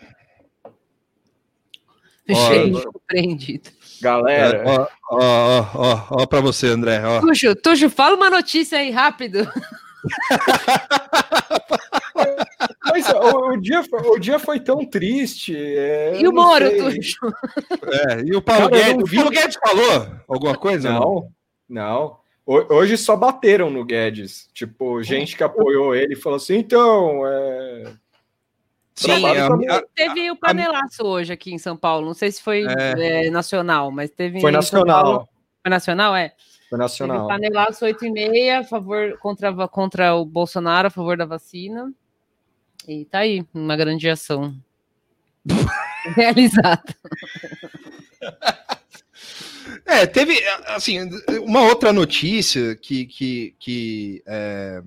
Gente, 2.27 2.81
surpreendido. 2.81 3.69
Galera, 4.01 4.64
Ó, 4.65 4.88
ó, 5.11 5.19
ó, 5.19 5.69
ó, 5.76 6.07
ó 6.22 6.26
pra 6.26 6.39
você, 6.39 6.68
André. 6.68 7.01
Ó. 7.05 7.22
Tuxo, 7.22 7.55
Tuxo, 7.55 7.89
fala 7.89 8.15
uma 8.15 8.30
notícia 8.30 8.77
aí, 8.77 8.91
rápido. 8.91 9.47
mas 12.85 13.07
o, 13.09 13.49
o 13.51 13.57
dia, 13.57 13.84
foi- 13.84 14.01
o 14.01 14.19
dia 14.19 14.39
foi 14.39 14.59
tão 14.59 14.85
triste. 14.85 15.55
é, 15.57 16.19
E 16.19 16.27
o 16.27 16.34
Moro? 16.34 16.65
É, 16.65 18.21
e 18.25 18.35
o 18.35 18.41
Paulo 18.41 18.69
Cara, 18.69 18.84
Guedes? 18.84 19.03
O 19.03 19.05
vi. 19.05 19.15
Paulo 19.17 19.31
Guedes 19.31 19.57
falou 19.57 20.07
alguma 20.27 20.55
coisa? 20.57 20.91
Não, 20.91 21.30
não. 21.67 22.17
Ho- 22.45 22.73
Hoje 22.75 22.97
só 22.97 23.15
bateram 23.15 23.69
no 23.69 23.85
Guedes. 23.85 24.49
Tipo, 24.53 25.01
gente 25.01 25.35
que 25.38 25.43
apoiou 25.43 25.95
ele 25.95 26.15
falou 26.15 26.38
assim: 26.38 26.57
então, 26.57 27.25
é, 27.25 27.93
Sim, 28.95 29.25
a- 29.25 29.47
a- 29.77 29.84
Teve 29.95 30.30
o 30.30 30.35
panelaço 30.35 31.03
hoje 31.03 31.31
aqui 31.34 31.53
em 31.53 31.57
São 31.57 31.75
Paulo. 31.77 32.05
Não 32.05 32.13
sei 32.13 32.31
se 32.31 32.41
foi 32.43 32.65
É. 32.67 33.27
é, 33.27 33.30
nacional, 33.30 33.89
mas 33.91 34.09
teve. 34.11 34.41
foi 34.41 34.51
nacional. 34.51 35.27
Foi 35.61 35.69
nacional, 35.69 36.15
é. 36.15 36.34
Foi 36.74 36.78
Teve 36.78 36.78
nacional. 36.78 37.28
panelaço 37.28 37.86
8 37.86 38.06
e 38.06 38.12
meia, 38.12 38.60
a 38.60 38.64
favor, 38.64 39.18
contra, 39.20 39.68
contra 39.68 40.16
o 40.16 40.26
Bolsonaro, 40.26 40.88
a 40.88 40.91
favor 40.91 41.16
da 41.16 41.26
vacina. 41.26 41.94
E 42.88 43.06
tá 43.06 43.20
aí, 43.20 43.45
uma 43.54 43.76
grande 43.76 44.10
ação. 44.10 44.56
Realizada. 46.16 46.95
É, 49.86 50.06
teve, 50.08 50.34
assim, 50.66 51.00
uma 51.44 51.62
outra 51.62 51.94
notícia 51.94 52.76
que, 52.76 53.06
que, 53.06 53.56
que, 53.60 54.24
é, 54.26 54.82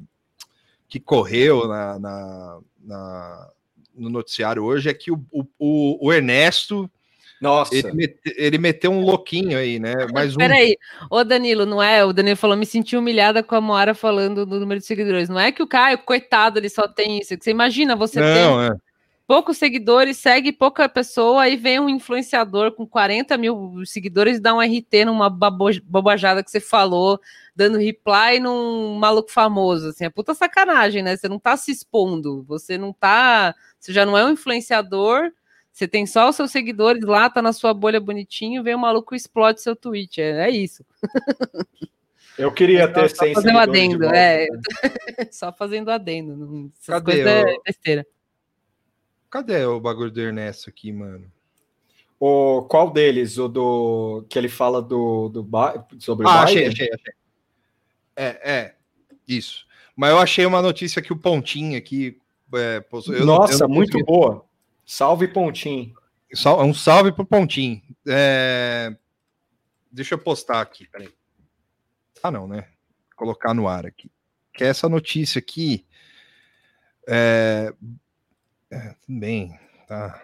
que 0.89 0.99
correu 1.01 1.69
na, 1.69 1.99
na- 1.99 2.59
na- 2.83 3.51
no 3.95 4.11
noticiário 4.11 4.63
hoje 4.63 4.91
é 4.91 4.95
que 4.95 5.11
o, 5.11 5.25
o, 5.59 6.07
o 6.09 6.13
Ernesto, 6.13 6.91
Nossa, 7.41 7.75
ele, 7.75 7.93
mete- 7.93 8.35
ele 8.37 8.59
meteu 8.59 8.91
um 8.91 9.01
louquinho 9.01 9.59
aí, 9.59 9.79
né? 9.79 9.95
Mais 10.13 10.35
um. 10.35 10.39
Peraí, 10.39 10.77
ô 11.11 11.23
Danilo, 11.23 11.67
não 11.67 11.83
é? 11.83 12.05
O 12.05 12.13
Danilo 12.13 12.37
falou, 12.37 12.57
me 12.57 12.65
senti 12.67 12.97
humilhada 12.97 13.43
com 13.43 13.55
a 13.55 13.61
Moara 13.61 13.95
falando 13.95 14.47
do 14.47 14.59
número 14.59 14.81
de 14.81 14.87
seguidores. 14.87 15.29
Não 15.29 15.39
é 15.39 15.53
que 15.53 15.63
o 15.63 15.67
Caio, 15.67 15.99
coitado, 15.99 16.59
ele 16.59 16.69
só 16.69 16.89
tem 16.89 17.19
isso. 17.19 17.35
Você 17.39 17.51
imagina, 17.51 17.95
você 17.95 18.21
tem 18.21 18.43
Não, 18.43 18.63
é. 18.63 18.71
poucos 19.27 19.59
seguidores, 19.59 20.17
segue 20.17 20.51
pouca 20.51 20.89
pessoa, 20.89 21.43
aí 21.43 21.57
vem 21.57 21.79
um 21.79 21.89
influenciador 21.91 22.73
com 22.73 22.87
40 22.87 23.37
mil 23.37 23.83
seguidores 23.85 24.39
e 24.39 24.41
dá 24.41 24.55
um 24.55 24.63
RT 24.63 25.05
numa 25.05 25.29
babo- 25.29 25.83
bobajada 25.85 26.43
que 26.43 26.51
você 26.51 26.61
falou, 26.61 27.21
dando 27.55 27.77
reply 27.77 28.41
num 28.41 28.95
maluco 28.95 29.31
famoso. 29.31 29.91
Assim, 29.91 30.05
é 30.07 30.11
puta 30.11 30.33
sacanagem, 30.33 31.03
né? 31.03 31.17
Você 31.17 31.29
não 31.29 31.39
tá 31.39 31.57
se 31.57 31.71
expondo, 31.71 32.45
você 32.45 32.79
não 32.79 32.93
tá. 32.95 33.55
Você 33.79 33.93
já 33.93 34.07
não 34.07 34.17
é 34.17 34.25
um 34.25 34.31
influenciador, 34.31 35.31
você 35.77 35.86
tem 35.86 36.07
só 36.07 36.31
os 36.31 36.36
seus 36.36 36.51
seguidores 36.51 37.05
lá, 37.05 37.28
tá 37.28 37.43
na 37.43 37.53
sua 37.53 37.74
bolha 37.74 38.01
bonitinho, 38.01 38.62
vem 38.62 38.74
um 38.74 38.78
maluco 38.78 39.15
e 39.15 39.19
explode 39.19 39.61
seu 39.61 39.77
tweet. 39.77 40.23
É, 40.23 40.47
é 40.48 40.51
isso. 40.51 40.82
eu 42.39 42.51
queria 42.51 42.86
Só- 42.86 42.93
ter 42.94 43.11
só 43.11 43.24
100 43.27 43.35
fazer 43.35 43.51
um 43.51 43.53
seguidores 43.59 43.73
de 43.73 43.78
adendo, 43.78 43.98
volta, 44.05 44.16
é. 44.16 44.47
né? 44.47 44.48
Só 45.31 45.53
fazendo 45.53 45.90
adendo. 45.90 46.35
Não, 46.36 46.73
Cadê 46.86 47.05
coisas 47.05 47.27
é 47.27 47.43
o- 47.44 47.62
besteira. 47.62 48.07
Cadê 49.28 49.65
o 49.66 49.78
bagulho 49.78 50.11
do 50.11 50.19
Ernesto 50.20 50.70
aqui, 50.70 50.90
mano? 50.90 51.31
O, 52.19 52.62
qual 52.62 52.90
deles? 52.90 53.36
O 53.36 53.47
do. 53.47 54.24
Que 54.31 54.39
ele 54.39 54.48
fala 54.48 54.81
do, 54.81 55.28
do 55.28 55.43
Ba- 55.43 55.86
sobre 55.98 56.24
o 56.24 56.28
Ah, 56.31 56.47
Biden? 56.47 56.69
achei, 56.69 56.86
achei, 56.86 56.94
achei. 56.94 57.12
É, 58.16 58.51
é, 58.51 58.74
isso. 59.28 59.66
Mas 59.94 60.11
eu 60.11 60.19
achei 60.19 60.47
uma 60.47 60.62
notícia 60.62 61.03
que 61.03 61.12
o 61.12 61.16
Pontinho 61.19 61.77
aqui. 61.77 62.19
é, 62.55 62.81
postou- 62.81 63.15
eu 63.15 63.27
não- 63.27 63.35
eu 63.35 63.40
Nossa, 63.40 63.66
não 63.69 63.74
muito 63.74 63.93
consegui- 63.93 64.07
boa. 64.07 64.47
Salve 64.87 65.27
Pontinho. 65.29 65.93
Sal- 66.33 66.65
Um 66.65 66.73
salve 66.73 67.13
pro 67.13 67.27
Pontinho. 67.27 67.83
É, 68.07 68.97
Deixa 69.91 70.15
eu 70.15 70.19
postar 70.19 70.61
aqui, 70.61 70.87
peraí. 70.89 71.09
Ah, 72.23 72.31
não, 72.31 72.47
né? 72.47 72.69
Colocar 73.17 73.53
no 73.55 73.67
ar 73.67 73.87
aqui. 73.87 74.11
Que 74.53 74.63
é 74.65 74.69
essa 74.69 74.89
notícia 74.89 75.39
aqui. 75.39 75.85
É... 77.09 77.73
é, 78.71 78.79
tudo 79.01 79.19
bem, 79.21 79.59
tá. 79.87 80.23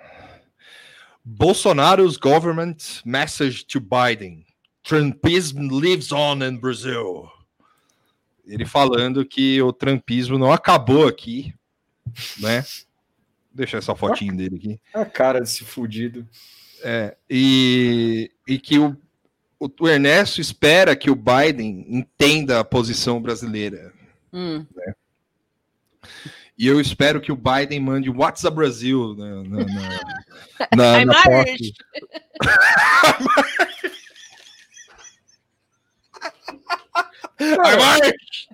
Bolsonaro's 1.24 2.16
government 2.16 2.76
message 3.04 3.64
to 3.64 3.80
Biden. 3.80 4.44
Trumpism 4.82 5.68
lives 5.70 6.10
on 6.12 6.42
in 6.42 6.56
Brazil. 6.58 7.30
Ele 8.44 8.66
falando 8.66 9.24
que 9.24 9.62
o 9.62 9.72
trumpismo 9.72 10.36
não 10.36 10.52
acabou 10.52 11.06
aqui, 11.06 11.54
né? 12.40 12.64
Deixa 13.54 13.78
essa 13.78 13.94
fotinho 13.94 14.36
dele 14.36 14.56
aqui. 14.56 14.80
A 14.94 15.04
cara 15.04 15.40
desse 15.40 15.64
fudido. 15.64 16.26
É, 16.82 17.16
e, 17.28 18.30
e 18.46 18.58
que 18.58 18.78
o, 18.78 18.96
o, 19.58 19.68
o 19.80 19.88
Ernesto 19.88 20.40
espera 20.40 20.96
que 20.96 21.10
o 21.10 21.14
Biden 21.14 21.86
entenda 21.88 22.58
a 22.58 22.64
posição 22.64 23.20
brasileira. 23.20 23.92
Hum. 24.32 24.66
E 26.58 26.66
eu 26.66 26.80
espero 26.80 27.20
que 27.20 27.30
o 27.30 27.36
Biden 27.36 27.80
mande 27.80 28.10
um 28.10 28.18
WhatsApp 28.18 28.54
Brasil 28.54 29.14
na, 29.16 29.42
na, 29.42 29.58
na, 29.58 29.66
na, 30.76 31.00
I'm 31.00 31.06
na 31.06 31.22
Irish. 31.46 31.72
I'm 37.40 37.80
Irish! 37.98 38.48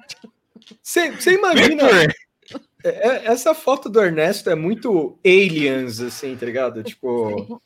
Você 0.83 1.11
você 1.13 1.33
imagina. 1.35 1.85
Victory! 1.85 2.28
É- 2.89 3.09
é- 3.09 3.27
essa 3.27 3.55
foto 3.55 3.89
do 3.89 4.01
Ernesto 4.01 4.51
é 4.51 4.55
muito 4.55 5.19
aliens, 5.25 6.01
assim, 6.01 6.37
tá 6.37 6.47
ligado? 6.47 6.83
Tipo, 6.83 7.61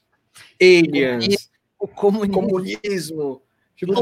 aliens, 0.61 1.51
O 1.79 1.89
comunismo. 1.89 2.35
comunismo. 2.35 3.43
Tipo, 3.77 3.95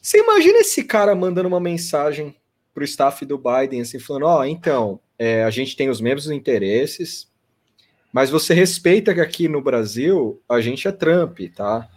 você 0.00 0.18
imagina 0.18 0.58
esse 0.58 0.84
cara 0.84 1.14
mandando 1.14 1.48
uma 1.48 1.60
mensagem 1.60 2.34
pro 2.74 2.84
staff 2.84 3.24
do 3.24 3.38
Biden, 3.38 3.80
assim, 3.80 3.98
falando: 3.98 4.26
Ó, 4.26 4.44
então, 4.44 5.00
é, 5.18 5.44
a 5.44 5.50
gente 5.50 5.76
tem 5.76 5.88
os 5.88 6.00
mesmos 6.00 6.30
interesses, 6.30 7.28
mas 8.12 8.30
você 8.30 8.54
respeita 8.54 9.14
que 9.14 9.20
aqui 9.20 9.48
no 9.48 9.60
Brasil 9.62 10.42
a 10.48 10.60
gente 10.60 10.86
é 10.86 10.92
Trump, 10.92 11.38
tá? 11.54 11.88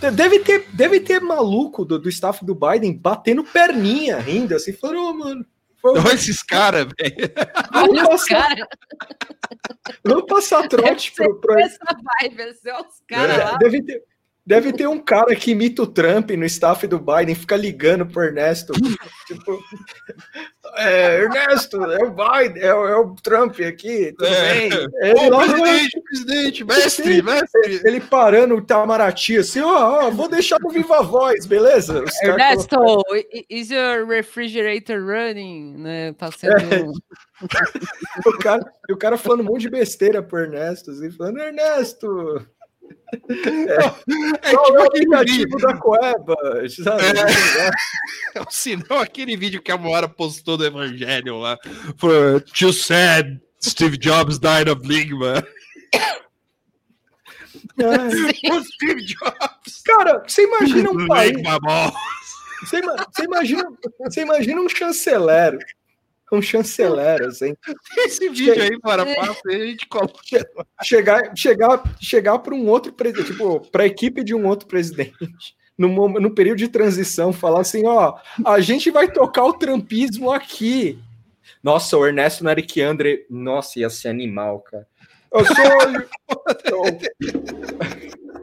De- 0.00 0.10
Deve 0.10 0.40
ter, 0.40 0.66
deve 0.74 1.00
ter 1.00 1.20
maluco 1.20 1.84
do, 1.84 1.98
do 1.98 2.08
staff 2.08 2.44
do 2.44 2.54
Biden 2.54 2.92
batendo 2.96 3.42
perninha, 3.44 4.18
rindo, 4.18 4.54
assim, 4.54 4.72
falando: 4.72 4.98
Ô, 5.00 5.14
mano. 5.14 5.46
Olha 5.90 6.14
esses 6.14 6.42
caras, 6.42 6.86
velho. 6.98 7.32
Olha 7.74 8.02
os 8.02 8.02
Vamos 8.02 8.08
passar, 8.08 8.48
caras, 8.48 8.66
vamos 10.04 10.26
passar 10.26 10.68
trote 10.68 11.12
pro, 11.12 11.40
pro, 11.40 11.58
essa 11.58 11.78
vibe, 12.22 12.42
assim, 12.42 12.70
olha 12.70 12.88
os 12.88 13.00
caras 13.08 13.38
lá. 13.38 13.56
Deve 13.58 13.82
ter, 13.82 14.02
deve 14.46 14.72
ter 14.72 14.86
um 14.86 14.98
cara 14.98 15.34
que 15.34 15.50
imita 15.50 15.82
o 15.82 15.86
Trump 15.86 16.30
no 16.30 16.44
staff 16.44 16.86
do 16.86 16.98
Biden, 17.00 17.34
fica 17.34 17.56
ligando 17.56 18.06
pro 18.06 18.22
Ernesto. 18.22 18.72
tipo, 19.26 19.60
é, 20.76 21.22
Ernesto, 21.22 21.82
é 21.84 22.04
o 22.04 22.10
Biden, 22.10 22.62
é, 22.62 22.72
o- 22.74 22.86
é 22.86 22.96
o 22.96 23.14
Trump 23.16 23.58
aqui, 23.60 24.12
tudo 24.16 24.26
É. 24.28 24.52
bem? 24.52 24.70
Ele, 25.02 25.30
Ô, 25.30 25.38
presidente, 25.38 26.00
presidente, 26.02 26.64
mestre, 26.64 27.22
mestre. 27.22 27.80
ele 27.84 28.00
parando 28.00 28.54
o 28.54 28.58
Itamaraty 28.58 29.38
assim, 29.38 29.60
ó, 29.60 30.06
ó, 30.06 30.10
vou 30.10 30.28
deixar 30.28 30.58
no 30.60 30.70
Viva 30.70 31.02
Voz, 31.02 31.44
beleza? 31.46 32.02
Os 32.04 32.22
Ernesto, 32.22 32.76
is 33.50 33.70
your 33.70 34.06
refrigerator 34.06 35.00
running? 35.04 35.76
Né? 35.78 36.12
Passando. 36.12 36.52
colocam- 36.54 36.92
o 38.26 38.38
cara, 38.38 38.72
e 38.88 38.92
o 38.92 38.96
cara 38.96 39.16
falando 39.18 39.40
um 39.40 39.44
monte 39.44 39.62
de 39.62 39.70
besteira 39.70 40.22
pro 40.22 40.38
Ernesto, 40.38 40.90
assim, 40.90 41.10
falando, 41.10 41.38
Ernesto, 41.38 42.46
É 44.42 44.50
qual 44.52 44.64
tipo 44.66 44.78
é 44.78 44.82
o 44.82 44.86
aquele 44.86 45.24
vídeo. 45.24 45.58
da 45.58 45.76
Coeba? 45.76 46.36
Sabe? 46.68 47.02
Se 48.50 48.76
não, 48.76 48.98
aquele 49.00 49.36
vídeo 49.36 49.62
que 49.62 49.70
a 49.72 49.76
Moara 49.78 50.08
postou 50.08 50.56
do 50.56 50.64
Evangelho 50.66 51.38
lá. 51.38 51.56
Foi 51.98 52.40
Too 52.40 52.72
sad, 52.72 53.40
Steve 53.64 53.96
Jobs 53.96 54.38
died 54.38 54.68
of 54.68 54.86
Ligma. 54.86 55.46
O 57.78 58.64
Steve 58.64 59.02
Jobs. 59.04 59.82
Cara, 59.84 60.22
você 60.26 60.44
imagina 60.44 60.90
um 60.90 61.06
país. 61.06 61.42
Ball. 61.60 61.92
Você, 62.62 62.78
ima- 62.78 62.96
você 63.12 63.24
imagina, 63.24 63.64
você 64.00 64.20
imagina 64.22 64.60
um 64.60 64.68
chanceler. 64.68 65.58
Um 66.32 66.42
chanceler, 66.42 67.22
assim. 67.22 67.54
Esse 67.98 68.28
vídeo 68.28 68.60
aí, 68.60 68.78
para 68.80 69.06
passa 69.06 69.40
e 69.48 69.54
a 69.54 69.66
gente 69.66 69.86
coloca. 69.86 70.12
Chegar, 70.82 71.36
chegar, 71.36 71.82
chegar 72.00 72.38
para 72.40 72.54
um 72.54 72.66
outro 72.68 72.92
presidente, 72.92 73.30
tipo, 73.30 73.60
para 73.70 73.84
a 73.84 73.86
equipe 73.86 74.24
de 74.24 74.34
um 74.34 74.44
outro 74.46 74.66
presidente, 74.66 75.14
no, 75.78 76.08
no 76.08 76.30
período 76.34 76.58
de 76.58 76.68
transição, 76.68 77.32
falar 77.32 77.60
assim: 77.60 77.86
ó, 77.86 78.16
a 78.44 78.58
gente 78.60 78.90
vai 78.90 79.08
tocar 79.10 79.44
o 79.44 79.52
trampismo 79.52 80.32
aqui. 80.32 80.98
Nossa, 81.62 81.96
o 81.96 82.04
Ernesto 82.06 82.42
Narikiandre, 82.44 83.24
nossa, 83.30 83.78
ia 83.78 83.88
ser 83.90 84.08
animal, 84.08 84.60
cara. 84.60 84.86
Eu 85.32 85.44
sou. 85.44 85.56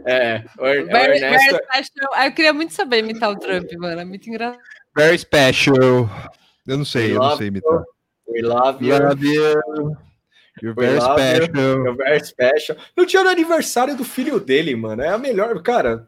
É, 0.05 0.43
o, 0.59 0.65
Er- 0.65 0.83
o 0.83 0.87
Very, 0.87 0.87
very 0.87 1.17
Ernesto. 1.17 1.55
special. 1.63 2.11
Ah, 2.13 2.27
Eu 2.27 2.33
queria 2.33 2.53
muito 2.53 2.73
saber 2.73 2.99
imitar 2.99 3.31
o 3.31 3.39
Trump, 3.39 3.71
mano. 3.77 4.01
É 4.01 4.05
muito 4.05 4.29
engraçado. 4.29 4.61
Very 4.95 5.17
special. 5.17 6.09
Eu 6.67 6.77
não 6.77 6.85
sei, 6.85 7.11
eu 7.13 7.19
não 7.19 7.37
sei 7.37 7.47
imitar. 7.47 7.83
We 8.27 8.41
love 8.41 8.85
you. 8.85 8.97
Love 8.97 9.27
you. 9.27 9.97
You're 10.61 10.75
We 10.77 10.85
very 10.85 10.99
love 10.99 11.21
you. 11.21 11.43
special. 11.43 11.83
You're 11.83 11.97
very 11.97 12.25
special. 12.25 12.77
No 12.95 13.05
dia 13.05 13.23
do 13.23 13.29
aniversário 13.29 13.97
do 13.97 14.03
filho 14.05 14.39
dele, 14.39 14.75
mano. 14.75 15.01
É 15.01 15.09
a 15.09 15.17
melhor, 15.17 15.61
cara. 15.61 16.07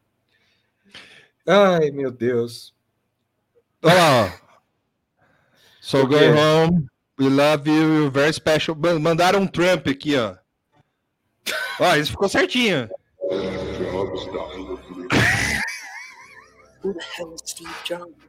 Ai, 1.48 1.92
meu 1.92 2.12
Deus. 2.12 2.74
Olha 3.84 3.94
lá, 3.96 4.26
ó. 4.26 4.30
So 5.82 6.08
go 6.08 6.16
home. 6.16 6.88
We 7.20 7.30
love 7.30 7.70
you. 7.70 7.76
You're 7.76 8.10
very 8.10 8.34
special. 8.34 8.76
Man- 8.76 9.00
Mandaram 9.00 9.42
um 9.42 9.48
Trump 9.48 9.88
aqui, 9.88 10.16
ó. 10.16 10.36
Ó, 11.80 11.96
isso 11.96 12.12
ficou 12.12 12.30
certinho. 12.30 12.90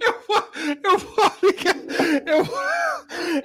Eu 0.00 0.18
vou, 0.26 0.44
eu 0.84 0.98
vou 0.98 1.32
ligar. 1.42 1.76
Eu, 2.26 2.44
vou- 2.44 2.60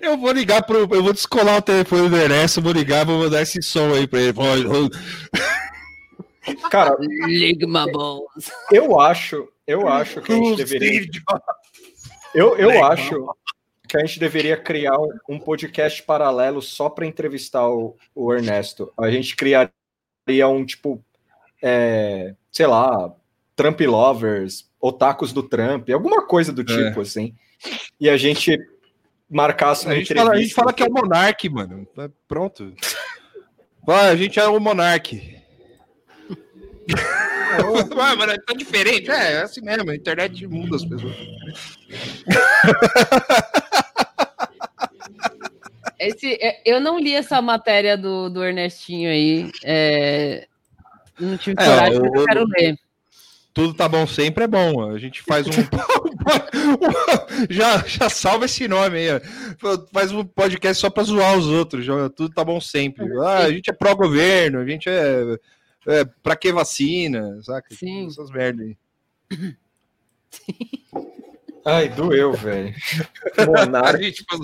eu 0.02 0.18
vou 0.18 0.32
ligar 0.32 0.64
pro. 0.66 0.80
Eu 0.80 1.04
vou 1.04 1.14
descolar 1.14 1.58
o 1.58 1.62
telefone 1.62 2.10
do 2.10 2.18
Ernesto, 2.18 2.62
vou 2.62 2.72
ligar, 2.72 3.06
vou 3.06 3.20
mandar 3.20 3.42
esse 3.42 3.62
som 3.62 3.94
aí 3.94 4.08
pra 4.08 4.20
ele. 4.22 4.34
Cara, 6.70 6.96
Ligma 7.00 7.86
Balls. 7.92 8.52
eu 8.72 9.00
acho, 9.00 9.48
eu 9.68 9.88
acho 9.88 10.22
que 10.22 10.32
a 10.32 10.36
gente 10.36 10.58
deveria. 10.58 11.08
Eu, 12.34 12.56
eu 12.58 12.84
acho 12.84 13.28
que 13.96 14.02
a 14.02 14.06
gente 14.06 14.20
deveria 14.20 14.58
criar 14.58 14.98
um, 15.30 15.40
podcast 15.40 16.04
paralelo 16.04 16.62
só 16.62 16.90
para 16.90 17.06
entrevistar 17.06 17.70
o, 17.70 17.96
o 18.14 18.34
Ernesto. 18.34 18.92
A 19.00 19.10
gente 19.10 19.36
criaria 19.36 19.72
um 20.50 20.66
tipo, 20.66 21.02
é, 21.64 22.36
sei 22.52 22.68
lá, 22.68 23.14
Trump 23.56 23.80
lovers, 23.82 24.70
otakus 24.82 25.32
do 25.32 25.42
Trump, 25.42 25.90
alguma 25.90 26.26
coisa 26.28 26.52
do 26.52 26.64
tipo 26.64 27.00
assim. 27.00 27.34
E 28.00 28.10
a 28.10 28.18
gente 28.18 28.60
marcasse 29.30 29.86
uma 29.86 29.94
A 29.94 29.96
gente, 29.96 30.12
entrevista. 30.12 30.26
fala, 30.26 30.38
a 30.38 30.42
gente 30.42 30.54
fala 30.54 30.74
que 30.74 30.84
é 30.84 30.88
o 30.88 30.92
Monark, 30.92 31.50
mano. 31.50 31.88
Tá 31.96 32.10
Pronto. 32.28 32.74
Fala, 33.86 34.10
a 34.10 34.16
gente 34.16 34.38
é 34.40 34.48
o 34.48 34.60
Monark. 34.60 35.42
Ué, 37.96 38.16
mano, 38.18 38.34
tá 38.46 38.54
diferente. 38.54 39.10
É, 39.10 39.34
é 39.34 39.42
assim 39.44 39.62
mesmo. 39.62 39.90
A 39.90 39.96
internet 39.96 40.46
muda 40.48 40.76
as 40.76 40.84
pessoas. 40.84 41.16
Esse, 46.08 46.34
é, 46.42 46.62
eu 46.66 46.80
não 46.80 47.00
li 47.00 47.14
essa 47.14 47.42
matéria 47.42 47.98
do, 47.98 48.30
do 48.30 48.44
Ernestinho 48.44 49.10
aí. 49.10 49.52
é, 49.64 50.48
não 51.20 51.38
tive 51.38 51.56
É, 51.60 51.66
coragem, 51.66 52.00
mas 52.02 52.14
eu 52.14 52.26
quero 52.26 52.46
ler. 52.48 52.76
Tudo 53.54 53.74
tá 53.74 53.88
bom 53.88 54.06
sempre 54.06 54.44
é 54.44 54.48
bom. 54.48 54.92
A 54.92 54.98
gente 54.98 55.22
faz 55.24 55.48
um. 55.48 55.52
já, 57.50 57.78
já 57.88 58.10
salva 58.10 58.46
esse 58.46 58.68
nome 58.68 58.98
aí. 58.98 59.22
Faz 59.94 60.12
um 60.12 60.26
podcast 60.26 60.82
só 60.82 60.90
pra 60.90 61.04
zoar 61.04 61.38
os 61.38 61.48
outros. 61.48 61.86
Já, 61.86 62.10
tudo 62.10 62.34
tá 62.34 62.44
bom 62.44 62.60
sempre. 62.60 63.06
Ah, 63.20 63.44
a 63.44 63.52
gente 63.52 63.70
é 63.70 63.74
pró-governo, 63.74 64.60
a 64.60 64.66
gente 64.66 64.90
é. 64.90 65.38
é 65.88 66.04
pra 66.22 66.36
que 66.36 66.52
vacina? 66.52 67.42
Saca? 67.44 67.74
Sim. 67.74 68.08
Essas 68.08 68.30
merdas 68.30 68.68
aí. 68.68 69.56
Ai, 71.66 71.90
doeu, 71.90 72.32
velho. 72.34 72.74
Monarca. 73.48 73.98
faz- 74.30 74.42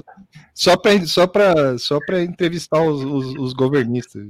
Só 0.55 0.75
pra, 0.75 0.99
só 1.05 1.27
pra, 1.27 1.77
só 1.77 1.99
pra 2.05 2.21
entrevistar 2.21 2.81
os, 2.81 3.03
os, 3.03 3.35
os 3.37 3.53
governistas. 3.53 4.23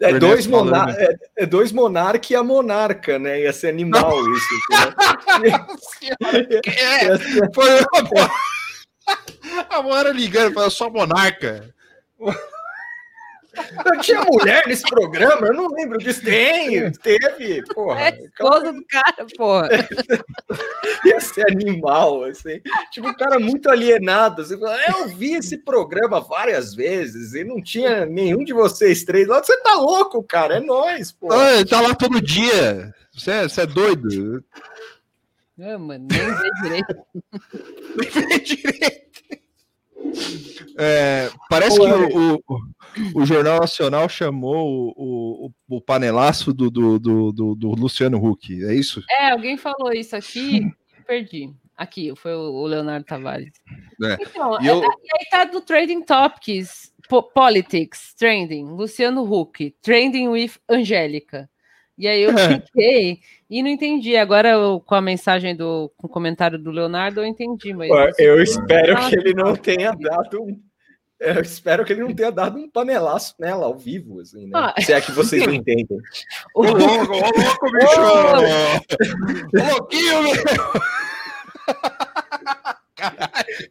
É 0.00 0.16
dois, 0.18 0.46
monar 0.46 0.90
é, 0.96 1.16
é 1.38 1.44
dois 1.46 1.72
monarca 1.72 2.26
e 2.32 2.36
a 2.36 2.44
monarca, 2.44 3.18
né? 3.18 3.40
Ia 3.42 3.52
ser 3.52 3.68
animal 3.68 4.22
isso. 4.32 4.54
Né? 4.70 5.66
É, 6.66 7.52
foi 7.52 7.68
a 7.94 8.02
Moara, 8.02 8.32
a 9.70 9.82
Moara 9.82 10.10
ligando, 10.12 10.52
falou, 10.54 10.66
eu 10.68 10.70
sou 10.70 10.90
monarca. 10.90 11.74
Eu 13.84 14.00
tinha 14.00 14.22
mulher 14.22 14.66
nesse 14.66 14.82
programa, 14.82 15.46
eu 15.46 15.54
não 15.54 15.68
lembro 15.68 15.98
disso. 15.98 16.22
Tem, 16.22 16.90
teve, 16.92 17.62
porra. 17.74 18.00
É 18.00 18.24
esposa 18.24 18.72
do 18.72 18.84
cara, 18.86 19.26
porra. 19.36 19.68
Ia 21.04 21.20
ser 21.20 21.50
animal, 21.50 22.24
assim. 22.24 22.60
Tipo, 22.90 23.08
um 23.08 23.14
cara 23.14 23.38
muito 23.38 23.70
alienado. 23.70 24.42
Assim, 24.42 24.58
fala, 24.58 24.78
eu 24.88 25.08
vi 25.08 25.34
esse 25.34 25.58
programa 25.58 26.20
várias 26.20 26.74
vezes 26.74 27.34
e 27.34 27.44
não 27.44 27.62
tinha 27.62 28.06
nenhum 28.06 28.44
de 28.44 28.52
vocês 28.52 29.04
três 29.04 29.26
lá. 29.26 29.42
Você 29.42 29.56
tá 29.62 29.74
louco, 29.74 30.22
cara? 30.22 30.56
É 30.56 30.60
nós, 30.60 31.12
pô. 31.12 31.32
Ah, 31.32 31.54
ele 31.54 31.64
tá 31.64 31.80
lá 31.80 31.94
todo 31.94 32.20
dia. 32.20 32.94
Você 33.12 33.30
é, 33.30 33.42
você 33.44 33.62
é 33.62 33.66
doido? 33.66 34.44
É, 35.58 35.76
mano, 35.76 36.06
nem 36.10 36.34
vê 36.34 36.50
direito. 36.62 36.96
Nem 37.96 38.10
vê 38.10 38.38
direito. 38.40 39.06
É, 40.78 41.30
parece 41.48 41.78
que 41.78 41.86
o, 41.86 42.42
o, 42.46 42.58
o 43.14 43.24
Jornal 43.26 43.60
Nacional 43.60 44.08
chamou 44.08 44.92
o, 44.96 45.46
o, 45.68 45.76
o 45.76 45.80
panelaço 45.80 46.52
do, 46.52 46.70
do, 46.70 46.98
do, 46.98 47.32
do- 47.32 47.54
do 47.54 47.68
Luciano 47.70 48.16
Huck, 48.24 48.64
é 48.64 48.74
isso? 48.74 49.02
É, 49.10 49.30
alguém 49.30 49.56
falou 49.56 49.92
isso 49.92 50.14
aqui, 50.16 50.70
perdi. 51.06 51.50
Aqui, 51.76 52.10
foi 52.16 52.34
o 52.34 52.66
Leonardo 52.66 53.04
Tavares. 53.04 53.52
É. 54.02 54.16
Então, 54.20 54.58
E 54.62 54.66
é- 54.68 54.70
eu- 54.72 54.80
e 54.82 54.84
aí 54.84 55.26
tá 55.30 55.44
do 55.44 55.60
Trading 55.60 56.00
Topics, 56.02 56.90
po- 57.06 57.22
Politics, 57.22 58.14
Trending, 58.14 58.64
Luciano 58.64 59.22
Huck, 59.30 59.74
Trending 59.82 60.28
with 60.28 60.52
Angélica. 60.68 61.50
E 61.98 62.06
aí 62.08 62.22
eu 62.22 62.32
cliquei 62.34 63.20
e 63.48 63.62
não 63.62 63.70
entendi. 63.70 64.16
Agora, 64.16 64.50
eu- 64.50 64.80
com 64.80 64.94
a 64.94 65.00
mensagem 65.00 65.54
do 65.56 65.90
com 65.96 66.06
o 66.06 66.10
comentário 66.10 66.58
do 66.58 66.70
Leonardo, 66.70 67.20
eu 67.20 67.26
entendi. 67.26 67.72
Mas 67.74 67.90
Eu 68.18 68.42
espero 68.42 68.96
que 69.08 69.14
ele 69.16 69.34
não 69.34 69.54
tenha 69.56 69.92
dado 69.92 70.42
um. 70.42 70.60
Eu 71.18 71.40
espero 71.40 71.84
que 71.84 71.92
ele 71.92 72.02
não 72.02 72.14
tenha 72.14 72.30
dado 72.30 72.58
um 72.58 72.68
panelaço 72.68 73.34
nela 73.38 73.66
ao 73.66 73.76
vivo, 73.76 74.20
assim, 74.20 74.46
né? 74.46 74.52
Ah. 74.54 74.74
Se 74.80 74.92
é 74.92 75.00
que 75.00 75.10
vocês 75.12 75.44
não 75.46 75.52
entendem. 75.54 75.98
Ô 76.54 76.62
louco, 76.62 77.12
ô 77.12 77.20
louco, 77.20 77.72
bicho! 77.72 78.00
Ô 79.54 79.70
louquinho, 79.72 80.22
meu! 80.22 80.34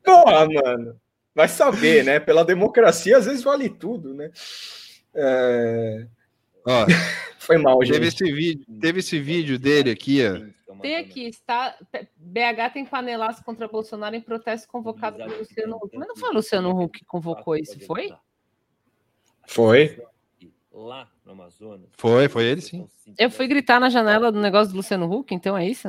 Porra, 0.03 0.47
mano. 0.47 0.95
Vai 1.33 1.47
saber, 1.47 2.03
né? 2.03 2.19
Pela 2.19 2.45
democracia, 2.45 3.17
às 3.17 3.25
vezes 3.25 3.43
vale 3.43 3.69
tudo, 3.69 4.13
né? 4.13 4.29
É, 5.13 6.05
Ó, 6.65 6.85
Foi 7.37 7.57
mal, 7.57 7.77
teve, 7.79 7.93
gente. 7.93 8.07
esse 8.07 8.31
vídeo, 8.33 8.65
teve 8.81 8.99
esse 8.99 9.19
vídeo 9.19 9.59
dele 9.59 9.91
aqui, 9.91 10.19
ó. 10.25 10.41
Tem 10.81 10.95
aqui, 10.97 11.27
está. 11.27 11.75
BH 12.17 12.73
tem 12.73 12.85
panelaço 12.85 13.43
contra 13.43 13.67
Bolsonaro 13.67 14.15
em 14.15 14.21
protesto 14.21 14.67
convocado 14.67 15.17
por 15.17 15.37
Luciano 15.37 15.77
Huck. 15.77 15.97
Mas 15.97 16.07
não 16.07 16.15
foi 16.15 16.29
o 16.29 16.33
Luciano 16.33 16.69
Huck 16.81 16.99
que 16.99 17.05
convocou 17.05 17.55
isso, 17.55 17.79
foi? 17.85 18.13
Foi. 19.47 20.01
Lá 20.71 21.07
no 21.23 21.31
Amazonas. 21.31 21.87
Foi, 21.97 22.27
foi 22.27 22.43
ele, 22.45 22.61
sim. 22.61 22.87
Eu 23.17 23.31
fui 23.31 23.47
gritar 23.47 23.79
na 23.79 23.89
janela 23.89 24.31
do 24.31 24.41
negócio 24.41 24.73
do 24.73 24.77
Luciano 24.77 25.11
Huck, 25.11 25.33
então 25.33 25.57
é 25.57 25.65
isso? 25.65 25.87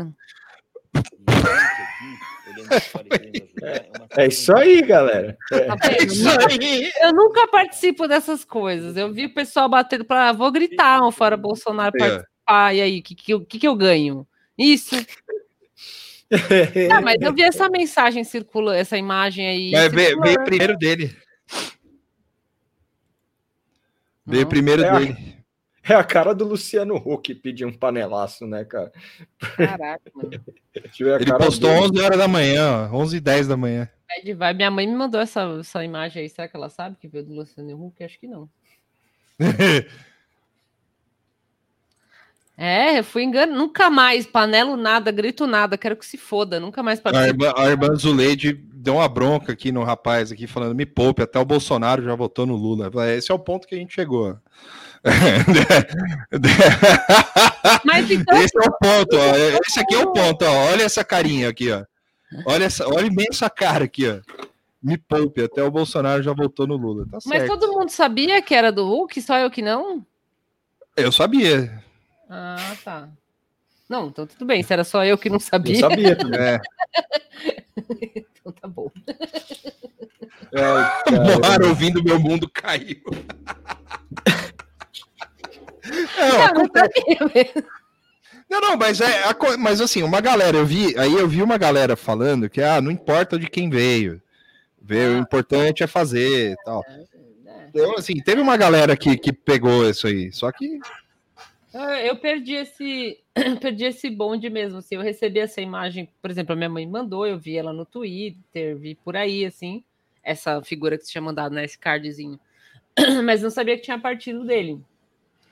É 4.17 4.27
isso 4.29 4.57
aí, 4.57 4.83
galera. 4.83 5.37
Tá 5.49 5.77
vendo? 5.77 6.91
Eu 7.01 7.13
nunca 7.13 7.49
participo 7.49 8.07
dessas 8.07 8.45
coisas. 8.45 8.97
Eu 8.97 9.13
vi 9.13 9.27
o 9.27 9.35
pessoal 9.35 9.69
batendo 9.69 10.05
para 10.05 10.33
vou 10.33 10.51
gritar 10.51 11.03
um 11.03 11.11
fora 11.11 11.37
Bolsonaro 11.37 11.95
É. 11.97 11.99
participar, 11.99 12.75
e 12.75 12.81
aí, 12.81 12.99
o 13.01 13.03
que, 13.03 13.15
que, 13.15 13.59
que 13.59 13.69
eu 13.69 13.75
ganho? 13.75 14.27
Isso. 14.59 14.95
Não, 16.91 17.03
mas 17.03 17.21
eu 17.21 17.33
vi 17.33 17.43
essa 17.43 17.69
mensagem 17.69 18.25
circulando, 18.25 18.79
essa 18.79 18.97
imagem 18.97 19.47
aí. 19.47 19.71
Mas 19.71 19.93
veio, 19.93 20.21
veio 20.21 20.45
primeiro 20.45 20.77
dele. 20.77 21.17
Veio 24.27 24.43
Não. 24.43 24.49
primeiro 24.49 24.83
É. 24.85 24.99
dele. 24.99 25.37
É 25.89 25.95
a 25.95 26.03
cara 26.03 26.35
do 26.35 26.45
Luciano 26.45 26.97
Huck 26.97 27.33
pedir 27.37 27.65
um 27.65 27.73
panelaço, 27.73 28.45
né, 28.45 28.65
cara? 28.65 28.93
Caraca, 29.57 30.11
mano. 30.13 30.31
A 30.77 30.81
Ele 31.01 31.25
cara 31.25 31.39
postou 31.45 31.71
dele. 31.71 31.85
11 31.87 32.01
horas 32.03 32.19
da 32.19 32.27
manhã, 32.27 32.91
ó, 32.93 32.97
11 32.97 33.17
e 33.17 33.21
10 33.21 33.47
da 33.47 33.57
manhã. 33.57 33.89
Vibe. 34.25 34.55
Minha 34.57 34.71
mãe 34.71 34.87
me 34.87 34.95
mandou 34.97 35.21
essa, 35.21 35.43
essa 35.61 35.85
imagem 35.85 36.23
aí. 36.23 36.29
Será 36.29 36.49
que 36.49 36.57
ela 36.57 36.69
sabe 36.69 36.97
que 37.01 37.07
veio 37.07 37.25
do 37.25 37.35
Luciano 37.35 37.87
Huck? 37.87 38.03
Acho 38.03 38.19
que 38.19 38.27
não. 38.27 38.51
É, 42.57 42.99
eu 42.99 43.05
fui 43.05 43.23
engano. 43.23 43.55
Nunca 43.55 43.91
mais 43.91 44.27
panelo 44.27 44.77
nada, 44.77 45.11
grito 45.11 45.47
nada. 45.47 45.77
Quero 45.77 45.97
que 45.97 46.07
se 46.07 46.17
foda. 46.17 46.59
Nunca 46.59 46.83
mais 46.83 47.01
A 47.05 47.29
irmã, 47.29 47.53
a 47.57 47.67
irmã 47.67 47.95
Zuleide 47.95 48.53
deu 48.53 48.95
uma 48.95 49.09
bronca 49.09 49.53
aqui 49.53 49.71
no 49.71 49.83
rapaz 49.83 50.33
aqui, 50.33 50.47
falando, 50.47 50.75
me 50.75 50.87
poupe, 50.87 51.21
até 51.21 51.39
o 51.39 51.45
Bolsonaro 51.45 52.03
já 52.03 52.15
votou 52.15 52.47
no 52.47 52.57
Lula. 52.57 52.91
Falei, 52.91 53.19
Esse 53.19 53.31
é 53.31 53.35
o 53.35 53.39
ponto 53.39 53.67
que 53.67 53.75
a 53.75 53.79
gente 53.79 53.95
chegou. 53.95 54.39
Mas 57.85 58.11
então, 58.11 58.41
Esse 58.41 58.57
é 58.57 58.61
o 58.61 58.73
ponto, 58.73 59.17
ó. 59.17 59.37
Esse 59.67 59.81
aqui 59.81 59.95
é 59.95 59.99
o 59.99 60.13
ponto, 60.13 60.45
ó. 60.45 60.73
Olha 60.73 60.85
essa 60.85 61.05
carinha 61.05 61.51
aqui, 61.51 61.71
ó. 61.71 61.85
Olha, 62.47 62.65
essa, 62.65 62.89
olha 62.89 63.11
bem 63.11 63.27
essa 63.31 63.51
cara 63.51 63.85
aqui, 63.85 64.09
ó. 64.09 64.21
Me 64.83 64.97
poupe, 64.97 65.43
até 65.43 65.63
o 65.63 65.71
Bolsonaro 65.71 66.23
já 66.23 66.33
votou 66.33 66.67
no 66.67 66.77
Lula. 66.77 67.07
Tá 67.11 67.19
mas 67.27 67.47
todo 67.47 67.73
mundo 67.73 67.91
sabia 67.91 68.41
que 68.41 68.55
era 68.55 68.73
do 68.73 68.87
Hulk, 68.87 69.21
só 69.21 69.37
eu 69.39 69.51
que 69.51 69.61
não? 69.61 70.07
Eu 70.97 71.11
sabia. 71.11 71.85
Ah, 72.29 72.77
tá. 72.85 73.09
Não, 73.89 74.09
então 74.09 74.27
tudo 74.27 74.45
bem. 74.45 74.63
Se 74.63 74.73
era 74.73 74.85
só 74.85 75.05
eu 75.05 75.17
que 75.17 75.29
não 75.29 75.35
Não 75.35 75.41
sabia, 75.41 75.81
sabia 75.81 76.17
também. 76.17 76.41
É. 76.41 76.61
então 78.17 78.53
tá 78.53 78.67
bom. 78.69 78.91
Ai, 80.55 81.69
ouvindo 81.69 82.03
meu 82.03 82.19
mundo 82.19 82.51
caiu. 82.51 83.03
Não, 86.19 86.39
Não, 86.39 86.65
não. 86.65 87.77
Não, 88.49 88.61
não, 88.61 88.77
mas 88.77 89.01
é, 89.01 89.25
a 89.25 89.37
mas 89.59 89.81
assim, 89.81 90.03
uma 90.03 90.21
galera, 90.21 90.57
eu 90.57 90.67
vi, 90.67 90.97
aí 90.99 91.13
eu 91.13 91.29
vi 91.29 91.43
uma 91.43 91.59
galera 91.59 91.97
falando 91.97 92.49
que 92.49 92.63
ah, 92.63 92.81
não 92.81 92.91
importa 92.91 93.39
de 93.39 93.49
quem 93.49 93.69
veio. 93.69 94.23
Veio, 94.81 95.15
o 95.15 95.17
Ah. 95.17 95.19
importante 95.19 95.83
é 95.83 95.87
fazer 95.87 96.53
e 96.53 96.57
tal. 96.65 96.83
Então, 97.69 97.95
assim, 97.99 98.15
teve 98.23 98.41
uma 98.41 98.57
galera 98.57 98.97
que, 98.97 99.17
que 99.17 99.33
pegou 99.33 99.89
isso 99.89 100.07
aí, 100.07 100.33
só 100.33 100.51
que 100.53 100.79
Eu 102.05 102.17
perdi 102.17 102.55
esse, 102.55 103.19
perdi 103.61 103.85
esse 103.85 104.09
bonde 104.09 104.49
mesmo. 104.49 104.79
Assim, 104.79 104.95
eu 104.95 105.03
recebi 105.03 105.41
essa 105.41 105.61
imagem, 105.61 106.09
por 106.23 106.31
exemplo, 106.31 106.53
a 106.53 106.57
minha 106.57 106.69
mãe 106.69 106.87
mandou, 106.87 107.27
eu 107.27 107.39
vi 107.39 107.57
ela 107.57 107.73
no 107.73 107.85
Twitter, 107.85 108.77
vi 108.77 108.95
por 108.95 109.17
aí, 109.17 109.45
assim, 109.45 109.85
essa 110.23 110.63
figura 110.63 110.97
que 110.97 111.05
você 111.05 111.13
tinha 111.13 111.23
mandado, 111.23 111.55
né? 111.55 111.65
Esse 111.65 111.79
cardzinho. 111.79 112.39
Mas 113.25 113.43
não 113.43 113.51
sabia 113.51 113.77
que 113.77 113.83
tinha 113.83 113.99
partido 113.99 114.45
dele. 114.45 114.81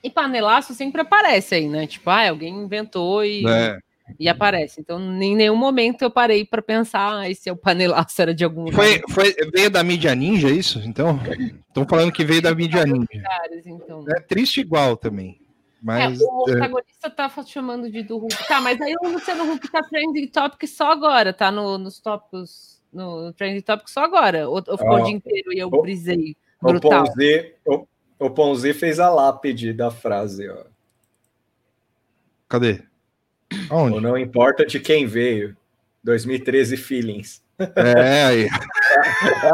E 0.03 0.09
panelaço 0.09 0.73
sempre 0.73 1.01
aparece 1.01 1.55
aí, 1.55 1.67
né? 1.67 1.87
Tipo, 1.87 2.09
ah, 2.09 2.29
alguém 2.29 2.55
inventou 2.55 3.25
e, 3.25 3.41
né, 3.43 3.79
e 4.19 4.29
aparece. 4.29 4.79
Então, 4.79 4.99
em 4.99 5.35
nenhum 5.35 5.55
momento 5.55 6.03
eu 6.03 6.11
parei 6.11 6.45
para 6.45 6.61
pensar 6.61 7.19
ah, 7.19 7.29
esse 7.29 7.49
é 7.49 7.51
o 7.51 7.57
panelaço, 7.57 8.21
era 8.21 8.33
de 8.33 8.43
algum 8.43 8.65
lugar. 8.65 8.75
foi, 8.75 9.01
foi, 9.09 9.35
veio 9.51 9.69
da 9.69 9.83
mídia 9.83 10.13
ninja 10.13 10.49
isso? 10.49 10.79
Então, 10.85 11.19
estão 11.67 11.87
falando 11.87 12.11
que 12.11 12.23
veio 12.23 12.41
da 12.41 12.53
mídia 12.53 12.85
ninja. 12.85 13.23
então. 13.65 14.03
É 14.09 14.19
triste 14.19 14.61
igual 14.61 14.95
também. 14.95 15.39
Mas 15.85 16.19
É, 16.19 16.23
o 16.25 16.41
é, 16.49 16.51
protagonista 16.53 17.09
tá 17.11 17.31
chamando 17.45 17.91
de 17.91 18.01
do 18.01 18.17
Hulk. 18.17 18.47
Tá, 18.47 18.59
mas 18.59 18.81
aí 18.81 18.95
o 19.03 19.07
Luciano 19.07 19.53
Huck 19.53 19.69
tá 19.71 19.83
trending 19.83 20.25
topic 20.27 20.67
só 20.67 20.91
agora, 20.91 21.31
tá 21.31 21.51
no- 21.51 21.77
nos 21.77 21.99
tópicos, 21.99 22.81
no 22.91 23.31
trending 23.33 23.61
topic 23.61 23.87
só 23.87 24.03
agora. 24.03 24.49
Ou, 24.49 24.55
ou 24.67 24.77
ficou 24.79 24.93
Ó, 24.95 25.01
o 25.01 25.03
dia 25.03 25.13
inteiro 25.13 25.53
e 25.53 25.59
eu 25.59 25.67
o- 25.67 25.81
brisei. 25.83 26.35
O 26.59 26.69
Brutal. 26.69 27.03
Ponzi, 27.05 27.53
o, 27.67 27.85
o 28.17 28.29
Ponzi 28.31 28.73
fez 28.73 28.99
a 28.99 29.09
lápide 29.11 29.73
da 29.73 29.91
frase, 29.91 30.49
ó. 30.49 30.63
cadê? 32.49 32.81
Ou 33.69 33.77
Aonde? 33.77 33.99
não 34.01 34.17
importa 34.17 34.65
de 34.65 34.79
quem 34.79 35.05
veio. 35.05 35.55
2013 36.03 36.77
Feelings. 36.77 37.43
É, 37.59 38.23
aí. 38.25 38.47
É 38.95 39.47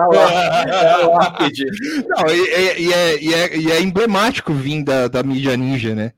é 0.69 0.89
a 0.89 1.07
lápide. 1.07 1.65
Não, 2.07 2.25
e, 2.27 2.39
e- 2.39 2.81
e 2.87 2.93
é, 2.93 3.23
e 3.23 3.33
é- 3.33 3.57
e 3.57 3.71
é 3.71 3.81
emblemático 3.81 4.53
vir 4.53 4.83
da, 4.83 5.07
da 5.07 5.23
mídia 5.23 5.57
ninja, 5.57 5.95
né? 5.95 6.13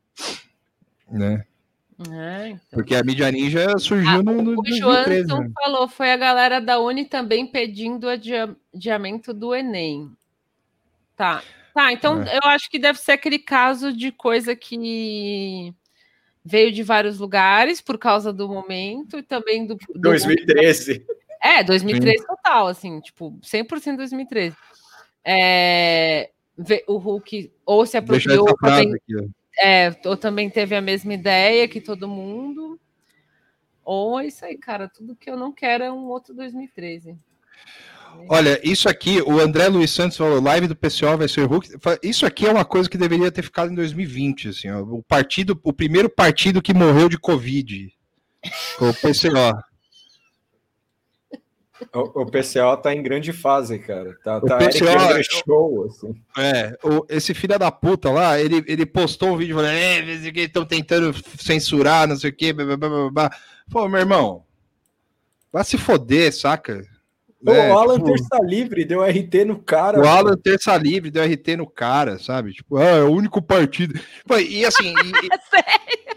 Né? 1.10 1.46
É, 2.12 2.48
então. 2.50 2.60
Porque 2.72 2.96
a 2.96 3.04
mídia 3.04 3.32
ninja 3.32 3.78
surgiu 3.78 4.10
Ah, 4.10 4.24
no, 4.24 4.42
no 4.42 4.52
O 4.54 4.64
2013, 4.64 5.28
Joanson 5.30 5.42
né? 5.44 5.52
falou, 5.64 5.88
foi 5.88 6.12
a 6.12 6.18
galera 6.18 6.60
da 6.60 6.80
Uni 6.80 7.06
também 7.06 7.46
pedindo 7.46 8.10
adia- 8.10 8.56
adiamento 8.74 9.34
do 9.34 9.54
Enem. 9.56 10.10
Tá. 11.16 11.44
Tá, 11.74 11.92
então 11.94 12.22
É. 12.24 12.38
eu 12.38 12.50
acho 12.50 12.70
que 12.70 12.78
deve 12.80 13.00
ser 13.00 13.14
aquele 13.14 13.40
caso 13.40 13.94
de 13.94 14.12
coisa 14.12 14.56
que 14.56 15.74
veio 16.44 16.72
de 16.72 16.84
vários 16.84 17.20
lugares 17.20 17.80
por 17.80 17.98
causa 17.98 18.34
do 18.34 18.50
momento 18.50 19.18
e 19.20 19.24
também 19.24 19.66
do, 19.66 19.76
do 19.76 20.00
2013. 20.00 21.06
É, 21.42 21.64
2013 21.64 22.26
total, 22.26 22.68
assim, 22.68 23.00
tipo, 23.02 23.38
100% 23.42 23.98
2013. 23.98 24.56
É, 25.24 26.30
o 26.88 26.98
Hulk 26.98 27.52
ou 27.66 27.86
se 27.86 28.00
Deixa 28.02 28.30
apropriou, 28.34 28.48
essa 28.48 28.58
frase 28.58 28.82
também, 28.84 28.96
aqui, 28.96 29.16
ó. 29.16 29.43
É, 29.60 29.96
ou 30.06 30.18
também 30.18 30.50
teve 30.50 30.76
a 30.76 30.82
mesma 30.82 31.14
ideia 31.14 31.68
que 31.68 31.82
todo 31.82 32.08
mundo, 32.08 32.80
ou 33.84 34.20
é 34.20 34.28
isso 34.28 34.46
aí, 34.46 34.58
cara, 34.58 34.88
tudo 34.88 35.16
que 35.16 35.30
eu 35.30 35.38
não 35.38 35.52
quero 35.52 35.84
é 35.84 35.92
um 35.92 36.06
outro 36.06 36.34
2013. 36.34 37.18
Olha, 38.30 38.60
isso 38.64 38.88
aqui, 38.88 39.22
o 39.22 39.40
André 39.40 39.68
Luiz 39.68 39.92
Santos 39.92 40.18
falou, 40.18 40.42
live 40.42 40.68
do 40.68 40.76
PCO 40.76 41.18
vai 41.18 41.28
ser 41.28 41.46
Hulk. 41.46 41.70
Isso 42.02 42.26
aqui 42.26 42.46
é 42.46 42.52
uma 42.52 42.64
coisa 42.64 42.90
que 42.90 42.98
deveria 42.98 43.32
ter 43.32 43.42
ficado 43.42 43.72
em 43.72 43.76
2020, 43.76 44.50
assim, 44.50 44.70
ó. 44.70 44.82
O 44.82 45.04
partido, 45.04 45.60
o 45.64 45.74
primeiro 45.74 46.10
partido 46.10 46.62
que 46.62 46.74
morreu 46.74 47.10
de 47.10 47.18
Covid. 47.18 47.92
O 48.80 48.94
PCO. 48.94 49.73
O, 51.94 52.22
o 52.22 52.26
PCO 52.26 52.78
tá 52.82 52.94
em 52.94 53.02
grande 53.02 53.34
fase, 53.34 53.80
cara. 53.80 54.16
Tá, 54.24 54.38
O 54.38 54.42
tá 54.46 54.58
PCO 54.58 54.86
Eric 54.86 54.88
Andre 54.88 55.24
Show, 55.24 55.86
assim. 55.86 56.16
É, 56.38 56.78
o- 56.84 57.06
esse 57.10 57.34
filho 57.34 57.58
da 57.58 57.72
puta 57.72 58.10
lá, 58.12 58.40
ele, 58.40 58.64
ele 58.68 58.86
postou 58.86 59.30
um 59.30 59.38
vídeo 59.38 59.56
falando, 59.56 59.74
é, 59.74 60.00
estão 60.42 60.66
tentando 60.66 61.14
censurar, 61.40 62.08
não 62.08 62.16
sei 62.16 62.30
o 62.30 62.36
quê, 62.36 62.54
blá, 62.54 62.66
blá, 62.66 62.78
blá, 62.78 63.10
blá. 63.12 63.32
Pô, 63.72 63.88
meu 63.90 64.00
irmão, 64.00 64.44
vai 65.52 65.64
se 65.64 65.78
foder, 65.78 66.32
saca? 66.34 66.86
né? 67.42 67.72
o 67.74 67.78
Alan 67.78 67.96
Tipo, 67.98 68.06
Terça 68.14 68.40
Livre 68.42 68.86
deu 68.86 69.04
RT 69.04 69.44
no 69.46 69.60
cara. 69.60 70.00
o 70.00 70.08
Alan 70.08 70.38
terça 70.38 70.78
livre 70.78 71.12
deu 71.12 71.22
RT 71.24 71.58
no 71.58 71.68
cara, 71.70 72.18
sabe? 72.18 72.54
Tipo, 72.54 72.78
ah, 72.78 72.84
é 72.86 73.04
o 73.04 73.12
único 73.12 73.42
partido. 73.42 74.00
Pô, 74.26 74.38
e 74.38 74.64
assim, 74.66 74.88
e- 74.94 75.26
e- 75.26 75.30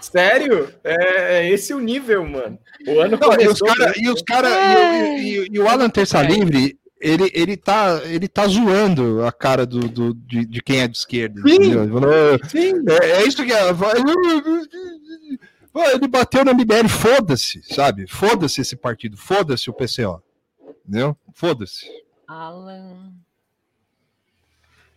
Sério? 0.00 0.72
É, 0.82 1.38
é 1.40 1.50
esse 1.50 1.72
o 1.74 1.78
nível, 1.80 2.24
mano. 2.26 2.58
O 2.86 3.00
ano 3.00 3.18
Não, 3.20 3.32
e 3.40 3.48
os 3.48 3.58
começou 3.60 3.68
cara, 3.68 3.92
bem. 3.92 4.02
e 4.04 4.08
os 4.08 4.22
cara, 4.22 4.48
e, 4.48 4.76
o- 4.76 5.44
e- 5.44 5.48
e 5.52 5.58
o 5.58 5.68
Alan 5.68 5.88
Terça 5.90 6.22
Livre, 6.22 6.78
ele, 7.00 7.30
ele, 7.34 7.56
tá, 7.56 8.00
ele 8.04 8.26
tá 8.28 8.46
zoando 8.46 9.24
a 9.24 9.32
cara 9.32 9.64
do, 9.66 9.80
do- 9.88 10.14
de, 10.14 10.44
de 10.46 10.62
quem 10.62 10.80
é 10.80 10.88
de 10.88 10.96
esquerda. 10.96 11.40
Sim. 11.46 11.72
falou, 11.74 12.10
Sim. 12.48 12.72
É, 13.02 13.10
é 13.22 13.26
isso 13.26 13.44
que 13.44 13.52
é. 13.52 13.60
Ele 15.94 16.08
bateu 16.08 16.44
na 16.44 16.52
MBL, 16.52 16.88
foda-se, 16.88 17.62
sabe? 17.74 18.06
Foda-se 18.08 18.60
esse 18.60 18.74
partido, 18.76 19.16
foda-se 19.16 19.70
o 19.70 19.72
PCO. 19.72 20.22
Entendeu? 20.84 21.16
Foda-se. 21.34 21.86
Alan. 22.26 23.12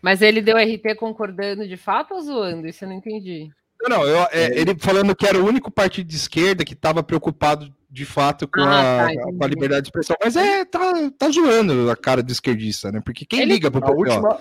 Mas 0.01 0.21
ele 0.21 0.41
deu 0.41 0.57
RT 0.57 0.95
concordando 0.97 1.67
de 1.67 1.77
fato 1.77 2.13
ou 2.15 2.21
zoando? 2.21 2.67
Isso 2.67 2.83
eu 2.83 2.89
não 2.89 2.95
entendi. 2.97 3.49
Não, 3.83 3.89
não, 3.89 4.07
eu- 4.07 4.27
é, 4.31 4.45
ele 4.59 4.75
falando 4.79 5.15
que 5.15 5.27
era 5.27 5.37
o 5.37 5.45
único 5.45 5.69
partido 5.69 6.07
de 6.07 6.15
esquerda 6.15 6.63
que 6.63 6.73
estava 6.73 7.03
preocupado 7.03 7.73
de 7.89 8.05
fato 8.05 8.47
com, 8.47 8.61
Ah, 8.61 9.05
a, 9.05 9.13
tá, 9.13 9.21
com 9.23 9.43
a 9.43 9.47
liberdade 9.47 9.81
de 9.83 9.87
expressão. 9.89 10.15
Mas 10.23 10.35
é, 10.35 10.65
tá, 10.65 10.79
tá 11.17 11.29
zoando 11.29 11.91
a 11.91 11.95
cara 11.95 12.23
do 12.23 12.31
esquerdista, 12.31 12.91
né? 12.91 13.01
Porque 13.05 13.25
quem 13.25 13.41
Ele- 13.41 13.53
liga 13.53 13.69
pro 13.69 13.81
PCO? 13.81 13.93
última, 13.97 14.39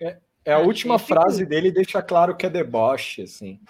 é, 0.00 0.18
é 0.44 0.52
a 0.52 0.56
Achei 0.56 0.66
última 0.66 0.98
frase 0.98 1.46
dele 1.46 1.70
deixa 1.72 2.02
claro 2.02 2.36
que 2.36 2.44
é 2.44 2.50
deboche, 2.50 3.22
assim. 3.22 3.60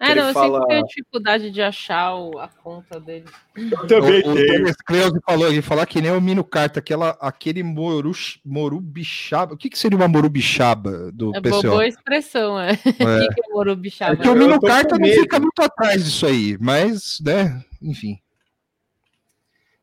É, 0.00 0.10
Ele 0.10 0.20
não, 0.20 0.28
eu 0.28 0.34
fala- 0.34 0.58
sempre 0.60 0.74
tenho 0.74 0.86
dificuldade 0.86 1.50
de 1.52 1.62
achar 1.62 2.14
o- 2.16 2.38
a 2.38 2.48
conta 2.48 2.98
dele. 2.98 3.24
Eu 3.56 3.78
O, 3.78 3.86
também 3.86 4.18
o 4.20 4.22
tenho. 4.22 4.34
Dennis 4.34 4.76
Cleusi 4.84 5.20
falou, 5.24 5.62
falar 5.62 5.86
que 5.86 6.00
nem 6.00 6.10
o 6.10 6.20
Mino 6.20 6.42
Carta, 6.42 6.80
aquela, 6.80 7.10
aquele 7.20 7.62
moru, 7.62 8.10
morubixaba. 8.44 9.54
O 9.54 9.56
que, 9.56 9.70
que 9.70 9.78
seria 9.78 9.96
uma 9.96 10.08
morubixaba 10.08 11.12
do 11.12 11.34
É 11.36 11.40
PCO? 11.40 11.62
boa 11.62 11.86
expressão, 11.86 12.58
é. 12.58 12.72
O 13.00 13.08
É. 13.08 13.28
que, 13.28 13.34
que 13.34 13.40
é 13.50 13.54
Morubixaba? 13.54 14.14
É 14.14 14.16
que 14.16 14.28
o 14.28 14.34
Mino 14.34 14.60
Carta 14.60 14.98
não 14.98 15.08
fica 15.08 15.38
muito 15.38 15.62
atrás 15.62 16.04
disso 16.04 16.26
aí, 16.26 16.56
mas, 16.60 17.20
né, 17.24 17.62
enfim. 17.80 18.18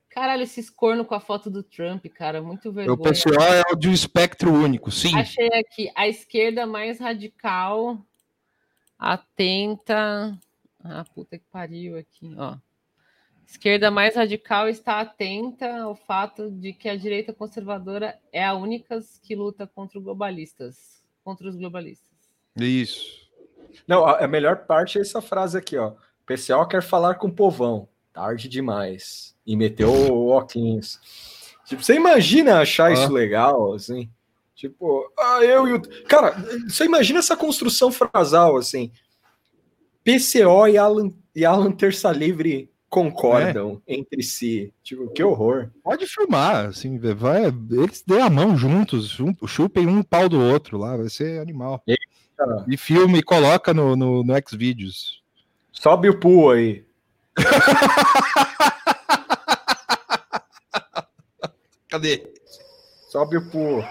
Caralho, 0.10 0.44
esses 0.44 0.70
corno 0.70 1.06
com 1.06 1.16
a 1.16 1.20
foto 1.20 1.50
do 1.50 1.64
Trump, 1.64 2.06
cara, 2.08 2.42
muito 2.42 2.70
O 2.70 2.74
vergonha. 2.74 2.98
PCO 2.98 3.42
é 3.42 3.62
o 3.72 3.76
de 3.76 3.88
um 3.88 3.94
espectro 3.94 4.52
único, 4.52 4.92
sim. 4.92 5.16
Achei 5.18 5.48
aqui, 5.54 5.90
a 5.96 6.08
esquerda 6.10 6.66
mais 6.66 7.00
radical, 7.00 8.04
atenta. 9.00 10.38
Ah, 10.84 11.06
puta 11.16 11.38
que 11.38 11.46
pariu 11.52 11.98
aqui, 11.98 12.36
ó. 12.38 12.58
Esquerda 13.48 13.90
mais 13.90 14.16
radical 14.16 14.70
está 14.70 15.00
atenta 15.00 15.82
ao 15.82 15.96
fato 15.96 16.52
de 16.52 16.72
que 16.72 16.88
a 16.88 16.96
direita 16.96 17.34
conservadora 17.34 18.20
é 18.32 18.46
a 18.46 18.54
única 18.54 19.00
que 19.24 19.36
luta 19.36 19.66
contra 19.66 19.98
os 19.98 20.04
globalistas. 20.04 21.02
Contra 21.24 21.50
os 21.50 21.56
globalistas. 21.56 22.16
Isso. 22.56 23.28
Não, 23.88 24.06
a, 24.06 24.24
a 24.24 24.28
melhor 24.28 24.66
parte 24.66 25.00
é 25.00 25.02
essa 25.02 25.22
frase 25.22 25.58
aqui, 25.58 25.78
ó. 25.78 25.90
O 25.90 26.26
PCO 26.26 26.68
quer 26.68 26.84
falar 26.84 27.16
com 27.16 27.28
o 27.28 27.34
povão. 27.34 27.88
Tarde 28.14 28.48
demais. 28.48 29.36
E 29.46 29.56
meteu 29.56 29.90
o 29.90 30.28
óculos. 30.28 31.00
Tipo, 31.66 31.84
você 31.84 31.96
imagina 31.96 32.60
achar 32.60 32.92
isso 32.92 33.12
legal, 33.12 33.74
assim? 33.74 34.10
Tipo, 34.60 35.10
ah, 35.18 35.40
eu 35.42 35.66
e 35.70 35.74
o. 35.74 35.82
Cara, 36.06 36.36
você 36.68 36.84
imagina 36.84 37.20
essa 37.20 37.38
construção 37.38 37.94
frasal, 37.94 38.58
assim. 38.58 38.92
PCO 40.04 40.68
e 40.68 40.78
Alan, 40.78 41.14
e 41.34 41.46
Alan 41.46 41.72
Terça 41.72 42.12
Livre 42.12 42.70
concordam 42.90 43.82
entre 43.88 44.22
si. 44.22 44.74
Tipo, 44.84 45.08
que 45.14 45.24
horror. 45.24 45.70
Pode 45.82 46.06
filmar, 46.08 46.66
assim, 46.66 47.00
vai, 47.16 47.46
eles 47.72 48.04
dêem 48.06 48.22
a 48.22 48.30
mão 48.30 48.58
juntos, 48.58 49.18
um- 49.22 49.34
chupem 49.48 49.88
um 49.88 50.04
pau 50.04 50.28
do 50.28 50.42
outro 50.42 50.78
lá, 50.78 50.98
vai 50.98 51.08
ser 51.08 51.40
animal. 51.40 51.82
Cara, 52.38 52.66
E 52.68 52.76
filme 52.76 53.20
e 53.20 53.24
coloca 53.24 53.74
no, 53.74 53.96
no, 53.96 54.26
no 54.26 54.34
Xvideos. 54.46 55.24
sobe 55.72 56.10
o 56.10 56.20
pool 56.20 56.52
aí. 56.52 56.84
Cadê? 61.88 62.28
Sobe 63.10 63.38
o 63.38 63.50
pool. 63.50 63.84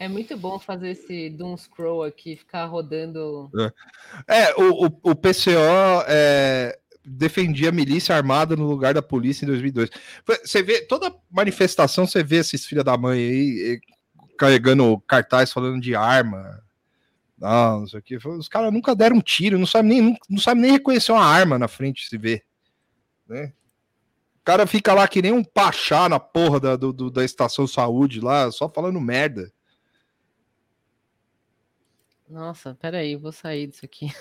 É 0.00 0.08
muito 0.08 0.34
bom 0.34 0.58
fazer 0.58 0.92
esse 0.92 1.28
doom 1.28 1.54
scroll 1.58 2.02
aqui, 2.02 2.34
ficar 2.34 2.64
rodando. 2.64 3.50
É, 4.26 4.54
o, 4.54 4.86
o, 4.86 5.10
o 5.10 5.14
PCO 5.14 5.50
é, 6.08 6.78
defendia 7.04 7.68
a 7.68 7.72
milícia 7.72 8.16
armada 8.16 8.56
no 8.56 8.66
lugar 8.66 8.94
da 8.94 9.02
polícia 9.02 9.44
em 9.44 9.48
2002. 9.48 9.90
Foi- 10.24 10.38
Você 10.42 10.62
vê, 10.62 10.80
toda 10.86 11.14
manifestação, 11.30 12.06
você 12.06 12.24
vê 12.24 12.36
esses 12.36 12.64
filha 12.64 12.82
da 12.82 12.96
mãe 12.96 13.18
aí 13.18 13.80
carregando 14.38 14.98
cartaz 15.06 15.52
falando 15.52 15.78
de 15.82 15.94
arma. 15.94 16.62
Não, 17.36 17.80
não 17.80 17.86
sei 17.86 18.00
o 18.00 18.02
que. 18.02 18.16
Os 18.16 18.48
caras 18.48 18.72
nunca 18.72 18.94
deram 18.94 19.16
um 19.16 19.20
tiro, 19.20 19.58
não 19.58 19.66
sabe 19.66 19.88
nem, 19.90 20.18
não, 20.30 20.38
sabe 20.38 20.62
nem 20.62 20.72
reconhecer 20.72 21.12
uma 21.12 21.24
arma 21.24 21.58
na 21.58 21.68
frente, 21.68 22.08
se 22.08 22.16
vê. 22.16 22.42
Né? 23.28 23.52
O 24.40 24.44
cara 24.44 24.66
fica 24.66 24.94
lá 24.94 25.06
que 25.06 25.20
nem 25.20 25.32
um 25.32 25.44
pachá 25.44 26.08
na 26.08 26.18
porra 26.18 26.58
da, 26.58 26.74
do- 26.74 27.10
da 27.10 27.22
estação 27.22 27.66
saúde 27.66 28.18
lá, 28.18 28.50
só 28.50 28.66
falando 28.66 28.98
merda. 28.98 29.52
Nossa, 32.30 32.74
peraí, 32.80 33.16
vou 33.16 33.32
sair 33.32 33.66
disso 33.66 33.84
aqui. 33.84 34.08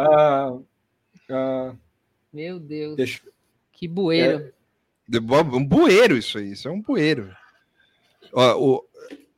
Ah, 0.00 0.52
ah, 1.28 1.72
Meu 2.32 2.60
Deus, 2.60 2.96
deixa, 2.96 3.20
que 3.72 3.88
bueiro. 3.88 4.52
De- 5.08 5.18
Um 5.18 5.64
bueiro 5.64 6.16
isso 6.16 6.38
aí, 6.38 6.52
isso 6.52 6.68
é 6.68 6.70
um 6.70 6.80
bueiro. 6.80 7.34
Ó, 8.32 8.56
o, 8.76 8.84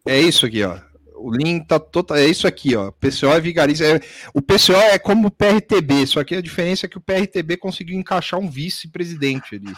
é 0.06 0.20
isso 0.20 0.44
aqui, 0.44 0.62
ó. 0.62 0.78
O 1.14 1.30
link 1.34 1.66
tá 1.66 1.78
total. 1.78 2.18
É 2.18 2.26
isso 2.26 2.46
aqui, 2.46 2.76
ó. 2.76 2.90
PCO 2.90 3.28
é 3.32 3.40
vigarista. 3.40 3.84
é- 3.86 4.00
o 4.34 4.42
PCO 4.42 4.74
é 4.74 4.98
como 4.98 5.28
o 5.28 5.30
PRTB, 5.30 6.06
só 6.06 6.22
que 6.24 6.34
a 6.34 6.42
diferença 6.42 6.84
é 6.84 6.88
que 6.88 6.98
o 6.98 7.00
PRTB 7.00 7.56
conseguiu 7.56 7.98
encaixar 7.98 8.38
um 8.38 8.48
vice-presidente 8.50 9.54
ali. 9.56 9.74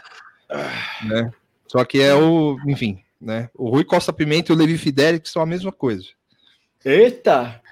Né? 1.09 1.31
Só 1.69 1.85
que 1.85 2.01
é 2.01 2.13
o. 2.15 2.59
Enfim, 2.67 3.03
né? 3.23 3.49
O 3.55 3.71
Rui 3.71 3.85
Costa 3.85 4.13
Pimenta 4.13 4.53
e 4.53 4.55
o 4.55 4.59
Levi 4.59 4.77
Fidelix 4.77 5.31
são 5.31 5.41
a 5.41 5.47
mesma 5.47 5.73
coisa. 5.73 6.09
Eita! 6.85 7.63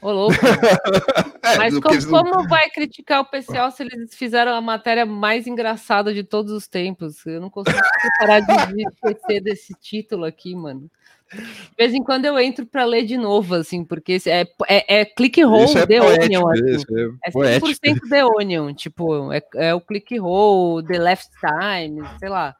Ô, 0.00 0.12
louco. 0.12 0.34
É, 1.46 1.58
Mas 1.58 1.78
como, 1.78 2.06
como 2.08 2.48
vai 2.48 2.70
criticar 2.70 3.20
o 3.20 3.26
PCO 3.26 3.70
se 3.70 3.82
eles 3.82 4.14
fizeram 4.14 4.54
a 4.54 4.62
matéria 4.62 5.04
mais 5.04 5.46
engraçada 5.46 6.14
de 6.14 6.24
todos 6.24 6.50
os 6.50 6.66
tempos? 6.66 7.24
Eu 7.26 7.38
não 7.38 7.50
consigo 7.50 7.78
parar 8.18 8.40
de 8.40 8.82
esquecer 8.82 9.42
desse 9.42 9.74
título 9.74 10.24
aqui, 10.24 10.54
mano. 10.54 10.90
De 11.30 11.76
vez 11.76 11.92
em 11.92 12.02
quando 12.02 12.24
eu 12.24 12.38
entro 12.38 12.64
para 12.64 12.86
ler 12.86 13.04
de 13.04 13.18
novo, 13.18 13.56
assim, 13.56 13.84
porque 13.84 14.16
é, 14.26 14.46
é, 14.66 15.00
é 15.00 15.04
click 15.04 15.42
roll 15.42 15.64
Isso 15.64 15.78
é 15.78 15.86
The 15.86 15.98
poético, 15.98 16.24
Onion. 16.24 16.48
Assim. 16.48 16.84
é 17.24 17.28
É 17.28 17.30
poético. 17.30 17.66
100% 17.68 18.08
The 18.08 18.24
Onion, 18.24 18.74
tipo, 18.74 19.30
é, 19.30 19.42
é 19.56 19.74
o 19.74 19.82
click 19.82 20.18
roll, 20.18 20.82
The 20.82 20.98
Left 20.98 21.28
Time, 21.40 22.08
sei 22.18 22.30
lá. 22.30 22.56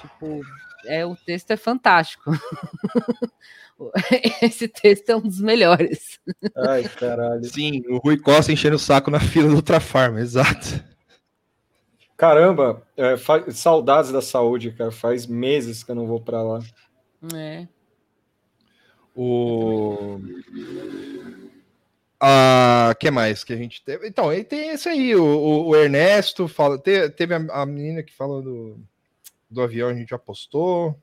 Tipo, 0.00 0.40
é, 0.86 1.04
o 1.06 1.16
texto 1.16 1.50
é 1.50 1.56
fantástico. 1.56 2.30
Esse 4.40 4.68
texto 4.68 5.10
é 5.10 5.16
um 5.16 5.20
dos 5.22 5.40
melhores. 5.40 6.20
Ai, 6.56 6.84
caralho. 6.84 7.44
Sim, 7.44 7.82
o 7.88 7.98
Rui 7.98 8.16
Costa 8.18 8.52
enchendo 8.52 8.76
o 8.76 8.78
saco 8.78 9.10
na 9.10 9.18
fila 9.20 9.48
do 9.48 9.56
Ultrafarma, 9.56 10.20
exato. 10.20 10.82
Caramba, 12.16 12.86
é, 12.96 13.16
fa- 13.16 13.50
saudades 13.50 14.12
da 14.12 14.22
saúde, 14.22 14.70
cara. 14.70 14.92
Faz 14.92 15.26
meses 15.26 15.82
que 15.82 15.90
eu 15.90 15.94
não 15.96 16.06
vou 16.06 16.20
pra 16.20 16.40
lá. 16.42 16.60
É. 17.34 17.66
O. 19.16 20.20
Ah, 22.20 22.94
que 22.98 23.10
mais 23.10 23.44
que 23.44 23.52
a 23.52 23.56
gente 23.56 23.82
teve? 23.84 24.08
Então, 24.08 24.28
aí 24.28 24.44
tem 24.44 24.70
esse 24.70 24.88
aí, 24.88 25.14
o, 25.14 25.66
o- 25.66 25.76
Ernesto 25.76 26.48
fala, 26.48 26.78
te- 26.78 27.10
teve 27.10 27.34
a, 27.34 27.62
a 27.62 27.66
menina 27.66 28.02
que 28.02 28.14
fala 28.14 28.40
do, 28.40 28.78
do 29.54 29.62
avião, 29.62 29.88
a 29.88 29.94
gente 29.94 30.10
já 30.10 30.18
postou. 30.18 30.98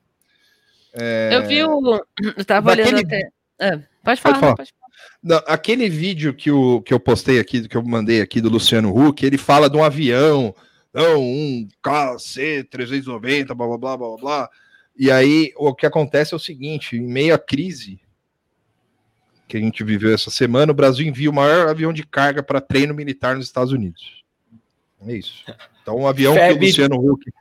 É, 0.94 1.30
Eu 1.32 1.46
vi 1.46 1.64
o. 1.64 2.04
Eu 2.36 2.44
tava 2.44 2.76
Daquele- 2.76 2.96
olhando 2.96 3.06
até. 3.06 3.28
É, 3.58 3.76
pode 4.04 4.20
falar, 4.20 4.34
falar. 4.34 4.48
não, 4.50 4.56
pode 4.56 4.72
falar. 4.72 5.10
não, 5.22 5.42
aquele 5.46 5.88
vídeo 5.88 6.34
que, 6.34 6.50
o, 6.50 6.82
que 6.82 6.92
eu 6.92 7.00
postei 7.00 7.38
aqui, 7.38 7.66
que 7.68 7.76
eu 7.76 7.82
mandei 7.82 8.20
aqui 8.20 8.40
do 8.40 8.48
Luciano 8.48 8.94
Huck, 8.94 9.24
ele 9.24 9.38
fala 9.38 9.70
de 9.70 9.76
um 9.76 9.84
avião, 9.84 10.54
não, 10.92 11.20
um 11.22 11.68
KC-390, 11.82 13.46
blá 13.54 13.66
blá 13.66 13.78
blá 13.78 13.96
blá 13.96 13.96
blá 13.96 14.16
blá. 14.18 14.50
E 14.96 15.10
aí 15.10 15.52
o 15.56 15.74
que 15.74 15.86
acontece 15.86 16.34
é 16.34 16.36
o 16.36 16.40
seguinte: 16.40 16.96
em 16.96 17.06
meio 17.06 17.34
à 17.34 17.38
crise 17.38 18.00
que 19.48 19.56
a 19.56 19.60
gente 19.60 19.84
viveu 19.84 20.14
essa 20.14 20.30
semana, 20.30 20.72
o 20.72 20.74
Brasil 20.74 21.06
envia 21.06 21.28
o 21.30 21.34
maior 21.34 21.68
avião 21.68 21.92
de 21.92 22.04
carga 22.06 22.42
para 22.42 22.60
treino 22.60 22.94
militar 22.94 23.36
nos 23.36 23.46
Estados 23.46 23.72
Unidos. 23.72 24.24
É 25.06 25.14
isso. 25.14 25.44
Então, 25.82 25.96
um 25.96 26.06
avião 26.06 26.34
que 26.34 26.40
o. 26.52 26.58
Luciano 26.58 26.96
Huck, 26.96 27.32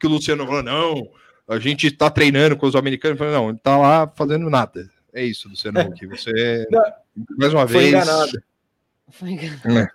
que 0.00 0.06
o 0.06 0.10
Luciano 0.10 0.46
falou, 0.46 0.62
não, 0.62 1.08
a 1.46 1.58
gente 1.58 1.86
está 1.86 2.10
treinando 2.10 2.56
com 2.56 2.66
os 2.66 2.74
americanos, 2.74 3.18
falou, 3.18 3.32
não, 3.32 3.48
ele 3.50 3.58
está 3.58 3.76
lá 3.76 4.10
fazendo 4.16 4.48
nada. 4.50 4.90
É 5.12 5.22
isso, 5.22 5.48
Luciano 5.48 5.80
Huck. 5.80 6.06
Você, 6.06 6.66
Não, 6.70 6.82
mais 7.38 7.52
uma 7.52 7.68
Foi 7.68 7.90
vez, 7.90 7.92
enganado. 7.92 8.42
Foi 9.10 9.30
enganado. 9.30 9.90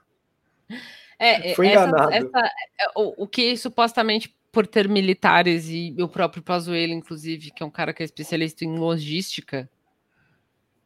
É, 1.20 1.52
é, 1.52 1.56
Foi 1.56 1.68
essa- 1.68 1.88
enganado. 1.88 2.12
essa- 2.14 2.46
é, 2.80 2.88
o, 2.96 3.24
o 3.24 3.28
que 3.28 3.58
supostamente 3.58 4.34
por 4.52 4.68
ter 4.68 4.88
militares 4.88 5.68
e 5.70 5.96
o 6.00 6.08
próprio 6.08 6.44
Pazuello, 6.44 6.94
inclusive, 6.94 7.52
que 7.52 7.64
é 7.64 7.66
um 7.66 7.72
cara 7.72 7.94
que 7.94 8.04
é 8.04 8.06
especialista 8.06 8.64
em 8.64 8.78
logística, 8.78 9.68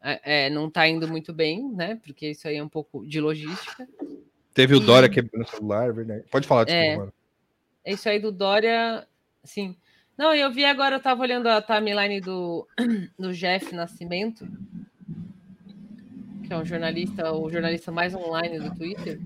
é, 0.02 0.46
é, 0.46 0.50
não 0.50 0.70
tá 0.70 0.88
indo 0.88 1.06
muito 1.06 1.32
bem, 1.32 1.70
né? 1.72 1.98
Porque 2.02 2.30
isso 2.30 2.48
aí 2.48 2.56
é 2.56 2.64
um 2.64 2.68
pouco 2.68 3.06
de 3.06 3.20
logística. 3.20 3.86
Teve 4.54 4.74
o 4.74 4.80
Dória 4.80 5.08
quebrando 5.08 5.44
o 5.44 5.48
celular, 5.48 5.92
verdade. 5.92 6.24
Pode 6.30 6.46
falar, 6.46 6.64
desculpa. 6.64 7.12
É 7.84 7.92
isso 7.92 8.08
aí 8.08 8.18
do 8.18 8.30
Dória, 8.30 9.06
sim. 9.42 9.76
Não, 10.16 10.34
eu 10.34 10.52
vi 10.52 10.64
agora, 10.64 10.96
eu 10.96 11.00
tava 11.00 11.22
olhando 11.22 11.48
a 11.48 11.60
timeline 11.60 12.20
do, 12.20 12.66
do 13.18 13.32
Jeff 13.32 13.74
Nascimento, 13.74 14.46
que 16.46 16.52
é 16.52 16.56
um 16.56 16.64
jornalista, 16.64 17.32
o 17.32 17.50
jornalista 17.50 17.90
mais 17.90 18.14
online 18.14 18.60
do 18.60 18.74
Twitter, 18.74 19.18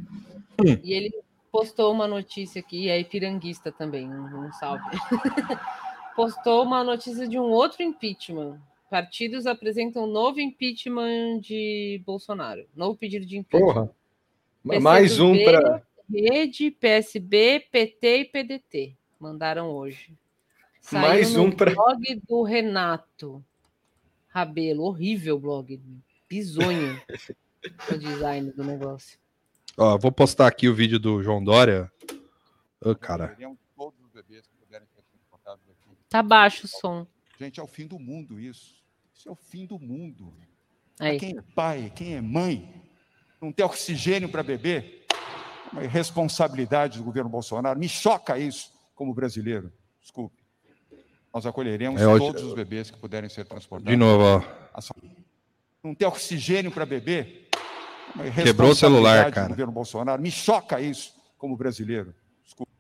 Hum. 0.59 0.79
e 0.83 0.93
ele 0.95 1.13
postou 1.53 1.93
uma 1.93 2.07
notícia 2.07 2.61
aqui, 2.61 2.89
é 2.89 3.03
piranguista 3.05 3.71
também, 3.71 4.09
um, 4.09 4.47
um 4.47 4.53
salve. 4.53 4.83
postou 6.17 6.63
uma 6.63 6.83
notícia 6.83 7.29
de 7.29 7.39
um 7.39 7.45
outro 7.51 7.83
impeachment. 7.83 8.59
Partidos 8.91 9.47
apresentam 9.47 10.07
novo 10.07 10.41
impeachment 10.41 11.41
de 11.41 12.01
Bolsonaro. 12.07 12.67
Novo 12.75 12.97
pedido 12.97 13.27
de 13.27 13.37
impeachment. 13.37 13.75
Porra. 13.75 13.91
PCdoB, 14.67 14.81
Mais 14.81 15.21
um 15.21 15.45
para. 15.45 15.83
Rede, 16.09 16.71
PSB, 16.71 17.67
PT 17.71 18.19
e 18.19 18.25
PDT. 18.25 18.97
Mandaram 19.19 19.71
hoje. 19.71 20.17
Saiu 20.81 21.09
Mais 21.09 21.37
um 21.37 21.51
pra- 21.51 21.73
blog 21.75 22.23
do 22.29 22.43
Renato 22.43 23.45
Rabelo. 24.29 24.85
Horrível 24.85 25.39
blog. 25.39 25.81
Bizonho. 26.29 27.01
o 27.91 27.99
design 27.99 28.53
do 28.53 28.63
negócio. 28.63 29.19
Ó, 29.77 29.99
vou 29.99 30.13
postar 30.13 30.47
aqui 30.47 30.69
o 30.69 30.75
vídeo 30.75 30.99
do 30.99 31.23
João 31.23 31.43
Dória. 31.43 31.91
Ô, 32.81 32.95
cara. 32.95 33.25
Aqui. 33.27 33.45
Tá 36.09 36.23
baixo 36.23 36.67
o 36.67 36.69
som. 36.69 37.07
Gente, 37.39 37.61
é 37.61 37.63
o 37.63 37.67
fim 37.67 37.87
do 37.87 37.99
mundo 37.99 38.41
isso. 38.41 38.77
Isso 39.13 39.29
é 39.29 39.33
o 39.33 39.35
fim 39.35 39.67
do 39.67 39.79
mundo. 39.79 40.33
Quem 41.19 41.37
é 41.37 41.43
pai, 41.55 41.93
quem 41.95 42.15
é 42.15 42.21
mãe, 42.21 42.86
não 43.41 43.53
ter 43.53 43.63
oxigênio 43.65 44.29
para 44.29 44.43
beber, 44.43 45.05
uma 45.73 45.85
irresponsabilidade 45.85 46.99
do 46.99 47.05
governo 47.05 47.29
Bolsonaro. 47.31 47.79
Me 47.79 47.89
choca 47.89 48.39
isso 48.39 48.73
como 48.95 49.13
brasileiro. 49.15 49.73
Desculpe. 50.01 50.37
Nós 51.35 51.45
acolheremos 51.45 52.01
É, 52.01 52.07
hoje- 52.07 52.25
todos 52.25 52.43
os 52.43 52.55
bebês 52.55 52.91
que 52.91 52.99
puderem 52.99 53.29
ser 53.29 53.45
transportados. 53.45 53.91
De 53.93 53.97
novo, 53.97 54.23
ó. 54.25 54.81
Não 55.83 55.95
ter 55.95 56.07
oxigênio 56.07 56.71
para 56.71 56.87
beber. 56.87 57.49
uma 58.15 58.25
Quebrou 58.25 58.71
o 58.71 58.75
celular, 58.75 59.11
irresponsabilidade 59.29 59.35
cara. 59.35 59.47
Do 59.49 59.51
governo 59.51 59.73
Bolsonaro. 59.73 60.23
Me 60.23 60.31
choca 60.31 60.81
isso 60.81 61.15
como 61.37 61.57
brasileiro. 61.57 62.15
Desculpe. 62.43 62.73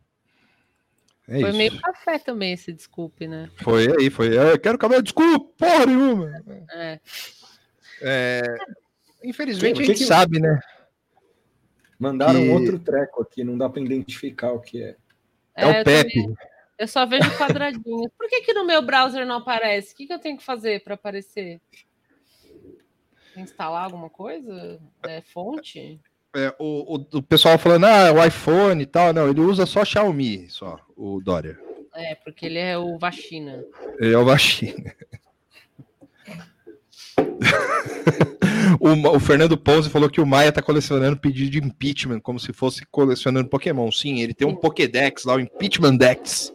É 1.29 1.41
Foi 1.41 1.49
isso. 1.51 1.59
meio 1.59 1.81
café 1.81 2.19
também 2.19 2.53
esse 2.53 2.73
desculpe, 2.73 3.27
né? 3.29 3.51
Foi 3.63 3.89
aí, 3.99 4.09
foi. 4.09 4.35
É, 4.37 4.53
Eu 4.53 4.59
quero 4.59 4.79
cabelo, 4.79 5.03
desculpa, 5.03 5.53
porra 5.59 5.87
nenhuma. 5.87 6.43
É. 6.73 7.01
É, 8.01 8.57
infelizmente 9.23 9.77
Que- 9.77 9.83
a 9.83 9.87
gente 9.87 9.99
que- 9.99 10.05
sabe, 10.05 10.41
né? 10.41 10.61
Mandaram 11.99 12.41
Que- 12.41 12.51
outro 12.51 12.79
treco 12.79 13.23
aqui, 13.23 13.43
não 13.43 13.57
dá 13.57 13.69
para 13.69 13.81
identificar 13.83 14.53
o 14.53 14.61
que 14.61 14.83
é. 14.83 14.97
É, 15.55 15.65
eu 15.65 15.81
o 15.81 15.85
Pepe. 15.85 16.23
também- 16.23 16.37
Eu 16.79 16.87
só 16.87 17.07
vejo 17.07 17.31
quadradinhos. 17.39 18.11
Por 18.19 18.29
que, 18.29 18.43
que 18.43 18.53
no 18.53 18.67
meu 18.67 18.83
browser 18.83 19.25
não 19.27 19.37
aparece? 19.37 19.95
O 19.95 19.97
que, 19.97 20.07
que 20.07 20.13
eu 20.13 20.19
tenho 20.19 20.37
que 20.37 20.45
fazer 20.45 20.83
para 20.85 20.93
aparecer? 20.95 21.59
Instalar 23.35 23.85
alguma 23.85 24.11
coisa? 24.11 24.79
É, 25.05 25.23
fonte? 25.23 25.99
É, 26.35 26.55
o, 26.59 26.97
o, 26.97 27.07
o 27.19 27.23
pessoal 27.23 27.57
falando, 27.59 27.85
ah, 27.87 28.13
o 28.13 28.23
iPhone 28.23 28.83
e 28.83 28.87
tal. 28.87 29.15
Não, 29.15 29.29
ele 29.31 29.41
usa 29.41 29.65
só 29.65 29.83
Xiaomi, 29.87 30.51
só, 30.51 30.79
o 30.95 31.19
Dória. 31.23 31.59
É, 31.95 32.15
porque 32.15 32.45
ele 32.45 32.59
é 32.59 32.77
o 32.77 32.99
vacina. 32.99 33.65
Ele 33.99 34.13
é 34.13 34.19
o 34.19 34.25
vacina. 34.27 34.95
o, 38.81 39.17
o 39.17 39.21
Fernando 39.21 39.57
Ponzi 39.57 39.91
falou 39.91 40.09
que 40.11 40.21
o 40.21 40.27
Maia 40.27 40.53
tá 40.53 40.63
colecionando 40.63 41.17
pedido 41.17 41.51
de 41.51 41.59
impeachment, 41.59 42.21
como 42.21 42.39
se 42.39 42.53
fosse 42.53 42.85
colecionando 42.87 43.49
Pokémon. 43.49 43.91
Sim, 43.91 44.21
ele 44.21 44.35
tem 44.35 44.47
um 44.47 44.55
Pokédex 44.55 45.25
lá, 45.25 45.35
o 45.35 45.41
Impeachment 45.41 45.97
Dex, 45.97 46.53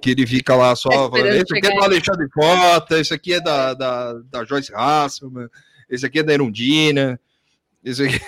que 0.00 0.10
ele 0.10 0.26
fica 0.26 0.54
lá 0.54 0.74
só 0.74 0.88
Tá 0.88 0.96
falando, 0.96 1.26
esse 1.28 1.56
aqui 1.56 1.66
é 1.66 1.74
do 1.74 1.82
Alexandre 1.82 2.28
Frota, 2.30 2.98
esse 2.98 3.14
aqui 3.14 3.34
é 3.34 3.40
da, 3.40 3.74
da, 3.74 4.12
da 4.30 4.44
Joyce 4.44 4.72
Hasselman, 4.74 5.48
esse 5.88 6.06
aqui 6.06 6.18
é 6.20 6.22
da 6.22 6.32
Erundina, 6.32 7.20
esse 7.84 8.04
aqui... 8.04 8.20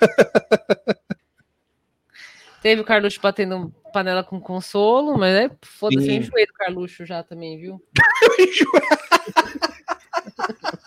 Teve 2.62 2.80
o 2.80 2.84
Carluxo 2.84 3.20
batendo 3.20 3.74
panela 3.92 4.22
com 4.22 4.40
consolo, 4.40 5.18
mas 5.18 5.34
é 5.34 5.50
foda-se, 5.62 6.08
eu 6.08 6.14
enjoei 6.14 6.46
do 6.46 6.52
Carluxo 6.52 7.04
já 7.04 7.22
também, 7.22 7.58
viu? 7.58 7.82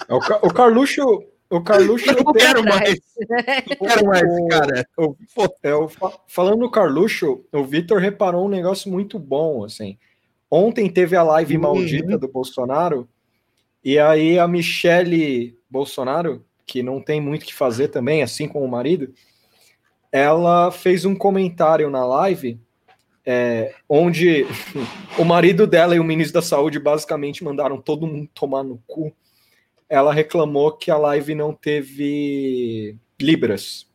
É 0.07 0.13
O, 0.13 0.19
Ca- 0.19 0.39
o 0.43 0.53
Carluxo. 0.53 1.23
O 1.49 1.61
Carluxo 1.61 2.09
Eu 2.09 2.25
quero 2.33 2.63
mais, 2.63 2.99
não 3.79 3.87
quero 3.87 4.05
mais, 4.07 4.47
cara. 4.49 4.87
É, 5.61 5.75
o 5.75 5.87
fa- 5.87 6.17
falando 6.27 6.57
no 6.59 6.71
Carluxo, 6.71 7.45
o 7.51 7.63
Vitor 7.63 7.99
reparou 7.99 8.45
um 8.45 8.49
negócio 8.49 8.91
muito 8.91 9.19
bom, 9.19 9.63
assim. 9.63 9.97
Ontem 10.49 10.89
teve 10.89 11.15
a 11.15 11.23
live 11.23 11.55
Uhum. 11.55 11.61
maldita 11.61 12.17
do 12.17 12.27
Bolsonaro, 12.27 13.07
e 13.83 13.99
aí 13.99 14.39
a 14.39 14.47
Michele 14.47 15.55
Bolsonaro, 15.69 16.43
que 16.65 16.81
não 16.81 16.99
tem 16.99 17.21
muito 17.21 17.43
o 17.43 17.45
que 17.45 17.53
fazer 17.53 17.89
também, 17.89 18.23
assim 18.23 18.47
como 18.47 18.65
o 18.65 18.69
marido, 18.69 19.13
ela 20.11 20.71
fez 20.71 21.05
um 21.05 21.15
comentário 21.15 21.89
na 21.89 22.05
live 22.05 22.59
é, 23.25 23.73
onde 23.89 24.45
o 25.19 25.23
marido 25.23 25.67
dela 25.67 25.95
e 25.95 25.99
o 25.99 26.03
ministro 26.03 26.35
da 26.35 26.41
Saúde 26.41 26.79
basicamente 26.79 27.43
mandaram 27.43 27.79
todo 27.81 28.07
mundo 28.07 28.29
tomar 28.33 28.63
no 28.63 28.81
cu. 28.87 29.13
Ela 29.89 30.13
reclamou 30.13 30.71
que 30.71 30.89
a 30.89 30.97
live 30.97 31.35
não 31.35 31.53
teve 31.53 32.97
libras. 33.19 33.87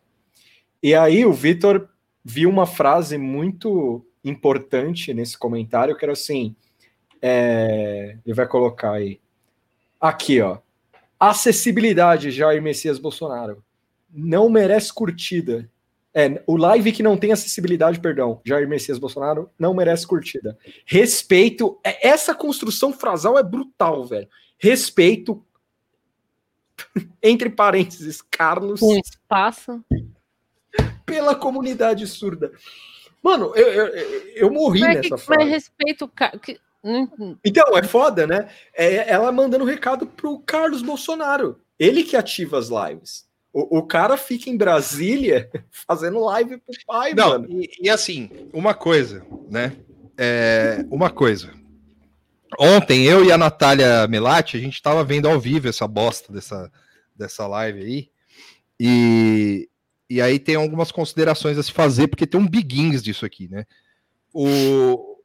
E 0.82 0.94
aí 0.94 1.24
o 1.26 1.32
Vitor 1.32 1.88
viu 2.24 2.48
uma 2.48 2.66
frase 2.66 3.18
muito 3.18 4.04
importante 4.24 5.12
nesse 5.12 5.36
comentário, 5.36 5.96
que 5.96 6.04
era 6.04 6.12
assim, 6.12 6.54
é, 7.20 8.16
ele 8.24 8.34
vai 8.34 8.46
colocar 8.46 8.92
aí, 8.92 9.20
aqui 10.00 10.40
ó, 10.40 10.58
acessibilidade, 11.18 12.30
Jair 12.30 12.62
Messias 12.62 12.98
Bolsonaro, 12.98 13.62
não 14.12 14.48
merece 14.48 14.92
curtida. 14.92 15.70
É, 16.12 16.42
o 16.46 16.56
live 16.56 16.90
que 16.90 17.02
não 17.02 17.16
tem 17.16 17.30
acessibilidade, 17.30 18.00
perdão, 18.00 18.40
Jair 18.44 18.68
Messias 18.68 18.98
Bolsonaro, 18.98 19.50
não 19.58 19.74
merece 19.74 20.06
curtida. 20.06 20.58
Respeito, 20.84 21.78
é- 21.84 22.08
essa 22.08 22.34
construção 22.34 22.92
frasal 22.92 23.38
é 23.38 23.42
brutal, 23.42 24.04
velho. 24.04 24.28
Respeito, 24.58 25.44
entre 27.22 27.50
parênteses, 27.50 28.22
Carlos, 28.22 28.80
Com 28.80 28.96
espaço. 28.96 29.84
pela 31.04 31.34
comunidade 31.34 32.06
surda. 32.06 32.52
Mano, 33.22 33.52
eu, 33.54 33.66
eu, 33.68 33.86
eu 34.34 34.50
morri 34.50 34.80
Mas, 34.80 35.00
que, 35.00 35.10
nessa 35.10 35.16
mas 35.16 35.24
frase. 35.24 35.50
respeito 35.50 36.04
o 36.04 36.08
ca- 36.08 36.38
que- 36.38 36.58
não- 36.82 37.38
Então, 37.44 37.76
é 37.76 37.82
foda, 37.82 38.26
né? 38.26 38.48
É 38.74 39.10
ela 39.12 39.30
mandando 39.30 39.64
recado 39.64 40.06
pro 40.06 40.38
Carlos 40.40 40.80
Bolsonaro. 40.82 41.60
Ele 41.78 42.02
que 42.02 42.16
ativa 42.16 42.58
as 42.58 42.68
lives. 42.68 43.28
O, 43.52 43.78
o 43.78 43.82
cara 43.82 44.16
fica 44.16 44.48
em 44.48 44.56
Brasília 44.56 45.50
fazendo 45.86 46.20
live 46.20 46.56
pro 46.58 46.74
pai, 46.86 47.12
Não, 47.14 47.28
mano. 47.30 47.46
e, 47.50 47.68
e 47.82 47.90
assim, 47.90 48.30
uma 48.52 48.72
coisa, 48.72 49.26
né? 49.50 49.76
É, 50.16 50.84
uma 50.90 51.10
coisa. 51.10 51.50
Ontem, 52.58 53.04
eu 53.04 53.24
e 53.24 53.32
a 53.32 53.38
Natália 53.38 54.06
Melati, 54.08 54.56
a 54.56 54.60
gente 54.60 54.82
tava 54.82 55.04
vendo 55.04 55.28
ao 55.28 55.40
vivo 55.40 55.68
essa 55.68 55.86
bosta 55.86 56.32
dessa, 56.32 56.70
dessa 57.14 57.46
live 57.46 57.80
aí. 57.80 58.10
E, 58.78 59.68
e 60.08 60.20
aí 60.20 60.38
tem 60.38 60.56
algumas 60.56 60.90
considerações 60.90 61.58
a 61.58 61.62
se 61.62 61.72
fazer, 61.72 62.08
porque 62.08 62.26
tem 62.26 62.40
um 62.40 62.48
biguins 62.48 63.02
disso 63.02 63.24
aqui, 63.24 63.48
né? 63.48 63.64
O 64.32 65.18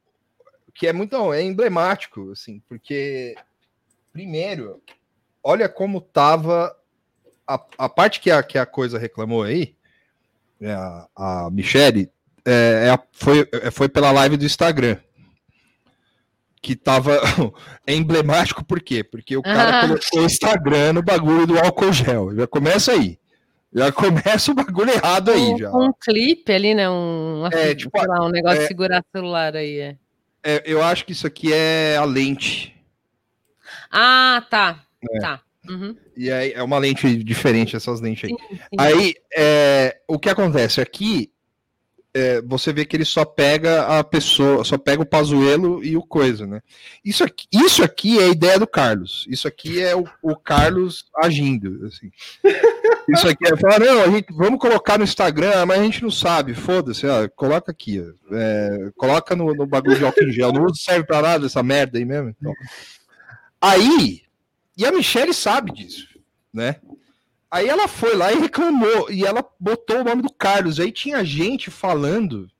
que 0.74 0.86
é 0.86 0.92
muito 0.92 1.32
é 1.32 1.42
emblemático, 1.42 2.32
assim, 2.32 2.60
porque 2.68 3.34
primeiro, 4.12 4.82
olha 5.42 5.68
como 5.68 6.00
tava 6.00 6.76
a, 7.46 7.64
a 7.78 7.88
parte 7.88 8.20
que 8.20 8.30
a, 8.30 8.42
que 8.42 8.58
a 8.58 8.66
coisa 8.66 8.98
reclamou 8.98 9.42
aí, 9.42 9.74
né, 10.60 10.74
a, 10.74 11.08
a 11.16 11.50
Michele, 11.50 12.10
é, 12.44 12.90
é 12.92 12.98
foi, 13.12 13.48
é, 13.52 13.70
foi 13.70 13.88
pela 13.88 14.12
live 14.12 14.36
do 14.36 14.44
Instagram. 14.44 14.98
Que 16.66 16.74
tava. 16.74 17.20
É 17.86 17.94
emblemático 17.94 18.64
por 18.64 18.80
quê? 18.80 19.04
Porque 19.04 19.36
o 19.36 19.42
cara 19.42 19.78
Ah. 19.82 19.86
colocou 19.86 20.20
o 20.20 20.24
Instagram 20.24 20.94
no 20.94 21.02
bagulho 21.02 21.46
do 21.46 21.56
álcool 21.60 21.92
gel. 21.92 22.34
Já 22.34 22.44
começa 22.48 22.90
aí. 22.90 23.20
Já 23.72 23.92
começa 23.92 24.50
o 24.50 24.54
bagulho 24.54 24.90
errado 24.90 25.30
aí. 25.30 25.40
um, 25.54 25.58
Já. 25.58 25.70
um 25.70 25.92
clipe 25.92 26.50
ali, 26.52 26.74
né? 26.74 26.90
Um, 26.90 27.46
É, 27.52 27.72
tipo, 27.72 27.96
lá, 28.04 28.26
um 28.26 28.30
negócio 28.30 28.58
é- 28.58 28.62
de 28.62 28.66
segurar 28.66 29.04
celular 29.14 29.54
aí. 29.54 29.78
É. 29.78 29.96
É, 30.42 30.62
eu 30.66 30.82
acho 30.82 31.04
que 31.06 31.12
isso 31.12 31.24
aqui 31.24 31.52
é 31.52 31.96
a 31.96 32.04
lente. 32.04 32.74
Ah, 33.92 34.44
tá. 34.50 34.82
É. 35.08 35.20
Tá. 35.20 35.40
Uhum. 35.68 35.96
E 36.16 36.32
aí 36.32 36.52
é 36.52 36.62
uma 36.64 36.78
lente 36.78 37.22
diferente, 37.22 37.76
essas 37.76 38.00
lentes 38.00 38.24
aí. 38.24 38.30
Sim. 38.30 38.58
Aí, 38.76 39.14
é, 39.36 39.98
o 40.08 40.18
que 40.18 40.28
acontece 40.28 40.80
aqui, 40.80 41.30
é, 42.16 42.40
você 42.40 42.72
vê 42.72 42.86
que 42.86 42.96
ele 42.96 43.04
só 43.04 43.26
pega 43.26 43.98
a 43.98 44.02
pessoa, 44.02 44.64
só 44.64 44.78
pega 44.78 45.02
o 45.02 45.06
Pazuelo 45.06 45.84
e 45.84 45.98
o 45.98 46.02
coisa, 46.02 46.46
né? 46.46 46.62
Isso 47.04 47.22
aqui, 47.22 47.46
isso 47.52 47.84
aqui 47.84 48.18
é 48.18 48.24
a 48.24 48.28
ideia 48.28 48.58
do 48.58 48.66
Carlos. 48.66 49.26
Isso 49.28 49.46
aqui 49.46 49.82
é 49.82 49.94
o, 49.94 50.08
o 50.22 50.34
Carlos 50.34 51.04
agindo, 51.14 51.86
assim. 51.86 52.10
Isso 53.08 53.28
aqui 53.28 53.46
é 53.46 53.56
falar, 53.56 53.78
não, 53.78 54.02
a 54.02 54.08
gente, 54.08 54.32
vamos 54.32 54.58
colocar 54.58 54.98
no 54.98 55.04
Instagram, 55.04 55.64
mas 55.66 55.78
a 55.78 55.82
gente 55.84 56.02
não 56.02 56.10
sabe, 56.10 56.54
foda-se, 56.54 57.06
ó, 57.06 57.28
coloca 57.28 57.70
aqui, 57.70 58.00
ó, 58.00 58.34
é, 58.34 58.90
coloca 58.96 59.36
no, 59.36 59.54
no 59.54 59.64
bagulho 59.64 59.96
de 59.96 60.04
álcool 60.04 60.24
em 60.24 60.32
gel, 60.32 60.52
não 60.52 60.74
serve 60.74 61.04
pra 61.04 61.22
nada 61.22 61.46
essa 61.46 61.62
merda 61.62 61.98
aí 61.98 62.04
mesmo. 62.04 62.30
Então. 62.30 62.52
Aí, 63.60 64.22
e 64.76 64.84
a 64.84 64.90
Michelle 64.90 65.32
sabe 65.32 65.70
disso, 65.72 66.08
né? 66.52 66.76
Aí 67.56 67.68
ela 67.68 67.88
foi 67.88 68.14
lá 68.14 68.30
e 68.32 68.38
reclamou, 68.38 69.10
e 69.10 69.24
ela 69.24 69.42
botou 69.58 70.00
o 70.00 70.04
nome 70.04 70.20
do 70.20 70.30
Carlos. 70.30 70.78
Aí 70.78 70.92
tinha 70.92 71.24
gente 71.24 71.70
falando, 71.70 72.50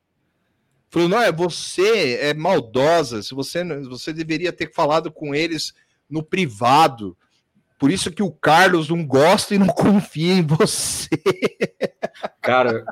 falou, 0.89 1.07
não, 1.07 1.21
é 1.21 1.31
você 1.31 2.15
é 2.15 2.33
maldosa, 2.33 3.23
se 3.23 3.35
você, 3.35 3.63
não- 3.63 3.83
você 3.85 4.11
deveria 4.11 4.53
ter 4.53 4.73
falado 4.73 5.13
com 5.13 5.35
eles 5.35 5.75
no 6.09 6.23
privado. 6.23 7.15
Por 7.79 7.91
isso 7.91 8.11
que 8.11 8.23
o 8.23 8.31
Carlos 8.31 8.89
não 8.89 9.05
gosta 9.05 9.55
e 9.55 9.59
não 9.59 9.67
confia 9.67 10.33
em 10.33 10.43
você. 10.43 11.11
Cara, 12.41 12.87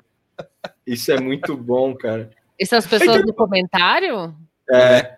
isso 0.87 1.11
é 1.11 1.19
muito 1.19 1.57
bom, 1.57 1.95
cara. 1.95 2.31
Essas 2.59 2.87
pessoas 2.87 3.25
no 3.25 3.33
comentário? 3.33 4.35
É, 4.71 5.17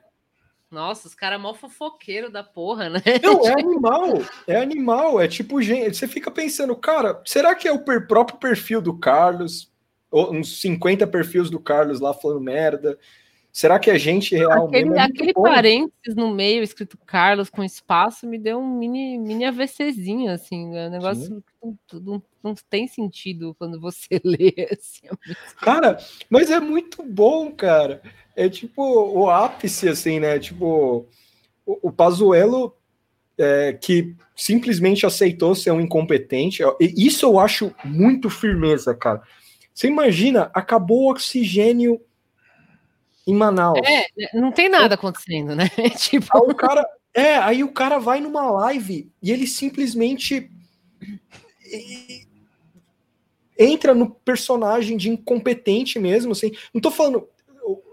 Nossa, 0.77 1.09
os 1.09 1.15
caras 1.15 1.41
mó 1.41 1.55
fofoqueiro 1.55 2.31
da 2.31 2.45
porra, 2.45 2.91
né? 2.91 3.01
não, 3.25 3.47
é 3.47 3.53
animal, 3.53 4.23
é 4.47 4.57
animal, 4.61 5.19
é 5.19 5.27
tipo, 5.27 5.63
gente, 5.63 5.97
você 5.97 6.07
fica 6.07 6.31
pensando, 6.31 6.77
cara, 6.77 7.23
será 7.25 7.55
que 7.55 7.67
é 7.67 7.73
o 7.73 7.79
per- 7.79 8.07
próprio 8.07 8.39
perfil 8.39 8.83
do 8.83 8.93
Carlos? 8.99 9.73
Ou 10.11 10.35
uns 10.35 10.61
50 10.61 11.07
perfis 11.07 11.49
do 11.49 11.59
Carlos 11.59 11.99
lá 11.99 12.13
falando 12.13 12.43
merda? 12.43 12.99
Será 13.57 13.79
que 13.79 13.91
é 13.91 13.99
gente 13.99 14.37
real 14.37 14.67
Aquele, 14.67 14.85
mesmo? 14.85 14.97
É 14.97 15.01
aquele 15.01 15.33
bom. 15.33 15.43
parênteses 15.45 16.15
no 16.15 16.31
meio, 16.31 16.63
escrito 16.63 16.99
Carlos 17.07 17.49
com 17.49 17.65
espaço, 17.65 18.27
me 18.27 18.39
deu 18.39 18.59
um 18.59 18.79
mini, 18.79 19.17
mini 19.17 19.47
AVCzinho, 19.47 20.31
assim. 20.31 20.69
né? 20.69 20.89
Um 20.89 20.91
negócio 20.91 21.43
que 21.43 21.99
não, 21.99 22.23
não, 22.45 22.55
tem 22.69 22.87
sentido 22.87 23.57
quando 23.59 23.81
você 23.81 24.21
lê. 24.23 24.69
Assim, 24.71 25.07
Cara, 25.63 25.97
mas 26.29 26.51
é 26.51 26.61
muito 26.61 27.03
bom, 27.03 27.51
cara. 27.51 28.03
É 28.37 28.47
tipo 28.47 28.83
o 28.83 29.31
ápice, 29.31 29.89
assim, 29.89 30.21
né? 30.21 30.39
Tipo, 30.39 31.07
o, 31.65 31.89
o 31.89 31.91
Pazuello 31.91 32.77
é, 33.39 33.73
que 33.73 34.15
simplesmente 34.35 35.07
aceitou 35.07 35.55
ser 35.55 35.71
um 35.71 35.81
incompetente. 35.81 36.63
E 36.79 37.07
isso 37.07 37.25
eu 37.25 37.41
acho 37.41 37.75
muito 37.83 38.29
firmeza, 38.29 38.95
cara. 38.95 39.23
Você 39.73 39.87
imagina, 39.89 40.51
acabou 40.53 41.05
o 41.05 41.11
oxigênio 41.11 41.99
em 43.27 43.35
Manaus. 43.35 43.81
É, 43.87 44.07
não 44.35 44.53
tem 44.53 44.69
nada 44.69 44.95
acontecendo, 44.95 45.55
né? 45.55 45.69
tipo, 45.99 46.27
Aí 46.33 46.51
o 46.51 46.55
cara, 46.55 46.87
é, 47.13 47.37
aí 47.37 47.65
o 47.65 47.73
cara 47.73 47.99
vai 47.99 48.21
numa 48.21 48.51
live 48.51 49.11
e 49.23 49.33
ele 49.33 49.47
simplesmente 49.47 50.51
entra 53.59 53.95
no 53.95 54.11
personagem 54.11 54.97
de 54.97 55.11
incompetente 55.11 55.99
mesmo, 55.99 56.33
assim. 56.33 56.53
Não 56.73 56.81
tô 56.81 56.91
falando 56.91 57.27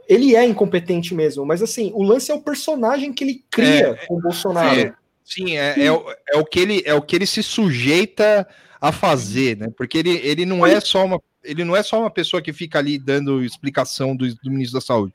ele 0.08 0.36
é 0.36 0.46
incompetente 0.46 1.14
mesmo, 1.14 1.46
mas 1.46 1.62
assim, 1.62 1.92
o 1.94 2.04
lance 2.04 2.32
é 2.32 2.36
o 2.36 2.42
personagem 2.42 3.14
que 3.14 3.24
ele 3.24 3.44
cria 3.50 3.98
com 4.08 4.16
o 4.16 4.22
Bolsonaro. 4.22 4.80
É, 4.80 4.94
sim, 5.24 5.58
é, 5.58 5.86
é, 5.86 5.92
o, 5.92 6.04
é, 6.30 6.38
o 6.38 6.46
que 6.46 6.60
ele, 6.60 6.84
é 6.86 6.94
o 6.94 7.02
que 7.02 7.16
ele 7.16 7.26
se 7.26 7.42
sujeita 7.42 8.48
a 8.80 8.92
fazer, 8.92 9.58
né? 9.58 9.70
Porque 9.78 9.98
ele, 9.98 10.18
ele 10.18 10.46
não 10.46 10.66
é 10.66 10.80
só 10.80 11.06
uma 11.06 11.22
ele 11.44 11.64
não 11.64 11.76
é 11.76 11.84
só 11.84 11.99
uma 11.99 12.10
pessoa 12.10 12.41
que 12.41 12.53
fica 12.53 12.80
ali 12.80 12.98
dando 12.98 13.44
explicação 13.44 14.15
do, 14.15 14.28
do 14.36 14.52
ministro 14.52 14.80
da 14.80 14.86
Saúde. 14.86 15.14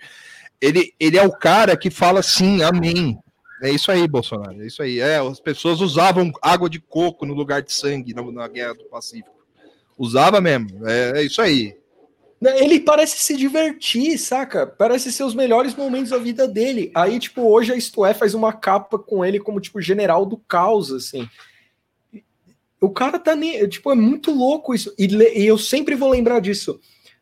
Ele, 0.60 0.92
ele 0.98 1.16
é 1.16 1.22
o 1.22 1.32
cara 1.32 1.76
que 1.76 1.90
fala 1.90 2.22
sim, 2.22 2.62
amém. 2.62 3.18
É 3.62 3.70
isso 3.70 3.90
aí, 3.90 4.06
Bolsonaro. 4.06 4.62
É 4.62 4.66
isso 4.66 4.82
aí. 4.82 5.00
É, 5.00 5.18
as 5.18 5.40
pessoas 5.40 5.80
usavam 5.80 6.32
água 6.40 6.68
de 6.68 6.80
coco 6.80 7.26
no 7.26 7.34
lugar 7.34 7.62
de 7.62 7.72
sangue 7.72 8.14
na, 8.14 8.22
na 8.30 8.48
guerra 8.48 8.74
do 8.74 8.84
Pacífico. 8.84 9.36
Usava 9.96 10.40
mesmo. 10.40 10.86
É, 10.88 11.20
é 11.20 11.22
isso 11.24 11.42
aí. 11.42 11.76
Né, 12.40 12.62
Ele 12.62 12.78
parece 12.78 13.18
se 13.18 13.36
divertir, 13.36 14.16
saca? 14.16 14.66
Parece 14.66 15.10
ser 15.10 15.24
os 15.24 15.34
melhores 15.34 15.74
momentos 15.74 16.10
da 16.10 16.18
vida 16.18 16.46
dele. 16.46 16.90
Aí, 16.94 17.18
tipo, 17.18 17.42
hoje 17.42 17.72
a 17.72 17.76
Isto 17.76 18.06
É 18.06 18.14
faz 18.14 18.32
uma 18.32 18.52
capa 18.52 18.98
com 18.98 19.24
ele 19.24 19.40
como, 19.40 19.60
tipo, 19.60 19.80
general 19.80 20.24
do 20.24 20.36
caos, 20.36 20.92
assim. 20.92 21.28
O 22.80 22.90
cara 22.90 23.18
tá 23.18 23.34
nem. 23.34 23.68
Tipo, 23.68 23.90
é 23.90 23.94
muito 23.94 24.32
louco 24.32 24.74
isso. 24.74 24.94
E, 24.98 25.06
e 25.06 25.46
eu 25.46 25.58
sempre 25.58 25.94
vou 25.94 26.10
lembrar 26.10 26.40
disso. 26.40 26.80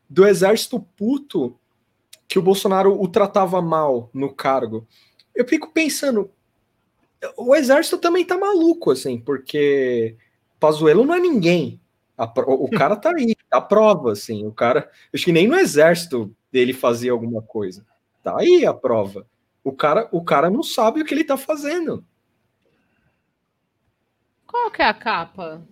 Do 0.09 0.27
exército 0.27 0.81
puto 0.97 1.59
que 2.29 2.39
o 2.39 2.43
Bolsonaro 2.43 3.01
o 3.01 3.09
tratava 3.09 3.63
mal 3.63 4.11
no 4.13 4.33
cargo. 4.33 4.87
Eu 5.35 5.47
fico 5.47 5.71
pensando. 5.73 6.31
O 7.37 7.55
exército 7.55 7.99
também 7.99 8.25
tá 8.25 8.37
maluco, 8.37 8.91
assim, 8.91 9.19
porque 9.19 10.17
Pazuello 10.61 11.05
não 11.05 11.15
é 11.15 11.21
ninguém. 11.21 11.81
A 12.17 12.25
o 12.47 12.71
cara 12.71 12.97
tá 12.97 13.13
aí, 13.17 13.35
a 13.51 13.61
prova, 13.61 14.13
assim. 14.13 14.47
O 14.47 14.53
cara. 14.53 14.91
Acho 15.13 15.25
que 15.25 15.33
nem 15.33 15.47
no 15.47 15.57
exército 15.57 16.35
dele 16.53 16.73
fazia 16.73 17.13
alguma 17.13 17.43
coisa. 17.43 17.85
Tá 18.23 18.37
aí 18.39 18.65
a 18.67 18.75
prova. 18.75 19.27
O 19.63 19.73
cara, 19.73 20.09
o 20.13 20.23
cara 20.23 20.51
não 20.51 20.63
sabe 20.63 21.01
o 21.01 21.05
que 21.05 21.13
ele 21.13 21.25
tá 21.25 21.37
fazendo. 21.37 22.05
Qual 24.67 24.71
que 24.73 24.83
é 24.83 24.87
a 24.87 24.95
capa? 24.95 25.63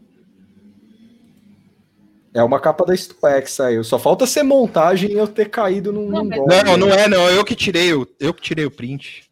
É 2.33 2.43
uma 2.43 2.61
capa 2.61 2.85
da 2.85 2.95
que 3.43 3.51
saiu. 3.51 3.83
Só 3.85 3.99
falta 3.99 4.27
ser 4.27 4.43
montagem 4.43 5.11
e 5.11 5.15
eu 5.15 5.27
ter 5.27 5.51
caído 5.51 5.93
num, 5.93 6.09
Não, 6.11 6.25
num. 6.25 6.47
Não, 6.65 6.77
não 6.77 6.91
é, 6.91 7.09
não. 7.09 7.29
Eu 7.29 7.45
que 7.45 7.55
tirei 7.55 7.93
o, 7.93 8.07
eu 8.21 8.33
que 8.35 8.43
tirei 8.43 8.65
o 8.65 8.71
print. 8.71 9.29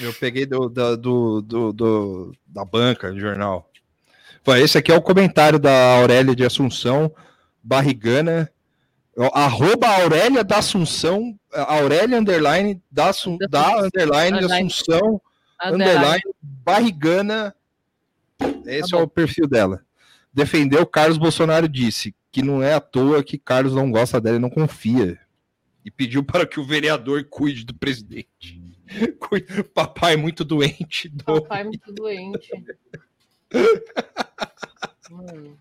Eu 0.00 0.12
peguei 0.14 0.44
do, 0.44 0.68
da, 0.68 0.96
do, 0.96 1.40
do, 1.40 1.72
do- 1.72 2.32
da 2.46 2.64
banca, 2.64 3.12
do 3.12 3.20
jornal. 3.20 3.70
Esse 4.58 4.76
aqui 4.78 4.90
é 4.92 4.96
o 4.96 5.02
comentário 5.02 5.58
da 5.58 5.96
Aurélia 5.96 6.34
de 6.34 6.44
Assunção, 6.44 7.14
barrigana. 7.62 8.50
Arroba 9.32 9.86
Aurélia 9.86 10.42
da 10.42 10.58
Assunção, 10.58 11.38
Aurélia 11.52 12.18
underline 12.18 12.82
da, 12.90 13.12
da 13.48 13.78
underline 13.80 14.38
de 14.38 14.44
Underline. 14.44 14.66
Assunção, 14.66 15.20
underline 15.64 16.22
barrigana. 16.42 17.54
Esse 18.66 18.90
Tá 18.90 18.98
é 18.98 19.02
o 19.02 19.08
perfil 19.08 19.46
dela. 19.46 19.84
Defendeu 20.32 20.84
Carlos 20.86 21.18
Bolsonaro 21.18 21.68
disse 21.68 22.14
que 22.32 22.42
não 22.42 22.62
é 22.62 22.74
à 22.74 22.80
toa 22.80 23.22
que 23.22 23.38
Carlos 23.38 23.74
não 23.74 23.90
gosta 23.90 24.20
dela 24.20 24.36
e 24.36 24.40
não 24.40 24.50
confia. 24.50 25.18
E 25.84 25.90
pediu 25.90 26.24
para 26.24 26.46
que 26.46 26.58
o 26.58 26.64
vereador 26.64 27.24
cuide 27.24 27.64
do 27.64 27.74
presidente. 27.74 28.60
Papai 29.74 30.14
é 30.14 30.16
muito 30.16 30.44
doente. 30.44 31.08
do- 31.08 31.42
Papai 31.42 31.60
é 31.60 31.64
muito 31.64 31.92
doente. 31.92 32.50
Mano. 35.10 35.58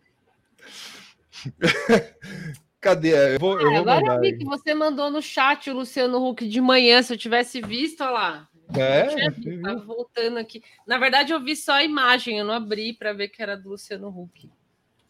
Cadê? 2.80 3.36
Eu 3.36 3.40
vou, 3.40 3.60
eu 3.60 3.70
vou 3.70 3.80
agora 3.80 4.16
eu 4.16 4.22
vi 4.22 4.38
que 4.38 4.46
você 4.46 4.74
mandou 4.74 5.10
no 5.10 5.22
chat 5.22 5.70
o 5.70 5.74
Luciano 5.76 6.26
Huck 6.26 6.48
de 6.48 6.60
manhã. 6.62 7.02
Se 7.02 7.14
eu 7.14 7.18
tivesse 7.18 7.62
visto, 7.62 8.02
olha 8.02 8.12
lá. 8.12 8.50
É, 8.76 9.30
Tava 9.62 9.84
voltando 9.84 10.38
aqui. 10.38 10.64
Na 10.88 10.98
verdade, 10.98 11.34
eu 11.34 11.40
vi 11.44 11.56
só 11.56 11.74
a 11.74 11.84
imagem, 11.84 12.40
eu 12.40 12.46
não 12.46 12.54
abri 12.54 12.94
para 12.94 13.14
ver 13.14 13.28
que 13.28 13.42
era 13.42 13.58
do 13.58 13.70
Luciano 13.70 14.08
Huck. 14.08 14.50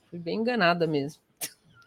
Fui 0.09 0.19
bem 0.19 0.39
enganada 0.39 0.85
mesmo. 0.87 1.21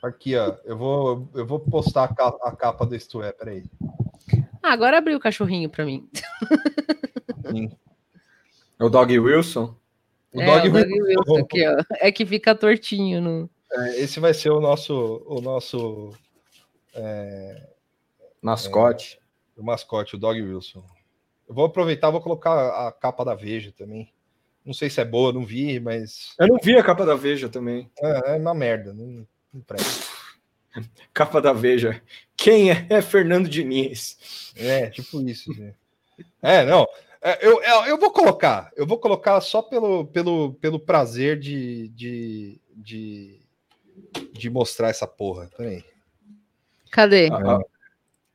aqui, 0.03 0.37
ó. 0.37 0.57
Eu 0.65 0.77
vou, 0.77 1.29
eu 1.35 1.47
vou 1.47 1.61
postar 1.61 2.05
a 2.05 2.15
capa, 2.15 2.49
a 2.49 2.55
capa 2.55 2.87
do 2.87 2.95
Isto 2.95 3.23
É, 3.23 3.33
peraí. 3.33 3.65
Ah, 4.63 4.73
agora 4.73 4.99
abriu 4.99 5.17
o 5.17 5.21
cachorrinho 5.21 5.71
para 5.71 5.85
mim. 5.85 6.09
É 8.79 8.85
o 8.85 8.91
Dog 8.91 9.19
Wilson? 9.19 9.75
O 10.35 10.41
é, 10.41 10.47
Dog 10.47 10.69
o 10.69 10.73
Dog 10.73 10.93
Wilson. 10.93 11.21
Wilson 11.21 11.45
aqui, 11.45 11.67
ó. 11.67 11.77
É 11.93 12.13
que 12.13 12.27
fica 12.27 12.55
tortinho 12.55 13.21
no. 13.21 13.51
É, 13.73 14.01
esse 14.01 14.21
vai 14.21 14.35
ser 14.35 14.51
o 14.51 14.61
nosso, 14.61 15.23
o 15.27 15.41
nosso 15.41 16.13
Mascote. 18.43 19.19
o 19.57 19.63
mascote, 19.65 20.15
o 20.15 20.19
Dog 20.19 20.41
Wilson. 20.41 20.85
Eu 21.49 21.55
vou 21.55 21.65
aproveitar, 21.67 22.11
vou 22.11 22.21
colocar 22.21 22.87
a 22.89 22.93
capa 22.93 23.25
da 23.25 23.35
Veja 23.35 23.73
também. 23.73 24.13
Não 24.65 24.75
sei 24.75 24.91
se 24.91 25.01
é 25.01 25.05
boa, 25.05 25.33
não 25.33 25.45
vi, 25.45 25.79
mas 25.79 26.35
Eu 26.39 26.49
não 26.49 26.59
vi 26.61 26.77
a 26.77 26.83
capa 26.83 27.07
da 27.07 27.15
Veja 27.15 27.49
também. 27.49 27.91
é, 27.99 28.33
é 28.33 28.37
uma 28.37 28.53
merda. 28.55 28.93
Não, 28.93 29.27
não 29.53 29.61
presta. 29.63 30.07
Capa 31.15 31.41
da 31.41 31.53
Veja. 31.55 32.03
Quem 32.37 32.71
é? 32.71 32.87
É 32.91 33.01
Fernando 33.01 33.49
Diniz. 33.49 34.53
É, 34.57 34.91
tipo 34.91 35.23
isso. 35.23 35.51
É, 36.43 36.67
não. 36.67 36.87
é, 37.23 37.39
Eu, 37.47 37.63
eu, 37.63 37.87
eu 37.87 37.99
vou 37.99 38.11
colocar, 38.11 38.71
eu 38.77 38.87
vou 38.87 38.99
colocar 38.99 39.41
só 39.41 39.63
pelo, 39.63 40.07
pelo, 40.09 40.53
pelo 40.55 40.79
prazer 40.79 41.39
de, 41.39 41.89
de, 41.89 42.61
de, 42.75 43.41
de 44.33 44.51
mostrar 44.51 44.89
essa 44.91 45.07
porra. 45.07 45.49
Peraí. 45.57 45.83
Cadê? 46.91 47.29
Ah, 47.31 47.61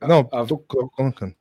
ah, 0.00 0.08
Não, 0.08 0.28
a- 0.32 0.44
tô 0.44 0.58
colocando. 0.58 1.34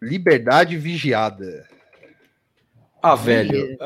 Liberdade 0.00 0.76
Vigiada. 0.76 1.68
Ah, 3.02 3.14
velho. 3.14 3.76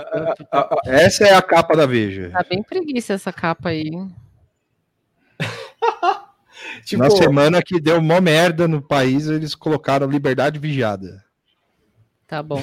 Essa 0.84 1.24
é 1.26 1.34
a 1.34 1.42
capa 1.42 1.76
da 1.76 1.86
Veja. 1.86 2.30
Tá 2.30 2.42
bem 2.48 2.62
preguiça 2.62 3.12
essa 3.14 3.32
capa 3.32 3.70
aí. 3.70 3.88
hein? 3.88 4.14
Tipo, 6.84 7.02
Na 7.02 7.10
semana 7.10 7.62
que 7.62 7.78
deu 7.80 8.00
mó 8.00 8.20
merda 8.20 8.66
no 8.66 8.80
país, 8.80 9.26
eles 9.26 9.54
colocaram 9.54 10.08
Liberdade 10.08 10.58
Vigiada. 10.58 11.22
Tá 12.26 12.42
bom. 12.42 12.62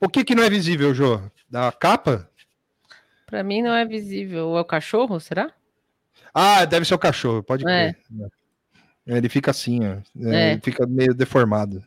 O 0.00 0.08
que 0.08 0.24
que 0.24 0.34
não 0.34 0.42
é 0.42 0.48
visível, 0.48 0.94
Jô? 0.94 1.20
Da 1.48 1.70
capa? 1.72 2.28
Pra 3.26 3.42
mim 3.42 3.60
não 3.60 3.74
é 3.74 3.84
visível. 3.84 4.56
É 4.56 4.60
o 4.60 4.64
cachorro, 4.64 5.20
será? 5.20 5.52
Ah, 6.32 6.64
deve 6.64 6.86
ser 6.86 6.94
o 6.94 6.98
cachorro, 6.98 7.42
pode 7.42 7.68
É. 7.68 7.92
crer. 7.92 8.02
Ele 9.06 9.28
fica 9.28 9.50
assim, 9.50 9.80
ó. 9.86 9.96
É, 10.30 10.34
É. 10.34 10.52
Ele 10.52 10.60
fica 10.62 10.86
meio 10.86 11.14
deformado. 11.14 11.84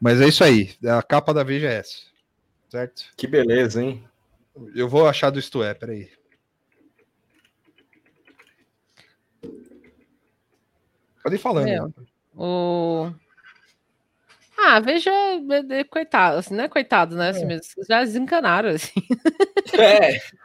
Mas 0.00 0.20
é 0.20 0.28
isso 0.28 0.42
aí. 0.42 0.74
A 0.84 1.02
capa 1.02 1.32
da 1.32 1.42
Veja 1.44 1.68
é 1.68 1.74
essa. 1.76 1.98
Certo? 2.68 3.04
que 3.16 3.26
beleza, 3.26 3.82
hein? 3.82 4.04
Eu 4.74 4.88
vou 4.88 5.08
achar 5.08 5.30
do 5.30 5.38
Isto 5.38 5.62
É, 5.62 5.74
peraí. 5.74 6.08
Pode 11.22 11.34
ir 11.34 11.38
falando. 11.38 11.66
Né? 11.66 12.04
O... 12.34 13.12
Ah, 14.56 14.78
veja, 14.78 15.10
é, 15.10 15.80
é, 15.80 15.84
coitado, 15.84 16.38
assim, 16.38 16.54
não 16.54 16.64
é 16.64 16.68
coitado, 16.68 17.16
né? 17.16 17.30
Assim, 17.30 17.46
mesmo, 17.46 17.64
já 17.88 18.00
desencanaram, 18.00 18.70
assim. 18.70 19.02
É. 19.78 20.20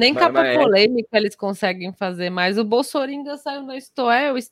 Nem 0.00 0.14
Mas- 0.14 0.22
capa 0.22 0.40
mas 0.40 0.56
é- 0.56 0.58
polêmica 0.58 1.08
eles 1.12 1.36
conseguem 1.36 1.92
fazer 1.92 2.30
mais. 2.30 2.56
O 2.56 2.64
Bolsoringa 2.64 3.36
saiu 3.36 3.62
na 3.62 3.76
Ist- 3.76 3.92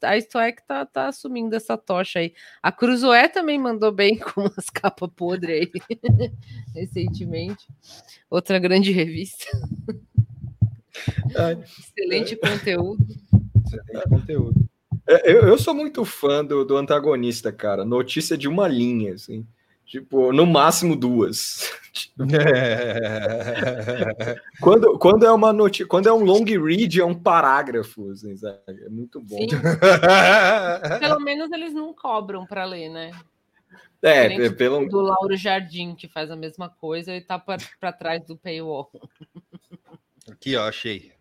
a 0.04 0.16
Istoé 0.16 0.52
que 0.52 0.62
tá, 0.66 0.84
tá 0.84 1.08
assumindo 1.08 1.56
essa 1.56 1.74
tocha 1.76 2.18
aí. 2.18 2.34
A 2.62 2.70
Cruzoé 2.70 3.28
também 3.28 3.58
mandou 3.58 3.90
bem 3.90 4.18
com 4.36 4.42
umas 4.42 4.68
capas 4.70 5.08
podres 5.16 5.50
aí, 5.50 5.72
recentemente. 6.74 7.66
Outra 8.30 8.58
grande 8.58 8.92
revista. 8.92 9.46
Excelente 11.78 12.36
conteúdo. 12.36 13.06
Excelente 13.64 14.08
conteúdo. 14.10 14.68
É, 15.06 15.32
Eu, 15.32 15.48
eu 15.48 15.58
sou 15.58 15.72
muito 15.74 16.04
fã 16.04 16.44
do, 16.44 16.64
do 16.64 16.76
antagonista, 16.76 17.50
cara. 17.50 17.84
Notícia 17.84 18.36
de 18.36 18.46
uma 18.48 18.68
linha, 18.68 19.14
assim. 19.14 19.46
Tipo, 19.88 20.32
no 20.34 20.44
máximo 20.44 20.94
duas. 20.94 21.72
Quando, 24.60 24.98
quando 24.98 25.24
é 25.24 25.32
uma 25.32 25.52
notícia, 25.52 25.86
quando 25.86 26.08
é 26.08 26.12
um 26.12 26.22
long 26.22 26.44
read, 26.44 27.00
é 27.00 27.04
um 27.04 27.14
parágrafo, 27.14 28.10
assim, 28.10 28.36
sabe? 28.36 28.60
É 28.68 28.88
muito 28.88 29.18
bom. 29.18 29.46
Pelo 31.00 31.20
menos 31.20 31.50
eles 31.50 31.72
não 31.72 31.94
cobram 31.94 32.46
para 32.46 32.66
ler, 32.66 32.90
né? 32.90 33.10
É, 34.02 34.28
Diferente 34.28 34.56
pelo, 34.56 34.88
Do 34.88 35.00
Lauro 35.00 35.36
Jardim, 35.36 35.94
que 35.94 36.06
faz 36.06 36.30
a 36.30 36.36
mesma 36.36 36.68
coisa 36.68 37.16
e 37.16 37.20
tá 37.20 37.38
para 37.38 37.92
trás 37.92 38.22
do 38.24 38.36
paywall. 38.36 38.90
Aqui, 40.30 40.54
ó, 40.54 40.68
achei. 40.68 41.12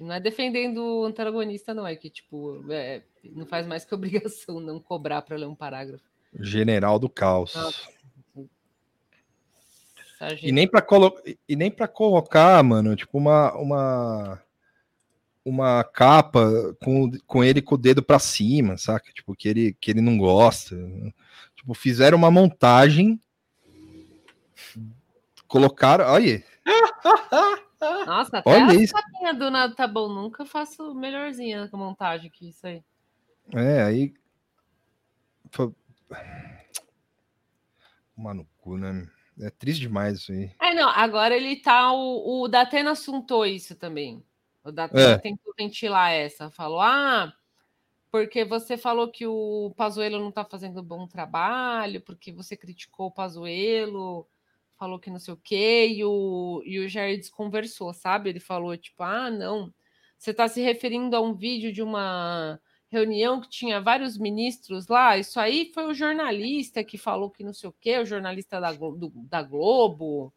Não 0.00 0.14
é 0.14 0.20
defendendo 0.20 0.78
o 0.78 1.04
antagonista, 1.04 1.74
não. 1.74 1.86
É 1.86 1.94
que, 1.94 2.08
tipo, 2.08 2.64
é, 2.70 3.02
não 3.34 3.46
faz 3.46 3.66
mais 3.66 3.84
que 3.84 3.94
obrigação 3.94 4.60
não 4.60 4.80
cobrar 4.80 5.22
para 5.22 5.36
ler 5.36 5.46
um 5.46 5.54
parágrafo. 5.54 6.04
General 6.38 6.98
do 6.98 7.08
Caos. 7.08 7.54
Nossa. 7.54 7.98
Sargento. 10.18 10.46
E 10.46 10.52
nem 10.52 10.66
para 10.66 10.82
colo... 10.82 11.14
e 11.48 11.56
nem 11.56 11.70
para 11.70 11.86
colocar, 11.86 12.62
mano, 12.64 12.96
tipo 12.96 13.16
uma 13.16 13.52
uma 13.54 14.42
uma 15.44 15.84
capa 15.84 16.76
com, 16.82 17.10
com 17.26 17.44
ele 17.44 17.62
com 17.62 17.76
o 17.76 17.78
dedo 17.78 18.02
para 18.02 18.18
cima, 18.18 18.76
saca? 18.76 19.12
Tipo 19.12 19.34
que 19.34 19.48
ele 19.48 19.76
que 19.80 19.90
ele 19.92 20.00
não 20.00 20.18
gosta. 20.18 20.76
Tipo, 21.54 21.72
fizeram 21.72 22.18
uma 22.18 22.30
montagem 22.30 23.20
colocaram, 25.48 26.04
olha, 26.04 26.44
Nossa, 28.06 28.38
até 28.38 28.50
olha 28.50 28.70
a 28.70 28.74
isso. 28.74 28.92
capinha 28.92 29.32
do 29.34 29.50
nada 29.50 29.74
tá 29.74 29.88
bom. 29.88 30.08
Nunca 30.08 30.44
faço 30.44 30.94
melhorzinha 30.94 31.68
com 31.68 31.76
a 31.76 31.80
montagem 31.80 32.30
que 32.30 32.50
isso 32.50 32.66
aí. 32.66 32.82
É, 33.54 33.82
aí 33.82 34.14
Pô, 35.50 35.74
Mano, 38.16 38.46
cu, 38.58 38.76
né? 38.76 39.08
É 39.40 39.50
triste 39.50 39.80
demais 39.82 40.18
isso 40.18 40.32
aí. 40.32 40.50
É, 40.60 40.74
não, 40.74 40.88
agora 40.88 41.36
ele 41.36 41.56
tá. 41.56 41.92
O, 41.92 42.42
o 42.42 42.48
Datena 42.48 42.90
assuntou 42.90 43.46
isso 43.46 43.76
também. 43.76 44.24
O 44.64 44.72
Datena 44.72 45.12
É. 45.12 45.18
tentou 45.18 45.54
ventilar 45.56 46.12
essa. 46.12 46.50
Falou: 46.50 46.80
ah, 46.80 47.32
porque 48.10 48.44
você 48.44 48.76
falou 48.76 49.10
que 49.10 49.26
o 49.26 49.72
Pazuello 49.76 50.18
não 50.18 50.32
tá 50.32 50.44
fazendo 50.44 50.82
bom 50.82 51.06
trabalho, 51.06 52.00
porque 52.00 52.32
você 52.32 52.56
criticou 52.56 53.06
o 53.06 53.12
Pazuello, 53.12 54.26
falou 54.76 54.98
que 54.98 55.10
não 55.10 55.20
sei 55.20 55.34
o 55.34 55.36
quê, 55.36 55.86
e 55.88 56.04
o, 56.04 56.62
e 56.64 56.80
o 56.80 56.88
Jair 56.88 57.18
desconversou, 57.18 57.92
sabe? 57.94 58.30
Ele 58.30 58.40
falou, 58.40 58.76
tipo, 58.76 59.02
ah, 59.04 59.30
não, 59.30 59.72
você 60.18 60.34
tá 60.34 60.48
se 60.48 60.60
referindo 60.60 61.14
a 61.14 61.20
um 61.20 61.34
vídeo 61.34 61.72
de 61.72 61.82
uma 61.82 62.60
reunião 62.90 63.40
que 63.40 63.48
tinha 63.48 63.80
vários 63.80 64.16
ministros 64.18 64.86
lá, 64.88 65.16
isso 65.18 65.38
aí 65.38 65.70
foi 65.74 65.84
o 65.86 65.94
jornalista 65.94 66.82
que 66.82 66.96
falou 66.96 67.30
que 67.30 67.44
não 67.44 67.52
sei 67.52 67.68
o 67.68 67.74
quê, 67.80 67.98
o 67.98 68.06
jornalista 68.06 68.60
da, 68.60 68.72
Glo- 68.72 68.96
do- 68.96 69.12
da 69.14 69.42
Globo, 69.42 70.32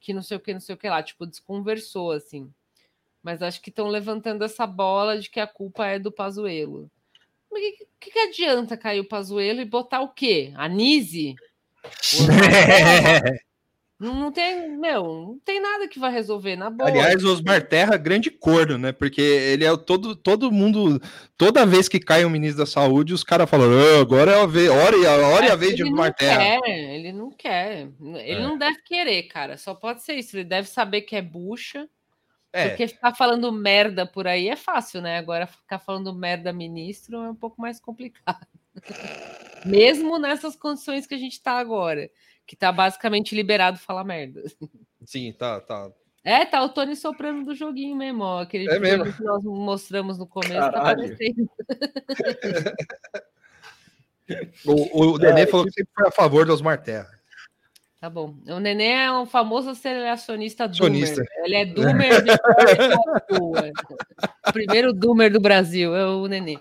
que 0.00 0.12
não 0.12 0.22
sei 0.22 0.36
o 0.36 0.40
que, 0.40 0.52
não 0.52 0.60
sei 0.60 0.74
o 0.74 0.78
que 0.78 0.88
lá, 0.88 1.02
tipo, 1.02 1.26
desconversou, 1.26 2.10
assim. 2.12 2.52
Mas 3.22 3.42
acho 3.42 3.60
que 3.62 3.70
estão 3.70 3.86
levantando 3.88 4.44
essa 4.44 4.66
bola 4.66 5.18
de 5.18 5.30
que 5.30 5.40
a 5.40 5.46
culpa 5.46 5.86
é 5.86 5.98
do 5.98 6.12
Pazuello. 6.12 6.90
O 7.48 7.54
que, 7.54 7.86
que, 8.00 8.10
que 8.10 8.18
adianta 8.18 8.76
cair 8.76 9.00
o 9.00 9.08
Pazuello 9.08 9.60
e 9.60 9.64
botar 9.64 10.00
o 10.00 10.08
quê? 10.08 10.52
A 10.56 10.68
Nise? 10.68 11.34
O 12.18 12.26
Marcelo? 12.26 13.38
Não, 14.00 14.32
tem, 14.32 14.76
meu, 14.76 15.02
não 15.04 15.38
tem 15.44 15.60
nada 15.60 15.86
que 15.88 15.98
vai 15.98 16.10
resolver 16.12 16.56
na 16.56 16.68
boa. 16.68 16.90
Aliás, 16.90 17.22
o 17.24 17.32
Osmar 17.32 17.66
Terra, 17.66 17.96
grande 17.96 18.30
corno, 18.30 18.76
né? 18.76 18.92
Porque 18.92 19.20
ele 19.20 19.64
é 19.64 19.76
todo, 19.76 20.14
todo 20.16 20.50
mundo, 20.50 21.00
toda 21.38 21.64
vez 21.64 21.88
que 21.88 22.00
cai 22.00 22.24
um 22.24 22.30
ministro 22.30 22.58
da 22.64 22.66
saúde, 22.70 23.14
os 23.14 23.22
caras 23.24 23.48
falam, 23.48 23.68
"Ah, 23.70 24.00
agora 24.00 24.32
é 24.32 24.40
a 24.42 24.46
vez, 24.46 24.68
hora, 24.68 24.96
e 24.96 25.06
a- 25.06 25.28
hora 25.28 25.46
e 25.46 25.50
a 25.50 25.56
vez 25.56 25.74
de 25.76 25.84
Osmar 25.84 26.12
Terra. 26.14 26.60
quer, 26.60 26.70
ele 26.94 27.12
não 27.12 27.30
quer. 27.30 27.88
Ele 28.00 28.40
É. 28.40 28.42
não 28.42 28.58
deve 28.58 28.82
querer, 28.82 29.22
cara. 29.24 29.56
Só 29.56 29.74
pode 29.74 30.02
ser 30.02 30.14
isso. 30.14 30.36
Ele 30.36 30.44
deve 30.44 30.68
saber 30.68 31.02
que 31.02 31.16
é 31.16 31.22
bucha. 31.22 31.88
É, 32.52 32.68
Porque 32.68 32.86
ficar 32.86 33.14
falando 33.16 33.50
merda 33.50 34.06
por 34.06 34.28
aí 34.28 34.48
é 34.48 34.54
fácil, 34.54 35.00
né? 35.02 35.18
Agora 35.18 35.44
ficar 35.46 35.80
falando 35.80 36.14
merda 36.14 36.52
ministro 36.52 37.16
é 37.22 37.30
um 37.30 37.34
pouco 37.34 37.60
mais 37.60 37.80
complicado. 37.80 38.46
Mesmo 39.64 40.18
nessas 40.18 40.54
condições 40.56 41.06
que 41.06 41.14
a 41.14 41.18
gente 41.18 41.42
tá 41.42 41.52
agora, 41.58 42.08
que 42.46 42.54
tá 42.56 42.70
basicamente 42.72 43.34
liberado 43.34 43.78
falar 43.78 44.04
merda. 44.04 44.42
sim, 45.04 45.32
tá, 45.32 45.60
tá. 45.60 45.90
É, 46.22 46.46
tá 46.46 46.62
o 46.64 46.70
Tony 46.70 46.96
soprando 46.96 47.44
do 47.44 47.54
joguinho 47.54 47.94
mesmo, 47.96 48.22
ó. 48.24 48.40
Aquele 48.40 48.66
É 48.70 48.78
mesmo. 48.78 49.12
que 49.12 49.22
nós 49.22 49.44
mostramos 49.44 50.16
no 50.18 50.26
começo, 50.26 50.54
tá 50.54 50.72
Caralho. 50.72 51.04
aparecendo. 51.04 51.50
O, 54.64 55.12
o 55.12 55.18
Nenê 55.18 55.46
falou 55.46 55.66
que 55.66 55.72
sempre 55.72 55.92
foi 55.94 56.08
a 56.08 56.10
favor 56.10 56.46
do 56.46 56.52
Osmar 56.54 56.82
Terra. 56.82 57.10
Tá 58.00 58.08
bom. 58.08 58.34
O 58.48 58.58
Nenê 58.58 58.88
é 59.04 59.12
um 59.12 59.26
famoso 59.26 59.68
aceleracionista 59.68 60.66
Doomer. 60.66 61.02
Acionista. 61.04 61.22
Ele 61.44 61.56
é 61.56 61.66
Doomer 61.66 62.22
de. 62.22 62.30
O 64.48 64.52
primeiro 64.52 64.94
Doomer 64.94 65.30
do 65.30 65.40
Brasil 65.40 65.94
é 65.94 66.06
o 66.06 66.26
Nenê. 66.26 66.56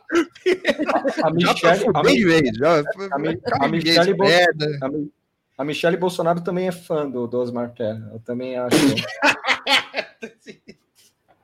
a 1.24 1.30
Já 1.40 1.54
Michelle, 1.54 1.86
a, 1.94 2.02
de 2.02 2.26
vez, 2.26 2.50
já. 2.58 2.80
a 3.12 3.18
Mi- 3.20 3.30
a 3.30 3.60
Caguei 3.60 3.80
de 3.80 4.14
Michelle. 4.14 5.12
A 5.58 5.64
Mi- 5.64 5.64
a 5.64 5.64
Michelle 5.66 5.98
Bolsonaro 5.98 6.42
também 6.42 6.68
é 6.68 6.72
fã 6.72 7.10
do, 7.10 7.28
do 7.28 7.40
Osmar 7.40 7.72
Terra. 7.74 8.10
Eu 8.14 8.20
também 8.20 8.58
acho. 8.58 8.76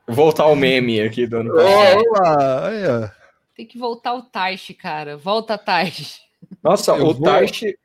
Voltar 0.07 0.43
ao 0.43 0.55
meme 0.55 0.99
aqui 1.01 1.27
do 1.27 1.37
ano. 1.37 1.53
Olá. 1.53 3.13
Tem 3.55 3.65
que 3.65 3.77
voltar 3.77 4.15
o 4.15 4.23
Taishi, 4.23 4.73
cara. 4.73 5.15
Volta, 5.17 5.57
Taishi. 5.57 6.19
Nossa, 6.63 6.91
Eu 6.93 7.07
o 7.07 7.13
vou- 7.13 7.23
Taishi, 7.23 7.77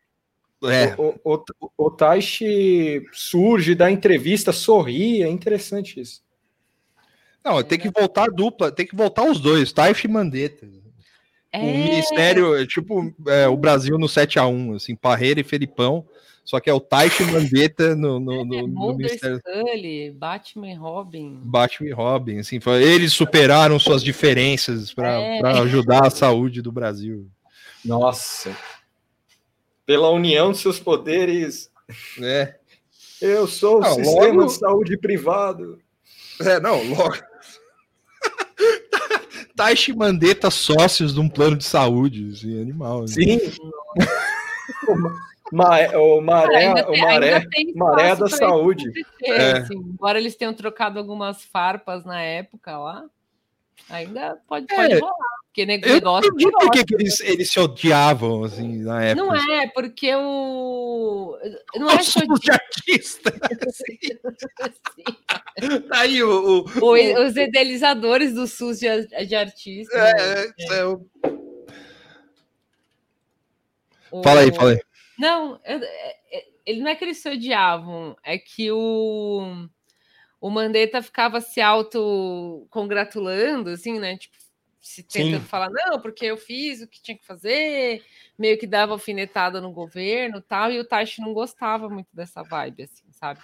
É, 0.64 0.94
o, 0.96 1.14
o, 1.22 1.44
o, 1.60 1.70
o 1.86 1.90
Taishi 1.90 3.04
surge 3.12 3.74
da 3.74 3.90
entrevista, 3.90 4.52
sorri, 4.52 5.22
é 5.22 5.28
interessante 5.28 6.00
isso. 6.00 6.22
não, 7.44 7.62
tem 7.62 7.78
que 7.78 7.90
voltar 7.90 8.24
a 8.24 8.32
dupla, 8.32 8.72
tem 8.72 8.86
que 8.86 8.96
voltar 8.96 9.24
os 9.24 9.38
dois, 9.40 9.70
Taif 9.72 10.04
e 10.06 10.08
Mandetta. 10.10 10.66
É, 11.52 11.58
O 11.60 11.64
ministério, 11.66 12.56
é 12.56 12.66
tipo 12.66 13.14
é, 13.28 13.46
o 13.46 13.56
Brasil 13.56 13.98
no 13.98 14.06
7x1, 14.06 14.76
assim, 14.76 14.96
Parreira 14.96 15.40
e 15.40 15.44
Felipão, 15.44 16.06
só 16.44 16.60
que 16.60 16.68
é 16.68 16.74
o 16.74 16.80
Taif 16.80 17.22
e 17.22 17.26
Mandetta 17.26 17.96
no, 17.96 18.20
no, 18.20 18.44
no, 18.44 18.62
no 18.62 18.68
Mulder 18.68 19.06
ministério 19.06 19.38
Scully, 19.38 20.10
Batman 20.10 20.70
e 20.70 20.74
Robin. 20.74 21.40
Batman 21.42 21.88
e 21.88 21.92
Robin, 21.92 22.38
assim, 22.38 22.60
foi- 22.60 22.82
eles 22.82 23.12
superaram 23.14 23.78
suas 23.78 24.02
diferenças 24.02 24.92
para 24.92 25.20
É. 25.20 25.40
ajudar 25.60 26.06
a 26.06 26.10
saúde 26.10 26.60
do 26.60 26.70
Brasil. 26.70 27.26
Nossa. 27.84 28.54
Pela 29.86 30.10
união 30.10 30.52
de 30.52 30.58
seus 30.58 30.78
poderes, 30.78 31.70
É, 32.22 32.54
eu 33.20 33.46
sou 33.46 33.76
o 33.78 33.80
Não, 33.80 33.94
sistema 33.94 34.26
logo- 34.28 34.46
de 34.46 34.52
saúde 34.54 34.96
privado. 34.98 35.78
é 36.40 36.58
não, 36.60 36.82
logo. 36.82 37.14
Taishi 39.56 39.92
e 39.92 39.96
Mandetta 39.96 40.50
sócios 40.50 41.14
de 41.14 41.20
um 41.20 41.28
plano 41.28 41.56
de 41.56 41.64
saúde, 41.64 42.30
assim, 42.32 42.60
animal. 42.60 43.02
né? 43.02 43.06
Sim. 43.08 43.38
ma- 45.54 45.98
o 45.98 46.20
maré, 46.20 46.56
Ainda 46.56 46.88
o 46.88 46.92
tem- 46.92 47.00
maré, 47.02 47.46
tem 47.50 47.74
maré 47.74 48.12
espaço 48.12 48.20
da 48.22 48.28
saúde. 48.36 48.84
acontecer, 48.88 49.40
É. 49.40 49.52
assim. 49.58 49.74
embora 49.76 50.18
eles 50.18 50.36
tenham 50.36 50.54
trocado 50.54 50.98
algumas 50.98 51.44
farpas 51.44 52.04
na 52.04 52.20
época 52.20 52.76
lá, 52.76 53.04
ainda 53.88 54.36
pode, 54.48 54.66
É. 54.70 54.74
pode 54.76 54.98
rolar. 54.98 55.14
Porque 55.46 55.66
nego- 55.66 55.86
Eu 55.86 55.90
não 55.90 55.96
negócio. 56.20 56.28
entendi 56.32 56.50
por 56.50 56.70
que, 56.72 56.84
que 56.84 56.94
eles, 56.96 57.20
eles 57.20 57.48
se 57.52 57.60
odiavam, 57.60 58.42
assim, 58.42 58.78
na 58.82 59.04
época. 59.04 59.24
Não 59.24 59.36
é, 59.54 59.68
porque 59.68 60.12
o. 60.12 61.38
Não 61.76 61.86
O 61.86 61.90
é 61.90 62.02
SUS 62.02 62.40
de 62.40 62.50
artista. 62.50 63.32
assim. 64.60 65.80
Tá 65.88 66.00
aí 66.00 66.20
o. 66.24 66.64
o- 66.64 66.80
o- 66.82 67.24
os 67.26 67.36
idealizadores 67.36 68.34
do 68.34 68.48
SUS 68.48 68.80
de, 68.80 69.06
de 69.26 69.36
artista. 69.36 69.96
né? 69.96 70.12
é, 70.18 70.52
é, 70.78 70.84
O- 74.10 74.22
Fala 74.24 74.40
aí, 74.40 74.52
fala 74.52 74.70
aí. 74.72 74.80
Não, 75.18 75.60
é- 75.64 75.74
é- 76.30 76.48
ele 76.66 76.80
não 76.80 76.88
é 76.90 76.94
que 76.96 77.04
eles 77.04 77.18
se 77.18 77.28
odiavam, 77.28 78.16
é 78.22 78.38
que 78.38 78.70
o, 78.72 79.68
o 80.40 80.50
Mandetta 80.50 81.02
ficava 81.02 81.40
se 81.40 81.60
auto-congratulando, 81.60 83.70
assim, 83.70 83.98
né? 83.98 84.16
Tipo, 84.16 84.36
se 84.80 85.02
tentando 85.02 85.42
Sim. 85.42 85.48
falar, 85.48 85.70
não, 85.70 86.00
porque 86.00 86.26
eu 86.26 86.36
fiz 86.36 86.82
o 86.82 86.88
que 86.88 87.02
tinha 87.02 87.16
que 87.16 87.24
fazer, 87.24 88.04
meio 88.38 88.58
que 88.58 88.66
dava 88.66 88.92
alfinetada 88.92 89.60
no 89.60 89.72
governo 89.72 90.42
tal, 90.42 90.70
e 90.70 90.78
o 90.78 90.84
Taishi 90.84 91.22
não 91.22 91.32
gostava 91.32 91.88
muito 91.88 92.08
dessa 92.12 92.42
vibe, 92.42 92.82
assim, 92.82 93.04
sabe? 93.10 93.40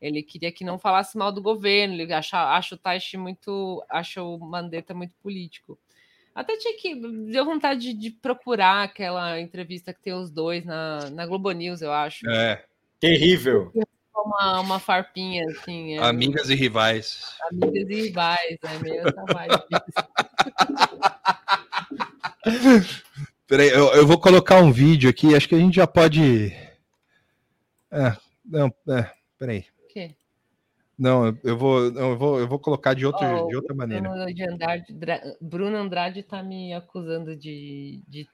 Ele 0.00 0.22
queria 0.22 0.52
que 0.52 0.64
não 0.64 0.78
falasse 0.78 1.16
mal 1.18 1.32
do 1.32 1.42
governo, 1.42 1.94
ele 1.94 2.12
acha, 2.12 2.38
acha 2.54 2.74
o 2.74 2.78
Taishi 2.78 3.16
muito, 3.16 3.82
acha 3.88 4.22
o 4.22 4.38
Mandetta 4.38 4.94
muito 4.94 5.14
político. 5.22 5.78
Até 6.34 6.56
tinha 6.56 6.76
que. 6.76 6.94
Deu 7.30 7.44
vontade 7.44 7.80
de, 7.80 7.94
de 7.94 8.10
procurar 8.10 8.82
aquela 8.82 9.40
entrevista 9.40 9.94
que 9.94 10.02
tem 10.02 10.12
os 10.14 10.30
dois 10.30 10.64
na, 10.64 11.10
na 11.10 11.26
Globo 11.26 11.50
News, 11.52 11.80
eu 11.80 11.92
acho. 11.92 12.28
É, 12.28 12.64
Terrível. 12.98 13.70
Uma, 14.16 14.60
uma 14.60 14.80
farpinha, 14.80 15.44
assim. 15.50 15.98
é, 15.98 16.02
amigas 16.02 16.48
e 16.48 16.54
rivais. 16.54 17.36
amigas 17.50 17.88
e 17.88 18.02
rivais, 18.02 18.58
é 18.62 18.78
meio 18.78 19.02
essa 19.06 19.24
vibe. 19.24 19.62
Peraí, 23.46 23.68
eu, 23.68 23.88
eu 23.94 24.06
vou 24.06 24.18
colocar 24.18 24.62
um 24.62 24.72
vídeo 24.72 25.10
aqui, 25.10 25.34
acho 25.34 25.48
que 25.48 25.54
a 25.54 25.58
gente 25.58 25.76
já 25.76 25.86
pode. 25.86 26.46
É, 27.90 28.16
não, 28.44 28.74
é, 28.88 29.10
peraí. 29.38 29.66
Não, 31.04 31.38
eu- 31.44 31.58
vou, 31.58 31.90
não, 31.92 32.10
eu 32.12 32.16
vou, 32.16 32.38
eu 32.40 32.48
vou 32.48 32.58
colocar 32.58 32.94
de, 32.94 33.04
outro, 33.04 33.26
Ó, 33.26 33.46
de 33.46 33.54
outra 33.56 33.74
maneira. 33.74 34.08
Bruno, 34.08 34.34
de 34.34 34.42
Andrade, 34.42 34.92
Dra- 34.94 35.22
Bruno 35.38 35.76
Andrade 35.76 36.22
tá 36.22 36.42
me 36.42 36.72
acusando 36.72 37.36
de, 37.36 38.02
de, 38.08 38.26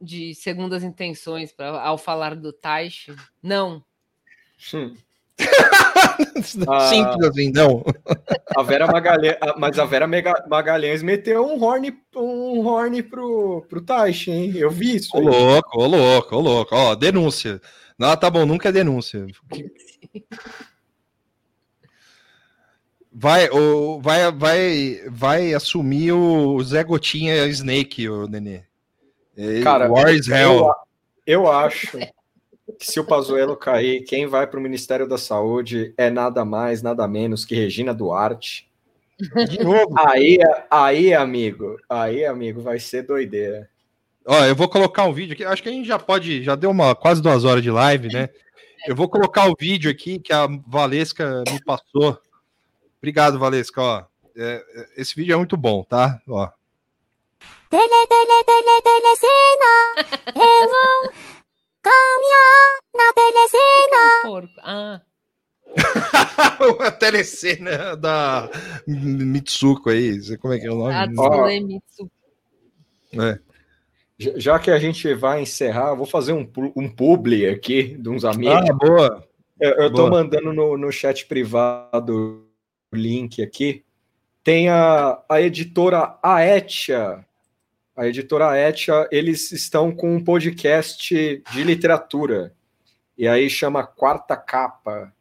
de 0.00 0.34
segundas 0.34 0.82
intenções 0.82 1.52
pra, 1.52 1.78
ao 1.82 1.98
falar 1.98 2.34
do 2.34 2.54
Taishi. 2.54 3.14
Não. 3.42 3.84
Hum. 4.72 4.94
Ah. 6.68 6.80
Simples 6.88 7.28
assim, 7.28 7.50
não. 7.52 7.84
A 8.56 8.62
Vera 8.62 8.86
Magalhães, 8.86 9.36
mas 9.58 9.78
a 9.78 9.84
Vera 9.84 10.06
Magalhães 10.48 11.02
meteu 11.02 11.46
um 11.46 11.62
horn, 11.62 11.96
um 12.16 12.66
horn 12.66 13.02
pro, 13.02 13.64
pro 13.68 13.80
Taishi, 13.80 14.30
hein? 14.30 14.52
Eu 14.56 14.70
vi 14.70 14.96
isso. 14.96 15.14
Ô 15.16 15.20
louco, 15.20 15.78
ô 15.82 15.86
louco, 15.86 16.36
ô 16.36 16.40
louco. 16.40 16.74
Ó, 16.74 16.94
denúncia. 16.94 17.60
Não, 17.98 18.16
tá 18.16 18.30
bom, 18.30 18.46
nunca 18.46 18.70
é 18.70 18.72
denúncia. 18.72 19.26
Vai, 23.12 23.48
o, 23.50 24.00
vai, 24.00 24.30
vai, 24.30 25.00
vai 25.08 25.54
assumir 25.54 26.12
o 26.12 26.62
Zé 26.62 26.84
Gotinha 26.84 27.46
Snake, 27.46 28.08
o 28.08 28.26
Nenê. 28.26 28.62
Cara, 29.64 29.90
War 29.90 30.14
is 30.14 30.28
Hell. 30.28 30.70
Eu, 31.26 31.42
eu 31.42 31.50
acho 31.50 31.98
que 32.78 32.86
se 32.86 33.00
o 33.00 33.04
Pazuello 33.04 33.56
cair, 33.56 34.04
quem 34.04 34.26
vai 34.26 34.46
para 34.46 34.60
o 34.60 34.62
Ministério 34.62 35.08
da 35.08 35.18
Saúde 35.18 35.92
é 35.96 36.08
nada 36.08 36.44
mais, 36.44 36.82
nada 36.82 37.08
menos 37.08 37.44
que 37.44 37.54
Regina 37.54 37.92
Duarte. 37.92 38.68
De 39.48 39.62
novo. 39.62 39.92
Aí, 39.98 40.38
aí, 40.70 41.12
amigo, 41.12 41.76
aí, 41.88 42.24
amigo, 42.24 42.60
vai 42.60 42.78
ser 42.78 43.02
doideira. 43.02 43.68
Ó, 44.26 44.44
eu 44.44 44.54
vou 44.54 44.68
colocar 44.68 45.04
um 45.04 45.12
vídeo 45.12 45.34
aqui. 45.34 45.44
Acho 45.44 45.62
que 45.62 45.68
a 45.68 45.72
gente 45.72 45.86
já 45.86 45.98
pode, 45.98 46.42
já 46.42 46.54
deu 46.54 46.70
uma 46.70 46.94
quase 46.94 47.20
duas 47.20 47.44
horas 47.44 47.62
de 47.62 47.70
live, 47.70 48.08
né? 48.08 48.28
Eu 48.86 48.94
vou 48.94 49.08
colocar 49.08 49.50
o 49.50 49.56
vídeo 49.58 49.90
aqui 49.90 50.18
que 50.18 50.32
a 50.32 50.46
Valesca 50.66 51.42
me 51.50 51.62
passou. 51.64 52.18
Obrigado, 53.00 53.38
Valesca. 53.38 53.80
Ó, 53.80 54.04
é, 54.36 54.62
é, 54.74 54.88
esse 54.98 55.14
vídeo 55.16 55.32
é 55.32 55.36
muito 55.36 55.56
bom, 55.56 55.82
tá? 55.82 56.20
Ó. 56.28 56.46
Tele, 57.70 58.06
tele, 58.08 58.44
tele, 58.44 58.82
telecena. 58.82 59.72
Eu 60.36 60.68
vou 60.68 61.12
caminhar 61.80 62.80
na 62.94 63.12
telecena. 63.14 64.50
Ah. 64.62 65.00
a 66.86 66.90
telecena 66.90 67.96
da 67.96 68.50
Mitsuko 68.86 69.88
aí, 69.88 70.36
como 70.36 70.52
é 70.52 70.58
que 70.58 70.66
é 70.66 70.70
o 70.70 70.74
nome? 70.74 71.60
Mitsuko. 71.60 72.10
É. 73.14 73.38
Já 74.18 74.58
que 74.58 74.70
a 74.70 74.78
gente 74.78 75.14
vai 75.14 75.40
encerrar, 75.40 75.94
vou 75.94 76.04
fazer 76.04 76.34
um, 76.34 76.46
um 76.76 76.86
publi 76.86 77.48
aqui 77.48 77.96
de 77.96 78.10
uns 78.10 78.26
amigos. 78.26 78.68
Ah, 78.68 78.74
boa! 78.74 79.24
Eu, 79.58 79.70
eu 79.70 79.90
boa. 79.90 80.04
tô 80.04 80.10
mandando 80.10 80.52
no, 80.52 80.76
no 80.76 80.92
chat 80.92 81.24
privado 81.24 82.49
link 82.92 83.42
aqui. 83.42 83.84
Tem 84.42 84.68
a, 84.68 85.20
a 85.28 85.40
editora 85.40 86.18
Aetia. 86.22 87.24
A 87.96 88.06
editora 88.06 88.48
Aetia, 88.48 89.08
eles 89.12 89.52
estão 89.52 89.92
com 89.92 90.14
um 90.14 90.24
podcast 90.24 91.42
de 91.52 91.62
literatura. 91.62 92.54
E 93.16 93.28
aí 93.28 93.50
chama 93.50 93.86
Quarta 93.86 94.36
Capa. 94.36 95.12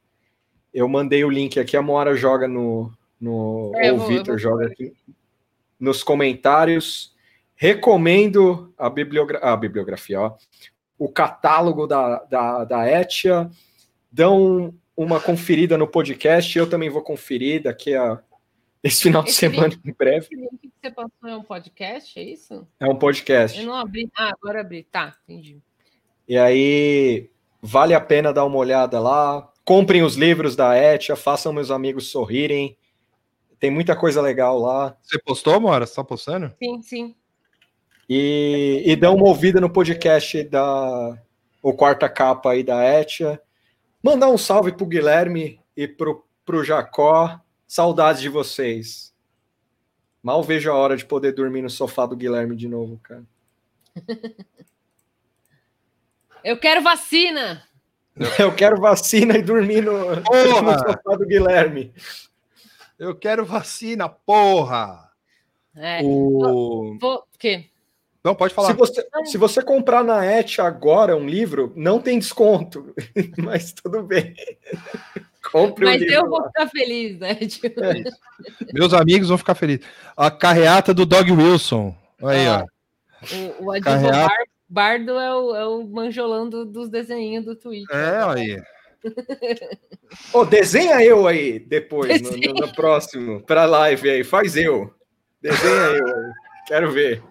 Eu 0.74 0.88
mandei 0.88 1.24
o 1.24 1.30
link 1.30 1.60
aqui, 1.60 1.76
a 1.76 1.82
Moara 1.82 2.16
joga 2.16 2.48
no. 2.48 2.91
no 3.20 3.72
É, 3.76 3.91
ou 3.91 4.00
o 4.00 4.08
Vitor 4.08 4.38
joga 4.38 4.68
aqui 4.68 4.94
nos 5.80 6.04
comentários. 6.04 7.14
Recomendo 7.56 8.74
a, 8.78 8.90
bibliogra 8.90 9.40
a 9.40 9.56
bibliografia, 9.58 10.22
ó, 10.22 10.36
o 10.98 11.10
catálogo 11.10 11.88
da, 11.88 12.24
da, 12.24 12.64
da 12.64 13.02
Etia. 13.02 13.50
Dão 14.12 14.74
uma 15.00 15.18
conferida 15.18 15.78
no 15.78 15.88
podcast. 15.88 16.58
Eu 16.58 16.70
também 16.70 16.90
vou 16.90 17.02
conferir 17.02 17.64
daqui 17.64 17.96
a 17.96 18.22
esse 18.84 19.04
final 19.04 19.24
de 19.24 19.30
Esse 19.30 19.40
semana, 19.40 19.74
em 19.86 19.94
breve. 19.94 20.26
Esse 20.26 20.36
link 20.36 20.60
que 20.60 20.72
você 20.82 20.92
passou 20.92 21.30
é 21.30 21.38
um 21.38 21.44
podcast, 21.44 22.20
é 22.20 22.24
isso? 22.24 22.68
É 22.78 22.86
um 22.86 22.98
podcast. 22.98 23.58
Eu 23.58 23.66
não 23.66 23.76
abri. 23.76 24.10
Ah, 24.18 24.34
agora 24.34 24.60
abri. 24.60 24.84
Tá, 24.84 25.16
entendi. 25.24 25.62
E 26.28 26.38
aí, 26.38 27.30
vale 27.62 27.94
a 27.94 28.02
pena 28.02 28.34
dar 28.34 28.44
uma 28.44 28.58
olhada 28.58 29.00
lá. 29.00 29.50
Comprem 29.64 30.04
os 30.04 30.16
livros 30.16 30.58
da 30.58 30.78
Etia, 30.78 31.16
façam 31.16 31.54
meus 31.54 31.72
amigos 31.72 32.12
sorrirem. 32.12 32.78
Tem 33.58 33.72
muita 33.72 33.96
coisa 33.96 34.22
legal 34.22 34.60
lá. 34.60 34.98
Você 35.02 35.18
postou, 35.18 35.62
Mora? 35.62 35.86
Você 35.86 35.96
tá 35.96 36.04
postando? 36.04 36.54
Sim, 36.62 36.82
sim. 36.82 37.16
E, 38.10 38.84
e 38.86 38.96
dão 38.98 39.16
uma 39.16 39.28
ouvida 39.28 39.62
no 39.62 39.70
podcast 39.70 40.44
da 40.44 41.18
o 41.62 41.74
quarta 41.74 42.10
capa 42.10 42.52
aí 42.52 42.64
da 42.64 42.84
Etia. 43.00 43.42
Mandar 44.02 44.30
um 44.30 44.38
salve 44.38 44.72
pro 44.72 44.86
Guilherme 44.86 45.60
e 45.76 45.88
pro, 45.88 46.26
pro 46.46 46.64
Jacó. 46.64 47.40
Saudades 47.68 48.22
de 48.22 48.30
vocês. 48.30 49.14
Mal 50.24 50.42
vejo 50.44 50.72
a 50.72 50.76
hora 50.76 50.98
de 50.98 51.06
poder 51.06 51.34
dormir 51.34 51.62
no 51.62 51.70
sofá 51.70 52.06
do 52.06 52.16
Guilherme 52.16 52.56
de 52.56 52.68
novo, 52.68 53.00
cara. 53.04 53.24
Eu 56.44 56.58
quero 56.58 56.82
vacina! 56.82 57.64
Eu 58.38 58.54
quero 58.56 58.80
vacina 58.80 59.38
e 59.38 59.42
dormir 59.42 59.82
no, 59.82 60.16
no 60.16 60.24
sofá 60.26 61.16
do 61.18 61.26
Guilherme. 61.26 61.94
Eu 62.98 63.16
quero 63.16 63.46
vacina, 63.46 64.10
porra! 64.10 65.10
É. 65.76 66.02
O... 66.04 66.98
Vou. 67.00 67.18
O 67.18 67.38
quê? 67.38 67.70
Não, 68.24 68.36
pode 68.36 68.54
falar. 68.54 68.68
Se 68.72 68.74
você, 68.74 69.08
se 69.26 69.38
você 69.38 69.62
comprar 69.62 70.04
na 70.04 70.26
Et 70.26 70.60
agora 70.60 71.16
um 71.16 71.26
livro, 71.28 71.72
não 71.76 72.00
tem 72.02 72.20
desconto. 72.20 72.94
Mas 73.38 73.72
tudo 73.72 74.04
bem. 74.04 74.34
Compre 75.52 75.86
o 75.86 75.88
Mas 75.88 76.02
livro. 76.02 76.16
eu 76.16 76.30
vou 76.30 76.40
lá. 76.40 76.48
ficar 76.48 76.68
feliz, 76.68 77.18
né? 77.18 77.34
Tipo, 77.36 77.82
É. 77.84 78.04
Meus 78.74 78.94
amigos 78.94 79.30
vão 79.30 79.38
ficar 79.38 79.56
felizes. 79.56 79.86
A 80.16 80.30
carreata 80.30 80.94
do 80.94 81.06
Dog 81.06 81.32
Wilson. 81.32 81.96
Aí, 82.22 82.46
Ah. 82.46 82.66
ó. 83.24 83.64
o, 83.64 83.70
o 83.76 83.82
Carreata. 83.82 84.28
Bar- 84.28 84.46
Bardo 84.72 85.12
é 85.18 85.34
o, 85.34 85.56
é 85.56 85.66
o 85.66 85.84
manjolão 85.88 86.48
do- 86.48 86.66
dos 86.66 86.90
desenhinhos 86.90 87.44
do 87.46 87.56
Twitch. 87.56 87.90
É, 87.90 88.22
aí. 88.24 88.62
Ô, 90.34 90.46
desenha 90.46 91.02
eu 91.04 91.26
aí 91.28 91.58
depois, 91.58 92.22
no, 92.22 92.32
no- 92.38 92.54
no 92.68 92.74
próximo, 92.76 93.41
pra 93.41 93.66
live 93.66 94.10
aí. 94.10 94.24
Faz 94.24 94.56
eu. 94.56 94.94
Desenha 95.41 95.74
eu 95.74 96.06
aí. 96.06 96.32
Quero 96.68 96.91
ver. 96.91 97.24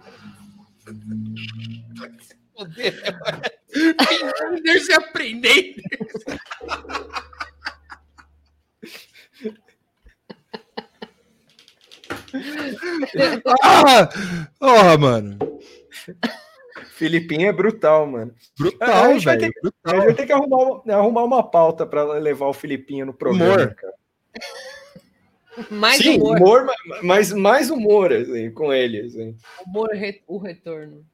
Deixa 4.63 4.85
se 4.85 4.93
aprender. 4.93 5.75
Ah! 13.63 14.09
Porra, 14.59 14.99
mano. 14.99 15.39
Filipinho 16.91 17.49
é 17.49 17.53
brutal, 17.53 18.07
mano. 18.07 18.35
A 18.35 18.63
Brutal, 18.63 19.13
gente 19.15 19.25
vai 19.25 19.39
velho. 19.39 19.53
A 19.85 19.91
gente 19.95 20.05
vai 20.05 20.15
ter 20.15 20.27
que 20.27 20.33
arrumar 20.33 20.57
uma, 20.57 20.95
arrumar 20.95 21.25
uma 21.25 21.49
pauta 21.49 21.87
pra 21.87 22.05
levar 22.15 22.47
o 22.47 22.53
Filipinho 22.53 23.07
no 23.07 23.15
programa, 23.15 23.55
Humor. 23.55 23.75
cara. 23.75 23.95
Mais 25.71 25.97
Sim, 25.99 26.17
humor, 26.17 26.37
humor, 26.37 26.65
ma- 26.65 27.03
mas 27.03 27.33
mais 27.33 27.71
humor, 27.71 28.13
assim, 28.13 28.51
com 28.51 28.73
ele, 28.73 29.01
assim. 29.01 29.37
humor 29.67 29.91
re- 29.91 30.23
o 30.27 30.39
retorno. 30.39 31.05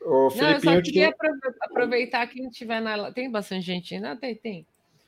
O 0.00 0.30
Não, 0.34 0.50
eu 0.50 0.60
só 0.60 0.60
tinha... 0.60 0.82
queria 0.82 1.08
aprove- 1.08 1.40
aproveitar 1.60 2.26
quem 2.26 2.48
tiver 2.50 2.80
na. 2.80 3.10
Tem 3.12 3.30
bastante 3.30 3.64
gente 3.64 3.94
ainda? 3.94 4.14
Tem, 4.16 4.34
tem. 4.34 4.66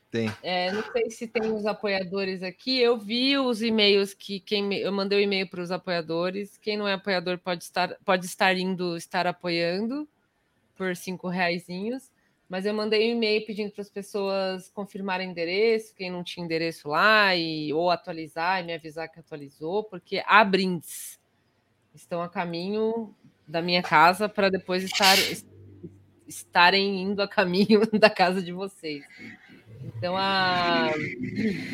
Tem. 0.09 0.31
É, 0.41 0.71
não 0.71 0.83
sei 0.91 1.09
se 1.11 1.27
tem 1.27 1.51
os 1.51 1.65
apoiadores 1.65 2.41
aqui. 2.41 2.79
Eu 2.79 2.97
vi 2.97 3.37
os 3.37 3.61
e-mails 3.61 4.13
que 4.13 4.39
quem 4.39 4.73
eu 4.75 4.91
mandei 4.91 5.19
o 5.19 5.21
e-mail 5.21 5.47
para 5.47 5.61
os 5.61 5.69
apoiadores. 5.71 6.57
Quem 6.57 6.77
não 6.77 6.87
é 6.87 6.93
apoiador 6.93 7.37
pode 7.37 7.63
estar, 7.63 7.95
pode 8.05 8.25
estar 8.25 8.55
indo 8.57 8.95
estar 8.97 9.27
apoiando 9.27 10.07
por 10.75 10.95
cinco 10.95 11.27
reaisinhos. 11.27 12.09
Mas 12.49 12.65
eu 12.65 12.73
mandei 12.73 13.11
um 13.11 13.17
e-mail 13.17 13.45
pedindo 13.45 13.71
para 13.71 13.81
as 13.81 13.89
pessoas 13.89 14.69
confirmarem 14.69 15.29
endereço, 15.29 15.93
quem 15.93 16.09
não 16.09 16.23
tinha 16.23 16.45
endereço 16.45 16.87
lá, 16.87 17.35
e, 17.35 17.73
ou 17.73 17.89
atualizar 17.91 18.61
e 18.61 18.65
me 18.65 18.73
avisar 18.73 19.09
que 19.09 19.19
atualizou, 19.19 19.83
porque 19.83 20.23
há 20.25 20.43
brindes 20.45 21.19
estão 21.93 22.21
a 22.21 22.29
caminho 22.29 23.13
da 23.47 23.61
minha 23.61 23.81
casa 23.83 24.29
para 24.29 24.49
depois 24.49 24.83
estar, 24.83 25.17
es- 25.17 25.45
estarem 26.27 27.01
indo 27.01 27.21
a 27.21 27.27
caminho 27.27 27.81
da 27.99 28.09
casa 28.09 28.41
de 28.41 28.53
vocês. 28.53 29.03
Então 29.97 30.15
a, 30.15 30.89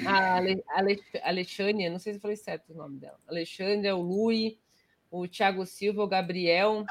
a 0.05 0.35
Ale, 0.37 0.63
Ale, 0.69 1.03
Alexânia, 1.23 1.89
não 1.89 1.99
sei 1.99 2.13
se 2.13 2.17
eu 2.17 2.21
falei 2.21 2.37
certo 2.37 2.71
o 2.71 2.75
nome 2.77 2.97
dela. 2.99 3.17
Alexandria, 3.27 3.95
o 3.95 4.01
Lui, 4.01 4.57
o 5.11 5.27
Thiago 5.27 5.65
Silva, 5.65 6.03
o 6.03 6.07
Gabriel, 6.07 6.85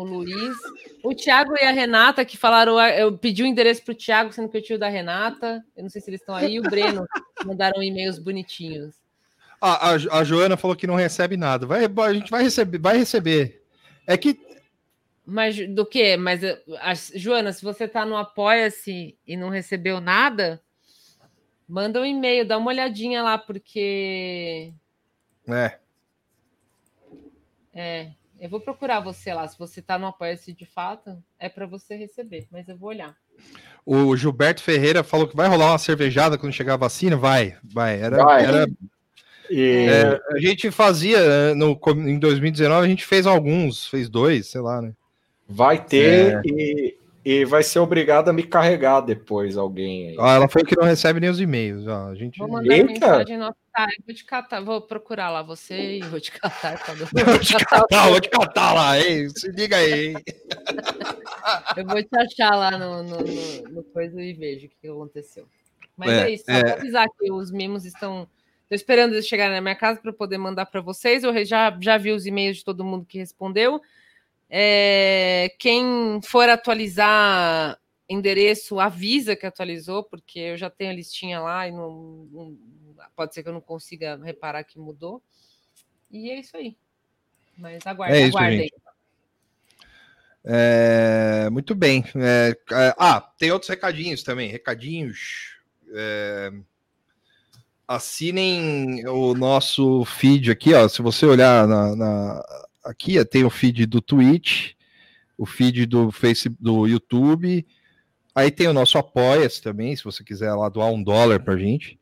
o 0.00 0.04
Luiz, 0.04 0.56
o 1.02 1.14
Thiago 1.14 1.54
e 1.56 1.64
a 1.64 1.70
Renata 1.70 2.24
que 2.24 2.36
falaram, 2.36 2.76
ah, 2.78 2.90
eu 2.90 3.16
pedi 3.16 3.42
o 3.42 3.46
endereço 3.46 3.82
para 3.84 3.92
o 3.92 3.96
Thiago, 3.96 4.32
sendo 4.32 4.48
que 4.48 4.56
eu 4.56 4.62
tio 4.62 4.78
da 4.78 4.88
Renata. 4.88 5.64
Eu 5.76 5.82
não 5.84 5.90
sei 5.90 6.00
se 6.00 6.10
eles 6.10 6.20
estão 6.20 6.34
aí. 6.34 6.54
E 6.54 6.58
o 6.60 6.62
Breno 6.62 7.06
mandaram 7.44 7.82
e-mails 7.82 8.18
bonitinhos. 8.18 8.94
Ah, 9.60 9.90
a, 9.90 10.18
a 10.18 10.24
Joana 10.24 10.56
falou 10.56 10.76
que 10.76 10.86
não 10.86 10.94
recebe 10.94 11.36
nada. 11.36 11.66
Vai, 11.66 11.84
a 11.84 12.12
gente 12.12 12.30
vai 12.30 12.42
receber, 12.42 12.78
vai 12.78 12.96
receber. 12.98 13.62
É 14.06 14.16
que 14.16 14.38
Mas 15.24 15.56
do 15.74 15.86
que? 15.86 16.16
Mas 16.16 16.42
eh, 16.42 16.60
as- 16.80 17.12
Joana, 17.14 17.52
se 17.52 17.62
você 17.64 17.88
tá 17.88 18.04
no 18.04 18.16
Apoia-se 18.16 19.16
e 19.26 19.36
não 19.36 19.48
recebeu 19.48 20.00
nada, 20.00 20.60
manda 21.66 22.00
um 22.00 22.04
e-mail, 22.04 22.46
dá 22.46 22.58
uma 22.58 22.70
olhadinha 22.70 23.22
lá, 23.22 23.38
porque 23.38 24.74
é, 25.48 25.78
é, 27.72 28.10
eu 28.44 28.50
vou 28.50 28.60
procurar 28.60 29.00
você 29.00 29.32
lá. 29.32 29.48
Se 29.48 29.58
você 29.58 29.80
tá 29.80 29.98
no 29.98 30.06
Apoia-se 30.06 30.52
de 30.52 30.66
fato, 30.66 31.16
é 31.38 31.48
para 31.48 31.66
você 31.66 31.96
receber, 31.96 32.46
mas 32.52 32.68
eu 32.68 32.76
vou 32.76 32.90
olhar. 32.90 33.16
o 33.86 34.14
Gilberto 34.14 34.62
Ferreira 34.62 35.02
falou 35.02 35.26
que 35.26 35.34
vai 35.36 35.48
rolar 35.48 35.72
uma 35.72 35.78
cervejada 35.78 36.36
quando 36.36 36.52
chegar 36.52 36.74
a 36.74 36.76
vacina. 36.78 37.16
Vai, 37.16 37.56
vai. 37.64 37.98
Era, 38.00 38.22
Vai. 38.22 38.44
era- 38.44 38.66
E 39.50 39.86
é, 39.88 40.20
a 40.36 40.38
gente 40.38 40.70
fazia 40.70 41.16
eh, 41.18 41.54
no, 41.54 41.78
em 42.06 42.18
2019, 42.18 42.84
a 42.86 42.88
gente 42.88 43.04
fez 43.06 43.26
alguns, 43.26 43.86
fez 43.88 44.08
dois, 44.08 44.46
sei 44.48 44.60
lá, 44.60 44.80
né? 44.82 44.92
vai 45.48 45.82
ter 45.84 46.40
e, 46.46 46.96
e 47.24 47.44
vai 47.44 47.62
ser 47.62 47.78
obrigado 47.78 48.28
a 48.30 48.32
me 48.32 48.42
carregar 48.42 49.00
depois 49.02 49.56
alguém 49.58 50.08
aí. 50.08 50.16
Ah, 50.18 50.34
ela 50.34 50.48
falou 50.48 50.66
que 50.66 50.74
não 50.76 50.84
recebe 50.86 51.20
nem 51.20 51.28
os 51.30 51.40
e-mails. 51.40 51.86
Ó, 51.86 52.08
a 52.08 52.14
gente 52.14 52.38
Vou 52.38 52.48
mandar 52.48 52.72
Eita! 52.74 52.90
mensagem 52.90 53.38
no 53.38 53.54
tá, 53.74 53.86
eu 53.98 54.04
vou 54.06 54.14
te 54.14 54.24
catar, 54.24 54.60
vou 54.60 54.80
procurar 54.80 55.30
lá 55.30 55.42
você 55.42 55.98
e 55.98 56.00
vou 56.02 56.20
te 56.20 56.30
catar. 56.32 56.78
tá 56.78 56.94
bom? 56.94 57.04
Vou 57.24 57.38
te 57.38 57.54
catar, 57.64 58.08
vou 58.08 58.20
te 58.20 58.28
catar 58.30 58.72
lá, 58.72 58.98
hein? 58.98 59.28
Se 59.30 59.48
liga 59.50 59.76
aí, 59.76 60.06
hein? 60.08 60.14
Eu 61.76 61.84
vou 61.86 62.02
te 62.02 62.16
achar 62.16 62.54
lá 62.56 62.70
no, 62.78 63.02
no, 63.02 63.18
no- 63.18 63.62
no 63.70 63.82
coisa 63.84 64.20
e 64.22 64.32
vejo 64.32 64.66
o 64.66 64.70
que 64.80 64.88
aconteceu. 64.88 65.46
Mas 65.96 66.10
É, 66.10 66.22
é, 66.22 66.30
isso, 66.30 66.44
só 66.44 66.52
é. 66.52 66.72
avisar 66.72 67.06
que 67.18 67.30
os 67.32 67.50
mimos 67.50 67.84
estão. 67.84 68.28
Estou 68.62 68.76
esperando 68.76 69.12
eles 69.12 69.26
chegarem 69.26 69.54
na 69.54 69.60
minha 69.60 69.74
casa 69.76 70.00
para 70.00 70.12
poder 70.12 70.38
mandar 70.38 70.66
para 70.66 70.80
vocês. 70.80 71.22
Eu 71.22 71.44
já, 71.44 71.76
já 71.80 71.98
vi 71.98 72.12
os 72.12 72.26
e-mails 72.26 72.58
de 72.58 72.64
todo 72.64 72.84
mundo 72.84 73.04
que 73.04 73.18
respondeu. 73.18 73.80
É, 74.48 75.54
quem 75.58 76.20
for 76.24 76.48
atualizar 76.48 77.78
endereço, 78.08 78.78
avisa 78.80 79.34
que 79.36 79.46
atualizou, 79.46 80.04
porque 80.04 80.38
eu 80.38 80.56
já 80.56 80.70
tenho 80.70 80.90
a 80.90 80.94
listinha 80.94 81.40
lá 81.40 81.66
e 81.68 81.72
não, 81.72 82.28
não- 82.30 82.58
pode 83.14 83.34
ser 83.34 83.42
que 83.42 83.48
eu 83.48 83.52
não 83.52 83.60
consiga 83.60 84.16
reparar 84.16 84.64
que 84.64 84.78
mudou. 84.78 85.22
E 86.10 86.30
é 86.30 86.38
isso 86.38 86.56
aí. 86.56 86.76
Mas 87.56 87.86
aguardem, 87.86 88.22
É 88.22 88.26
isso, 88.26 88.36
aguardem. 88.36 88.70
É, 90.44 91.48
muito 91.50 91.74
bem. 91.74 92.04
É, 92.16 92.56
é, 92.72 92.94
ah, 92.98 93.20
tem 93.20 93.50
outros 93.50 93.68
recadinhos 93.70 94.22
também. 94.22 94.50
Recadinhos. 94.50 95.56
É, 95.92 96.52
assinem 97.86 99.06
o 99.08 99.34
nosso 99.34 100.04
feed 100.04 100.50
aqui, 100.50 100.74
ó. 100.74 100.88
Se 100.88 101.02
você 101.02 101.24
olhar 101.26 101.66
na, 101.66 101.96
na- 101.96 102.66
aqui, 102.84 103.22
tem 103.24 103.44
o 103.44 103.50
feed 103.50 103.86
do 103.86 104.00
Twitch, 104.00 104.72
o 105.38 105.46
feed 105.46 105.86
do 105.86 106.10
Facebook, 106.10 106.62
do 106.62 106.86
YouTube. 106.86 107.66
Aí 108.34 108.50
tem 108.50 108.66
o 108.68 108.72
nosso 108.72 108.98
Apoia-se 108.98 109.62
também, 109.62 109.94
se 109.96 110.04
você 110.04 110.24
quiser 110.24 110.52
lá 110.54 110.68
doar 110.68 110.90
um 110.90 111.02
dólar 111.02 111.40
pra 111.40 111.56
gente. 111.56 111.98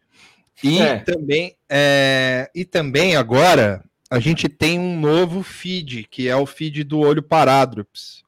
E 0.62 0.78
É. 0.80 0.98
também, 1.00 1.56
é, 1.68 2.50
e 2.54 2.64
também 2.64 3.16
agora 3.16 3.84
a 4.10 4.18
gente 4.20 4.48
tem 4.48 4.78
um 4.78 4.98
novo 5.00 5.42
feed, 5.42 6.04
que 6.04 6.28
é 6.28 6.36
o 6.36 6.46
feed 6.46 6.84
do 6.84 7.00
Olho 7.00 7.22
Parádrops, 7.22 8.22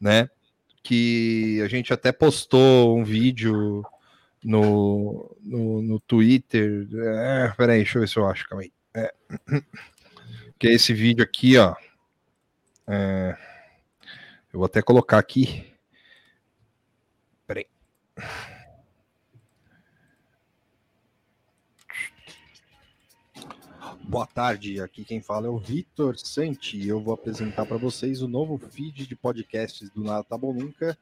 né? 0.00 0.28
Que 0.82 1.60
a 1.64 1.68
gente 1.68 1.92
até 1.92 2.12
postou 2.12 2.96
um 2.98 3.04
vídeo 3.04 3.84
no, 4.44 5.34
no, 5.42 5.82
no 5.82 6.00
Twitter. 6.00 6.86
É, 6.94 7.52
peraí, 7.56 7.78
deixa 7.78 7.98
eu 7.98 8.02
ver 8.02 8.08
se 8.08 8.16
eu 8.18 8.26
acho, 8.26 8.48
calma 8.48 8.62
aí. 8.64 8.72
É. 8.94 9.12
Que 10.58 10.68
é 10.68 10.72
esse 10.72 10.92
vídeo 10.92 11.22
aqui, 11.24 11.56
ó. 11.56 11.74
É, 12.86 13.36
eu 14.52 14.58
vou 14.58 14.64
até 14.66 14.82
colocar 14.82 15.18
aqui. 15.18 15.66
Peraí. 17.46 17.66
Boa 24.08 24.26
tarde, 24.26 24.80
aqui 24.80 25.04
quem 25.04 25.20
fala 25.20 25.48
é 25.48 25.50
o 25.50 25.58
Vitor 25.58 26.18
Santi. 26.18 26.88
Eu 26.88 26.98
vou 26.98 27.12
apresentar 27.12 27.66
para 27.66 27.76
vocês 27.76 28.22
o 28.22 28.26
novo 28.26 28.56
feed 28.56 29.06
de 29.06 29.14
podcasts 29.14 29.90
do 29.90 30.02
Nada 30.02 30.24
Tá 30.24 30.38
Bom 30.38 30.54
Nunca, 30.54 30.96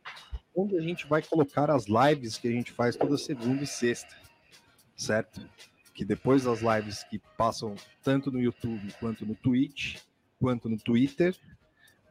onde 0.52 0.76
a 0.76 0.80
gente 0.80 1.06
vai 1.06 1.22
colocar 1.22 1.70
as 1.70 1.84
lives 1.86 2.36
que 2.36 2.48
a 2.48 2.50
gente 2.50 2.72
faz 2.72 2.96
toda 2.96 3.16
segunda 3.16 3.62
e 3.62 3.66
sexta, 3.66 4.12
certo? 4.96 5.40
Que 5.94 6.04
depois 6.04 6.42
das 6.42 6.62
lives 6.62 7.04
que 7.04 7.20
passam 7.38 7.76
tanto 8.02 8.32
no 8.32 8.40
YouTube 8.40 8.92
quanto 8.98 9.24
no 9.24 9.36
Twitch, 9.36 10.00
quanto 10.40 10.68
no 10.68 10.76
Twitter, 10.76 11.32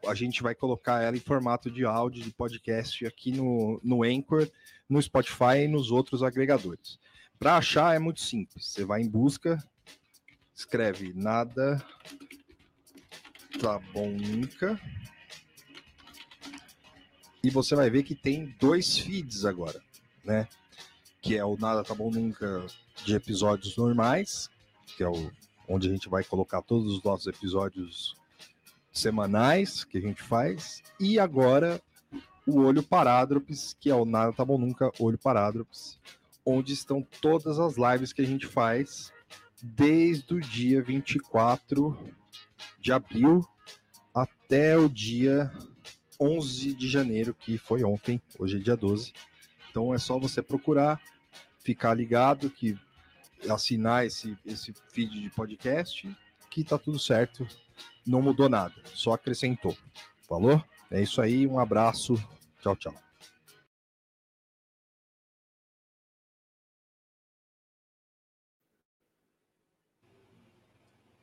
a 0.06 0.14
gente 0.14 0.42
vai 0.42 0.54
colocar 0.54 1.02
ela 1.02 1.14
em 1.14 1.20
formato 1.20 1.70
de 1.70 1.84
áudio 1.84 2.24
de 2.24 2.32
podcast 2.32 3.04
aqui 3.04 3.32
no, 3.32 3.78
no 3.84 4.02
Anchor, 4.02 4.48
no 4.88 5.02
Spotify 5.02 5.58
e 5.64 5.68
nos 5.68 5.90
outros 5.90 6.22
agregadores. 6.22 6.98
Para 7.38 7.58
achar 7.58 7.94
é 7.94 7.98
muito 7.98 8.22
simples. 8.22 8.68
Você 8.68 8.82
vai 8.82 9.02
em 9.02 9.10
busca, 9.10 9.62
escreve 10.56 11.12
nada 11.14 11.84
tá 13.60 13.78
bom 13.92 14.10
nunca. 14.10 14.80
E 17.42 17.50
você 17.50 17.76
vai 17.76 17.90
ver 17.90 18.02
que 18.02 18.14
tem 18.14 18.54
dois 18.58 18.98
feeds 18.98 19.44
agora, 19.44 19.80
né? 20.24 20.48
Que 21.20 21.36
é 21.36 21.44
o 21.44 21.56
Nada 21.56 21.84
Tá 21.84 21.94
Bom 21.94 22.10
Nunca 22.10 22.66
de 23.04 23.14
episódios 23.14 23.76
normais, 23.76 24.50
que 24.96 25.02
é 25.04 25.08
o 25.08 25.30
onde 25.68 25.88
a 25.88 25.90
gente 25.90 26.08
vai 26.08 26.24
colocar 26.24 26.62
todos 26.62 26.92
os 26.92 27.02
nossos 27.02 27.26
episódios 27.26 28.16
semanais 28.92 29.84
que 29.84 29.98
a 29.98 30.00
gente 30.00 30.22
faz, 30.22 30.82
e 30.98 31.18
agora 31.18 31.82
o 32.46 32.60
Olho 32.60 32.82
Parádropes, 32.82 33.76
que 33.78 33.90
é 33.90 33.94
o 33.94 34.04
Nada 34.04 34.32
Tá 34.32 34.44
Bom 34.44 34.58
Nunca 34.58 34.90
Olho 34.98 35.18
Parádropes, 35.18 35.98
onde 36.44 36.72
estão 36.72 37.02
todas 37.20 37.58
as 37.58 37.76
lives 37.76 38.12
que 38.12 38.22
a 38.22 38.26
gente 38.26 38.46
faz 38.46 39.12
desde 39.74 40.34
o 40.34 40.40
dia 40.40 40.80
24 40.80 41.98
de 42.78 42.92
abril 42.92 43.44
até 44.14 44.78
o 44.78 44.88
dia 44.88 45.52
11 46.20 46.74
de 46.74 46.88
janeiro, 46.88 47.34
que 47.34 47.58
foi 47.58 47.82
ontem, 47.82 48.20
hoje 48.38 48.56
é 48.56 48.60
dia 48.60 48.76
12. 48.76 49.12
Então 49.70 49.92
é 49.92 49.98
só 49.98 50.18
você 50.18 50.40
procurar, 50.40 51.00
ficar 51.58 51.94
ligado, 51.94 52.48
que 52.48 52.78
assinar 53.50 54.06
esse, 54.06 54.36
esse 54.46 54.72
feed 54.92 55.20
de 55.20 55.30
podcast, 55.30 56.08
que 56.48 56.64
tá 56.64 56.78
tudo 56.78 56.98
certo, 56.98 57.46
não 58.06 58.22
mudou 58.22 58.48
nada, 58.48 58.74
só 58.94 59.12
acrescentou. 59.12 59.76
Falou? 60.28 60.62
É 60.90 61.02
isso 61.02 61.20
aí, 61.20 61.46
um 61.46 61.58
abraço, 61.58 62.14
tchau, 62.62 62.76
tchau. 62.76 63.05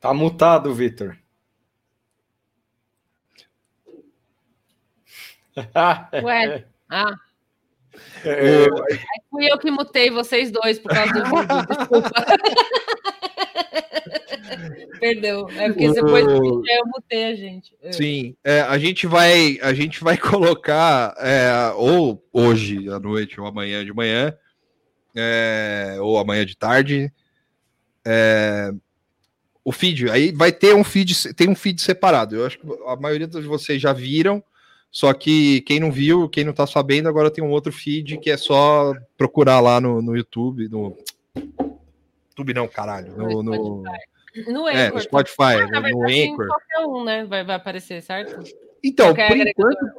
Tá 0.04 0.12
mutado, 0.12 0.74
Vitor. 0.74 1.16
Ué, 6.22 6.66
ah, 6.90 7.14
É, 8.22 8.64
aí 8.64 8.98
fui 9.30 9.50
eu 9.50 9.58
que 9.58 9.70
mutei 9.70 10.10
vocês 10.10 10.50
dois 10.50 10.78
por 10.78 10.92
causa 10.92 11.10
do 11.10 11.24
vídeo, 11.24 11.66
desculpa. 11.66 12.10
Perdeu. 15.00 15.48
É 15.56 15.68
porque 15.68 15.90
depois 15.92 16.26
vídeo 16.26 16.62
eu 16.68 16.86
mutei 16.86 17.24
a 17.24 17.34
gente. 17.34 17.74
É. 17.80 17.92
Sim, 17.92 18.36
é, 18.44 18.60
a 18.60 18.76
gente 18.76 19.06
vai 19.06 19.58
a 19.62 19.72
gente 19.72 20.04
vai 20.04 20.18
colocar 20.18 21.14
é, 21.16 21.72
ou 21.76 22.22
hoje 22.30 22.90
à 22.90 23.00
noite 23.00 23.40
ou 23.40 23.46
amanhã 23.46 23.82
de 23.82 23.94
manhã 23.94 24.36
é, 25.16 25.96
ou 25.98 26.18
amanhã 26.18 26.44
de 26.44 26.58
tarde 26.58 27.10
é, 28.04 28.70
o 29.64 29.72
feed. 29.72 30.10
Aí 30.10 30.30
vai 30.30 30.52
ter 30.52 30.74
um 30.74 30.84
feed 30.84 31.32
tem 31.34 31.48
um 31.48 31.54
feed 31.54 31.80
separado. 31.80 32.36
Eu 32.36 32.46
acho 32.46 32.58
que 32.58 32.66
a 32.86 32.96
maioria 32.96 33.26
de 33.26 33.40
vocês 33.42 33.80
já 33.80 33.92
viram. 33.92 34.42
Só 34.90 35.12
que 35.12 35.60
quem 35.62 35.80
não 35.80 35.90
viu, 35.90 36.28
quem 36.28 36.44
não 36.44 36.52
tá 36.52 36.68
sabendo, 36.68 37.08
agora 37.08 37.28
tem 37.30 37.42
um 37.42 37.50
outro 37.50 37.72
feed 37.72 38.18
que 38.18 38.30
é 38.30 38.36
só 38.36 38.94
procurar 39.18 39.58
lá 39.58 39.80
no, 39.80 40.00
no 40.00 40.16
YouTube, 40.16 40.68
no 40.68 40.96
YouTube 42.28 42.54
não, 42.54 42.68
caralho, 42.68 43.16
no, 43.16 43.42
no, 43.42 43.82
No 44.46 44.68
é, 44.68 44.86
Anchor. 44.86 44.94
no 44.94 45.00
Spotify, 45.00 45.54
Ah, 45.74 45.80
no 45.80 46.08
em 46.08 46.30
Anchor. 46.30 46.46
qualquer 46.46 46.86
um, 46.86 47.04
né? 47.04 47.24
Vai, 47.24 47.42
vai 47.42 47.56
aparecer, 47.56 48.02
certo? 48.02 48.40
Então, 48.84 49.06
Qualquer 49.06 49.28
por 49.28 49.36
enquanto 49.38 49.92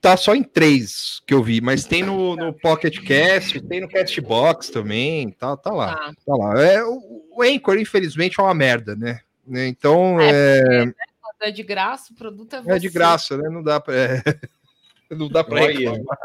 tá 0.00 0.16
só 0.16 0.34
em 0.34 0.42
três 0.42 1.20
que 1.26 1.32
eu 1.34 1.42
vi, 1.42 1.60
mas 1.60 1.84
tem 1.84 2.02
no, 2.02 2.36
no 2.36 2.52
Pocket 2.52 2.98
Cast, 3.00 3.60
tem 3.62 3.80
no 3.80 3.88
Castbox 3.88 4.70
também, 4.70 5.30
tá, 5.30 5.56
tá 5.56 5.72
lá, 5.72 5.94
Tá. 5.94 6.12
tá 6.26 6.34
lá. 6.36 6.62
É, 6.62 6.82
o, 6.84 7.24
o 7.36 7.42
Anchor, 7.42 7.78
infelizmente, 7.78 8.38
é 8.38 8.42
uma 8.42 8.54
merda, 8.54 8.94
né? 8.96 9.20
Né, 9.46 9.68
Então, 9.68 10.20
É, 10.20 10.58
é, 10.58 10.84
Quando 10.86 10.94
é 11.42 11.50
de 11.50 11.62
graça, 11.62 12.12
o 12.12 12.16
produto 12.16 12.54
é 12.54 12.58
é 12.58 12.78
de 12.78 12.88
você. 12.88 12.94
graça, 12.94 13.36
né? 13.36 13.48
Não 13.48 13.62
dá 13.62 13.80
pra, 13.80 13.94
é, 13.94 14.22
não 15.10 15.28
dá 15.28 15.44
pra 15.44 15.60
reclamar. 15.60 16.18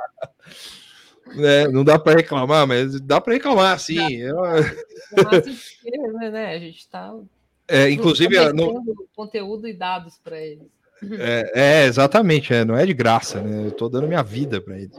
né? 1.35 1.67
Não 1.67 1.83
dá 1.83 1.99
pra 1.99 2.13
reclamar, 2.13 2.67
mas 2.67 2.99
dá 3.01 3.21
pra 3.21 3.33
reclamar, 3.33 3.79
sim. 3.79 4.15
Eu- 4.17 4.43
assim, 4.43 5.57
né? 6.31 6.55
A 6.55 6.59
gente 6.59 6.87
tá 6.87 7.13
é, 7.67 7.89
inclusive, 7.89 8.37
no, 8.53 9.07
conteúdo 9.15 9.67
e 9.67 9.73
dados 9.73 10.19
para 10.21 10.39
eles. 10.41 10.67
É, 11.19 11.51
é, 11.55 11.85
exatamente, 11.85 12.53
é, 12.53 12.63
não 12.63 12.75
é 12.75 12.85
de 12.85 12.93
graça, 12.93 13.41
né? 13.41 13.67
Eu 13.67 13.71
tô 13.71 13.89
dando 13.89 14.07
minha 14.07 14.23
vida 14.23 14.61
para 14.61 14.77
eles. 14.77 14.95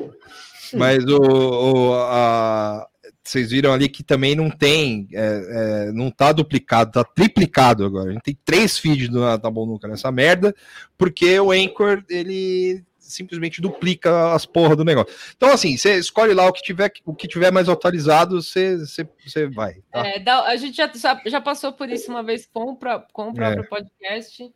Mas 0.74 1.05
o, 1.05 1.19
o- 1.20 1.95
a- 1.95 2.87
vocês 3.24 3.51
viram 3.51 3.73
ali 3.73 3.89
que 3.89 4.03
também 4.03 4.35
não 4.35 4.51
tem, 4.51 5.07
é, 5.12 5.87
é, 5.89 5.93
não 5.93 6.11
tá 6.11 6.33
duplicado, 6.33 6.91
tá 6.91 7.05
triplicado 7.05 7.85
agora. 7.85 8.11
A 8.11 8.12
gente 8.12 8.23
tem 8.23 8.39
três 8.45 8.77
feeds 8.79 9.09
do 9.09 9.20
Tá 9.39 9.49
Bom 9.51 9.65
Nunca 9.65 9.87
nessa 9.87 10.11
merda, 10.11 10.53
porque 10.99 11.39
o 11.39 11.53
Anchor, 11.53 12.03
ele 12.09 12.83
simplesmente 12.99 13.61
duplica 13.61 14.33
as 14.33 14.47
porra 14.47 14.74
do 14.74 14.85
negócio. 14.85 15.15
Então, 15.37 15.51
assim, 15.51 15.77
você 15.77 15.99
escolhe 15.99 16.35
lá 16.35 16.47
o 16.47 16.53
que 16.53 16.62
tiver, 16.62 16.91
o 17.05 17.15
que 17.15 17.29
tiver 17.29 17.53
mais 17.53 17.69
atualizado, 17.69 18.43
você, 18.43 18.79
você, 18.79 19.09
você 19.24 19.47
vai. 19.47 19.74
tá? 19.93 20.05
É, 20.07 20.23
a 20.29 20.57
gente 20.57 20.77
já, 20.77 20.91
já, 21.27 21.41
passou 21.41 21.73
por 21.73 21.89
isso 21.91 22.11
uma 22.11 22.23
vez 22.23 22.47
com 22.47 22.73
o, 22.73 22.77
com 23.12 23.29
o 23.29 23.35
próprio 23.35 23.69
podcast. 23.69 24.53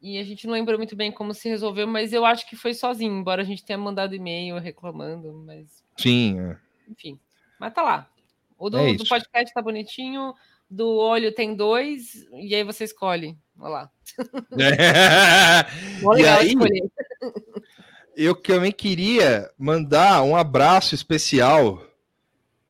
E 0.00 0.18
a 0.18 0.24
gente 0.24 0.46
não 0.46 0.52
lembra 0.52 0.76
muito 0.76 0.94
bem 0.94 1.10
como 1.10 1.32
se 1.32 1.48
resolveu, 1.48 1.86
mas 1.86 2.12
eu 2.12 2.24
acho 2.24 2.48
que 2.48 2.54
foi 2.54 2.74
sozinho, 2.74 3.18
embora 3.18 3.42
a 3.42 3.44
gente 3.44 3.64
tenha 3.64 3.78
mandado 3.78 4.14
e-mail 4.14 4.58
reclamando, 4.58 5.32
mas 5.46 5.82
Sim, 5.96 6.38
é. 6.40 6.56
enfim. 6.88 7.18
Mas 7.58 7.72
tá 7.72 7.82
lá. 7.82 8.08
O 8.58 8.70
do, 8.70 8.78
É 8.78 8.94
do 8.94 9.06
podcast 9.06 9.52
tá 9.52 9.62
bonitinho, 9.62 10.34
do 10.68 10.96
olho 10.96 11.32
tem 11.32 11.54
dois, 11.54 12.26
e 12.32 12.54
aí 12.54 12.62
você 12.62 12.84
escolhe. 12.84 13.36
Olha 13.58 13.68
lá. 13.68 13.90
E 16.02 16.14
legal 16.14 16.38
aí, 16.38 16.48
escolher. 16.48 16.90
Eu 18.14 18.34
também 18.34 18.72
queria 18.72 19.50
mandar 19.58 20.22
um 20.22 20.36
abraço 20.36 20.94
especial. 20.94 21.82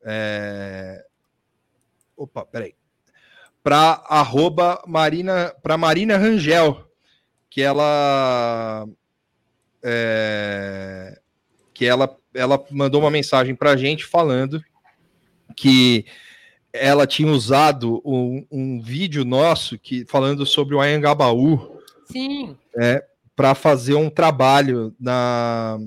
É... 0.03 1.05
Opa, 2.15 2.45
peraí. 2.45 2.75
Para 3.61 4.03
arroba 4.07 4.81
Marina, 4.87 5.53
para 5.61 5.77
Marina 5.77 6.17
Rangel, 6.17 6.86
que 7.57 7.63
ela 7.63 8.87
é, 9.81 11.19
que 11.73 11.87
ela, 11.87 12.15
ela 12.31 12.63
mandou 12.69 13.01
uma 13.01 13.09
mensagem 13.09 13.55
para 13.55 13.71
a 13.71 13.75
gente 13.75 14.05
falando 14.05 14.63
que 15.55 16.05
ela 16.71 17.07
tinha 17.07 17.31
usado 17.31 17.99
um, 18.05 18.45
um 18.51 18.79
vídeo 18.79 19.25
nosso 19.25 19.75
que 19.79 20.05
falando 20.05 20.45
sobre 20.45 20.75
o 20.75 20.79
Anhangabaú 20.79 21.79
Sim, 22.05 22.55
para 23.35 23.55
fazer 23.55 23.95
um 23.95 24.11
trabalho 24.11 24.93
na 24.99 25.79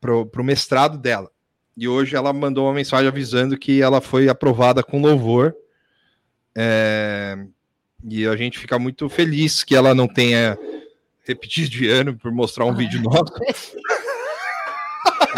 pro, 0.00 0.24
pro 0.26 0.44
mestrado 0.44 0.96
dela. 0.96 1.28
E 1.76 1.88
hoje 1.88 2.14
ela 2.14 2.32
mandou 2.32 2.66
uma 2.66 2.74
mensagem 2.74 3.08
avisando 3.08 3.58
que 3.58 3.82
ela 3.82 4.00
foi 4.00 4.28
aprovada 4.28 4.80
com 4.80 5.02
louvor. 5.02 5.56
É, 6.56 7.36
e 8.08 8.24
a 8.28 8.36
gente 8.36 8.60
fica 8.60 8.78
muito 8.78 9.08
feliz 9.08 9.64
que 9.64 9.74
ela 9.74 9.92
não 9.92 10.06
tenha 10.06 10.56
repetido 11.30 11.70
de 11.70 11.88
ano 11.88 12.16
por 12.16 12.32
mostrar 12.32 12.64
um 12.64 12.74
vídeo 12.74 13.00
nosso. 13.02 13.32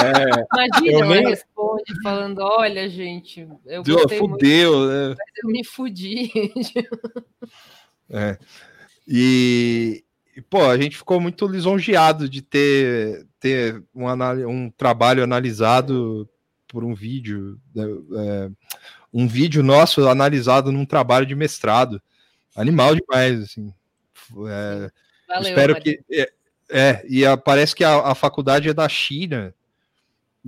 é, 0.01 0.25
imagina, 0.53 1.05
ela 1.05 1.15
nem- 1.15 1.29
responde 1.29 2.03
falando: 2.03 2.41
olha, 2.41 2.89
gente, 2.89 3.47
eu 3.67 3.83
Deu, 3.83 3.97
gostei 3.97 4.19
muito, 4.19 4.33
fudeu, 4.33 4.89
né? 4.89 5.15
eu 5.43 5.49
me 5.51 5.65
fudi. 5.65 6.31
É. 8.15 8.39
E, 9.09 10.05
pô, 10.51 10.63
a 10.65 10.77
gente 10.77 10.99
ficou 10.99 11.19
muito 11.19 11.47
lisonjeado 11.47 12.29
de 12.29 12.43
ter, 12.43 13.27
ter 13.41 13.83
um, 13.95 14.05
um 14.47 14.71
trabalho 14.71 15.25
analisado 15.25 16.29
por 16.69 16.85
um 16.85 16.95
vídeo, 16.95 17.59
né, 17.75 17.85
é, 17.85 18.51
um 19.13 19.27
vídeo 19.27 19.63
nosso 19.63 20.07
analisado 20.09 20.71
num 20.71 20.85
trabalho 20.85 21.25
de 21.25 21.35
mestrado. 21.35 22.03
Animal 22.55 22.95
demais, 22.95 23.43
assim. 23.43 23.73
É, 24.49 24.91
Valeu, 25.35 25.49
espero 25.49 25.73
Maria. 25.75 25.99
que. 25.99 26.15
É, 26.15 26.33
é, 26.71 27.05
e 27.09 27.25
a- 27.25 27.37
parece 27.37 27.75
que 27.75 27.85
a, 27.85 27.97
a 27.99 28.15
faculdade 28.15 28.69
é 28.69 28.75
da 28.75 28.89
China. 28.89 29.55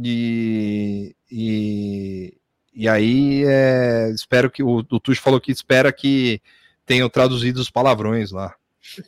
E, 0.03 1.15
e, 1.31 2.35
e 2.75 2.89
aí 2.89 3.45
é, 3.47 4.11
espero 4.11 4.51
que 4.51 4.63
o, 4.63 4.79
o 4.79 5.01
Tuxo 5.01 5.23
falou 5.23 5.41
que 5.41 5.53
espera 5.53 5.93
que 5.93 6.41
tenham 6.85 7.09
traduzido 7.09 7.61
os 7.61 7.71
palavrões 7.71 8.31
lá. 8.33 8.55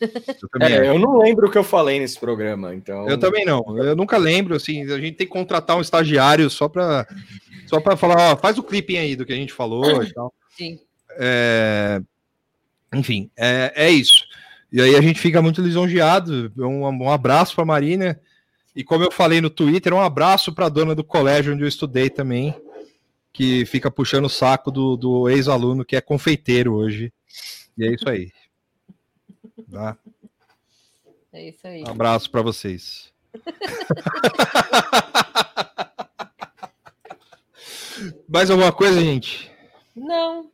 Eu 0.59 0.67
é, 0.67 0.89
eu 0.89 0.99
não 0.99 1.19
lembro 1.19 1.49
o 1.49 1.51
que 1.51 1.59
eu 1.59 1.63
falei 1.63 2.01
nesse 2.01 2.19
programa, 2.19 2.75
então. 2.75 3.07
Eu 3.07 3.19
também 3.19 3.45
não. 3.45 3.63
Eu 3.77 3.95
nunca 3.95 4.17
lembro, 4.17 4.55
assim, 4.57 4.91
a 4.91 4.99
gente 4.99 5.17
tem 5.17 5.27
que 5.27 5.33
contratar 5.33 5.77
um 5.77 5.83
estagiário 5.83 6.49
só 6.49 6.67
para 6.67 7.07
só 7.67 7.79
para 7.79 7.95
falar, 7.97 8.33
ó, 8.33 8.37
faz 8.37 8.57
o 8.57 8.63
clipping 8.63 8.97
aí 8.97 9.15
do 9.15 9.27
que 9.27 9.35
a 9.35 9.37
gente 9.37 9.53
falou 9.53 10.03
e 10.03 10.13
tal. 10.15 10.33
Sim. 10.57 10.81
É, 11.19 12.01
enfim, 12.95 13.31
é, 13.37 13.73
é 13.77 13.91
isso. 13.91 14.25
E 14.73 14.81
aí 14.81 14.97
a 14.97 15.01
gente 15.01 15.21
fica 15.21 15.41
muito 15.41 15.63
lisonjeado. 15.63 16.53
Um, 16.57 16.85
um 16.85 17.11
abraço 17.11 17.55
para 17.55 17.65
Marina. 17.65 18.21
E 18.75 18.85
como 18.85 19.05
eu 19.05 19.11
falei 19.11 19.41
no 19.41 19.49
Twitter, 19.49 19.95
um 19.95 20.01
abraço 20.01 20.53
para 20.53 20.67
a 20.67 20.69
dona 20.69 20.95
do 20.95 21.03
colégio 21.03 21.55
onde 21.55 21.63
eu 21.63 21.69
estudei 21.69 22.11
também, 22.11 22.55
que 23.33 23.65
fica 23.65 23.91
puxando 23.91 24.27
o 24.27 24.31
saco 24.31 24.71
do, 24.71 24.97
do 24.97 25.31
ex-aluno 25.31 25.85
que 25.85 25.97
é 25.97 26.01
confeiteiro 26.01 26.75
hoje. 26.75 27.13
E 27.79 27.87
é 27.87 27.93
isso 27.93 28.09
aí. 28.09 28.33
Tá? 29.71 29.97
É 31.33 31.49
isso 31.49 31.67
aí. 31.67 31.83
Um 31.83 31.91
abraço 31.91 32.31
para 32.31 32.43
vocês. 32.43 33.13
Mais 38.29 38.51
alguma 38.51 38.73
coisa, 38.73 39.01
gente? 39.01 39.51
Não. 39.95 40.51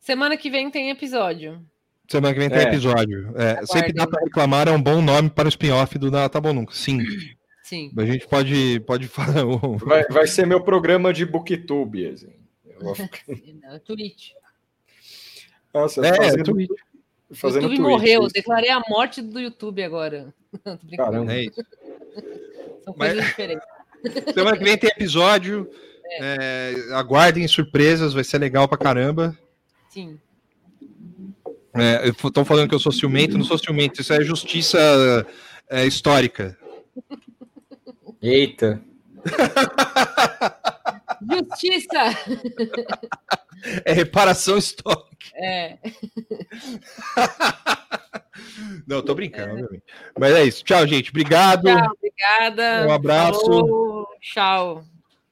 Semana 0.00 0.36
que 0.36 0.50
vem 0.50 0.70
tem 0.70 0.90
episódio. 0.90 1.64
Semana 2.10 2.34
que 2.34 2.40
vem 2.40 2.48
tem 2.50 2.58
É. 2.58 2.62
episódio. 2.64 3.32
É, 3.36 3.64
sempre 3.66 3.92
dá 3.92 4.04
para 4.06 4.24
reclamar, 4.24 4.66
é 4.68 4.72
um 4.72 4.82
bom 4.82 5.00
nome 5.00 5.30
para 5.30 5.46
o 5.46 5.48
spin-off 5.48 5.96
do 5.96 6.10
Nada 6.10 6.28
Tá 6.28 6.40
Bom 6.40 6.52
Nunca. 6.52 6.74
Sim, 6.74 6.98
Sim. 7.62 7.92
a 7.96 8.04
gente 8.04 8.26
pode, 8.26 8.80
pode 8.80 9.06
falar. 9.06 9.44
um- 9.46 9.76
Vai, 9.76 10.04
vai 10.08 10.26
ser 10.26 10.44
meu 10.46 10.60
programa 10.60 11.12
de 11.12 11.24
booktube, 11.24 12.08
assim. 12.08 12.32
Eu 12.68 12.80
vou 12.80 12.96
Não, 13.62 13.78
Twitch. 13.78 14.30
Nossa, 15.72 16.04
É, 16.04 16.14
fazendo, 16.16 16.44
Twitch. 16.52 16.70
O 17.30 17.34
fazendo 17.36 17.62
YouTube 17.62 17.76
Twitch, 17.76 17.88
morreu. 17.90 18.22
isso. 18.24 18.32
Declarei 18.34 18.70
a 18.70 18.80
morte 18.88 19.22
do 19.22 19.38
YouTube 19.38 19.80
agora. 19.84 20.34
Tô 20.64 20.76
brincando. 20.82 20.96
Caramba. 21.12 21.32
É 21.32 21.42
isso. 21.44 21.62
São 22.84 22.94
Mas- 22.98 23.12
coisas 23.12 23.24
diferentes. 23.26 23.66
Semana 24.34 24.56
que 24.58 24.64
vem 24.64 24.76
tem 24.76 24.90
episódio. 24.90 25.70
é, 26.20 26.74
aguardem 26.94 27.46
surpresas, 27.46 28.12
vai 28.12 28.24
ser 28.24 28.38
legal 28.38 28.66
pra 28.66 28.76
caramba. 28.76 29.38
Sim. 29.90 30.18
Estão 32.24 32.44
falando 32.44 32.68
que 32.68 32.74
eu 32.74 32.80
sou 32.80 32.92
ciumento, 32.92 33.38
não 33.38 33.44
sou 33.44 33.58
ciumento, 33.58 34.00
isso 34.00 34.12
é 34.12 34.22
justiça 34.22 35.26
é, 35.68 35.86
histórica. 35.86 36.56
Eita. 38.20 38.80
Justiça! 41.30 42.16
É 43.84 43.92
reparação 43.92 44.56
histórica. 44.56 45.06
É. 45.34 45.78
Não, 48.86 49.02
tô 49.02 49.14
brincando, 49.14 49.52
obviamente. 49.52 49.84
Mas 50.18 50.34
é 50.34 50.44
isso. 50.44 50.64
Tchau, 50.64 50.86
gente. 50.86 51.10
Obrigado. 51.10 51.64
Tchau, 51.64 51.92
obrigada. 51.96 52.86
Um 52.88 52.92
abraço. 52.92 53.40
Falou, 53.40 54.06
tchau. 54.20 54.84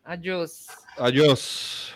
Adiós. 0.05 0.66
Adiós. 0.97 1.94